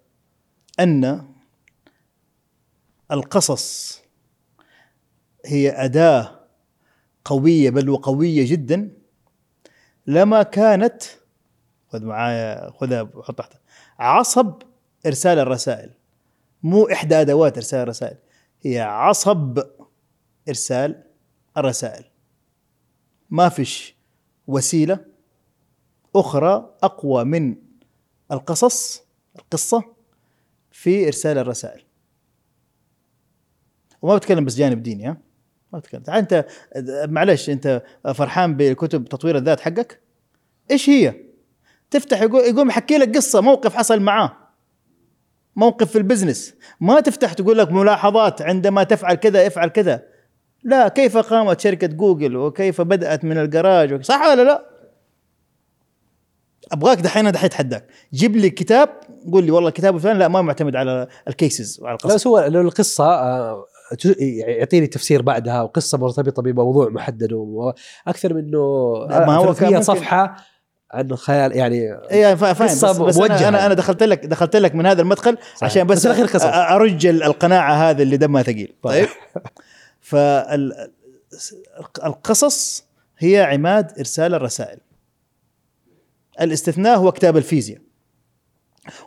أن 0.80 1.28
القصص 3.12 4.00
هي 5.46 5.70
أداة 5.70 6.40
قوية 7.24 7.70
بل 7.70 7.88
وقوية 7.88 8.50
جدا 8.50 8.90
لما 10.06 10.42
كانت 10.42 11.02
خذ 11.88 12.04
معايا 12.04 12.70
خذها 12.70 13.10
حط 13.22 13.38
تحتها 13.38 13.60
عصب 13.98 14.62
إرسال 15.06 15.38
الرسائل. 15.38 15.90
مو 16.62 16.88
إحدى 16.88 17.14
أدوات 17.20 17.56
إرسال 17.56 17.80
الرسائل 17.80 18.16
هي 18.62 18.80
عصب 18.80 19.62
إرسال 20.48 21.02
الرسائل. 21.56 22.04
ما 23.30 23.48
فيش 23.48 23.96
وسيلة 24.46 24.98
أخرى 26.16 26.74
أقوى 26.82 27.24
من 27.24 27.56
القصص 28.32 29.02
القصة 29.38 29.84
في 30.70 31.06
إرسال 31.06 31.38
الرسائل. 31.38 31.82
وما 34.02 34.16
بتكلم 34.16 34.44
بس 34.44 34.56
جانب 34.56 34.82
ديني 34.82 35.06
ها؟ 35.08 35.16
ما 35.72 35.78
بتكلم. 35.78 36.02
أنت 36.08 36.46
معلش 37.08 37.50
أنت 37.50 37.82
فرحان 38.14 38.56
بكتب 38.56 39.04
تطوير 39.04 39.36
الذات 39.36 39.60
حقك؟ 39.60 40.00
إيش 40.70 40.90
هي؟ 40.90 41.14
تفتح 41.90 42.22
يقوم 42.22 42.68
يحكي 42.68 42.98
لك 42.98 43.16
قصة 43.16 43.40
موقف 43.40 43.74
حصل 43.74 44.00
معاه. 44.00 44.36
موقف 45.60 45.90
في 45.90 45.98
البزنس. 45.98 46.54
ما 46.80 47.00
تفتح 47.00 47.32
تقول 47.32 47.58
لك 47.58 47.72
ملاحظات 47.72 48.42
عندما 48.42 48.82
تفعل 48.82 49.14
كذا 49.14 49.46
افعل 49.46 49.68
كذا. 49.68 50.02
لا 50.64 50.88
كيف 50.88 51.16
قامت 51.16 51.60
شركة 51.60 51.86
جوجل 51.86 52.36
وكيف 52.36 52.80
بدأت 52.80 53.24
من 53.24 53.38
الجراج 53.38 54.04
صح 54.04 54.20
ولا 54.26 54.42
لا؟ 54.42 54.66
أبغاك 56.72 56.98
دحين 56.98 57.32
دحين 57.32 57.44
أتحداك. 57.44 57.86
جيب 58.14 58.36
لي 58.36 58.50
كتاب 58.50 58.88
قول 59.32 59.44
لي 59.44 59.50
والله 59.50 59.68
الكتاب 59.68 59.96
الفلاني 59.96 60.18
لا 60.18 60.28
ما 60.28 60.42
معتمد 60.42 60.76
على 60.76 61.06
ال 61.28 61.37
cases 61.37 61.80
وعلى 61.82 61.94
القصة. 61.94 62.14
بس 62.14 62.26
هو 62.26 62.38
لو 62.38 62.60
القصة 62.60 63.04
آه، 63.04 63.66
يعطيني 64.18 64.86
تفسير 64.86 65.22
بعدها 65.22 65.62
وقصة 65.62 65.98
مرتبطة 65.98 66.42
بموضوع 66.42 66.88
محدد 66.88 67.28
أكثر 68.06 68.34
منه 68.34 68.58
ما 69.08 69.36
هو 69.36 69.52
فيها 69.52 69.80
صفحة 69.80 70.36
عن 70.90 71.16
خيال 71.16 71.56
يعني 71.56 71.92
اي 72.12 72.36
فاهم 72.36 72.66
بس, 72.66 72.84
بس 72.84 73.18
أنا, 73.18 73.48
أنا 73.48 73.66
أنا 73.66 73.74
دخلت 73.74 74.02
لك 74.02 74.26
دخلت 74.26 74.56
لك 74.56 74.74
من 74.74 74.86
هذا 74.86 75.02
المدخل 75.02 75.38
صحيح. 75.40 75.64
عشان 75.64 75.86
بس, 75.86 76.06
بس 76.06 76.42
أرج 76.44 77.06
القناعة 77.06 77.74
هذه 77.74 78.02
اللي 78.02 78.16
دمها 78.16 78.42
ثقيل. 78.42 78.74
طيب, 78.82 79.08
طيب. 79.34 79.44
فالقصص 81.90 82.84
هي 83.18 83.42
عماد 83.42 83.98
إرسال 83.98 84.34
الرسائل. 84.34 84.78
الاستثناء 86.40 86.98
هو 86.98 87.12
كتاب 87.12 87.36
الفيزياء. 87.36 87.80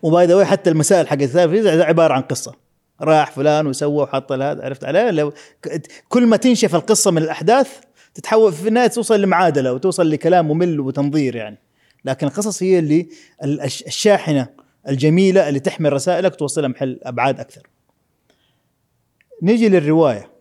وباي 0.02 0.26
ذا 0.26 0.46
حتى 0.46 0.70
المسائل 0.70 1.08
حق 1.08 1.16
كتاب 1.16 1.50
الفيزياء 1.50 1.88
عبارة 1.88 2.14
عن 2.14 2.22
قصة. 2.22 2.56
راح 3.02 3.32
فلان 3.32 3.68
وسوى 3.68 4.04
وحط 4.04 4.32
هذا 4.32 4.66
عرفت 4.66 4.84
عليه؟ 4.84 5.12
لو 5.12 5.34
كل 6.10 6.26
ما 6.26 6.38
تنشف 6.38 6.76
القصة 6.76 7.12
من 7.12 7.18
الأحداث 7.18 7.70
تتحول 8.14 8.54
في 8.54 8.68
النهاية 8.68 8.88
توصل 8.88 9.22
لمعادلة 9.22 9.74
وتوصل 9.74 10.10
لكلام 10.10 10.48
ممل 10.48 10.80
وتنظير 10.80 11.36
يعني. 11.36 11.58
لكن 12.06 12.28
القصص 12.28 12.64
هي 12.64 12.80
اللي 12.80 13.10
الشاحنة 13.88 14.50
الجميلة 14.88 15.50
اللي 15.50 15.60
تحمل 15.60 15.94
رسائلك 15.94 16.36
توصلها 16.36 16.68
محل 16.68 17.00
أبعاد 17.04 17.40
أكثر. 17.40 17.68
نيجي 19.42 19.70
للرواية. 19.70 20.32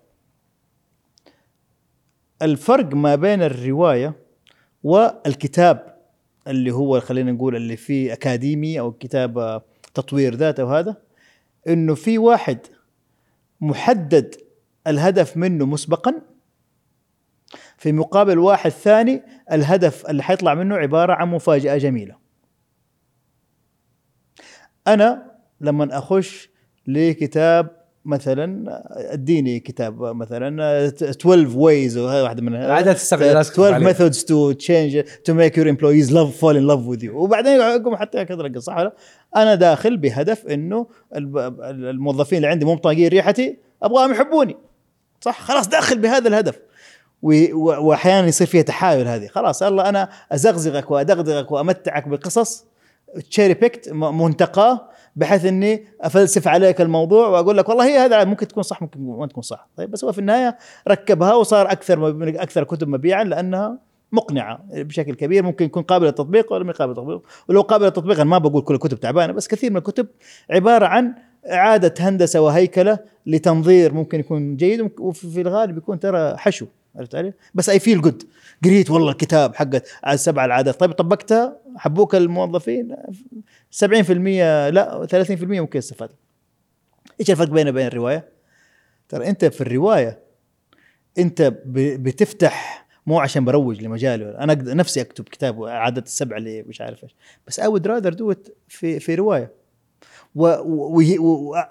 الفرق 2.42 2.94
ما 2.94 3.14
بين 3.14 3.42
الرواية 3.42 4.14
والكتاب 4.82 5.98
اللي 6.48 6.70
هو 6.70 7.00
خلينا 7.00 7.32
نقول 7.32 7.56
اللي 7.56 7.76
فيه 7.76 8.12
أكاديمي 8.12 8.80
أو 8.80 8.92
كتاب 8.92 9.62
تطوير 9.94 10.34
ذات 10.34 10.60
أو 10.60 10.68
هذا 10.68 10.96
إنه 11.68 11.94
في 11.94 12.18
واحد 12.18 12.58
محدد 13.60 14.34
الهدف 14.86 15.36
منه 15.36 15.66
مسبقا 15.66 16.22
في 17.82 17.92
مقابل 17.92 18.38
واحد 18.38 18.70
ثاني 18.70 19.22
الهدف 19.52 20.06
اللي 20.10 20.22
حيطلع 20.22 20.54
منه 20.54 20.76
عبارة 20.76 21.12
عن 21.12 21.28
مفاجأة 21.28 21.76
جميلة. 21.76 22.16
أنا 24.86 25.32
لما 25.60 25.98
أخش 25.98 26.50
لكتاب 26.86 27.70
مثلا 28.04 28.82
أديني 29.12 29.60
كتاب 29.60 30.02
مثلا 30.02 30.86
12 30.86 31.58
ways 31.58 31.98
وهذا 31.98 32.22
واحدة 32.22 32.42
من 32.42 32.56
عادات 32.56 32.96
تستخدم 32.96 33.36
12 33.36 33.78
methods 33.78 34.24
to 34.24 34.52
change 34.52 35.00
to 35.24 35.34
make 35.34 35.58
your 35.58 35.70
employees 35.70 36.12
love 36.12 36.36
fall 36.36 36.56
in 36.56 36.66
love 36.66 36.86
with 36.86 37.04
you 37.04 37.22
وبعدين 37.22 37.60
يقوم 37.60 37.96
حتى 37.96 38.24
كذا 38.24 38.58
صح 38.58 38.76
ولا؟ 38.76 38.92
أنا 39.36 39.54
داخل 39.54 39.96
بهدف 39.96 40.46
إنه 40.46 40.86
الموظفين 41.12 42.36
اللي 42.36 42.48
عندي 42.48 42.64
مو 42.64 42.76
طايقين 42.76 43.08
ريحتي 43.08 43.58
أبغاهم 43.82 44.12
يحبوني. 44.12 44.56
صح؟ 45.20 45.40
خلاص 45.40 45.68
داخل 45.68 45.98
بهذا 45.98 46.28
الهدف. 46.28 46.60
واحيانا 47.22 48.26
يصير 48.28 48.46
فيها 48.46 48.62
تحايل 48.62 49.08
هذه. 49.08 49.26
خلاص 49.26 49.62
الله 49.62 49.88
أنا 49.88 50.08
أزغزغك 50.32 50.90
وأدغدغك 50.90 51.52
وأمتعك 51.52 52.08
بقصص 52.08 52.64
cherry 53.30 53.54
picked 53.54 53.92
منتقاه 53.92 54.88
بحيث 55.16 55.44
إني 55.44 55.84
أفلسف 56.00 56.48
عليك 56.48 56.80
الموضوع 56.80 57.28
وأقول 57.28 57.56
لك 57.56 57.68
والله 57.68 57.86
هي 57.86 57.98
هذا 57.98 58.24
ممكن 58.24 58.48
تكون 58.48 58.62
صح 58.62 58.82
ممكن 58.82 59.00
ما 59.00 59.26
تكون 59.26 59.42
صح. 59.42 59.68
طيب 59.76 59.90
بس 59.90 60.04
هو 60.04 60.12
في 60.12 60.18
النهاية 60.18 60.58
ركبها 60.88 61.34
وصار 61.34 61.72
أكثر 61.72 62.08
أكثر 62.42 62.64
كتب 62.64 62.88
مبيعا 62.88 63.24
لأنها 63.24 63.78
مقنعة 64.12 64.64
بشكل 64.72 65.14
كبير 65.14 65.42
ممكن 65.42 65.64
يكون 65.64 65.82
قابل 65.82 66.06
للتطبيق 66.06 66.52
ولا 66.52 66.64
مش 66.64 66.74
قابل 66.74 66.90
للتطبيق. 66.90 67.22
ولو 67.48 67.60
قابل 67.60 67.84
للتطبيق 67.84 68.20
أنا 68.20 68.30
ما 68.30 68.38
بقول 68.38 68.62
كل 68.62 68.74
الكتب 68.74 69.00
تعبانة 69.00 69.32
بس 69.32 69.48
كثير 69.48 69.70
من 69.70 69.76
الكتب 69.76 70.06
عبارة 70.50 70.86
عن 70.86 71.14
إعادة 71.52 71.94
هندسة 72.00 72.40
وهيكلة 72.40 72.98
لتنظير 73.26 73.94
ممكن 73.94 74.20
يكون 74.20 74.56
جيد 74.56 74.90
وفي 75.00 75.40
الغالب 75.40 75.78
يكون 75.78 76.00
ترى 76.00 76.36
حشو. 76.36 76.66
عرفت 76.96 77.14
علي؟ 77.14 77.32
بس 77.54 77.68
I 77.68 77.78
feel 77.78 78.00
good 78.00 78.22
قريت 78.64 78.90
والله 78.90 79.10
الكتاب 79.10 79.54
حق 79.54 79.68
السبع 80.08 80.44
العادات. 80.44 80.80
طيب 80.80 80.92
طبقتها؟ 80.92 81.56
حبوك 81.76 82.14
الموظفين؟ 82.14 82.96
70% 83.70 84.10
لا 84.70 85.06
30% 85.06 85.42
ممكن 85.42 85.78
يستفاد. 85.78 86.10
إيش 87.20 87.30
الفرق 87.30 87.48
بينه 87.48 87.70
وبين 87.70 87.86
الرواية؟ 87.86 88.28
ترى 89.08 89.28
أنت 89.28 89.44
في 89.44 89.60
الرواية 89.60 90.18
أنت 91.18 91.54
بتفتح 91.66 92.86
مو 93.06 93.20
عشان 93.20 93.44
بروج 93.44 93.82
لمجالي 93.82 94.38
أنا 94.38 94.54
نفسي 94.54 95.00
أكتب 95.00 95.24
كتاب 95.24 95.64
عادة 95.64 96.02
السبع 96.02 96.36
اللي 96.36 96.62
مش 96.62 96.80
عارف 96.80 97.04
إيش. 97.04 97.14
بس 97.46 97.60
I 97.60 97.66
would 97.66 97.86
rather 97.86 98.12
do 98.12 98.34
في 98.68 99.00
في 99.00 99.14
رواية. 99.14 99.52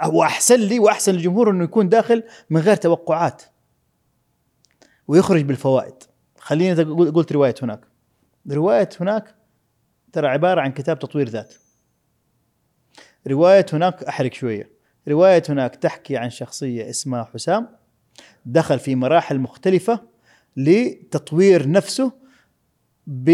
وأحسن 0.07 0.59
لي 0.59 0.79
وأحسن 0.79 1.13
للجمهور 1.13 1.49
إنه 1.49 1.63
يكون 1.63 1.89
داخل 1.89 2.23
من 2.49 2.61
غير 2.61 2.75
توقعات. 2.75 3.41
ويخرج 5.07 5.41
بالفوائد. 5.41 5.93
خليني 6.39 6.83
قلت 6.93 7.31
رواية 7.31 7.55
هناك. 7.63 7.79
رواية 8.51 8.89
هناك 9.01 9.35
ترى 10.13 10.27
عبارة 10.27 10.61
عن 10.61 10.71
كتاب 10.71 10.99
تطوير 10.99 11.29
ذات. 11.29 11.53
رواية 13.27 13.65
هناك 13.73 14.03
أحرق 14.03 14.33
شوية. 14.33 14.69
رواية 15.07 15.43
هناك 15.49 15.75
تحكي 15.75 16.17
عن 16.17 16.29
شخصية 16.29 16.89
اسمها 16.89 17.23
حسام 17.33 17.67
دخل 18.45 18.79
في 18.79 18.95
مراحل 18.95 19.39
مختلفة 19.39 19.99
لتطوير 20.57 21.69
نفسه 21.71 22.11
ب 23.07 23.31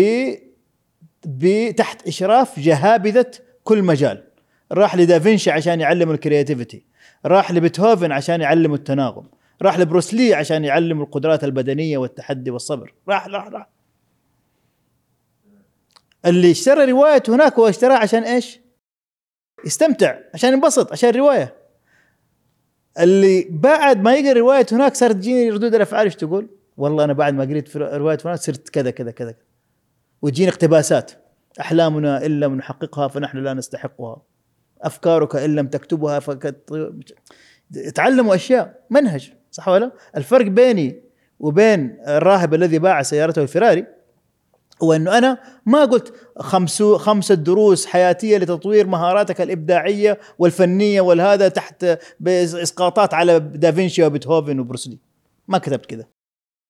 ب- 1.26 1.72
تحت 1.76 2.08
إشراف 2.08 2.60
جهابذة 2.60 3.32
كل 3.64 3.84
مجال. 3.84 4.24
راح 4.72 4.96
لدافنشي 4.96 5.52
عشان 5.52 5.80
يعلم 5.82 6.12
الكرياتيفيتي 6.12 6.86
راح 7.26 7.52
لبيتهوفن 7.52 8.12
عشان 8.12 8.42
يعلم 8.42 8.74
التناغم. 8.74 9.28
راح 9.62 9.80
لبروسلي 9.80 10.34
عشان 10.34 10.66
يعلم 10.66 11.02
القدرات 11.02 11.44
البدنية 11.44 11.98
والتحدي 11.98 12.52
والصبر. 12.52 12.94
راح 13.08 13.28
راح 13.28 13.48
راح. 13.48 13.70
اللي 16.26 16.52
اشترى 16.52 16.92
رواية 16.92 17.24
هناك 17.30 17.54
هو 17.54 17.70
اشتراها 17.70 17.98
عشان 17.98 18.24
إيش؟ 18.24 18.60
يستمتع 19.66 20.20
عشان 20.34 20.54
ينبسط 20.54 20.92
عشان 20.92 21.10
روايه 21.10 21.56
اللي 23.00 23.48
بعد 23.50 24.02
ما 24.02 24.16
يقرأ 24.16 24.40
رواية 24.40 24.66
هناك 24.72 24.96
صارت 24.96 25.16
تجيني 25.16 25.50
ردود 25.50 25.76
الأفعال 25.76 26.06
إيش 26.06 26.16
تقول؟ 26.16 26.50
والله 26.78 27.04
أنا 27.04 27.14
بعد 27.14 27.34
ما 27.34 27.44
قريت 27.44 27.68
في 27.68 27.80
رواية 27.80 28.18
هناك 28.26 28.40
صرت 28.40 28.70
كذا 28.70 28.92
كذا 28.92 29.12
كذا 29.12 29.36
وتجيني 30.22 30.50
اقتباسات. 30.50 31.12
أحلامنا 31.60 32.26
إن 32.26 32.40
لم 32.40 32.56
نحققها 32.56 33.08
فنحن 33.08 33.38
لا 33.38 33.54
نستحقها. 33.54 34.22
أفكارك 34.82 35.36
إن 35.36 35.56
لم 35.56 35.68
تكتبها 35.68 36.20
فقد 36.20 36.56
تعلموا 37.96 38.36
أشياء. 38.36 38.86
منهج. 38.90 39.34
صح 39.52 39.68
ولا؟ 39.68 39.92
الفرق 40.18 40.46
بيني 40.46 41.04
وبين 41.40 41.98
الراهب 42.08 42.54
الذي 42.54 42.80
باع 42.80 43.02
سيارته 43.02 43.42
الفراري 43.42 43.86
هو 44.84 44.94
إنه 44.94 45.18
أنا 45.18 45.38
ما 45.66 45.86
قلت 45.86 46.14
خمس 46.38 46.84
خمسة 46.84 47.36
دروس 47.36 47.86
حياتية 47.86 48.38
لتطوير 48.38 48.88
مهاراتك 48.88 49.42
الإبداعية 49.42 50.20
والفنية 50.40 51.02
والهذا 51.02 51.48
تحت 51.48 51.86
بإسقاطات 52.20 53.14
على 53.14 53.40
دافنشي 53.40 54.04
وبيتهوفن 54.04 54.60
وبروسلي 54.60 55.00
ما 55.48 55.58
كتبت 55.58 55.86
كذا 55.86 56.06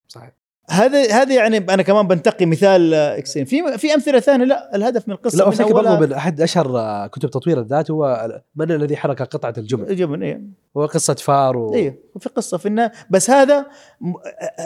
صحيح. 0.08 0.32
هذا 0.70 1.12
هذا 1.14 1.36
يعني 1.36 1.58
أنا 1.58 1.84
كمان 1.84 2.08
بنتقي 2.08 2.46
مثال 2.46 2.94
آه، 2.94 3.18
extreme 3.18 3.46
في 3.46 3.78
في 3.78 3.94
أمثلة 3.94 4.20
ثانية؟ 4.20 4.46
لا 4.46 4.76
الهدف 4.76 5.08
من 5.08 5.14
القصة 5.14 5.38
لا 5.38 5.46
من 5.46 5.52
افتكر 5.52 5.74
برضو 5.74 5.98
من 5.98 6.14
أحد 6.14 6.42
أشهر 6.42 6.78
آه، 6.80 7.08
كتب 7.08 7.30
تطوير 7.30 7.60
الذات 7.60 7.92
هو 7.92 8.30
من 8.56 8.72
الذي 8.72 8.98
حرك 8.98 9.22
قطعة 9.22 9.54
الجمل 9.58 9.96
جبن 9.96 10.24
إيه. 10.24 10.42
هو 10.78 10.86
قصة 10.86 11.14
فار 11.14 11.58
و... 11.58 11.74
أيوه 11.74 11.96
وفي 12.16 12.30
قصة 12.30 12.58
في 12.58 12.66
النهاية. 12.66 12.92
بس 13.10 13.30
هذا 13.30 13.66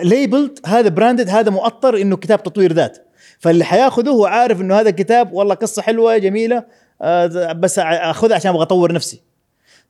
labeled 0.03 0.59
هذا 0.65 0.89
branded 0.89 1.29
هذا 1.29 1.51
مؤطر 1.51 1.97
إنه 2.01 2.17
كتاب 2.17 2.43
تطوير 2.43 2.73
ذات. 2.73 2.97
فاللي 3.39 3.63
حياخذه 3.63 4.09
هو 4.09 4.25
عارف 4.25 4.61
إنه 4.61 4.75
هذا 4.79 4.89
الكتاب 4.89 5.33
والله 5.33 5.55
قصة 5.55 5.81
حلوة 5.81 6.17
جميلة 6.17 6.63
آه، 7.01 7.51
بس 7.51 7.79
أخذها 7.79 8.35
عشان 8.35 8.51
أبغى 8.51 8.63
أطور 8.63 8.91
نفسي. 8.91 9.30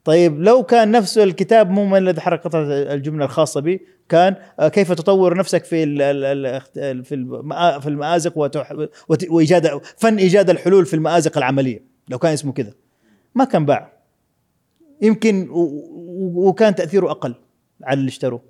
طيب 0.04 0.40
لو 0.42 0.64
كان 0.64 0.92
نفسه 0.92 1.24
الكتاب 1.24 1.70
مو 1.70 1.86
من 1.86 1.98
الذي 1.98 2.22
حرك 2.22 2.42
قطعه 2.44 2.62
الجملة 2.70 3.26
الخاصة 3.26 3.62
به 3.62 3.80
كان 4.10 4.36
آه، 4.60 4.68
كيف 4.68 4.92
تطور 4.92 5.38
نفسك 5.38 5.66
في 5.66 5.84
في 7.04 7.16
المآ- 7.16 7.80
في 7.80 7.88
وت- 9.10 9.30
وإيجاد 9.30 9.82
فن 9.98 10.18
إيجاد 10.18 10.50
الحلول 10.50 10.86
في 10.86 10.94
المآزق 10.94 11.38
العملية 11.38 11.84
لو 12.10 12.18
كان 12.20 12.34
اسمه 12.34 12.52
كذا. 12.54 12.74
ما 13.36 13.44
كان 13.46 13.66
باع. 13.66 13.94
يمكن 15.02 15.48
وكان 16.36 16.76
تأثيره 16.76 17.12
أقل 17.12 17.36
على 17.84 18.00
اللي 18.00 18.10
اشتروه. 18.10 18.42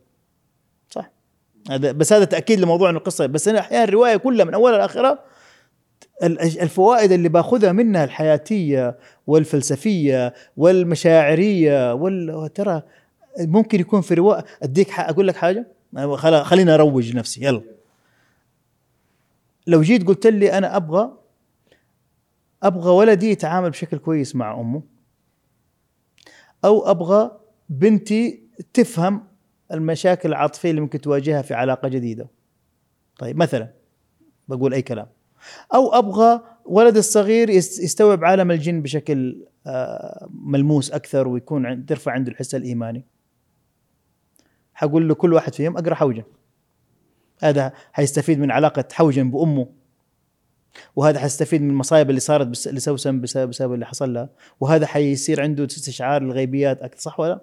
صح؟ 0.90 1.12
هذا 1.72 1.92
بس 1.92 2.14
هذا 2.14 2.26
تأكيد 2.26 2.60
لموضوع 2.60 2.90
انه 2.90 2.98
القصة. 2.98 3.26
بس 3.26 3.48
أنا 3.48 3.60
أحيانا 3.60 3.84
الرواية 3.84 4.18
كلها 4.18 4.46
من 4.46 4.54
أولها 4.54 4.78
لآخرها 4.78 5.20
الفوائد 6.24 7.12
اللي 7.12 7.30
باخذها 7.30 7.72
منها 7.72 8.04
الحياتية 8.04 8.98
والفلسفية 9.28 10.34
والمشاعرية 10.58 11.94
وال 11.94 12.54
ترى 12.54 12.82
ممكن 13.40 13.80
يكون 13.80 14.02
في 14.02 14.14
رواية. 14.14 14.46
أديك 14.64 15.00
أقول 15.00 15.28
لك 15.28 15.36
حاجة؟ 15.36 15.68
خل- 16.16 16.44
خليني 16.44 16.74
أروج 16.74 17.16
نفسي. 17.16 17.46
يلا. 17.46 17.62
لو 19.68 19.82
جيت 19.82 20.08
قلت 20.08 20.28
لي 20.28 20.58
أنا 20.58 20.76
أبغى 20.76 21.12
أبغى 22.64 22.92
ولدي 22.92 23.32
يتعامل 23.32 23.70
بشكل 23.70 23.98
كويس 23.98 24.36
مع 24.36 24.60
أمه 24.60 24.82
أو 26.66 26.92
أبغى 26.92 27.32
بنتي 27.70 28.44
تفهم 28.74 29.24
المشاكل 29.72 30.30
العاطفية 30.30 30.70
اللي 30.70 30.82
ممكن 30.82 31.02
تواجهها 31.02 31.42
في 31.42 31.54
علاقة 31.54 31.88
جديدة. 31.88 32.28
طيب 33.20 33.38
مثلا 33.38 33.70
بقول 34.48 34.74
أي 34.74 34.82
كلام. 34.82 35.08
أو 35.74 35.94
أبغى 35.94 36.42
ولد 36.66 36.98
الصغير 36.98 37.50
يس- 37.50 37.80
يستوعب 37.80 38.24
عالم 38.26 38.52
الجن 38.52 38.82
بشكل 38.82 39.46
آه، 39.68 40.28
ملموس 40.32 40.92
أكثر 40.92 41.28
ويكون 41.28 41.86
ترفع 41.86 42.12
عنده 42.12 42.32
الحس 42.32 42.56
الإيماني. 42.56 43.06
حقول 44.74 45.08
له 45.08 45.16
كل 45.16 45.34
واحد 45.34 45.56
فيهم 45.56 45.78
أقرأ 45.78 45.96
حوجن 45.96 46.24
هذا 47.44 47.74
حيستفيد 47.94 48.40
من 48.40 48.52
علاقة 48.52 48.84
حوجن 48.92 49.32
بأمه. 49.32 49.68
وهذا 50.96 51.20
حيستفيد 51.20 51.62
من 51.62 51.70
المصايب 51.70 52.10
اللي 52.10 52.20
صارت 52.20 52.68
لسوسن 52.68 53.22
بسبب, 53.22 53.74
اللي 53.74 53.86
حصل 53.86 54.14
لها. 54.14 54.30
وهذا 54.60 54.86
حيصير 54.86 55.42
عنده 55.42 55.66
استشعار 55.66 56.22
الغيبيات 56.22 56.82
أكثر 56.82 57.00
صح 57.02 57.20
ولا؟ 57.20 57.42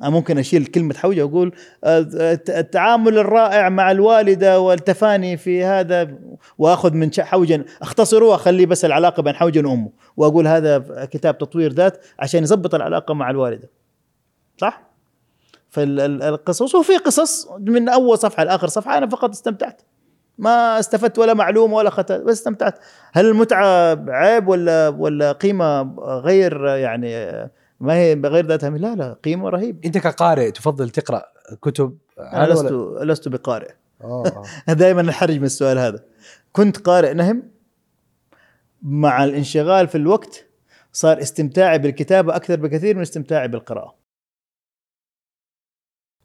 أنا 0.00 0.10
ممكن 0.10 0.38
أشيل 0.38 0.66
كلمة 0.66 0.94
حوجة 0.94 1.24
وأقول 1.24 1.52
الت- 1.84 2.50
التعامل 2.50 3.18
الرائع 3.18 3.68
مع 3.68 3.90
الوالدة 3.90 4.60
والتفاني 4.60 5.36
في 5.36 5.64
هذا 5.64 6.14
وأخذ 6.58 6.92
من 6.92 7.10
حوجن 7.18 7.64
اختصره 7.82 8.24
واخليه 8.24 8.66
بس 8.66 8.84
العلاقة 8.84 9.22
بين 9.22 9.34
حوجن 9.34 9.66
وأمه. 9.66 9.90
وأقول 10.16 10.46
هذا 10.46 10.78
كتاب 11.10 11.38
تطوير 11.38 11.72
ذات 11.72 12.04
عشان 12.18 12.42
يظبط 12.42 12.74
العلاقة 12.74 13.14
مع 13.14 13.30
الوالدة. 13.30 13.70
صح؟ 14.58 14.82
فالقصص 15.70 16.74
وفي 16.74 16.96
قصص 16.96 17.48
من 17.58 17.88
أول 17.88 18.18
صفحة 18.18 18.44
لاخر 18.44 18.66
صفحة 18.68 18.98
أنا 18.98 19.06
فقط 19.08 19.30
استمتعت. 19.30 19.82
ما 20.38 20.78
استفدت 20.78 21.18
ولا 21.18 21.34
معلومة 21.34 21.76
ولا 21.76 21.90
خطأ 21.90 22.18
بس 22.18 22.38
استمتعت. 22.38 22.78
هل 23.12 23.26
المتعة 23.26 23.98
عيب 24.08 24.48
ولا 24.48 24.88
ولا 24.88 25.32
قيمة 25.32 25.94
غير 25.98 26.66
يعني 26.66 27.14
ما 27.80 27.94
هي 27.94 28.14
بغير 28.14 28.46
ذاتها 28.46 28.70
لا 28.70 28.94
لا 28.94 29.12
قيمة 29.12 29.48
رهيب 29.48 29.84
أنت 29.84 29.98
كقارئ 29.98 30.50
تفضل 30.50 30.90
تقرأ 30.90 31.22
كتب 31.62 31.98
أنا 32.18 32.46
لست 32.52 32.64
ولا- 32.72 33.12
لست 33.12 33.28
بقارئ. 33.28 33.70
أوه. 34.04 34.42
دائما 34.68 35.02
نحرج 35.02 35.38
من 35.38 35.44
السؤال 35.44 35.78
هذا. 35.78 36.04
كنت 36.52 36.76
قارئ 36.76 37.14
نهم؟ 37.14 37.50
مع 38.82 39.24
الانشغال 39.24 39.88
في 39.88 39.94
الوقت 39.94 40.46
صار 40.92 41.18
استمتاعي 41.22 41.78
بالكتابة 41.78 42.36
أكثر 42.36 42.56
بكثير 42.56 42.96
من 42.96 43.02
استمتاعي 43.02 43.48
بالقراءة. 43.48 43.94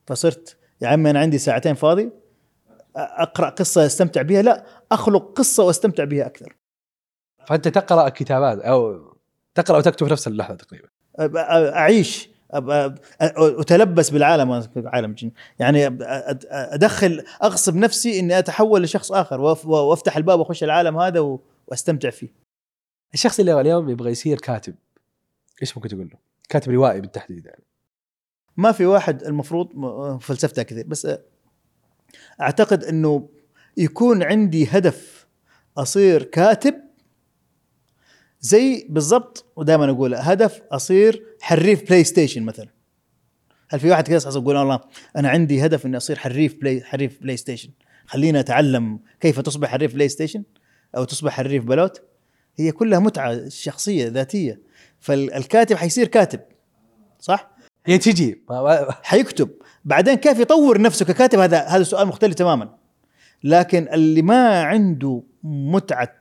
فصرت 0.08 0.58
يا 0.82 0.88
عمي 0.88 1.10
أنا 1.10 1.20
عندي 1.20 1.38
ساعتين 1.38 1.74
فاضي 1.76 2.12
أقرأ 2.96 3.50
قصة 3.50 3.86
أستمتع 3.86 4.22
بها؟ 4.22 4.42
لا 4.42 4.66
أخلق 4.92 5.34
قصة 5.38 5.64
وأستمتع 5.64 6.04
بها 6.04 6.26
أكثر. 6.26 6.56
فأنت 7.48 7.68
تقرأ 7.68 8.10
كتابات 8.10 8.60
أو 8.60 9.00
تقرأ 9.56 9.78
وتكتب 9.78 10.06
في 10.08 10.12
نفس 10.14 10.28
اللحظة 10.28 10.56
تقريبا. 10.56 10.89
أعيش 11.20 12.30
أتلبس 13.22 14.10
بالعالم 14.10 14.64
عالم 14.76 15.10
الجن 15.10 15.32
يعني 15.60 15.98
أدخل 16.52 17.24
أغصب 17.44 17.76
نفسي 17.76 18.20
إني 18.20 18.40
أتحول 18.40 18.84
لشخص 18.84 19.12
آخر 19.12 19.42
وأفتح 19.42 20.18
الباب 20.18 20.40
وأخش 20.40 20.64
العالم 20.64 20.98
هذا 20.98 21.40
وأستمتع 21.68 22.10
فيه. 22.10 22.30
الشخص 23.14 23.40
اللي 23.40 23.62
اليوم 23.62 23.90
يبغى 23.90 24.12
يصير 24.12 24.38
كاتب 24.38 24.76
إيش 25.62 25.78
ممكن 25.78 25.90
تقول 25.90 26.10
له؟ 26.14 26.18
كاتب 26.50 26.72
روائي 26.72 27.02
بالتحديد 27.02 27.46
يعني. 27.46 27.64
ما 28.58 28.72
في 28.72 28.86
واحد 28.86 29.24
المفروض 29.24 29.70
فلسفتها 30.22 30.64
كثير 30.64 30.88
بس 30.88 31.08
أعتقد 32.42 32.84
إنه 32.84 33.30
يكون 33.78 34.24
عندي 34.24 34.68
هدف 34.72 35.28
أصير 35.78 36.24
كاتب 36.24 36.89
زي 38.42 38.88
بالضبط 38.90 39.46
ودائما 39.56 39.90
أقول 39.90 40.16
هدف 40.16 40.62
أصير 40.72 41.24
حريف 41.42 41.84
بلاي 41.84 42.04
ستيشن 42.04 42.44
مثلا. 42.44 42.68
هل 43.70 43.80
في 43.80 43.90
واحد 43.90 44.08
كذا 44.08 44.16
يصحى 44.16 44.32
يقول 44.32 44.56
والله 44.58 44.80
أنا 45.18 45.30
عندي 45.30 45.66
هدف 45.66 45.86
إني 45.86 45.98
أصير 45.98 46.20
حريف 46.20 46.56
بلاي 46.56 46.84
حريف 46.84 47.22
بلاي 47.22 47.38
ستيشن 47.38 47.70
خليني 48.06 48.40
أتعلم 48.40 49.00
كيف 49.20 49.40
تصبح 49.40 49.70
حريف 49.70 49.94
بلاي 49.94 50.10
ستيشن 50.10 50.44
أو 50.98 51.04
تصبح 51.04 51.32
حريف 51.32 51.64
بلوت. 51.66 52.02
هي 52.56 52.72
كلها 52.72 53.00
متعة 53.00 53.50
شخصية 53.50 54.08
ذاتية. 54.08 54.62
فالكاتب 55.00 55.76
حيصير 55.76 56.08
كاتب 56.08 56.40
صح؟ 57.20 57.52
هي 57.86 57.98
تجي. 57.98 58.42
ما- 58.50 58.62
ما- 58.62 58.92
حيكتب. 59.04 59.50
بعدين 59.86 60.16
كيف 60.16 60.40
يطور 60.40 60.82
نفسه 60.82 61.06
ككاتب؟ 61.06 61.40
هذا 61.40 61.60
هذا 61.60 61.84
سؤال 61.84 62.08
مختلف 62.08 62.34
تماما. 62.36 62.76
لكن 63.44 63.88
اللي 63.94 64.22
ما 64.22 64.62
عنده 64.64 65.24
متعة 65.44 66.20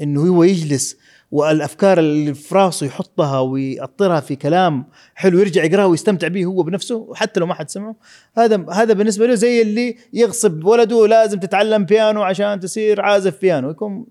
إنه 0.00 0.20
هو 0.28 0.44
يجلس 0.44 0.96
والأفكار 1.30 1.98
اللي 1.98 2.34
في 2.34 2.54
راسه 2.54 2.86
يحطها 2.86 3.40
ويأطرها 3.40 4.20
في 4.20 4.36
كلام 4.36 4.84
حلو 5.14 5.38
يرجع 5.38 5.64
يقراها 5.64 5.84
ويستمتع 5.84 6.28
به 6.28 6.44
هو 6.44 6.62
بنفسه 6.62 7.14
حتى 7.14 7.40
لو 7.40 7.46
ما 7.46 7.54
حد 7.54 7.70
سمعه 7.70 7.96
هذا 8.36 8.66
هذا 8.72 8.94
بالنسبة 8.94 9.26
له 9.26 9.34
زي 9.34 9.62
اللي 9.62 9.96
يغصب 10.12 10.64
ولده 10.64 11.06
لازم 11.06 11.40
تتعلم 11.40 11.84
بيانو 11.84 12.22
عشان 12.22 12.60
تصير 12.60 13.00
عازف 13.00 13.40
بيانو 13.40 13.70
يكون 13.70 14.06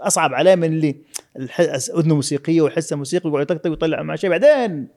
أصعب 0.00 0.34
عليه 0.34 0.54
من 0.54 0.64
اللي 0.64 0.96
أذنه 1.60 2.14
موسيقية 2.14 2.60
وحسه 2.60 2.96
موسيقي 2.96 3.30
ويقعد 3.30 3.50
يطقطق 3.50 3.70
ويطلع 3.70 4.02
مع 4.02 4.14
شيء 4.14 4.30
بعدين 4.30 4.88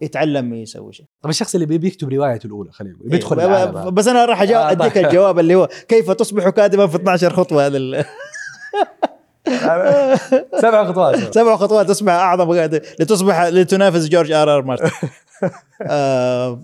يتعلم 0.00 0.54
يسوي 0.54 0.92
شيء 0.92 1.06
طب 1.22 1.30
الشخص 1.30 1.54
اللي 1.54 1.66
بيبي 1.66 1.86
يكتب 1.86 2.08
روايته 2.08 2.46
الأولى 2.46 2.72
خلينا 2.72 2.96
نقول 2.96 3.08
بيدخل 3.08 3.40
هذا. 3.40 3.88
بس 3.88 4.08
أنا 4.08 4.24
راح 4.24 4.42
آه، 4.42 4.70
أديك 4.70 4.94
طيب. 4.94 5.06
الجواب 5.06 5.38
اللي 5.38 5.54
هو 5.54 5.68
كيف 5.88 6.10
تصبح 6.10 6.48
كاتبا 6.48 6.86
في 6.86 6.96
12 6.96 7.30
خطوة 7.30 7.66
هذا 7.66 7.78
سبع 10.62 10.84
خطوات. 10.84 11.34
سبع 11.34 11.56
خطوات 11.56 11.88
تصبح 11.88 12.12
أعظم 12.12 12.52
لتصبح 13.00 13.42
لتنافس 13.42 14.08
جورج 14.08 14.32
آر 14.32 14.56
آر 14.56 14.62
مارتن. 14.62 14.90
آه، 15.82 16.60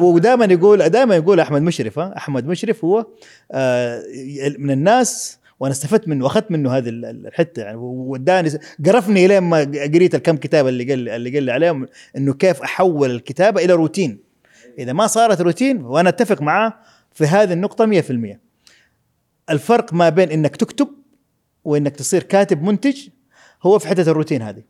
ودائما 0.00 0.44
يقول 0.44 0.88
دائما 0.88 1.16
يقول 1.16 1.40
أحمد 1.40 1.62
مشرف 1.62 1.98
أحمد 1.98 2.46
مشرف 2.46 2.84
هو 2.84 3.06
آه، 3.52 4.02
من 4.58 4.70
الناس 4.70 5.38
وأنا 5.60 5.72
استفدت 5.72 6.08
منه 6.08 6.24
وأخذت 6.24 6.50
منه 6.50 6.72
هذه 6.76 6.88
ال- 6.88 7.04
ال- 7.04 7.26
الحتة. 7.26 7.62
يعني 7.62 7.76
وداني 7.80 8.50
قرفني 8.86 9.26
لين 9.26 9.42
ما 9.42 9.58
قريت 9.94 10.14
الكم 10.14 10.36
كتاب 10.36 10.68
اللي 10.68 10.84
قال 10.84 11.08
اللي 11.08 11.30
قال 11.34 11.42
لي 11.42 11.52
عليهم 11.52 11.86
إنه 12.16 12.34
كيف 12.34 12.62
أحول 12.62 13.10
الكتابة 13.10 13.64
إلى 13.64 13.72
روتين. 13.72 14.18
إذا 14.78 14.92
ما 14.92 15.06
صارت 15.06 15.40
روتين 15.40 15.82
وأنا 15.84 16.08
أتفق 16.08 16.42
معاه 16.42 16.72
في 17.12 17.24
هذه 17.26 17.52
النقطة 17.52 17.86
100% 17.86 18.38
الفرق 19.50 19.92
ما 19.94 20.08
بين 20.08 20.30
إنك 20.30 20.56
تكتب 20.56 20.88
وإنك 21.66 21.96
تصير 21.96 22.22
كاتب 22.22 22.62
منتج 22.62 23.08
هو 23.62 23.78
في 23.78 23.88
حتة 23.88 24.10
الروتين 24.10 24.42
هذه. 24.42 24.62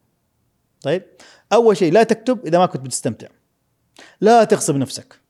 طيب؟ 0.83 1.03
أول 1.53 1.77
شيء 1.77 1.93
لا 1.93 2.03
تكتب 2.03 2.47
إذا 2.47 2.59
ما 2.59 2.67
كنت 2.67 2.83
بتستمتع. 2.83 3.29
لا 4.21 4.45
تغصب 4.45 4.77
نفسك. 4.77 5.21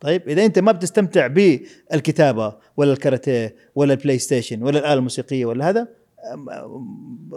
طيب؟ 0.00 0.28
إذا 0.28 0.44
أنت 0.44 0.58
ما 0.58 0.72
بتستمتع 0.72 1.26
بالكتابة 1.26 2.56
ولا 2.76 2.92
الكاراتيه 2.92 3.56
ولا 3.74 3.92
البلاي 3.92 4.18
ستيشن 4.18 4.62
ولا 4.62 4.78
الآلة 4.78 4.94
الموسيقية 4.94 5.46
ولا 5.46 5.68
هذا 5.68 5.88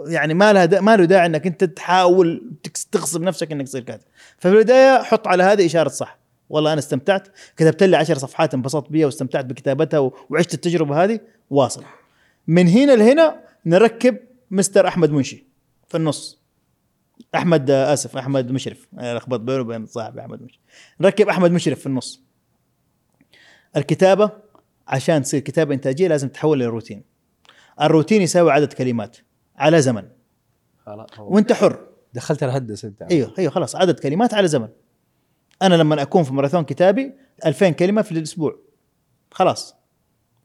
يعني 0.06 0.34
ما 0.34 0.52
لها 0.52 0.80
ما 0.80 0.96
له 0.96 1.04
داعي 1.04 1.26
إنك 1.26 1.46
أنت 1.46 1.64
تحاول 1.64 2.52
تغصب 2.92 3.22
نفسك 3.22 3.52
إنك 3.52 3.66
تصير 3.66 3.82
كاتب. 3.82 4.06
ففي 4.38 4.54
البدايه 4.54 5.02
حط 5.02 5.28
على 5.28 5.42
هذه 5.42 5.66
إشارة 5.66 5.88
صح. 5.88 6.18
والله 6.48 6.72
أنا 6.72 6.78
استمتعت. 6.78 7.28
كتبت 7.56 7.82
لي 7.82 7.96
عشر 7.96 8.18
صفحات 8.18 8.54
انبسطت 8.54 8.90
بيها 8.90 9.06
واستمتعت 9.06 9.44
بكتابتها 9.44 10.10
وعشت 10.30 10.54
التجربة 10.54 11.04
هذه. 11.04 11.20
واصل. 11.50 11.84
من 12.46 12.68
هنا 12.68 12.92
لهنا 12.92 13.44
نركب 13.66 14.18
مستر 14.50 14.88
أحمد 14.88 15.10
منشي 15.10 15.46
في 15.88 15.96
النص. 15.96 16.42
أحمد 17.34 17.70
آه، 17.70 17.92
آسف 17.92 18.16
أحمد 18.16 18.50
مشرف. 18.50 18.88
أنا 18.94 19.14
لخبط 19.14 19.40
بينه 19.40 19.60
وبين 19.60 19.86
صاحبي 19.86 20.20
أحمد 20.20 20.42
مشرف 20.42 20.60
نركب 21.00 21.28
أحمد 21.28 21.50
مشرف 21.50 21.80
في 21.80 21.86
النص. 21.86 22.22
الكتابة 23.76 24.30
عشان 24.88 25.22
تصير 25.22 25.40
كتابة 25.40 25.74
إنتاجية 25.74 26.08
لازم 26.08 26.28
تتحول 26.28 26.60
لروتين 26.60 27.04
الروتين 27.80 28.22
يساوي 28.22 28.52
عدد 28.52 28.72
كلمات 28.72 29.16
على 29.56 29.82
زمن. 29.82 30.08
خلاص. 30.86 31.08
وأنت 31.18 31.52
حر. 31.52 31.86
دخلت 32.14 32.42
الهندسة 32.42 32.88
أنت 32.88 33.02
أيوه 33.02 33.34
أيوه 33.38 33.50
خلاص 33.50 33.76
عدد 33.76 34.00
كلمات 34.00 34.34
على 34.34 34.48
زمن. 34.48 34.68
أنا 35.62 35.74
لما 35.74 36.02
أكون 36.02 36.22
في 36.22 36.32
ماراثون 36.32 36.64
كتابي 36.64 37.12
2000 37.46 37.70
كلمة 37.70 38.02
في 38.02 38.12
الأسبوع. 38.12 38.58
خلاص. 39.30 39.74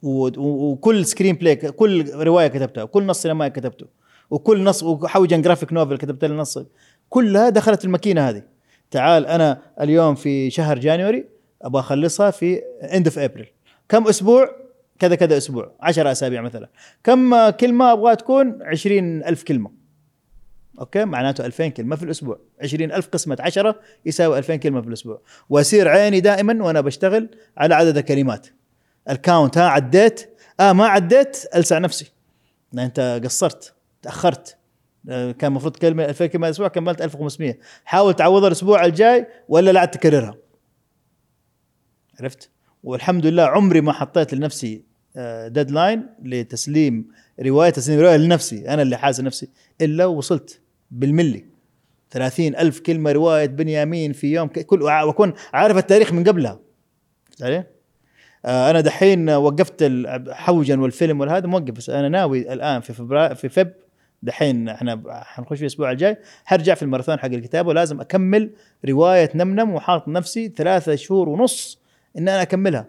وكل 0.03 1.05
screenplay 1.05 1.55
كل 1.55 2.13
رواية 2.13 2.47
كتبتها 2.47 2.83
وكل 2.83 3.05
نص 3.05 3.21
سينمائي 3.21 3.51
كتبته 3.51 3.85
وكل 4.29 4.63
نص 4.63 4.83
وحوجن 4.83 5.37
graphic 5.37 5.73
novel 5.73 5.97
كتبت 5.97 6.25
له 6.25 6.35
نص. 6.35 6.59
كلها 7.09 7.49
دخلت 7.49 7.85
الماكينة 7.85 8.29
هذه. 8.29 8.43
تعال 8.91 9.25
أنا 9.25 9.61
اليوم 9.81 10.15
في 10.15 10.49
شهر 10.49 10.79
January 10.79 11.25
أبغى 11.61 11.79
أخلصها 11.79 12.31
في 12.31 12.61
end 12.93 13.07
of 13.07 13.19
April 13.19 13.47
كم 13.89 14.07
أسبوع؟ 14.07 14.49
كذا 14.99 15.15
كذا 15.15 15.37
أسبوع 15.37 15.71
10 15.79 16.11
أسابيع 16.11 16.41
مثلا. 16.41 16.69
كم 17.03 17.49
كلمة 17.49 17.91
أبغى 17.91 18.15
تكون؟ 18.15 18.59
20 18.63 19.23
ألف 19.23 19.43
كلمة. 19.43 19.71
okay؟ 20.79 21.05
معناته 21.05 21.45
2000 21.45 21.67
كلمة 21.67 21.95
في 21.95 22.03
الأسبوع. 22.03 22.39
20000 22.63 23.07
قسمة 23.07 23.37
10 23.39 23.79
يساوي 24.05 24.37
2000 24.37 24.55
كلمة 24.55 24.81
في 24.81 24.87
الأسبوع. 24.87 25.21
وأصير 25.49 25.87
عيني 25.87 26.19
دائما 26.19 26.63
وأنا 26.63 26.81
بشتغل 26.81 27.29
على 27.57 27.75
عدد 27.75 27.97
الكلمات. 27.97 28.47
ال 29.09 29.17
count 29.17 29.57
ها 29.57 29.63
عديت. 29.63 30.37
آه 30.59 30.73
ما 30.73 30.87
عديت 30.87 31.37
ألسع 31.55 31.77
نفسي. 31.77 32.11
لأن 32.73 32.85
أنت 32.85 33.21
قصرت 33.23 33.73
تأخرت. 34.01 34.57
آه، 35.09 35.31
كان 35.31 35.51
المفروض 35.51 35.75
كلمة 35.75 36.05
2000 36.05 36.25
كلمة 36.25 36.47
الأسبوع 36.47 36.67
كملت 36.67 37.01
1500 37.01 37.57
حاول 37.85 38.13
تعوضها 38.13 38.47
الأسبوع 38.47 38.85
الجاي 38.85 39.27
ولا 39.49 39.71
لا 39.71 39.85
تكررها. 39.85 40.35
عرفت؟ 42.19 42.49
والحمد 42.83 43.25
لله 43.25 43.43
عمري 43.43 43.81
ما 43.81 43.91
حطيت 43.91 44.33
لنفسي 44.33 44.83
ديدلاين 45.47 46.09
لتسليم 46.23 47.07
رواية 47.39 47.69
تسليم 47.69 47.99
رواية 47.99 48.17
لنفسي. 48.17 48.69
أنا 48.69 48.81
اللي 48.81 48.97
حاسب 48.97 49.23
نفسي. 49.23 49.49
إلا 49.81 50.05
وصلت 50.05 50.61
بالملي. 50.91 51.45
ثلاثين 52.11 52.55
ألف 52.55 52.79
كلمة 52.79 53.11
رواية 53.11 53.45
بنيامين 53.45 54.13
في 54.13 54.33
يوم 54.33 54.47
كل 54.47 54.81
وأكون 54.81 55.33
عارف 55.53 55.77
التاريخ 55.77 56.13
من 56.13 56.23
قبلها. 56.23 56.59
فهمت 57.39 57.76
آه 58.45 58.69
أنا 58.69 58.81
دحين 58.81 59.29
وقفت 59.29 59.91
حوجا 60.29 60.79
والفيلم 60.79 61.19
والهذا 61.19 61.47
موقف 61.47 61.71
بس 61.71 61.89
أنا 61.89 62.09
ناوي 62.09 62.53
الآن 62.53 62.81
في 62.81 62.93
فبراير 62.93 63.35
في 63.35 63.49
فب 63.49 63.73
دحين 64.23 64.69
إحنا 64.69 65.23
حنخش 65.23 65.57
في 65.57 65.61
الأسبوع 65.61 65.91
الجاي 65.91 66.17
حرجع 66.45 66.73
في 66.73 66.83
الماراثون 66.83 67.19
حق 67.19 67.25
الكتابه 67.25 67.69
ولازم 67.69 68.01
أكمل 68.01 68.51
رواية 68.89 69.29
نمنم 69.35 69.73
وحاط 69.73 70.07
نفسي 70.07 70.53
ثلاثة 70.57 70.95
شهور 70.95 71.29
ونص 71.29 71.79
إن 72.17 72.29
أنا 72.29 72.41
أكملها. 72.41 72.87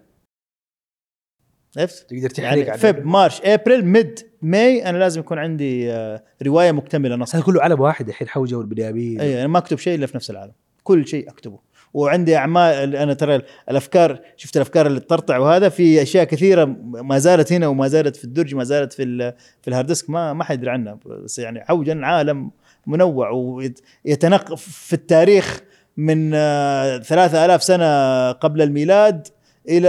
عرفت؟ 1.77 2.11
تقدر 2.11 2.31
تحرق 2.31 2.59
يعني 2.59 2.79
Feb 2.79 3.07
March 3.07 3.41
April 3.43 3.85
mid 3.85 4.21
May 4.43 4.89
أنا 4.89 4.99
لازم 4.99 5.21
يكون 5.21 5.39
عندي 5.39 5.93
آه، 5.93 6.25
رواية 6.43 6.73
مكتملة 6.73 7.17
نص. 7.17 7.35
هذا 7.35 7.45
كله 7.45 7.63
عالم 7.63 7.81
واحد 7.81 8.09
الحين 8.09 8.29
حوجن 8.29 8.55
وبنيامين 8.55 9.21
اي 9.21 9.39
أنا 9.41 9.47
ما 9.47 9.59
أكتب 9.59 9.79
شيء 9.79 9.95
إلا 9.95 10.07
في 10.07 10.17
نفس 10.17 10.31
العالم. 10.31 10.53
كل 10.83 11.07
شيء 11.07 11.31
أكتبه. 11.31 11.59
وعندي 11.95 12.37
أعمال 12.37 12.97
أنا 12.97 13.15
ترى 13.15 13.43
الأفكار 13.71 14.21
شفت 14.37 14.57
الأفكار 14.57 14.87
اللي 14.87 15.01
تطرطع 15.01 15.39
وهذا 15.39 15.69
في 15.69 16.03
أشياء 16.03 16.25
كثيرة 16.25 16.65
ما 16.83 17.19
زالت 17.19 17.53
هنا 17.53 17.67
وما 17.69 17.89
زالت 17.89 18.17
في 18.17 18.25
الدرج 18.25 18.55
ما 18.55 18.65
زالت 18.65 18.93
في 18.93 19.33
في 19.63 19.69
ال 19.69 19.72
hard 19.72 19.87
disk 19.87 20.11
ما 20.11 20.33
ما 20.33 20.45
حد 20.45 20.59
يدري 20.59 20.71
عنها 20.71 20.99
بس 21.07 21.39
يعني 21.39 21.65
حوجن 21.65 22.01
عالم 22.03 22.51
منوع 22.87 23.31
ويتنقل 23.31 24.57
في 24.57 24.93
التاريخ 24.93 25.61
من 25.97 26.31
آه، 26.35 26.99
ثلاثة 26.99 27.45
آلاف 27.45 27.63
سنة 27.63 28.33
قبل 28.33 28.63
الميلاد 28.63 29.27
إلى 29.69 29.89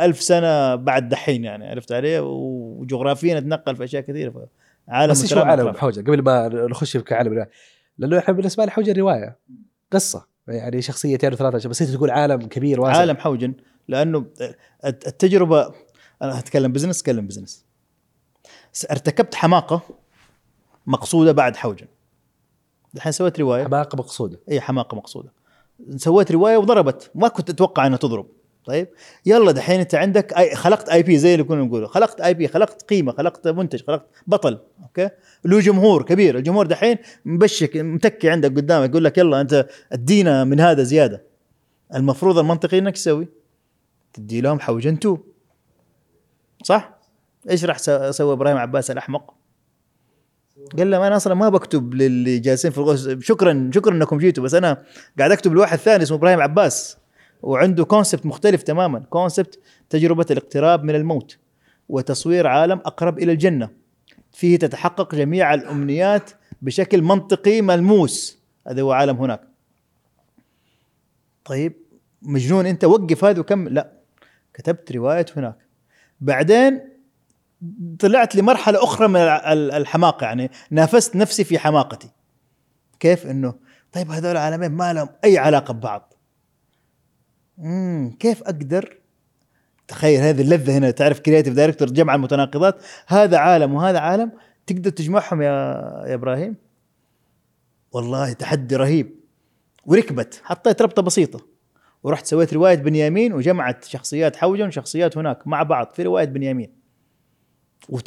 ألف 0.00 0.20
سنة 0.22 0.74
بعد 0.74 1.08
دحين 1.08 1.44
يعني 1.44 1.68
عرفت 1.68 1.92
علي 1.92 2.18
وجغرافيا 2.18 3.40
نتنقل 3.40 3.76
في 3.76 3.84
أشياء 3.84 4.02
كثيرة 4.02 4.46
عالم 4.88 5.12
بس 5.12 5.24
متنوع 5.24 5.50
عالم. 5.50 5.76
حوجن 5.76 6.00
قبل 6.00 6.22
ما 6.22 6.48
نخش 6.48 6.96
في 6.96 7.14
عالم 7.14 7.32
الرواية. 7.32 7.50
لأنه 7.98 8.18
إحنا 8.18 8.34
بالنسبة 8.34 8.64
لي 8.64 8.70
حوجن 8.70 8.90
الرواية 8.90 9.38
قصة 9.92 10.29
يعني 10.50 10.82
شخصيتين 10.82 11.32
وثلاثه 11.32 11.68
بس 11.68 11.82
انت 11.82 11.90
تقول 11.90 12.10
عالم 12.10 12.42
كبير 12.42 12.80
واسع. 12.80 12.98
عالم 13.00 13.16
حوجن 13.16 13.54
لأنه 13.88 14.26
الت- 14.84 15.06
التجربة 15.06 15.74
أنا 16.22 16.38
هتكلم 16.38 16.72
business 16.72 16.98
أتكلم 17.00 17.26
business 17.26 17.64
ارتكبت 18.90 19.34
حماقة 19.34 19.82
مقصودة 20.86 21.32
بعد 21.32 21.56
حوجن. 21.56 21.86
الحين 22.96 23.12
سويت 23.12 23.40
رواية. 23.40 23.64
حماقة 23.64 23.96
مقصودة. 23.96 24.40
اي 24.50 24.60
حماقة 24.60 24.96
مقصودة. 24.96 25.32
سويت 25.96 26.32
رواية 26.32 26.56
وضربت. 26.56 27.10
ما 27.14 27.28
كنت 27.28 27.50
أتوقع 27.50 27.86
إنها 27.86 27.98
تضرب. 27.98 28.26
طيب؟ 28.64 28.88
يلا 29.26 29.52
دحين 29.52 29.80
انت 29.80 29.94
عندك 29.94 30.32
أي 30.38 30.54
خلقت 30.54 30.88
IP 30.88 31.18
زي 31.18 31.34
اللي 31.34 31.44
كنا 31.44 31.62
نقوله. 31.62 31.86
خلقت 31.86 32.20
IP 32.20 32.48
خلقت 32.48 32.82
قيمة 32.82 33.12
خلقت 33.12 33.48
منتج 33.48 33.82
خلقت 33.86 34.06
بطل 34.26 34.58
أوكي؟ 34.82 35.08
له 35.44 35.60
جمهور 35.60 36.02
كبير. 36.02 36.38
الجمهور 36.38 36.66
دحين 36.66 36.96
مبشك 37.24 37.76
متكي 37.76 38.30
عندك 38.30 38.50
قدامك 38.56 38.90
يقول 38.90 39.04
لك 39.04 39.18
يلا 39.18 39.40
أنت 39.40 39.66
ادينا 39.92 40.44
من 40.44 40.60
هذا 40.60 40.82
زيادة. 40.82 41.22
المفروض 41.94 42.38
المنطقي 42.38 42.78
إنك 42.78 42.94
تسوي. 42.94 43.28
تدي 44.12 44.40
لهم 44.40 44.60
حوجن 44.60 44.94
2 44.94 45.18
صح؟ 46.62 46.98
إيش 47.50 47.64
راح 47.64 47.78
سو- 47.78 48.10
سوى 48.10 48.32
إبراهيم 48.32 48.56
عباس 48.56 48.90
الأحمق؟ 48.90 49.34
قال 50.78 50.90
لهم 50.90 51.02
أنا 51.02 51.16
أصلا 51.16 51.34
ما 51.34 51.48
بكتب 51.48 51.94
للي 51.94 52.38
جالسين 52.38 52.70
في 52.70 52.78
الغوص 52.78 53.08
شكرا 53.08 53.70
شكرا 53.74 53.94
إنكم 53.94 54.18
جيتوا 54.18 54.44
بس 54.44 54.54
أنا 54.54 54.82
قاعد 55.18 55.30
أكتب 55.32 55.52
لواحد 55.52 55.78
ثاني 55.78 56.02
اسمه 56.02 56.16
إبراهيم 56.16 56.40
عباس. 56.40 56.96
وعنده 57.42 57.84
concept 57.84 58.26
مختلف 58.26 58.62
تماما. 58.62 58.98
concept 58.98 59.58
تجربة 59.90 60.26
الاقتراب 60.30 60.84
من 60.84 60.94
الموت 60.94 61.38
وتصوير 61.88 62.46
عالم 62.46 62.78
أقرب 62.78 63.18
إلى 63.18 63.32
الجنة. 63.32 63.68
فيه 64.32 64.58
تتحقق 64.58 65.14
جميع 65.14 65.54
الأمنيات 65.54 66.30
بشكل 66.62 67.02
منطقي 67.02 67.62
ملموس. 67.62 68.38
هذا 68.68 68.82
هو 68.82 68.92
عالم 68.92 69.16
هناك. 69.16 69.40
طيب 71.44 71.72
مجنون 72.22 72.66
أنت 72.66 72.84
وقف 72.84 73.24
هذا 73.24 73.40
وكمل. 73.40 73.74
لا 73.74 73.92
كتبت 74.54 74.92
رواية 74.92 75.26
هناك. 75.36 75.56
بعدين 76.20 76.80
طلعت 77.98 78.36
لمرحلة 78.36 78.84
أخرى 78.84 79.08
من 79.08 79.16
الع- 79.16 79.52
ال- 79.52 79.72
الحماقة. 79.72 80.24
يعني 80.24 80.50
نافست 80.70 81.16
نفسي 81.16 81.44
في 81.44 81.58
حماقتي. 81.58 82.10
كيف؟ 83.00 83.26
إنه 83.26 83.54
طيب 83.92 84.10
هذول 84.10 84.36
عالمين 84.36 84.70
ما 84.70 84.92
لهم 84.92 85.08
أي 85.24 85.38
علاقة 85.38 85.74
ببعض. 85.74 86.09
امم 87.60 88.16
كيف 88.18 88.42
أقدر 88.42 88.96
تخيل 89.88 90.20
هذه 90.20 90.40
اللذة 90.40 90.78
هنا 90.78 90.90
تعرف 90.90 91.20
creative 91.20 91.54
director 91.54 91.90
جمع 91.90 92.14
المتناقضات. 92.14 92.82
هذا 93.06 93.38
عالم 93.38 93.74
وهذا 93.74 93.98
عالم 93.98 94.32
تقدر 94.66 94.90
تجمعهم 94.90 95.42
يا 95.42 95.50
يا 96.06 96.14
إبراهيم؟ 96.14 96.56
والله 97.92 98.32
تحدي 98.32 98.76
رهيب. 98.76 99.14
وركبت 99.86 100.40
حطيت 100.44 100.82
ربطة 100.82 101.02
بسيطة. 101.02 101.40
ورحت 102.02 102.26
سويت 102.26 102.54
رواية 102.54 102.74
بنيامين 102.74 103.32
وجمعت 103.32 103.84
شخصيات 103.84 104.36
حوجن 104.36 104.66
وشخصيات 104.66 105.18
هناك 105.18 105.46
مع 105.46 105.62
بعض 105.62 105.92
في 105.94 106.02
رواية 106.02 106.24
بنيامين. 106.24 106.79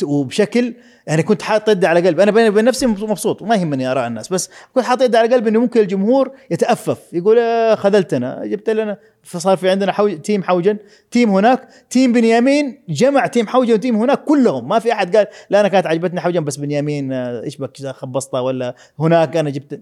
وبشكل 0.03 0.73
يعني 1.07 1.23
كنت 1.23 1.41
حاطط 1.41 1.69
يدي 1.69 1.87
على 1.87 2.07
قلب 2.07 2.19
أنا 2.19 2.31
بيني 2.31 2.49
وبين 2.49 2.65
نفسي 2.65 2.85
مبسوط 2.87 3.41
وما 3.41 3.55
يهمني 3.55 3.91
آراء 3.91 4.07
الناس 4.07 4.29
بس 4.29 4.49
كنت 4.75 4.83
حاطط 4.85 5.01
يدي 5.01 5.17
على 5.17 5.33
قلب 5.33 5.47
إنه 5.47 5.59
ممكن 5.59 5.79
الجمهور 5.79 6.31
يتأفف 6.51 7.13
يقول 7.13 7.39
آه 7.39 7.75
خذلتنا 7.75 8.45
جبت 8.45 8.69
لنا. 8.69 8.97
فصار 9.23 9.57
في 9.57 9.69
عندنا 9.69 9.91
حوج 9.91 10.21
team 10.21 10.43
حوجن 10.43 10.77
team 11.11 11.29
هناك 11.29 11.67
team 11.89 12.13
بنيامين 12.13 12.83
جمع 12.89 13.27
team 13.27 13.47
حوجن 13.47 13.73
و 13.73 13.78
team 13.78 13.95
هناك 13.95 14.23
كلهم. 14.23 14.67
ما 14.67 14.79
في 14.79 14.91
أحد 14.91 15.15
قال 15.15 15.27
لا 15.49 15.59
أنا 15.59 15.67
كانت 15.67 15.87
عجبتني 15.87 16.21
حوجن 16.21 16.43
بس 16.43 16.57
بنيامين 16.57 17.13
آه، 17.13 17.43
إيش 17.43 17.57
بك 17.57 17.87
خبصتها 17.87 18.39
ولا 18.39 18.75
هناك 18.99 19.37
أنا 19.37 19.49
جبت. 19.49 19.81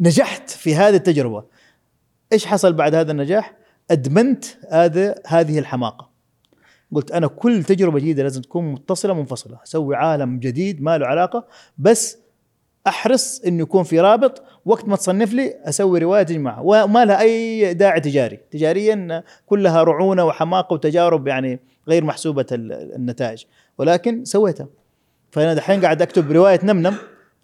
نجحت 0.00 0.50
في 0.50 0.74
هذه 0.74 0.96
التجربة. 0.96 1.44
إيش 2.32 2.46
حصل 2.46 2.72
بعد 2.72 2.94
هذا 2.94 3.12
النجاح؟ 3.12 3.54
أدمنت 3.90 4.44
هذا 4.70 5.14
هذه 5.26 5.58
الحماقة. 5.58 6.11
قلت 6.94 7.12
أنا 7.12 7.26
كل 7.26 7.64
تجربة 7.64 7.98
جديدة 7.98 8.22
لازم 8.22 8.42
تكون 8.42 8.72
متصلة 8.72 9.14
منفصلة. 9.14 9.58
أسوي 9.64 9.96
عالم 9.96 10.38
جديد 10.38 10.82
ما 10.82 10.98
له 10.98 11.06
علاقة 11.06 11.44
بس 11.78 12.18
أحرص 12.86 13.40
إنه 13.46 13.62
يكون 13.62 13.82
في 13.82 14.00
رابط. 14.00 14.42
وقت 14.64 14.88
ما 14.88 14.96
تصنف 14.96 15.32
لي 15.32 15.54
أسوي 15.64 15.98
رواية 15.98 16.22
تجمعها 16.22 16.60
وما 16.60 17.04
لها 17.04 17.20
أي 17.20 17.74
داعي 17.74 18.00
تجاري. 18.00 18.38
تجاريا 18.50 19.24
كلها 19.46 19.82
رعونة 19.82 20.24
وحماقة 20.24 20.74
وتجارب 20.74 21.28
يعني 21.28 21.60
غير 21.88 22.04
محسوبة 22.04 22.46
ال- 22.52 22.72
النتائج. 22.94 23.44
ولكن 23.78 24.24
سويتها. 24.24 24.66
فأنا 25.30 25.54
دحين 25.54 25.80
قاعد 25.80 26.02
أكتب 26.02 26.32
رواية 26.32 26.60
نمنم. 26.62 26.94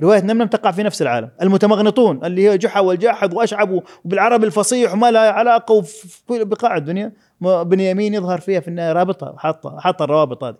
رواية 0.03 0.21
نمنم 0.23 0.47
تقع 0.47 0.71
في 0.71 0.83
نفس 0.83 1.03
العالم. 1.03 1.31
المتمغنطون 1.43 2.25
اللي 2.25 2.49
هي 2.49 2.59
جحا 2.59 2.81
والجاحظ 2.81 3.35
وأشعب 3.35 3.83
وبالعربي 4.05 4.47
الفصيح 4.47 4.93
وما 4.93 5.11
لها 5.11 5.31
علاقة 5.31 5.73
وفي 5.75 6.45
بقاع 6.45 6.77
الدنيا. 6.77 7.13
بنيامين 7.41 8.15
يظهر 8.15 8.41
فيها 8.41 8.61
في 8.61 8.69
النهايه 8.69 8.93
رابطها 8.93 9.35
حاطه 9.39 9.81
حاطه 9.81 10.05
الروابط 10.05 10.45
هذه. 10.45 10.57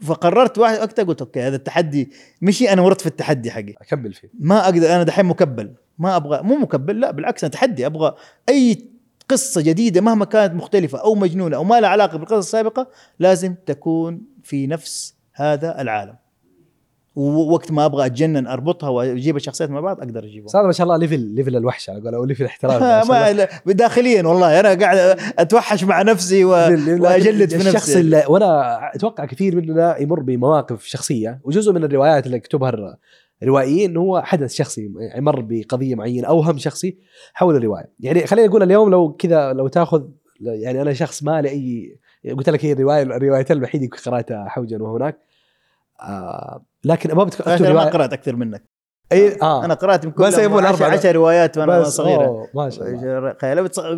فقررت 0.00 0.58
واحد 0.58 0.78
وقتها 0.78 1.02
قلت 1.02 1.20
أوكي 1.20 1.40
هذا 1.40 1.56
التحدي 1.56 2.10
مشي 2.42 2.72
أنا 2.72 2.82
ورطت 2.82 3.00
في 3.00 3.06
التحدي 3.06 3.50
حقي. 3.50 3.74
أكمل 3.80 4.12
فيه. 4.12 4.28
ما 4.40 4.64
أقدر 4.64 4.94
أنا 4.94 5.02
دحين 5.02 5.26
مكبل. 5.26 5.74
ما 5.98 6.16
أبغى 6.16 6.42
مو 6.42 6.56
مكبل 6.56 7.00
لا 7.00 7.10
بالعكس 7.10 7.44
أنا 7.44 7.52
تحدي. 7.52 7.86
أبغى 7.86 8.14
أي 8.48 8.90
قصة 9.28 9.60
جديدة 9.60 10.00
مهما 10.00 10.24
كانت 10.24 10.54
مختلفة 10.54 10.98
أو 10.98 11.14
مجنونة 11.14 11.56
أو 11.56 11.64
ما 11.64 11.80
لها 11.80 11.90
علاقة 11.90 12.18
بالقصص 12.18 12.36
السابقة 12.36 12.88
لازم 13.18 13.54
تكون 13.66 14.22
في 14.42 14.66
نفس 14.66 15.14
هذا 15.32 15.80
العالم. 15.80 16.16
ووقت 17.16 17.72
ما 17.72 17.84
أبغى 17.84 18.06
أتجنن 18.06 18.46
أربطها 18.46 18.88
وأجيب 18.88 19.36
الشخصيات 19.36 19.70
مع 19.70 19.80
بعض 19.80 20.00
أقدر 20.00 20.24
اجيبها 20.24 20.48
هذا 20.54 20.66
ما 20.66 20.72
شاء 20.72 20.84
الله 20.84 20.96
level 20.96 21.20
level 21.20 21.56
الوحش 21.56 21.90
على 21.90 22.00
قول 22.00 22.14
أو 22.14 22.24
level 22.24 22.42
الاحتراف 22.42 22.82
ما 23.10 23.32
لا، 23.32 23.48
داخليا 23.66 24.22
والله. 24.22 24.60
أنا 24.60 24.74
قاعد 24.74 25.18
أتوحش 25.38 25.84
مع 25.84 26.02
نفسي 26.02 26.44
و... 26.44 26.50
وأجلد 26.50 27.50
في 27.50 27.56
الشخص 27.56 27.74
نفسي. 27.74 28.00
اللي 28.00 28.24
وأنا 28.28 28.80
أتوقع 28.94 29.24
كثير 29.24 29.56
مننا 29.56 30.00
يمر 30.00 30.20
بمواقف 30.20 30.84
شخصية. 30.84 31.40
وجزء 31.44 31.72
من 31.72 31.84
الروايات 31.84 32.26
اللي 32.26 32.36
يكتبها 32.36 32.70
إنه 33.86 34.00
هو 34.00 34.22
حدث 34.22 34.54
شخصي 34.54 34.90
مر 35.16 35.40
بقضية 35.40 35.94
معينة 35.94 36.28
أو 36.28 36.40
هم 36.40 36.58
شخصي 36.58 36.98
حول 37.34 37.56
الرواية. 37.56 37.90
يعني 38.00 38.26
خلينا 38.26 38.48
نقول 38.48 38.62
اليوم 38.62 38.90
لو 38.90 39.12
كذا 39.12 39.52
لو 39.52 39.68
تأخذ 39.68 40.02
يعني 40.40 40.82
أنا 40.82 40.92
شخص 40.92 41.22
ما 41.22 41.42
لي 41.42 41.48
اي 41.48 41.96
قلت 42.32 42.50
لك 42.50 42.64
هي 42.64 42.72
الرواية 42.72 43.02
الروايتين 43.02 43.56
الوحيدة 43.56 43.84
اللي 43.84 43.96
قرأتها 43.96 44.48
حوجا 44.48 44.82
وهناك. 44.82 45.18
آه 46.00 46.62
لكن 46.86 47.14
ما 47.14 47.24
بتكتب 47.24 47.48
أنا 47.48 47.60
ما 47.60 47.68
رواية. 47.68 47.90
قرأت 47.90 48.12
أكثر 48.12 48.36
منك. 48.36 48.62
أي 49.12 49.40
آه. 49.42 49.64
أنا 49.64 49.74
قرأت 49.74 50.04
يمكن 50.04 50.24
بس 50.24 50.38
يبون 50.38 50.64
عشر, 50.64 50.84
أربعة. 50.84 50.98
عشر 50.98 51.14
روايات 51.16 51.58
وأنا 51.58 51.80
بس 51.80 51.86
صغيرة. 51.86 52.24
أوه، 52.24 52.48
ما 52.54 52.70
شاء 52.70 52.88
الله. 52.88 53.36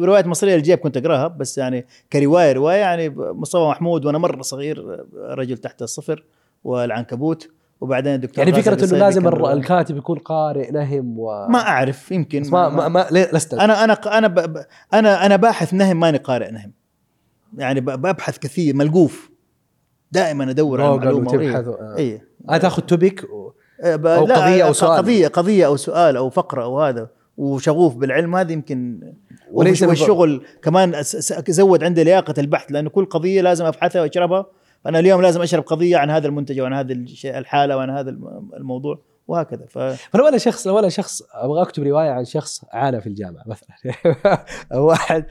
روايات. 0.05 0.27
مصرية 0.27 0.55
الجيب 0.55 0.79
كنت 0.79 0.97
أقرأها 0.97 1.29
بس 1.29 1.59
يعني 1.59 1.87
كرواية 2.13 2.53
رواية 2.53 2.77
يعني 2.77 3.15
مصطفى 3.17 3.63
محمود 3.63 4.05
وأنا 4.05 4.19
مرة 4.19 4.43
صغير 4.43 5.05
رجل 5.15 5.59
تحت 5.59 5.83
الصفر 5.83 6.25
والعنكبوت. 6.65 7.49
وبعدين 7.81 8.15
الدكتور 8.15 8.49
يعني 8.49 8.63
فكرة 8.63 8.85
إنه 8.85 8.99
لازم. 8.99 9.29
الكاتب 9.29 9.97
يكون 9.97 10.19
قارئ 10.19 10.71
نهم 10.71 11.19
و 11.19 11.47
ما 11.49 11.59
أعرف 11.59 12.13
يمكن. 12.13 12.51
ما 12.51 12.69
ما, 12.69 12.89
ما 12.89 13.07
لست 13.11 13.55
أنا 13.55 13.85
أنا 13.85 13.93
أنا 13.93 14.65
أنا 14.95 15.27
أنا 15.27 15.37
باحث 15.37 15.75
نهم 15.75 16.01
ماني 16.01 16.19
قارئ 16.19 16.51
نهم. 16.51 16.73
يعني. 17.59 17.81
ببحث 17.81 18.39
كثير 18.39 18.77
ملقوف. 18.77 19.31
دائما 20.13 20.51
أدور 20.51 20.81
على 20.81 20.91
جوجل 20.91 21.05
معلومة 21.05 21.29
وتبحث. 21.31 21.69
و- 21.69 21.95
إيه. 21.97 22.29
آه 22.51 22.57
تأخذ 22.57 22.83
توبيك؟ 22.83 23.25
و... 23.25 23.51
إيه، 23.85 23.97
ب... 23.97 24.07
أو 24.07 24.27
لا، 24.27 24.35
قضية 24.47 24.63
أو 24.65 24.69
ق- 24.69 24.73
سؤال. 24.73 24.97
قضيه 24.99 25.29
قضية 25.29 25.67
أو 25.67 25.77
سؤال 25.77 26.17
أو 26.17 26.31
فقرة 26.31 26.63
أو 26.65 26.81
هذا. 26.83 27.09
وشغوف 27.37 27.97
بالعلم 27.97 28.37
هذا 28.37 28.53
يمكن 28.53 29.01
وليس 29.53 29.83
والشغل 29.83 30.43
كمان 30.63 31.03
زود 31.49 31.85
عندي 31.85 32.05
لياقة 32.05 32.35
البحث 32.39 32.73
لأنه 32.73 32.91
كل 32.91 33.05
قضية 33.05 33.41
لازم 33.41 33.65
أبحثها 33.65 34.03
وأشربها. 34.03 34.47
أنا 34.87 34.99
اليوم 34.99 35.23
لازم 35.23 35.43
أشرب 35.43 35.63
قضية 35.63 35.97
عن 35.97 36.11
هذا 36.11 36.27
المنتج 36.27 36.61
وعن 36.61 36.73
هذا 36.73 36.93
الشيء 36.93 37.39
الحالة 37.39 37.77
وعن 37.77 37.91
هذا 37.91 38.11
الم- 38.11 38.51
الموضوع 38.57 38.99
وهكذا. 39.29 39.67
ف 39.69 39.79
فلو 39.79 40.29
أنا 40.29 40.39
شخص 40.39 40.67
لو 40.67 40.79
أنا 40.79 40.89
شخص 40.89 41.23
أبغى 41.35 41.63
أكتب 41.63 41.83
رواية 41.83 42.11
عن 42.11 42.25
شخص 42.25 42.65
عانى 42.73 43.01
في 43.01 43.07
الجامعة 43.07 43.43
مثلا. 43.47 43.69
واحد 44.81 45.25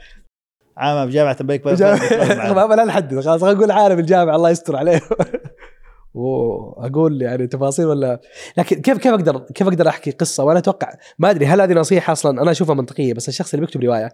عامه 0.78 1.04
بجامعه 1.04 1.42
بيك 1.42 1.66
ما 1.66 2.74
لا 2.74 2.84
نحدد 2.84 3.20
خلاص 3.20 3.42
عانى 3.42 3.94
في 3.94 4.00
الجامعة 4.00 4.36
الله 4.36 4.50
يستر 4.50 4.76
عليه 4.76 5.00
واقول 6.14 7.22
يعني 7.22 7.46
تفاصيل 7.46 7.86
ولا؟ 7.86 8.20
لكن 8.56 8.80
كيف 8.80 8.98
كيف 8.98 9.12
أقدر 9.12 9.38
كيف 9.38 9.66
أقدر 9.66 9.88
أحكي 9.88 10.10
قصة؟ 10.10 10.44
وأنا 10.44 10.58
أتوقع 10.58 10.92
ما 11.18 11.30
أدري 11.30 11.46
هل 11.46 11.60
هذه 11.60 11.72
نصيحة 11.72 12.12
أصلا 12.12 12.42
أنا 12.42 12.50
أشوفها 12.50 12.74
منطقية 12.74 13.14
بس 13.14 13.28
الشخص 13.28 13.54
اللي 13.54 13.66
بيكتب 13.66 13.82
رواية 13.82 14.08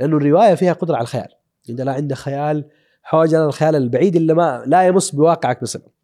لأنه 0.00 0.16
الرواية 0.16 0.54
فيها 0.54 0.72
قدرة 0.72 0.94
على 0.94 1.02
الخيال. 1.02 1.28
إذا 1.68 1.84
لا 1.84 1.92
عنده 1.92 2.14
خيال 2.14 2.68
حوجنا 3.02 3.46
الخيال 3.46 3.76
البعيد 3.76 4.16
اللي 4.16 4.34
ما 4.34 4.62
لا 4.66 4.86
يمس 4.86 5.10
بواقعك 5.10 5.62
بصله 5.62 5.98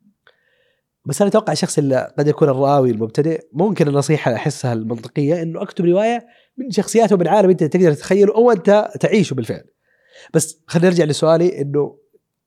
بس 1.07 1.23
أنا 1.23 1.31
أتوقع 1.31 1.53
الشخص 1.53 1.79
اللي 1.79 2.13
قد 2.19 2.29
يكون 2.29 2.49
الراوي 2.49 2.91
المبتدئ 2.91 3.41
ممكن 3.53 3.89
النصيحة 3.89 4.35
أحسها 4.35 4.73
المنطقية 4.73 5.43
إنه 5.43 5.63
أكتب 5.63 5.85
رواية 5.85 6.27
من 6.57 6.71
شخصيات 6.71 7.13
ومن 7.13 7.29
عالم 7.29 7.51
أنت 7.51 7.65
تقدر 7.65 7.93
تتخيله 7.93 8.35
أو 8.35 8.51
أنت 8.51 8.91
تعيشه 9.01 9.35
بالفعل. 9.35 9.74
بس 10.35 10.59
خلينا 10.67 10.89
نرجع 10.89 11.05
لسؤالي 11.05 11.61
إنه 11.63 11.99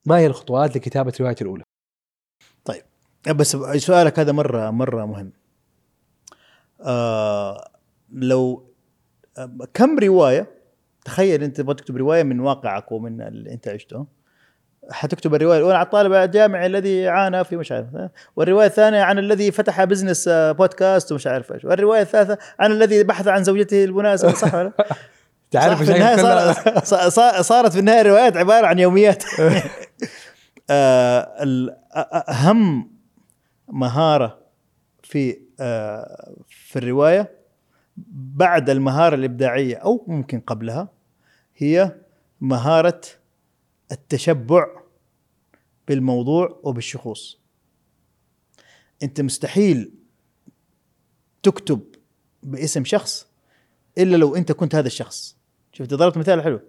ما 0.06 0.18
هي 0.18 0.28
الخطوات 0.28 0.76
لكتابة 0.76 1.14
روايتي 1.20 1.44
الأولى؟ 1.44 1.64
بس 3.36 3.58
سؤالك 3.78 4.20
هذا 4.20 4.32
مرة 4.32 4.72
مرة 4.72 5.06
مهم 5.06 5.32
آه 6.82 7.70
لو 8.12 8.72
آه، 9.38 9.58
كم 9.74 10.00
رواية 10.00 10.48
تخيل 11.06 11.44
أنت 11.44 11.58
تبغى 11.58 11.76
تكتب 11.76 11.98
رواية 11.98 12.24
من 12.24 12.40
واقعك 12.40 12.92
ومن 12.92 13.22
اللي 13.22 13.54
أنت 13.54 13.68
عشته 13.68 14.06
حتكتب 14.92 15.36
الرواية 15.36 15.58
الأولى 15.58 15.78
عن 15.78 15.86
الطالب 15.86 16.14
الجامعي 16.14 16.66
الذي 16.66 17.08
عانى 17.08 17.44
في 17.44 17.58
مش 17.58 17.72
عارف 17.72 17.96
آه، 17.96 18.12
والرواية 18.36 18.68
الثانية 18.68 19.02
عن 19.02 19.20
الذي 19.20 19.52
فتح 19.52 19.84
بزنس 19.84 20.28
آه، 20.28 20.52
بودكاست 20.52 21.12
ومش 21.12 21.28
عارف 21.28 21.52
إيش 21.52 21.66
والرواية 21.66 22.02
الثالثة 22.02 22.38
عن 22.60 22.72
الذي 22.72 23.04
بحث 23.04 23.28
عن 23.28 23.44
زوجته 23.44 23.84
المناسبه 23.84 24.34
صح 24.34 24.56
ولا 24.56 24.72
تعرف 25.52 25.84
في 25.84 25.92
النهاية 25.96 26.16
صار 26.16 26.84
صار- 26.84 27.10
صار- 27.10 27.42
صارت 27.42 27.74
في 27.74 27.80
النهاية 27.80 28.02
الروايات 28.02 28.38
عبارة 28.38 28.68
عن 28.68 28.80
يوميات. 28.80 29.24
آه، 30.70 31.22
أهم 32.30 32.92
مهارة 33.68 34.40
في 35.04 35.38
آه، 35.60 36.34
في 36.50 36.80
الرواية 36.80 37.38
بعد 38.36 38.70
المهارة 38.70 39.16
الإبداعية 39.16 39.76
أو 39.76 40.06
ممكن 40.08 40.40
قبلها 40.40 40.90
هي 41.58 41.96
مهارة 42.42 43.02
التشبع 43.92 44.66
بالموضوع 45.88 46.60
وبالشخوص. 46.64 47.40
أنت 49.04 49.22
مستحيل 49.22 49.92
تكتب 51.44 51.82
باسم 52.44 52.86
شخص 52.86 53.28
إلا 53.98 54.18
لو 54.18 54.36
أنت 54.36 54.52
كنت 54.52 54.76
هذا 54.76 54.88
الشخص. 54.88 55.37
شفت 55.78 55.94
ضربت 55.94 56.18
مثال 56.18 56.42
حلو. 56.44 56.60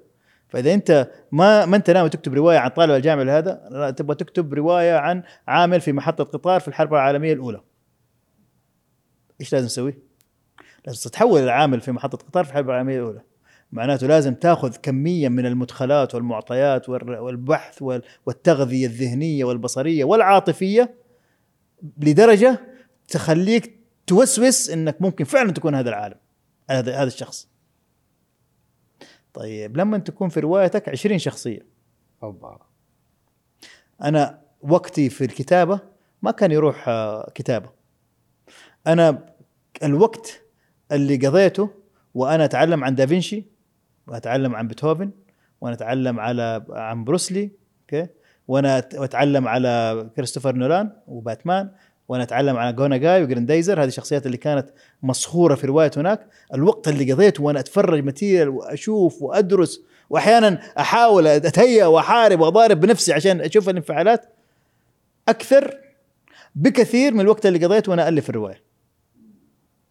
فإذا 0.48 0.74
أنت 0.74 1.10
ما 1.32 1.66
ما 1.66 1.76
أنت 1.76 1.90
ناوي 1.90 2.08
تكتب 2.08 2.34
رواية 2.34 2.58
عن 2.58 2.70
طالب 2.70 2.90
الجامعة 2.94 3.22
لهذا 3.24 3.68
لا 3.70 3.90
تبغى 3.90 4.14
تكتب 4.14 4.54
رواية 4.54 4.94
عن 4.94 5.22
عامل 5.48 5.80
في 5.80 5.92
محطة 5.92 6.24
قطار 6.24 6.60
في 6.60 6.68
الحرب 6.68 6.94
العالمية 6.94 7.32
الأولى. 7.32 7.60
إيش 9.40 9.52
لازم 9.52 9.66
تسوي؟ 9.66 9.94
لازم 10.86 11.10
تتحول 11.10 11.42
إلى 11.42 11.50
عامل 11.50 11.80
في 11.80 11.92
محطة 11.92 12.18
قطار 12.18 12.44
في 12.44 12.50
الحرب 12.50 12.70
العالمية 12.70 12.96
الأولى. 12.98 13.20
معناته 13.72 14.06
لازم 14.06 14.34
تأخذ 14.34 14.76
كمية 14.76 15.28
من 15.28 15.46
المدخلات 15.46 16.14
والمعطيات 16.14 16.88
والبحث 16.88 17.82
وال- 17.82 18.02
والتغذية 18.26 18.86
الذهنية 18.86 19.44
والبصرية 19.44 20.04
والعاطفية 20.04 20.94
لدرجة 21.98 22.60
تخليك 23.08 23.78
توسوس 24.06 24.70
إنك 24.70 25.02
ممكن 25.02 25.24
فعلا 25.24 25.52
تكون 25.52 25.74
هذا 25.74 25.88
العالم 25.88 26.16
هذا 26.70 26.96
هذا 26.96 27.06
الشخص. 27.08 27.47
طيب 29.34 29.76
لما 29.76 29.98
تكون 29.98 30.28
في 30.28 30.40
روايتك 30.40 30.88
20 30.88 31.18
شخصية. 31.18 31.66
الله 32.22 32.58
أنا 34.02 34.40
وقتي 34.60 35.10
في 35.10 35.24
الكتابة 35.24 35.80
ما 36.22 36.30
كان 36.30 36.52
يروح 36.52 36.88
آه، 36.88 37.30
كتابة. 37.34 37.70
أنا 38.86 39.34
الوقت 39.82 40.42
اللي 40.92 41.16
قضيته 41.16 41.70
وأنا 42.14 42.44
أتعلم 42.44 42.84
عن 42.84 42.94
دافنشي 42.94 43.44
وأتعلم 44.06 44.56
عن 44.56 44.68
بيتهوفن 44.68 45.10
وأنا 45.60 45.74
اتعلم 45.74 46.20
على 46.20 46.64
عن 46.70 47.04
بروسلي 47.04 47.50
أوكي؟ 47.82 48.08
وأنا 48.48 48.78
اتعلم 48.78 49.48
على 49.48 50.10
كريستوفر 50.16 50.54
نولان 50.54 50.92
وباتمان 51.06 51.70
وأنا 52.08 52.22
أتعلم 52.22 52.56
على 52.56 52.72
جو 52.72 52.96
ناجاي 52.96 53.22
وجريندايزر 53.22 53.82
هذه 53.82 53.88
الشخصيات 53.88 54.26
اللي 54.26 54.36
كانت 54.36 54.66
مسخورة 55.02 55.54
في 55.54 55.66
رواية 55.66 55.90
هناك. 55.96 56.26
الوقت 56.54 56.88
اللي 56.88 57.12
قضيته 57.12 57.42
وأنا 57.42 57.60
أتفرج 57.60 58.04
material 58.04 58.48
وأشوف 58.48 59.22
وأدرس 59.22 59.80
وأحيانا 60.10 60.60
أحاول 60.78 61.26
أتهيأ 61.26 61.86
وأحارب 61.86 62.40
وأضارب 62.40 62.80
بنفسي 62.80 63.12
عشان 63.12 63.40
أشوف 63.40 63.68
الانفعالات 63.68 64.34
أكثر 65.28 65.78
بكثير 66.54 67.14
من 67.14 67.20
الوقت 67.20 67.46
اللي 67.46 67.64
قضيته 67.64 67.90
وأنا 67.90 68.08
الف 68.08 68.30
الرواية. 68.30 68.62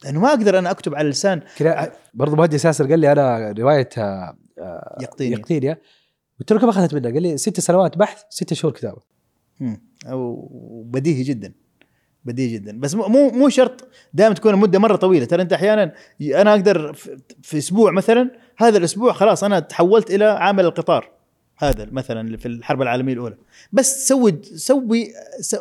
لأنه 0.04 0.20
ما 0.20 0.30
أقدر 0.30 0.60
أنا 0.60 0.72
أكتب 0.72 0.96
على 0.96 1.10
لسان 1.10 1.42
كذا 1.58 1.92
برضو 2.14 2.36
مهدي 2.36 2.58
ساسر 2.58 2.88
قال 2.90 3.00
لي 3.00 3.12
أنا 3.12 3.56
رواية 3.60 3.90
آه، 3.98 4.38
آه، 4.60 4.98
يقطيني. 5.02 5.36
يقطينيا 5.36 5.78
قلت 6.40 6.52
له 6.52 6.60
كم 6.60 6.70
أخذت 6.70 6.94
منك؟ 6.94 7.14
قال 7.14 7.24
لي 7.24 7.38
ست 7.38 7.60
سنوات 7.60 7.98
بحث 7.98 8.24
ست 8.30 8.54
شهور 8.54 8.74
كتابة. 8.74 9.02
مم. 9.60 9.82
أو 10.06 10.50
بديهي 10.86 11.24
جدا. 11.24 11.54
بديهي 12.26 12.54
جدا. 12.54 12.80
بس 12.80 12.96
مو 12.96 13.30
مو 13.30 13.50
شرط 13.50 13.88
دائما 14.14 14.36
تكون 14.36 14.54
المدة 14.54 14.80
مرة 14.80 14.96
طويلة. 14.96 15.26
ترى 15.26 15.42
أنت 15.42 15.54
أحيانا 15.54 15.94
أنا 16.22 16.52
أقدر 16.52 16.94
في- 16.94 17.58
أسبوع 17.58 17.92
مثلا 17.92 18.32
هذا 18.58 18.78
الأسبوع 18.78 19.14
خلاص 19.14 19.44
أنا 19.44 19.60
تحولت 19.60 20.12
إلى 20.12 20.26
عامل 20.26 20.66
القطار. 20.66 21.10
هذا 21.58 21.88
مثلا 21.92 22.38
في 22.38 22.46
الحرب 22.46 22.82
العالمية 22.82 23.14
الأولى. 23.14 23.38
بس 23.72 24.08
سوي 24.08 24.42
سوي 24.56 25.08
so 25.42 25.58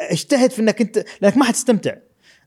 أجتهد 0.00 0.50
في 0.50 0.62
إنك 0.62 0.80
انت 0.80 1.04
لأنك 1.22 1.36
ما 1.36 1.44
حتستمتع. 1.44 1.94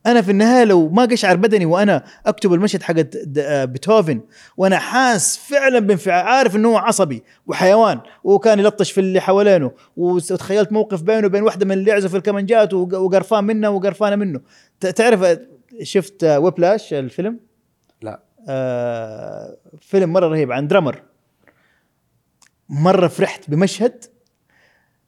أنا 0.06 0.22
في 0.22 0.32
النهاية 0.32 0.64
لو 0.64 0.90
ما 0.90 1.06
قشعر 1.06 1.36
بدني 1.36 1.66
وأنا 1.66 2.04
أكتب 2.26 2.54
المشهد 2.54 2.84
حق 2.84 2.94
د- 2.94 3.70
بيتهوفن 3.72 4.22
وأنا 4.58 4.78
حاس 4.80 5.38
فعلا 5.38 5.80
بانفعال 5.80 6.26
عارف 6.28 6.56
إنه 6.56 6.70
هو 6.70 6.78
عصبي 6.78 7.24
وحيوان 7.48 8.00
وكان 8.24 8.60
يلطش 8.60 8.92
في 8.92 9.00
اللي 9.02 9.20
حوالينه 9.22 9.72
وتخيلت 9.98 10.72
موقف 10.72 11.02
بينه 11.02 11.28
وبين 11.28 11.44
واحدة 11.44 11.66
من 11.66 11.72
اللي 11.72 11.92
يعزف 11.92 12.16
الكمانجات 12.16 12.74
وق- 12.74 12.98
وقرفان 13.00 13.44
منها 13.44 13.70
وقرفانة 13.70 14.16
منه. 14.16 14.42
تعرف 14.96 15.38
شفت 15.84 16.24
Whiplash 16.24 16.94
الفيلم؟ 16.94 17.40
لا. 18.02 18.20
آه 18.50 19.58
فيلم 19.82 20.14
مرة 20.14 20.28
رهيب 20.28 20.52
عن 20.52 20.68
drummer. 20.68 21.02
مرة 22.70 23.08
فرحت 23.08 23.50
بمشهد 23.50 24.06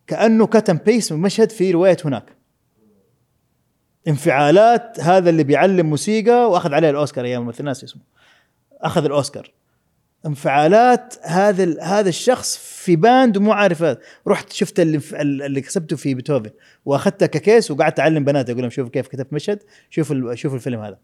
كأنه 0.07 0.47
cut 0.47 0.62
and 0.62 0.77
paste 0.77 1.11
من 1.11 1.19
مشهد 1.21 1.49
في 1.51 1.71
رواية 1.71 1.97
هناك. 2.05 2.23
انفعالات 4.07 4.99
هذا 4.99 5.29
اللي 5.29 5.43
بيعلم 5.43 5.85
موسيقى 5.89 6.49
وأخذ 6.51 6.73
عليه 6.73 6.89
الأوسكار 6.89 7.25
أيام 7.25 7.41
الممثل 7.41 7.63
ناس 7.63 7.83
اسمه. 7.83 8.01
أخذ 8.81 9.05
الأوسكار. 9.05 9.51
انفعالات 10.25 11.15
هذا 11.23 11.81
هذا 11.81 12.09
الشخص 12.09 12.57
في 12.57 12.95
band 12.95 13.37
ومو 13.37 13.51
عارف 13.51 13.97
رحت 14.27 14.51
شفت 14.53 14.79
اللي, 14.79 15.01
اللي 15.21 15.61
كسبته 15.61 15.95
في 15.95 16.13
بيتهوفن. 16.13 16.49
وأخذته 16.85 17.25
ك 17.25 17.34
case 17.34 17.71
وقعدت 17.71 17.99
أعلم 17.99 18.23
بناتي 18.23 18.51
أقول 18.51 18.61
لهم 18.61 18.69
شوفوا 18.69 18.91
كيف 18.91 19.07
كتبت 19.07 19.33
مشهد 19.33 19.59
شوفوا 19.89 20.35
شوفوا 20.35 20.57
الفيلم 20.57 20.81
هذا. 20.81 20.97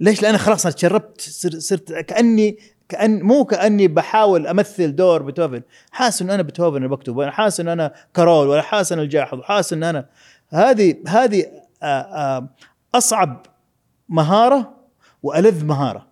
ليش؟ 0.00 0.22
لأن 0.22 0.38
خلاص 0.38 0.66
أنا 0.66 0.74
تشربت 0.74 1.20
صر- 1.20 1.58
صرت 1.58 1.92
كاني 1.92 2.58
كان 2.88 3.22
مو 3.22 3.44
كأني 3.44 3.88
بحاول 3.88 4.46
أمثل 4.46 4.96
دور 4.96 5.22
بيتهوفن. 5.22 5.62
حاسس 5.90 6.22
إنه 6.22 6.34
أنا 6.34 6.42
بيتهوفن 6.42 6.76
اللي 6.76 6.88
بكتب 6.88 7.18
أنا 7.20 7.30
حاسس 7.30 7.60
إنه 7.60 7.72
أنا 7.72 7.92
كارول 8.14 8.48
ولا 8.48 8.62
حاسس 8.62 8.92
إنه 8.92 9.02
الجاحظ 9.02 9.38
وحاسس 9.38 9.72
ان 9.72 9.82
أنا. 9.82 10.06
هذه 10.50 10.94
هذه 11.08 11.46
أصعب 12.94 13.46
مهارة 14.08 14.74
وألذ 15.22 15.64
مهارة. 15.64 16.08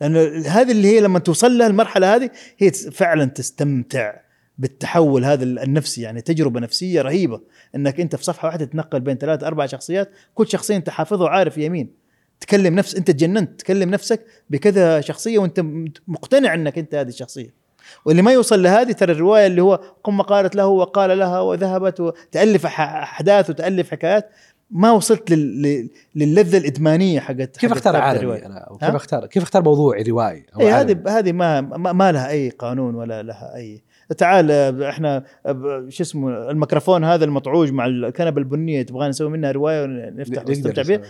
لأنه 0.00 0.20
هذه 0.46 0.70
اللي 0.70 0.88
هي 0.88 1.00
لما 1.00 1.18
توصل 1.18 1.58
لها 1.58 1.66
المرحلة 1.66 2.14
هذه 2.14 2.30
هي 2.58 2.70
فعلا 2.70 3.24
تستمتع 3.24 4.14
بالتحول 4.58 5.24
هذا 5.24 5.44
النفسي. 5.44 6.02
يعني 6.02 6.20
تجربة 6.20 6.60
نفسية 6.60 7.02
رهيبة. 7.02 7.40
إنك 7.74 8.00
أنت 8.00 8.16
في 8.16 8.24
صفحة 8.24 8.48
واحدة 8.48 8.64
تتنقل 8.64 9.00
بين 9.00 9.16
ثلاث 9.16 9.44
أربع 9.44 9.66
شخصيات 9.66 10.10
كل 10.34 10.48
شخصيه 10.48 10.76
أنت 10.76 10.90
حافظه 10.90 11.24
وعارف 11.24 11.58
يمين. 11.58 11.94
تكلم 12.40 12.74
نفس 12.74 12.94
أنت 12.94 13.10
تجننت. 13.10 13.60
تكلم 13.60 13.90
نفسك 13.90 14.26
بكذا 14.50 15.00
شخصية 15.00 15.38
وأنت 15.38 15.60
مقتنع 16.08 16.54
إنك 16.54 16.78
أنت 16.78 16.94
هذه 16.94 17.08
الشخصية. 17.08 17.64
واللي 18.04 18.22
ما 18.22 18.32
يوصل 18.32 18.62
لهذه 18.62 18.92
ترى 18.92 19.12
الرواية 19.12 19.46
اللي 19.46 19.62
هو 19.62 19.74
قم 20.04 20.22
قالت 20.22 20.56
له 20.56 20.66
وقال 20.66 21.18
لها 21.18 21.40
وذهبت 21.40 22.00
وتالف 22.00 22.66
أحداث 22.66 23.50
وتألف 23.50 23.90
حكايات. 23.90 24.30
ما 24.70 24.90
وصلت 24.90 25.30
لل... 25.30 25.62
لل- 25.62 25.90
للذة 26.14 26.58
الإدمانية 26.58 27.20
حقت 27.20 27.56
كيف 27.56 27.72
اختار 27.72 27.96
عالمي. 27.96 28.46
أنا 28.46 28.68
وكيف 28.70 28.90
ها؟ 28.90 28.96
اختار 28.96 29.26
كيف 29.26 29.42
اختار 29.42 29.62
موضوعي 29.64 30.02
روائي 30.02 30.46
اي؟ 30.60 30.72
هذه 30.72 31.02
هذه 31.08 31.32
ما, 31.32 31.60
ما 31.92 32.12
لها 32.12 32.28
أي 32.30 32.50
قانون 32.50 32.94
ولا 32.94 33.22
لها 33.22 33.56
اي 33.56 33.82
تعال 34.18 34.50
إحنا 34.82 35.24
شو 35.88 36.02
اسمه 36.02 36.50
الميكروفون 36.50 37.04
هذا 37.04 37.24
المطعوج 37.24 37.72
مع 37.72 37.86
الكنبة 37.86 38.38
البنية 38.40 38.82
تبغى 38.82 39.08
نسوي 39.08 39.30
منها 39.30 39.52
رواية 39.52 39.82
ونفتح 39.82 40.46
ونستمتع. 40.48 40.82
بها 40.82 41.02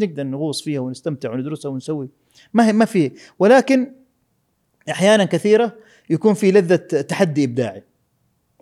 نقدر 0.00 0.22
نغوص 0.22 0.62
فيها 0.62 0.80
ونستمتع 0.80 1.32
وندرسها 1.32 1.68
ونسوي 1.70 2.08
ما 2.54 2.66
هي 2.66 2.72
ما 2.72 2.84
في 2.84 3.10
ولكن 3.38 3.92
أحيانا 4.90 5.24
كثيرة 5.24 5.72
يكون 6.10 6.34
في 6.34 6.50
لذة 6.52 6.76
تحدي 6.76 7.44
إبداعي 7.44 7.82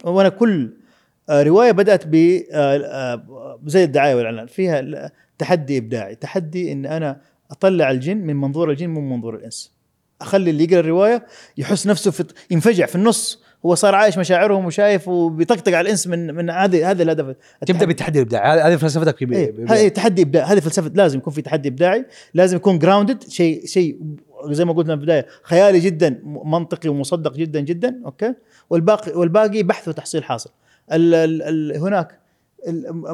وأنا 0.05 0.29
كل 0.29 0.71
رواية 1.31 1.73
بدأت 1.73 2.07
ب 2.07 2.15
آه، 2.53 2.77
آه، 2.77 3.61
زي 3.67 3.85
الدعاية 3.85 4.15
والإعلان. 4.15 4.47
فيها 4.47 5.11
تحدي 5.39 5.79
إبداعي. 5.79 6.15
تحدي 6.15 6.73
إن 6.73 6.87
أنا 6.87 7.21
أطلع 7.51 7.91
الجن 7.91 8.17
من 8.17 8.37
منظور 8.37 8.71
الجن 8.71 8.91
مو 8.91 9.01
من 9.01 9.11
منظور 9.11 9.35
الإنس. 9.37 9.77
أخلي 10.21 10.51
اللي 10.51 10.65
يقرأ 10.65 10.81
الرواية 10.81 11.27
يحس 11.59 11.87
نفسه 11.87 12.11
في 12.11 12.25
ينفجع 12.51 12.87
في 12.87 12.97
النص. 12.97 13.47
هو 13.67 13.75
صار 13.75 13.95
عايش 13.95 14.19
مشاعرهم 14.19 14.65
وشايف 14.65 15.09
وبيطقطق 15.09 15.73
على 15.73 15.81
الإنس 15.81 16.07
من 16.07 16.35
من 16.35 16.51
هذه 16.51 16.91
هذا 16.91 17.03
الهدف 17.03 17.37
تبدأ 17.67 17.87
بالتحدي 17.87 18.19
الابداعي 18.19 18.61
هذه 18.61 18.77
فلسفتك 18.77 19.17
في 19.17 19.33
إيه، 19.33 19.55
هذه 19.69 19.89
تحدي 19.89 20.23
ابداع 20.23 20.45
هذه 20.45 20.61
فلسفة 20.61 20.91
لازم 20.95 21.19
يكون 21.19 21.33
في 21.33 21.43
تحدي 21.43 21.69
إبداعي. 21.69 22.07
لازم 22.35 22.57
يكون 22.57 22.79
grounded 22.79 23.23
شيء 23.29 23.67
شيء 23.67 23.99
زي 24.51 24.65
ما 24.65 24.73
قلنا 24.73 24.97
في 24.97 25.01
البداية 25.01 25.27
خيالي 25.43 25.81
جدا 25.81 26.21
منطقي 26.25 26.89
ومصدق 26.89 27.35
جدا 27.35 27.61
جدا. 27.61 28.01
أوكي؟ 28.05 28.35
والباقي 28.71 29.13
والباقي 29.13 29.63
بحث 29.63 29.89
وتحصيل 29.89 30.25
حاصل. 30.25 30.51
ال 30.93 31.15
ال 31.15 31.43
ال 31.43 31.77
هناك. 31.77 32.21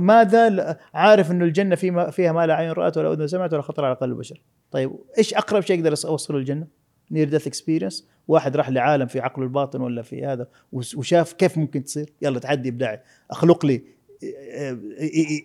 ماذا 0.00 0.78
عارف 0.94 1.30
إنه 1.30 1.44
الجنة 1.44 1.74
فيما 1.74 2.10
فيها 2.10 2.32
ما 2.32 2.46
لا 2.46 2.54
عين 2.54 2.70
رأت 2.72 2.98
ولا 2.98 3.12
أذن 3.12 3.26
سمعت 3.26 3.52
ولا 3.52 3.62
خطر 3.62 3.84
على 3.84 3.94
قلب 3.94 4.12
البشر 4.12 4.40
طيب 4.70 4.92
إيش 5.18 5.34
أقرب 5.34 5.62
شيء 5.62 5.78
أقدر 5.78 5.94
اوصله 6.04 6.38
للجنه 6.38 6.66
near 7.10 7.28
death 7.28 7.46
experience 7.46 8.08
واحد 8.28 8.56
راح 8.56 8.70
لعالم 8.70 9.06
في 9.06 9.20
عقله 9.20 9.44
الباطن 9.44 9.80
ولا 9.80 10.02
في 10.02 10.26
هذا 10.26 10.48
وشاف 10.72 11.32
كيف 11.32 11.58
ممكن 11.58 11.84
تصير؟ 11.84 12.12
يلا 12.22 12.38
تحدي 12.38 12.68
ابداعي. 12.68 13.00
أخلق 13.30 13.66
لي 13.66 13.82
آه، 14.24 14.70
آه، 14.70 14.78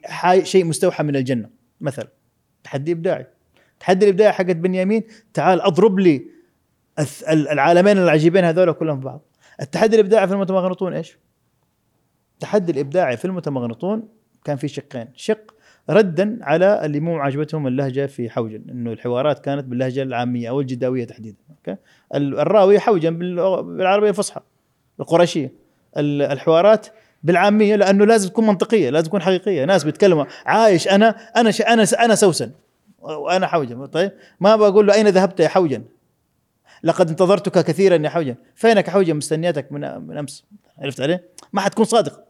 حاي- 0.05 0.45
شيء 0.45 0.65
مستوحى 0.65 1.03
من 1.03 1.15
الجنة. 1.15 1.49
مثلا 1.81 2.07
تحدي 2.63 2.91
ابداعي. 2.91 3.27
التحدي 3.73 4.05
الابداعي 4.05 4.31
حقت 4.31 4.55
بنيامين 4.55 5.03
تعال 5.33 5.61
أضرب 5.61 5.99
لي 5.99 6.25
العالمين 7.29 7.97
العجيبين 7.97 8.43
هذول 8.43 8.73
كلهم 8.73 8.99
في 8.99 9.05
بعض. 9.05 9.21
التحدي 9.61 9.95
الابداعي 9.95 10.27
في 10.27 10.33
المتمغنطون 10.33 10.93
إيش؟ 10.93 11.17
التحدي 12.37 12.71
الابداعي 12.71 13.17
في 13.17 13.25
المتمغنطون 13.25 14.03
كان 14.45 14.57
في 14.57 14.67
شقين. 14.67 15.07
شق 15.15 15.53
ردا 15.89 16.37
على 16.41 16.85
اللي 16.85 16.99
مو 16.99 17.17
عجبتهم 17.17 17.67
اللهجة 17.67 18.05
في 18.05 18.29
حوجن 18.29 18.61
إنه 18.69 18.91
الحوارات 18.91 19.39
كانت 19.39 19.65
باللهجة 19.65 20.03
العامية 20.03 20.49
أو 20.49 20.61
الجداوية 20.61 21.05
تحديدا 21.05 21.37
أوكي؟ 21.49 21.81
ال- 22.15 22.39
الراوي 22.39 22.79
حوجن 22.79 23.17
بالعربية 23.17 24.09
الفصحى 24.09 24.41
القرشيه 24.99 25.51
ال- 25.97 26.21
الحوارات 26.21 26.87
بالعامية 27.23 27.75
لأنه 27.75 28.05
لازم 28.05 28.29
تكون 28.29 28.47
منطقية 28.47 28.89
لازم 28.89 29.07
تكون 29.07 29.21
حقيقية. 29.21 29.65
ناس 29.65 29.83
بيتكلموا 29.83 30.25
عايش 30.45 30.87
أنا 30.87 31.09
أنا 31.37 31.51
ش... 31.51 31.61
أنا 31.61 31.83
أنا 31.99 32.15
سوسن 32.15 32.51
وأنا 32.99 33.47
حوجن 33.47 33.85
طيب؟ 33.85 34.11
ما 34.39 34.55
بقول 34.55 34.87
له 34.87 34.93
أين 34.93 35.07
ذهبت 35.07 35.39
يا 35.39 35.47
حوجن؟ 35.47 35.83
لقد 36.83 37.09
انتظرتك 37.09 37.65
كثيرا 37.65 37.95
يا 38.03 38.09
حوجن. 38.09 38.35
فينك 38.55 38.89
حوجن؟ 38.89 39.15
مستنيتك 39.15 39.71
من 39.71 40.07
من 40.07 40.17
أمس. 40.17 40.45
عرفت 40.79 41.01
عليه 41.01 41.23
ما 41.53 41.61
حتكون 41.61 41.85
صادق. 41.85 42.26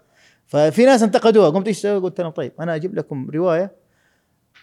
ففي 0.48 0.86
ناس 0.86 1.04
انتقدوها 1.04 1.50
قمت 1.50 1.68
إيش 1.68 1.80
تسوي؟ 1.80 2.00
قلت 2.00 2.22
لهم 2.22 2.32
طيب 2.32 2.52
أنا 2.60 2.76
أجيب 2.76 2.96
لكم 2.96 3.30
رواية 3.30 3.72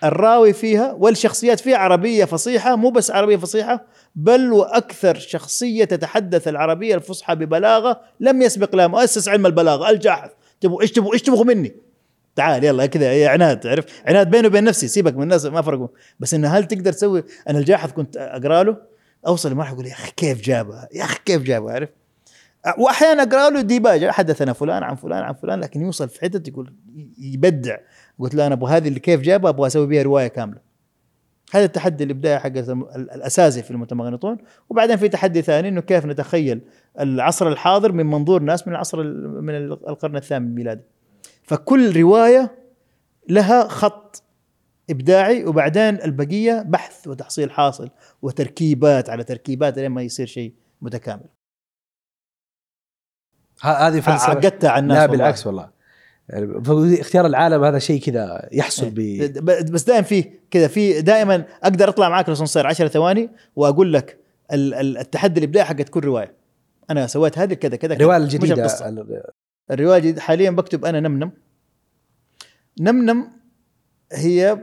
الراوي 0.05 0.53
فيها 0.53 0.93
والشخصيات 0.93 1.61
فيها 1.61 1.77
عربية 1.77 2.25
فصيحة 2.25 2.77
مو 2.77 2.91
بس 2.91 3.11
عربية 3.11 3.37
فصيحة 3.37 3.85
بل 4.15 4.53
وأكثر 4.53 5.15
شخصية 5.15 5.85
تتحدث 5.85 6.49
العربية 6.49 6.95
الفصحى 6.95 7.35
ببلاغة 7.35 8.01
لم 8.21 8.43
يسبق 8.43 8.77
لها 8.77 8.87
مؤسس 8.87 9.29
علم 9.29 9.47
البلاغة 9.47 9.91
الجاحظ. 9.91 10.29
تبغوا 10.61 10.83
إيش 10.83 10.93
تبغوا؟ 10.93 11.13
إيش 11.13 11.23
تبغوا 11.23 11.45
مني؟ 11.45 11.75
تعال 12.37 12.65
يلا 12.65 12.87
كذا. 12.87 13.11
هي 13.11 13.27
عناد 13.27 13.67
عرف 13.67 13.85
عناد 14.07 14.31
بيني 14.31 14.47
وبين 14.47 14.65
نفسي 14.65 14.89
سيبك 14.89 15.17
من 15.17 15.23
الناس 15.23 15.47
ما 15.47 15.63
فرقوا 15.63 15.89
بس 16.21 16.35
إنه 16.35 16.49
هل 16.49 16.65
تقدر 16.65 16.93
تسوي؟ 16.93 17.25
أنا 17.49 17.59
الجاحظ 17.59 17.93
كنت 17.93 18.17
أقرأ 18.17 18.63
له 18.63 18.77
أوصل 19.27 19.51
لمرحله 19.51 19.75
أقول 19.75 19.87
يا 19.87 19.93
أخي 19.93 20.13
كيف 20.17 20.41
جابها؟ 20.41 20.89
يا 20.93 21.05
أخي 21.05 21.19
كيف 21.25 21.43
جابها؟ 21.43 21.73
عارف 21.73 21.89
وأحيانا 22.79 23.23
أقرأ 23.23 23.51
له 23.51 23.61
ديباج 23.61 24.07
حدثنا 24.07 24.53
فلان 24.53 24.83
عن 24.83 24.95
فلان 24.95 25.23
عن 25.23 25.35
فلان 25.35 25.61
لكن 25.61 25.81
يوصل 25.81 26.09
في 26.09 26.21
حتة 26.21 26.49
يقول 26.49 26.75
يبدع. 27.19 27.77
قلت 28.19 28.35
له 28.35 28.47
أنا 28.47 28.55
أبغى 28.55 28.77
هذه 28.77 28.89
اللي 28.89 29.01
كيف 29.01 29.21
جابها 29.21 29.51
أبغى 29.51 29.67
أسوي 29.67 29.87
بها 29.87 30.03
رواية 30.03 30.29
كاملة. 30.29 30.61
هذا 31.53 31.65
التحدي 31.65 32.05
الإبداعي 32.05 32.39
حق 32.39 32.57
الأساسي 32.97 33.63
في 33.63 33.71
المتمغنطون. 33.71 34.39
وبعدين 34.71 34.97
في 34.97 35.09
تحدي 35.09 35.43
ثاني 35.43 35.69
إنه 35.69 35.81
كيف 35.81 36.07
نتخيل 36.07 36.61
العصر 37.01 37.49
الحاضر 37.49 37.93
من 37.93 38.07
منظور 38.07 38.43
ناس 38.43 38.67
من 38.69 38.75
العصر 38.75 39.03
من 39.41 39.55
القرن 39.67 40.17
الثامن 40.17 40.47
الميلادي 40.47 40.83
فكل 41.43 42.01
رواية 42.01 42.55
لها 43.29 43.69
خط 43.69 44.23
إبداعي 44.91 45.45
وبعدين 45.45 46.03
البقية 46.03 46.63
بحث 46.63 47.09
وتحصيل 47.09 47.51
حاصل 47.51 47.91
وتركيبات 48.23 49.11
على 49.11 49.25
تركيبات 49.25 49.79
لين 49.79 49.91
ما 49.91 50.03
يصير 50.03 50.27
شيء 50.27 50.55
متكامل. 50.83 51.34
هذه 53.65 54.01
فلسفة. 54.01 54.31
عقدتها 54.31 54.71
على 54.71 54.83
الناس 54.83 54.99
لا 54.99 55.07
بالعكس 55.07 55.47
والله. 55.47 55.75
يعني 56.29 57.01
اختيار 57.01 57.27
العالم 57.27 57.65
هذا 57.65 57.79
شيء 57.79 58.01
كذا 58.01 58.49
يحصل 58.53 58.91
ب 58.91 59.01
بس 59.73 59.85
دائما 59.85 60.03
في 60.03 60.25
كذا 60.51 60.69
في 60.69 61.03
دائما 61.03 61.45
أقدر 61.63 61.89
أطلع 61.89 62.09
معك 62.09 62.29
لسنصير 62.29 62.67
10 62.67 62.89
ثواني 62.89 63.31
وأقول 63.57 63.93
لك 63.93 64.19
التحدي 64.53 65.41
الابداعي 65.41 65.67
حق 65.67 65.75
كل 65.75 66.05
رواية. 66.05 66.33
أنا 66.91 67.07
سويت 67.07 67.39
هذه 67.39 67.55
كذا 67.55 67.77
كذا 67.77 67.95
الرواية 67.95 68.17
الجديدة 68.17 68.69
الرواية 69.71 69.99
الجديدة 69.99 70.21
حاليا 70.21 70.51
بكتب 70.51 70.85
أنا 70.85 71.01
نمنم. 71.01 71.31
نمنم 72.81 73.29
هي 74.13 74.59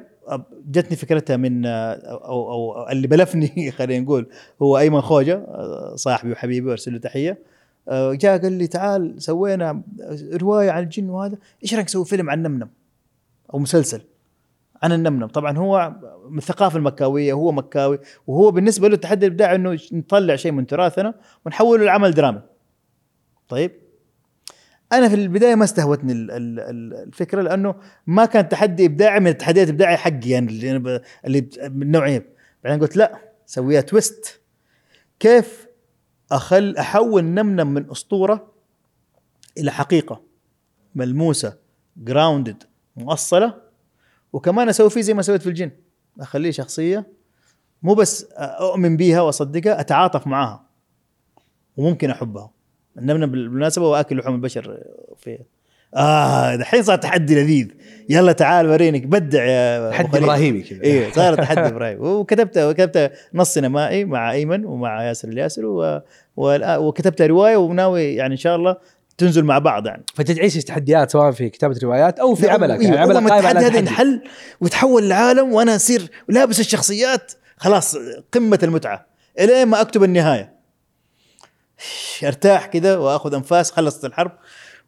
جتني 0.66 0.98
فكرتها 0.98 1.38
من 1.38 1.66
أو 1.66 2.52
أو 2.52 2.90
اللي 2.90 3.08
بلفني 3.08 3.72
خلينا 3.78 4.04
نقول 4.04 4.30
هو 4.62 4.78
أيمن 4.78 5.02
خوجة 5.02 5.46
صاحبي 5.96 6.32
وحبيبي 6.32 6.70
وأرسل 6.70 6.94
له 6.94 7.00
تحية. 7.00 7.51
جاء 7.92 8.42
قال 8.42 8.54
لي 8.54 8.68
تعال 8.68 9.22
سوينا 9.22 9.84
رواية 10.34 10.72
عن 10.72 10.84
الجن 10.84 11.10
وهذا 11.10 11.38
إيش 11.64 11.74
رأيك 11.74 11.86
نسوي 11.86 12.06
فيلم 12.06 12.30
عن 12.30 12.44
نمنم 12.44 12.70
أو 13.54 13.60
مسلسل 13.60 14.02
عن 14.84 14.92
النمنم. 14.92 15.28
طبعا 15.28 15.58
هو 15.58 15.94
من 16.30 16.38
الثقافة 16.38 16.78
المكاوية 16.78 17.34
هو 17.34 17.52
مكاوي 17.52 18.00
وهو 18.28 18.52
بالنسبة 18.52 18.88
له 18.88 18.96
التحدي 18.96 19.26
الإبداعي 19.26 19.56
إنه 19.56 19.80
نطلع 19.92 20.36
شيء 20.36 20.52
من 20.52 20.68
تراثنا 20.68 21.14
ونحوله 21.46 21.86
لعمل 21.86 22.12
درامي 22.12 22.42
طيب؟ 23.50 23.72
أنا 24.94 25.10
في 25.10 25.16
البداية 25.16 25.56
ما 25.56 25.64
استهوتني 25.64 26.14
الفكرة 26.14 27.42
لأنه 27.42 27.76
ما 28.08 28.26
كان 28.26 28.50
تحدي 28.50 28.86
إبداعي 28.86 29.20
من 29.20 29.28
التحديات 29.28 29.68
الإبداعية 29.68 29.96
حقي 29.96 30.30
يعني 30.30 30.48
اللي 30.48 31.02
اللي 31.26 31.50
من 31.62 31.82
النوعيه 31.82 32.26
بعدين 32.64 32.80
قلت 32.80 32.98
لا 32.98 33.18
سويها 33.46 33.82
twist 33.82 34.42
كيف 35.20 35.68
أخل 36.32 36.78
أحول 36.78 37.24
نمنم 37.24 37.68
من 37.68 37.92
أسطورة 37.92 38.52
إلى 39.58 39.72
حقيقة 39.72 40.22
ملموسة 40.96 41.58
grounded 41.98 42.64
مؤصلة 42.96 43.62
وكمان 44.34 44.70
أسوي 44.70 44.90
فيه 44.90 45.02
زي 45.02 45.14
ما 45.14 45.22
سويت 45.22 45.42
في 45.42 45.50
الجن. 45.50 45.72
أخليه 46.20 46.52
شخصية 46.52 47.08
مو 47.84 47.94
بس 47.94 48.24
أؤمن 48.38 48.98
بيها 48.98 49.22
وأصدقها 49.22 49.80
أتعاطف 49.80 50.28
معاها 50.28 50.66
وممكن 51.78 52.10
أحبها. 52.10 52.52
النمنم 52.98 53.32
بالمناسبة 53.32 53.90
واكل 53.90 54.18
لحوم 54.18 54.36
البشر 54.36 54.84
في 55.18 55.40
آه 55.96 56.56
دحين 56.56 56.84
صار 56.84 56.98
تحدي 56.98 57.36
لذيذ. 57.36 57.68
يلا 58.10 58.32
تعال 58.32 58.68
ورينك 58.70 59.06
بدع 59.06 59.46
يا 59.46 59.92
تحدي 59.92 60.18
إبراهيمي 60.18 60.62
كذا. 60.62 60.84
أيوه 60.84 61.12
صار 61.12 61.36
تحدي 61.36 61.68
إبراهيمي. 61.68 62.00
وكتبت 62.00 62.58
وكتبت 62.58 63.12
نص 63.34 63.54
سينمائي 63.54 64.06
مع 64.06 64.32
أيمن 64.32 64.66
ومع 64.66 65.04
ياسر 65.04 65.28
الياسر 65.28 65.66
و... 65.66 66.02
وكتبت 66.38 67.22
رواية 67.22 67.58
وناوي 67.58 68.16
يعني 68.16 68.32
إن 68.32 68.38
شاء 68.38 68.56
الله 68.56 68.78
تنزل 69.18 69.44
مع 69.44 69.60
بعض 69.60 69.88
يعني. 69.88 70.04
فتعيش 70.14 70.58
التحديات 70.58 71.12
سواء 71.12 71.32
في 71.32 71.50
كتابة 71.50 71.80
روايات 71.84 72.20
أو 72.20 72.36
في 72.36 72.50
عملك 72.50 72.80
إيه 72.80 72.86
يعني 72.86 72.98
عملك 72.98 73.32
قائم 73.32 73.46
على 73.46 73.60
هذا 73.60 73.78
ينحل 73.78 74.22
ويتحول 74.62 75.04
العالم 75.04 75.54
وأنا 75.54 75.76
أصير 75.76 76.10
لابس 76.28 76.60
الشخصيات. 76.60 77.32
خلاص 77.58 77.98
قمة 78.32 78.60
المتعة. 78.64 79.06
الين 79.40 79.68
ما 79.68 79.82
أكتب 79.82 80.04
النهاية؟ 80.04 80.54
أرتاح 82.24 82.66
كذا 82.66 82.98
وأخذ 82.98 83.34
أنفاس 83.34 83.72
خلصت 83.72 84.06
الحرب. 84.06 84.32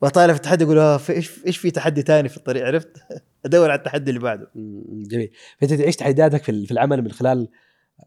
واطالع 0.02 0.34
في 0.34 0.40
التحدي 0.40 0.64
أقول 0.64 0.80
آه 0.80 0.98
في 0.98 1.14
إيش 1.14 1.32
إيش 1.48 1.58
في 1.58 1.72
تحدي 1.72 2.02
ثاني 2.02 2.30
في 2.30 2.38
الطريق؟ 2.38 2.66
عرفت؟ 2.66 2.98
أدور 3.46 3.72
على 3.72 3.78
التحدي 3.78 4.10
اللي 4.10 4.22
بعده. 4.22 4.52
جميل، 4.90 5.32
فأنت 5.58 5.74
تعيش 5.74 5.96
تحدياتك 5.96 6.44
في 6.44 6.72
العمل 6.72 7.02
من 7.02 7.12
خلال 7.12 7.48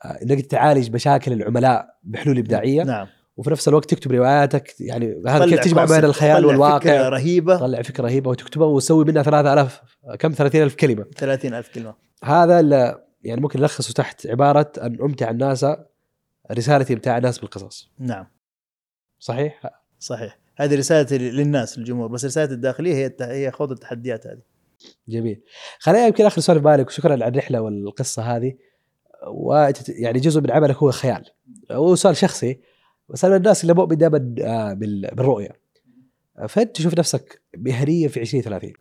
آه، 0.05 0.18
إنك 0.23 0.47
تعالج 0.47 0.90
مشاكل 0.90 1.32
العملاء 1.32 1.98
بحلول 2.02 2.39
إبداعية. 2.39 2.82
نعم. 2.82 3.06
وفي 3.36 3.50
نفس 3.50 3.68
الوقت 3.68 3.90
تكتب 3.90 4.12
رواياتك 4.12 4.81
يعني 4.81 5.23
هذا 5.26 5.47
كيف 5.47 5.60
تجمع 5.60 5.84
بين 5.84 6.05
الخيال 6.05 6.47
والواقع؟ 6.47 6.78
فكرة 6.78 7.08
رهيبة. 7.08 7.56
طلع 7.56 7.82
فكرة 7.82 8.05
رهيبة 8.05 8.31
وتكتبها 8.31 8.66
وتسوي 8.66 9.05
منها 9.05 9.23
3000 9.23 9.81
كم؟ 10.18 10.32
30000 10.32 10.74
كلمة. 10.74 11.05
30000 11.16 11.68
كلمة. 11.68 11.94
هذا 12.24 12.60
يعني 13.23 13.40
ممكن 13.40 13.60
نلخصه 13.60 13.92
تحت 13.92 14.26
عبارة 14.26 14.73
أن 14.82 14.98
أمتع 15.02 15.31
الناس 15.31 15.66
رسالتي 16.52 16.94
امتاع 16.94 17.16
الناس 17.18 17.39
بالقصص. 17.39 17.90
نعم. 17.98 18.26
صحيح؟ 19.18 19.60
صحيح. 19.98 20.39
هذه 20.56 20.74
رسالتي 20.74 21.18
للناس 21.18 21.78
للجمهور 21.78 22.08
بس 22.08 22.24
رسالتي 22.24 22.54
الداخلية 22.54 22.94
هي 22.94 23.16
هي 23.20 23.50
خوض 23.50 23.70
التحديات 23.70 24.26
هذه. 24.26 24.42
جميل. 25.08 25.42
خلينا 25.78 26.06
يمكن 26.06 26.26
اخر 26.26 26.40
سؤال 26.40 26.58
في 26.58 26.64
بالك 26.64 26.86
وشكرا 26.86 27.12
على 27.12 27.28
الرحلة 27.28 27.60
والقصة 27.60 28.36
هذه. 28.36 28.54
ويعني 29.28 30.20
جزء 30.20 30.40
من 30.40 30.50
عملك 30.50 30.76
هو 30.76 30.88
الخيال 30.88 31.24
وسؤال 31.70 32.16
شخصي 32.16 32.60
بس 33.08 33.24
أنا 33.24 33.36
الناس 33.36 33.62
اللي 33.62 33.74
مؤمن 33.74 33.96
دائما 33.96 34.34
آه، 34.40 34.72
بالرؤية. 34.72 35.50
فأنت 36.48 36.76
تشوف 36.76 36.98
نفسك 36.98 37.40
مهنيا 37.56 38.08
في 38.08 38.20
2030 38.20 38.72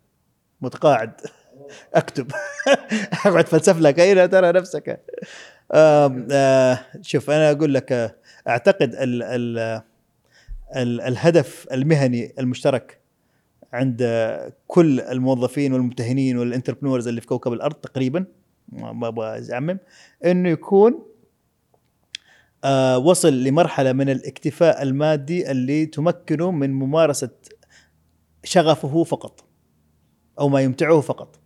متقاعد. 0.60 1.20
أكتب. 1.94 2.30
اقعد 3.26 3.46
فلسف 3.46 3.80
لك. 3.80 4.00
أين 4.00 4.30
ترى 4.30 4.52
نفسك؟ 4.52 5.04
آه 5.72 6.26
آه 6.32 6.78
شوف 7.02 7.30
أنا 7.30 7.50
أقول 7.50 7.74
لك 7.74 7.92
آه، 7.92 8.16
أعتقد 8.48 8.94
ال 8.94 9.22
ال 9.22 9.82
الهدف 10.76 11.66
المهني 11.72 12.32
المشترك 12.38 13.00
عند 13.72 14.02
كل 14.66 15.00
الموظفين 15.00 15.72
والممتهنين 15.72 16.38
والانتربرنورز 16.38 17.08
اللي 17.08 17.20
في 17.20 17.26
كوكب 17.26 17.52
الأرض 17.52 17.74
تقريبا 17.74 18.24
ما 18.68 19.08
أبغى 19.08 19.52
اعمم 19.52 19.78
إنه 20.24 20.48
يكون 20.48 21.06
آه 22.64 22.98
وصل 22.98 23.44
لمرحلة 23.44 23.92
من 23.92 24.10
الاكتفاء 24.10 24.82
المادي 24.82 25.50
اللي 25.50 25.86
تمكنه 25.86 26.50
من 26.50 26.72
ممارسة 26.72 27.30
شغفه 28.44 29.04
فقط 29.04 29.44
أو 30.40 30.48
ما 30.48 30.60
يمتعه 30.60 31.00
فقط. 31.00 31.40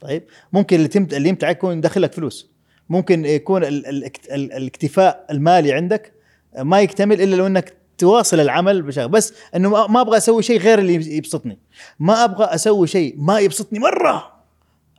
طيب؟ 0.00 0.22
ممكن 0.52 0.76
اللي 0.76 0.88
تمت 0.88 1.14
اللي 1.14 1.28
يمتعك 1.28 1.56
يكون 1.56 1.78
يدخلك 1.78 2.12
فلوس. 2.12 2.52
ممكن 2.88 3.24
يكون 3.24 3.64
ال 3.64 3.86
ال 3.86 4.04
ال 4.04 4.52
الاكتفاء 4.52 5.26
المالي 5.30 5.72
عندك 5.72 6.12
ما 6.58 6.80
يكتمل 6.80 7.22
إلا 7.22 7.36
لو 7.36 7.46
إنك 7.46 7.76
تواصل 7.98 8.40
العمل 8.40 8.82
بشغل 8.82 9.08
بس 9.08 9.34
إنه 9.56 9.86
ما 9.86 10.00
أبغى 10.00 10.16
أسوي 10.16 10.42
شيء 10.42 10.60
غير 10.60 10.78
اللي 10.78 11.16
يبسطني. 11.16 11.58
ما 11.98 12.24
أبغى 12.24 12.44
أسوي 12.44 12.86
شيء 12.86 13.14
ما 13.18 13.38
يبسطني 13.40 13.78
مرة 13.78 14.32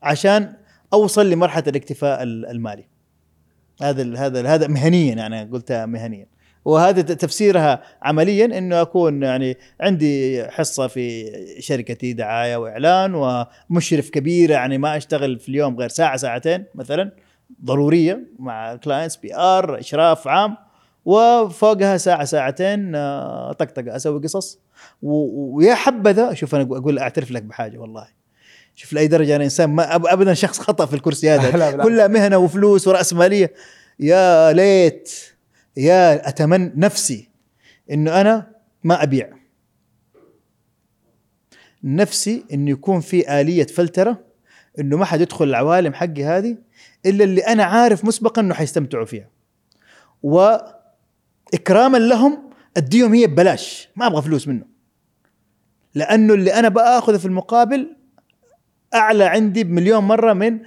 عشان 0.03 0.53
أوصل 0.93 1.29
لمرحلة 1.29 1.63
الاكتفاء 1.67 2.23
المالي. 2.23 2.87
هذا 3.81 4.17
هذا 4.17 4.47
هذا 4.47 4.67
مهنيا 4.67 5.15
يعني 5.15 5.43
قلتها 5.43 5.85
مهنيا. 5.85 6.27
وهذا 6.65 7.01
تفسيرها 7.01 7.83
عمليا 8.01 8.45
إنه 8.45 8.81
أكون 8.81 9.23
يعني 9.23 9.57
عندي 9.81 10.43
حصة 10.49 10.87
في 10.87 11.31
شركتي 11.59 12.13
دعاية 12.13 12.55
وإعلان 12.55 13.15
ومشرف 13.69 14.09
كبير 14.09 14.49
يعني 14.49 14.77
ما 14.77 14.97
أشتغل 14.97 15.39
في 15.39 15.49
اليوم 15.49 15.79
غير 15.79 15.89
ساعة 15.89 16.17
ساعتين 16.17 16.65
مثلا 16.75 17.11
ضرورية 17.65 18.27
مع 18.39 18.75
clients 18.75 19.15
PR 19.15 19.79
إشراف 19.79 20.27
عام. 20.27 20.57
وفوقها 21.05 21.97
ساعة 21.97 22.25
ساعتين 22.25 22.95
آه، 22.95 23.51
طقطقة 23.53 23.95
أسوي 23.95 24.19
قصص. 24.19 24.59
ويا 25.01 25.75
حبذا 25.75 26.33
شوف 26.33 26.55
أنا 26.55 26.63
أقول 26.63 26.99
أعترف 26.99 27.31
لك 27.31 27.43
بحاجة 27.43 27.77
والله. 27.77 28.07
شوف 28.75 28.93
لأي 28.93 29.07
درجة 29.07 29.35
أنا 29.35 29.43
إنسان 29.43 29.69
ما 29.69 29.95
ابدا 29.95 30.33
شخص 30.33 30.59
خطأ 30.59 30.85
في 30.85 30.93
الكرسي 30.93 31.29
هذا. 31.29 31.51
كلها 31.83 32.07
مهنة 32.07 32.37
وفلوس 32.37 32.87
ورأس 32.87 33.13
مالية. 33.13 33.53
يا 33.99 34.53
ليت 34.53 35.11
يا 35.77 36.29
اتمنى 36.29 36.73
نفسي 36.75 37.29
إنه 37.91 38.21
أنا 38.21 38.51
ما 38.83 39.03
أبيع. 39.03 39.29
نفسي 41.83 42.45
إنه 42.53 42.71
يكون 42.71 42.99
في 42.99 43.41
آلية 43.41 43.65
فلترة 43.67 44.23
إنه 44.79 44.97
ما 44.97 45.05
حد 45.05 45.21
يدخل 45.21 45.45
العوالم 45.45 45.93
حقي 45.93 46.23
هذه 46.23 46.57
إلا 47.05 47.23
اللي 47.23 47.41
أنا 47.41 47.63
عارف 47.63 48.05
مسبقا 48.05 48.41
إنه 48.41 48.53
حيستمتعوا 48.53 49.05
فيها. 49.05 49.29
واكراما 51.53 51.97
لهم 51.97 52.49
أديهم 52.77 53.13
هي 53.13 53.27
ببلاش 53.27 53.89
ما 53.95 54.07
أبغى 54.07 54.21
فلوس 54.21 54.47
منه. 54.47 54.65
لأنه 55.95 56.33
اللي 56.33 56.53
أنا 56.53 56.69
بآخذه 56.69 57.17
في 57.17 57.25
المقابل 57.25 57.95
أعلى 58.93 59.23
عندي 59.23 59.63
بمليون 59.63 60.03
مرة 60.03 60.33
من 60.33 60.59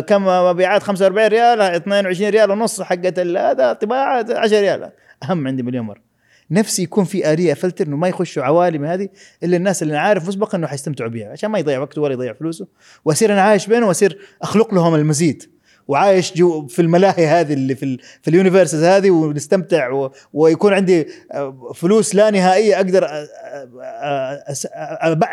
كم 0.00 0.26
مبيعات 0.26 0.82
45 0.82 1.26
ريال 1.28 1.60
22 1.60 2.30
ريال 2.30 2.50
ونص 2.50 2.82
حقت 2.82 3.18
هذا 3.18 3.72
طباعة 3.72 4.26
10 4.30 4.60
ريال 4.60 4.90
أهم 5.22 5.46
عندي 5.46 5.62
مليون 5.62 5.84
مرة. 5.86 6.08
نفسي 6.50 6.82
يكون 6.82 7.04
في 7.04 7.32
آلية 7.32 7.54
فلتر 7.54 7.86
إنه 7.86 7.96
ما 7.96 8.08
يخشوا 8.08 8.42
عوالمي 8.42 8.88
هذه 8.88 9.08
إلا 9.42 9.56
الناس 9.56 9.82
اللي 9.82 9.94
أنا 9.94 10.00
عارف 10.00 10.28
مسبقا 10.28 10.58
إنه 10.58 10.66
حيستمتعوا 10.66 11.10
بيها 11.10 11.32
عشان 11.32 11.50
ما 11.50 11.58
يضيع 11.58 11.78
وقته 11.78 12.02
ولا 12.02 12.12
يضيع 12.12 12.32
فلوسه. 12.32 12.66
وأصير 13.04 13.32
أنا 13.32 13.42
عايش 13.42 13.66
بينهم 13.66 13.88
وأصير 13.88 14.18
أخلق 14.42 14.74
لهم 14.74 14.94
المزيد. 14.94 15.57
وعايش 15.88 16.34
جو 16.36 16.66
في 16.66 16.82
الملاهي 16.82 17.26
هذه 17.26 17.52
اللي 17.52 17.74
في 17.74 17.82
ال 17.84 17.98
في 18.22 18.28
ال 18.30 18.35
universes 18.35 18.82
هذه 18.84 19.10
ونستمتع 19.10 19.90
و 19.90 20.10
ويكون 20.32 20.72
عندي 20.72 21.08
آه، 21.32 21.72
فلوس 21.74 22.14
لا 22.14 22.30
نهائية 22.30 22.76
أقدر 22.76 23.06
أ- 23.08 23.10
أ- 23.10 24.68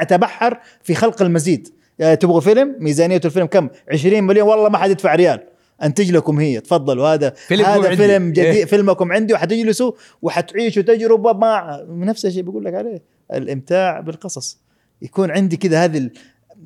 أتبحر 0.02 0.60
في 0.84 0.96
خلق 0.96 1.22
المزيد. 1.22 1.68
يعني 2.00 2.16
تبغوا 2.16 2.42
فيلم؟ 2.42 2.76
ميزانية 2.80 3.22
الفيلم 3.26 3.46
كم؟ 3.46 3.70
20 3.92 4.24
مليون. 4.24 4.48
والله 4.48 4.70
ما 4.70 4.78
حد 4.78 4.90
يدفع 4.90 5.16
ريال. 5.16 5.40
أنتج 5.84 6.12
لكم 6.12 6.40
هي. 6.40 6.60
تفضلوا. 6.60 7.08
هذا 7.14 7.30
فيلم 7.30 7.66
هذا 7.66 7.84
عندي. 7.90 7.96
فيلم 7.98 8.30
جديد. 8.32 8.46
إيه. 8.46 8.66
فيلمكم 8.66 9.12
عندي 9.12 9.34
وحتجلسوا 9.34 9.92
وحتعيشوا 10.22 10.84
تجربة 10.84 11.34
ما 11.34 11.86
نفس 11.90 12.26
الشيء 12.26 12.44
بقول 12.44 12.66
لك 12.66 12.74
عليه. 12.74 13.04
الإمتاع 13.34 14.00
بالقصص. 14.00 14.60
يكون 15.02 15.32
عندي 15.32 15.58
كذا 15.58 15.84
هذه 15.84 16.10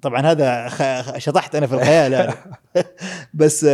طبعا 0.01 0.21
هذا 0.21 0.69
شطحت 1.17 1.55
أنا 1.55 1.67
في 1.67 1.73
الخيال 1.75 2.13
يعني. 2.13 2.33
بس 3.33 3.65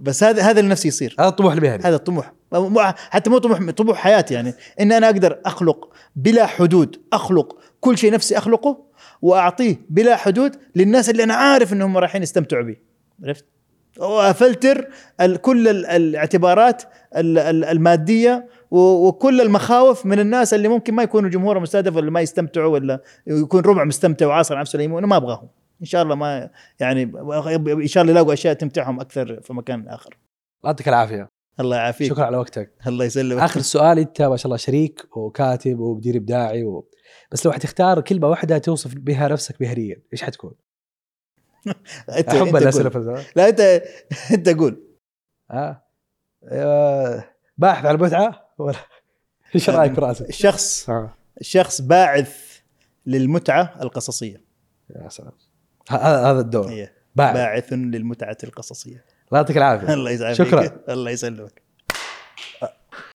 بس 0.00 0.24
هذا 0.24 0.42
هذا 0.42 0.60
اللي 0.60 0.70
نفسي 0.70 0.88
يصير. 0.88 1.16
هذا 1.20 1.28
الطموح 1.28 1.52
المهني 1.54 1.82
هذا 1.84 1.96
الطموح. 1.96 2.32
مو- 2.52 2.80
حتى 2.96 3.30
مو 3.30 3.38
طموح 3.38 3.70
طموح 3.70 3.98
حياتي 3.98 4.34
يعني. 4.34 4.54
إن 4.80 4.92
أنا 4.92 5.06
أقدر 5.06 5.38
أخلق 5.46 5.92
بلا 6.16 6.46
حدود 6.46 6.96
أخلق 7.12 7.58
كل 7.80 7.98
شيء 7.98 8.12
نفسي 8.12 8.38
أخلقه 8.38 8.78
وأعطيه 9.22 9.76
بلا 9.90 10.16
حدود 10.16 10.56
للناس 10.76 11.10
اللي 11.10 11.22
أنا 11.24 11.34
عارف 11.34 11.72
إنهم 11.72 11.98
رايحين 11.98 12.22
يستمتعوا 12.22 12.62
به 12.62 12.76
عرفت؟ 13.24 13.44
وأفلتر 13.98 14.88
كل 15.42 15.68
ال- 15.68 15.86
الاعتبارات 15.86 16.82
ال- 17.16 17.38
ال- 17.38 17.64
المادية 17.64 18.48
وكل 18.70 19.40
المخاوف 19.40 20.06
من 20.06 20.20
الناس 20.20 20.54
اللي 20.54 20.68
ممكن 20.68 20.94
ما 20.94 21.02
يكونوا 21.02 21.30
جمهور 21.30 21.58
مستهدف 21.60 21.96
ولا 21.96 22.10
ما 22.10 22.20
يستمتعوا 22.20 22.72
ولا 22.72 23.00
يكون 23.26 23.60
ربع 23.60 23.84
مستمتع 23.84 24.26
وعاصر 24.26 24.60
نفسه 24.60 24.84
أنا 24.84 25.06
ما 25.06 25.16
أبغاهم. 25.16 25.48
إن 25.80 25.86
شاء 25.86 26.02
الله 26.02 26.14
ما 26.14 26.50
يعني 26.80 27.02
إن 27.72 27.86
شاء 27.86 28.02
الله 28.02 28.12
يلاقوا 28.12 28.32
أشياء 28.32 28.54
تمتعهم 28.54 29.00
أكثر 29.00 29.40
في 29.40 29.52
مكان 29.52 29.88
آخر 29.88 30.10
الله 30.10 30.70
يعطيك 30.70 30.88
العافية 30.88 31.28
الله 31.60 31.76
يعافيك 31.76 32.08
شكرا 32.12 32.24
على 32.24 32.36
وقتك 32.36 32.72
الله 32.86 33.04
يسلمك 33.04 33.42
آخر 33.42 33.60
سؤال 33.60 33.98
أنت 33.98 34.22
ما 34.22 34.36
شاء 34.36 34.46
الله 34.46 34.56
شريك 34.56 35.16
وكاتب 35.16 35.78
ومدير 35.78 36.16
إبداعي 36.16 36.64
و... 36.64 36.90
بس 37.32 37.46
لو 37.46 37.52
حتختار 37.52 38.00
كلمة 38.00 38.28
واحدة 38.28 38.58
توصف 38.58 38.94
بها 38.94 39.28
نفسك 39.28 39.60
مهنيا 39.60 40.02
إيش 40.12 40.22
حتكون؟ 40.22 40.54
انت 42.18 42.28
أحب 42.28 42.56
الأسئلة 42.56 43.24
لا 43.36 43.48
انت 43.48 43.82
أنت 44.32 44.48
قول 44.48 44.84
آه. 45.50 45.84
آه. 46.44 47.24
باحث 47.58 47.84
عن 47.84 47.94
المتعة 47.94 48.54
ولا 48.58 48.78
إيش 49.54 49.70
رأيك 49.70 49.92
براسك؟ 49.92 50.28
الشخص 50.28 50.90
آه. 50.90 51.14
الشخص 51.40 51.80
باعث 51.80 52.60
للمتعة 53.06 53.74
القصصية 53.80 54.44
يا 54.90 55.08
سلام 55.08 55.32
هذا 55.88 56.40
الدور. 56.40 56.86
باعث 57.16 57.34
باعث 57.34 57.72
للمتعة 57.72 58.36
القصصية. 58.44 59.04
الله 59.28 59.38
يعطيك 59.38 59.56
العافية. 59.56 59.92
الله 59.94 60.10
يسعدك 60.10 60.34
شكراً. 60.34 60.70
الله 60.94 61.10
يسلمك. 61.10 61.63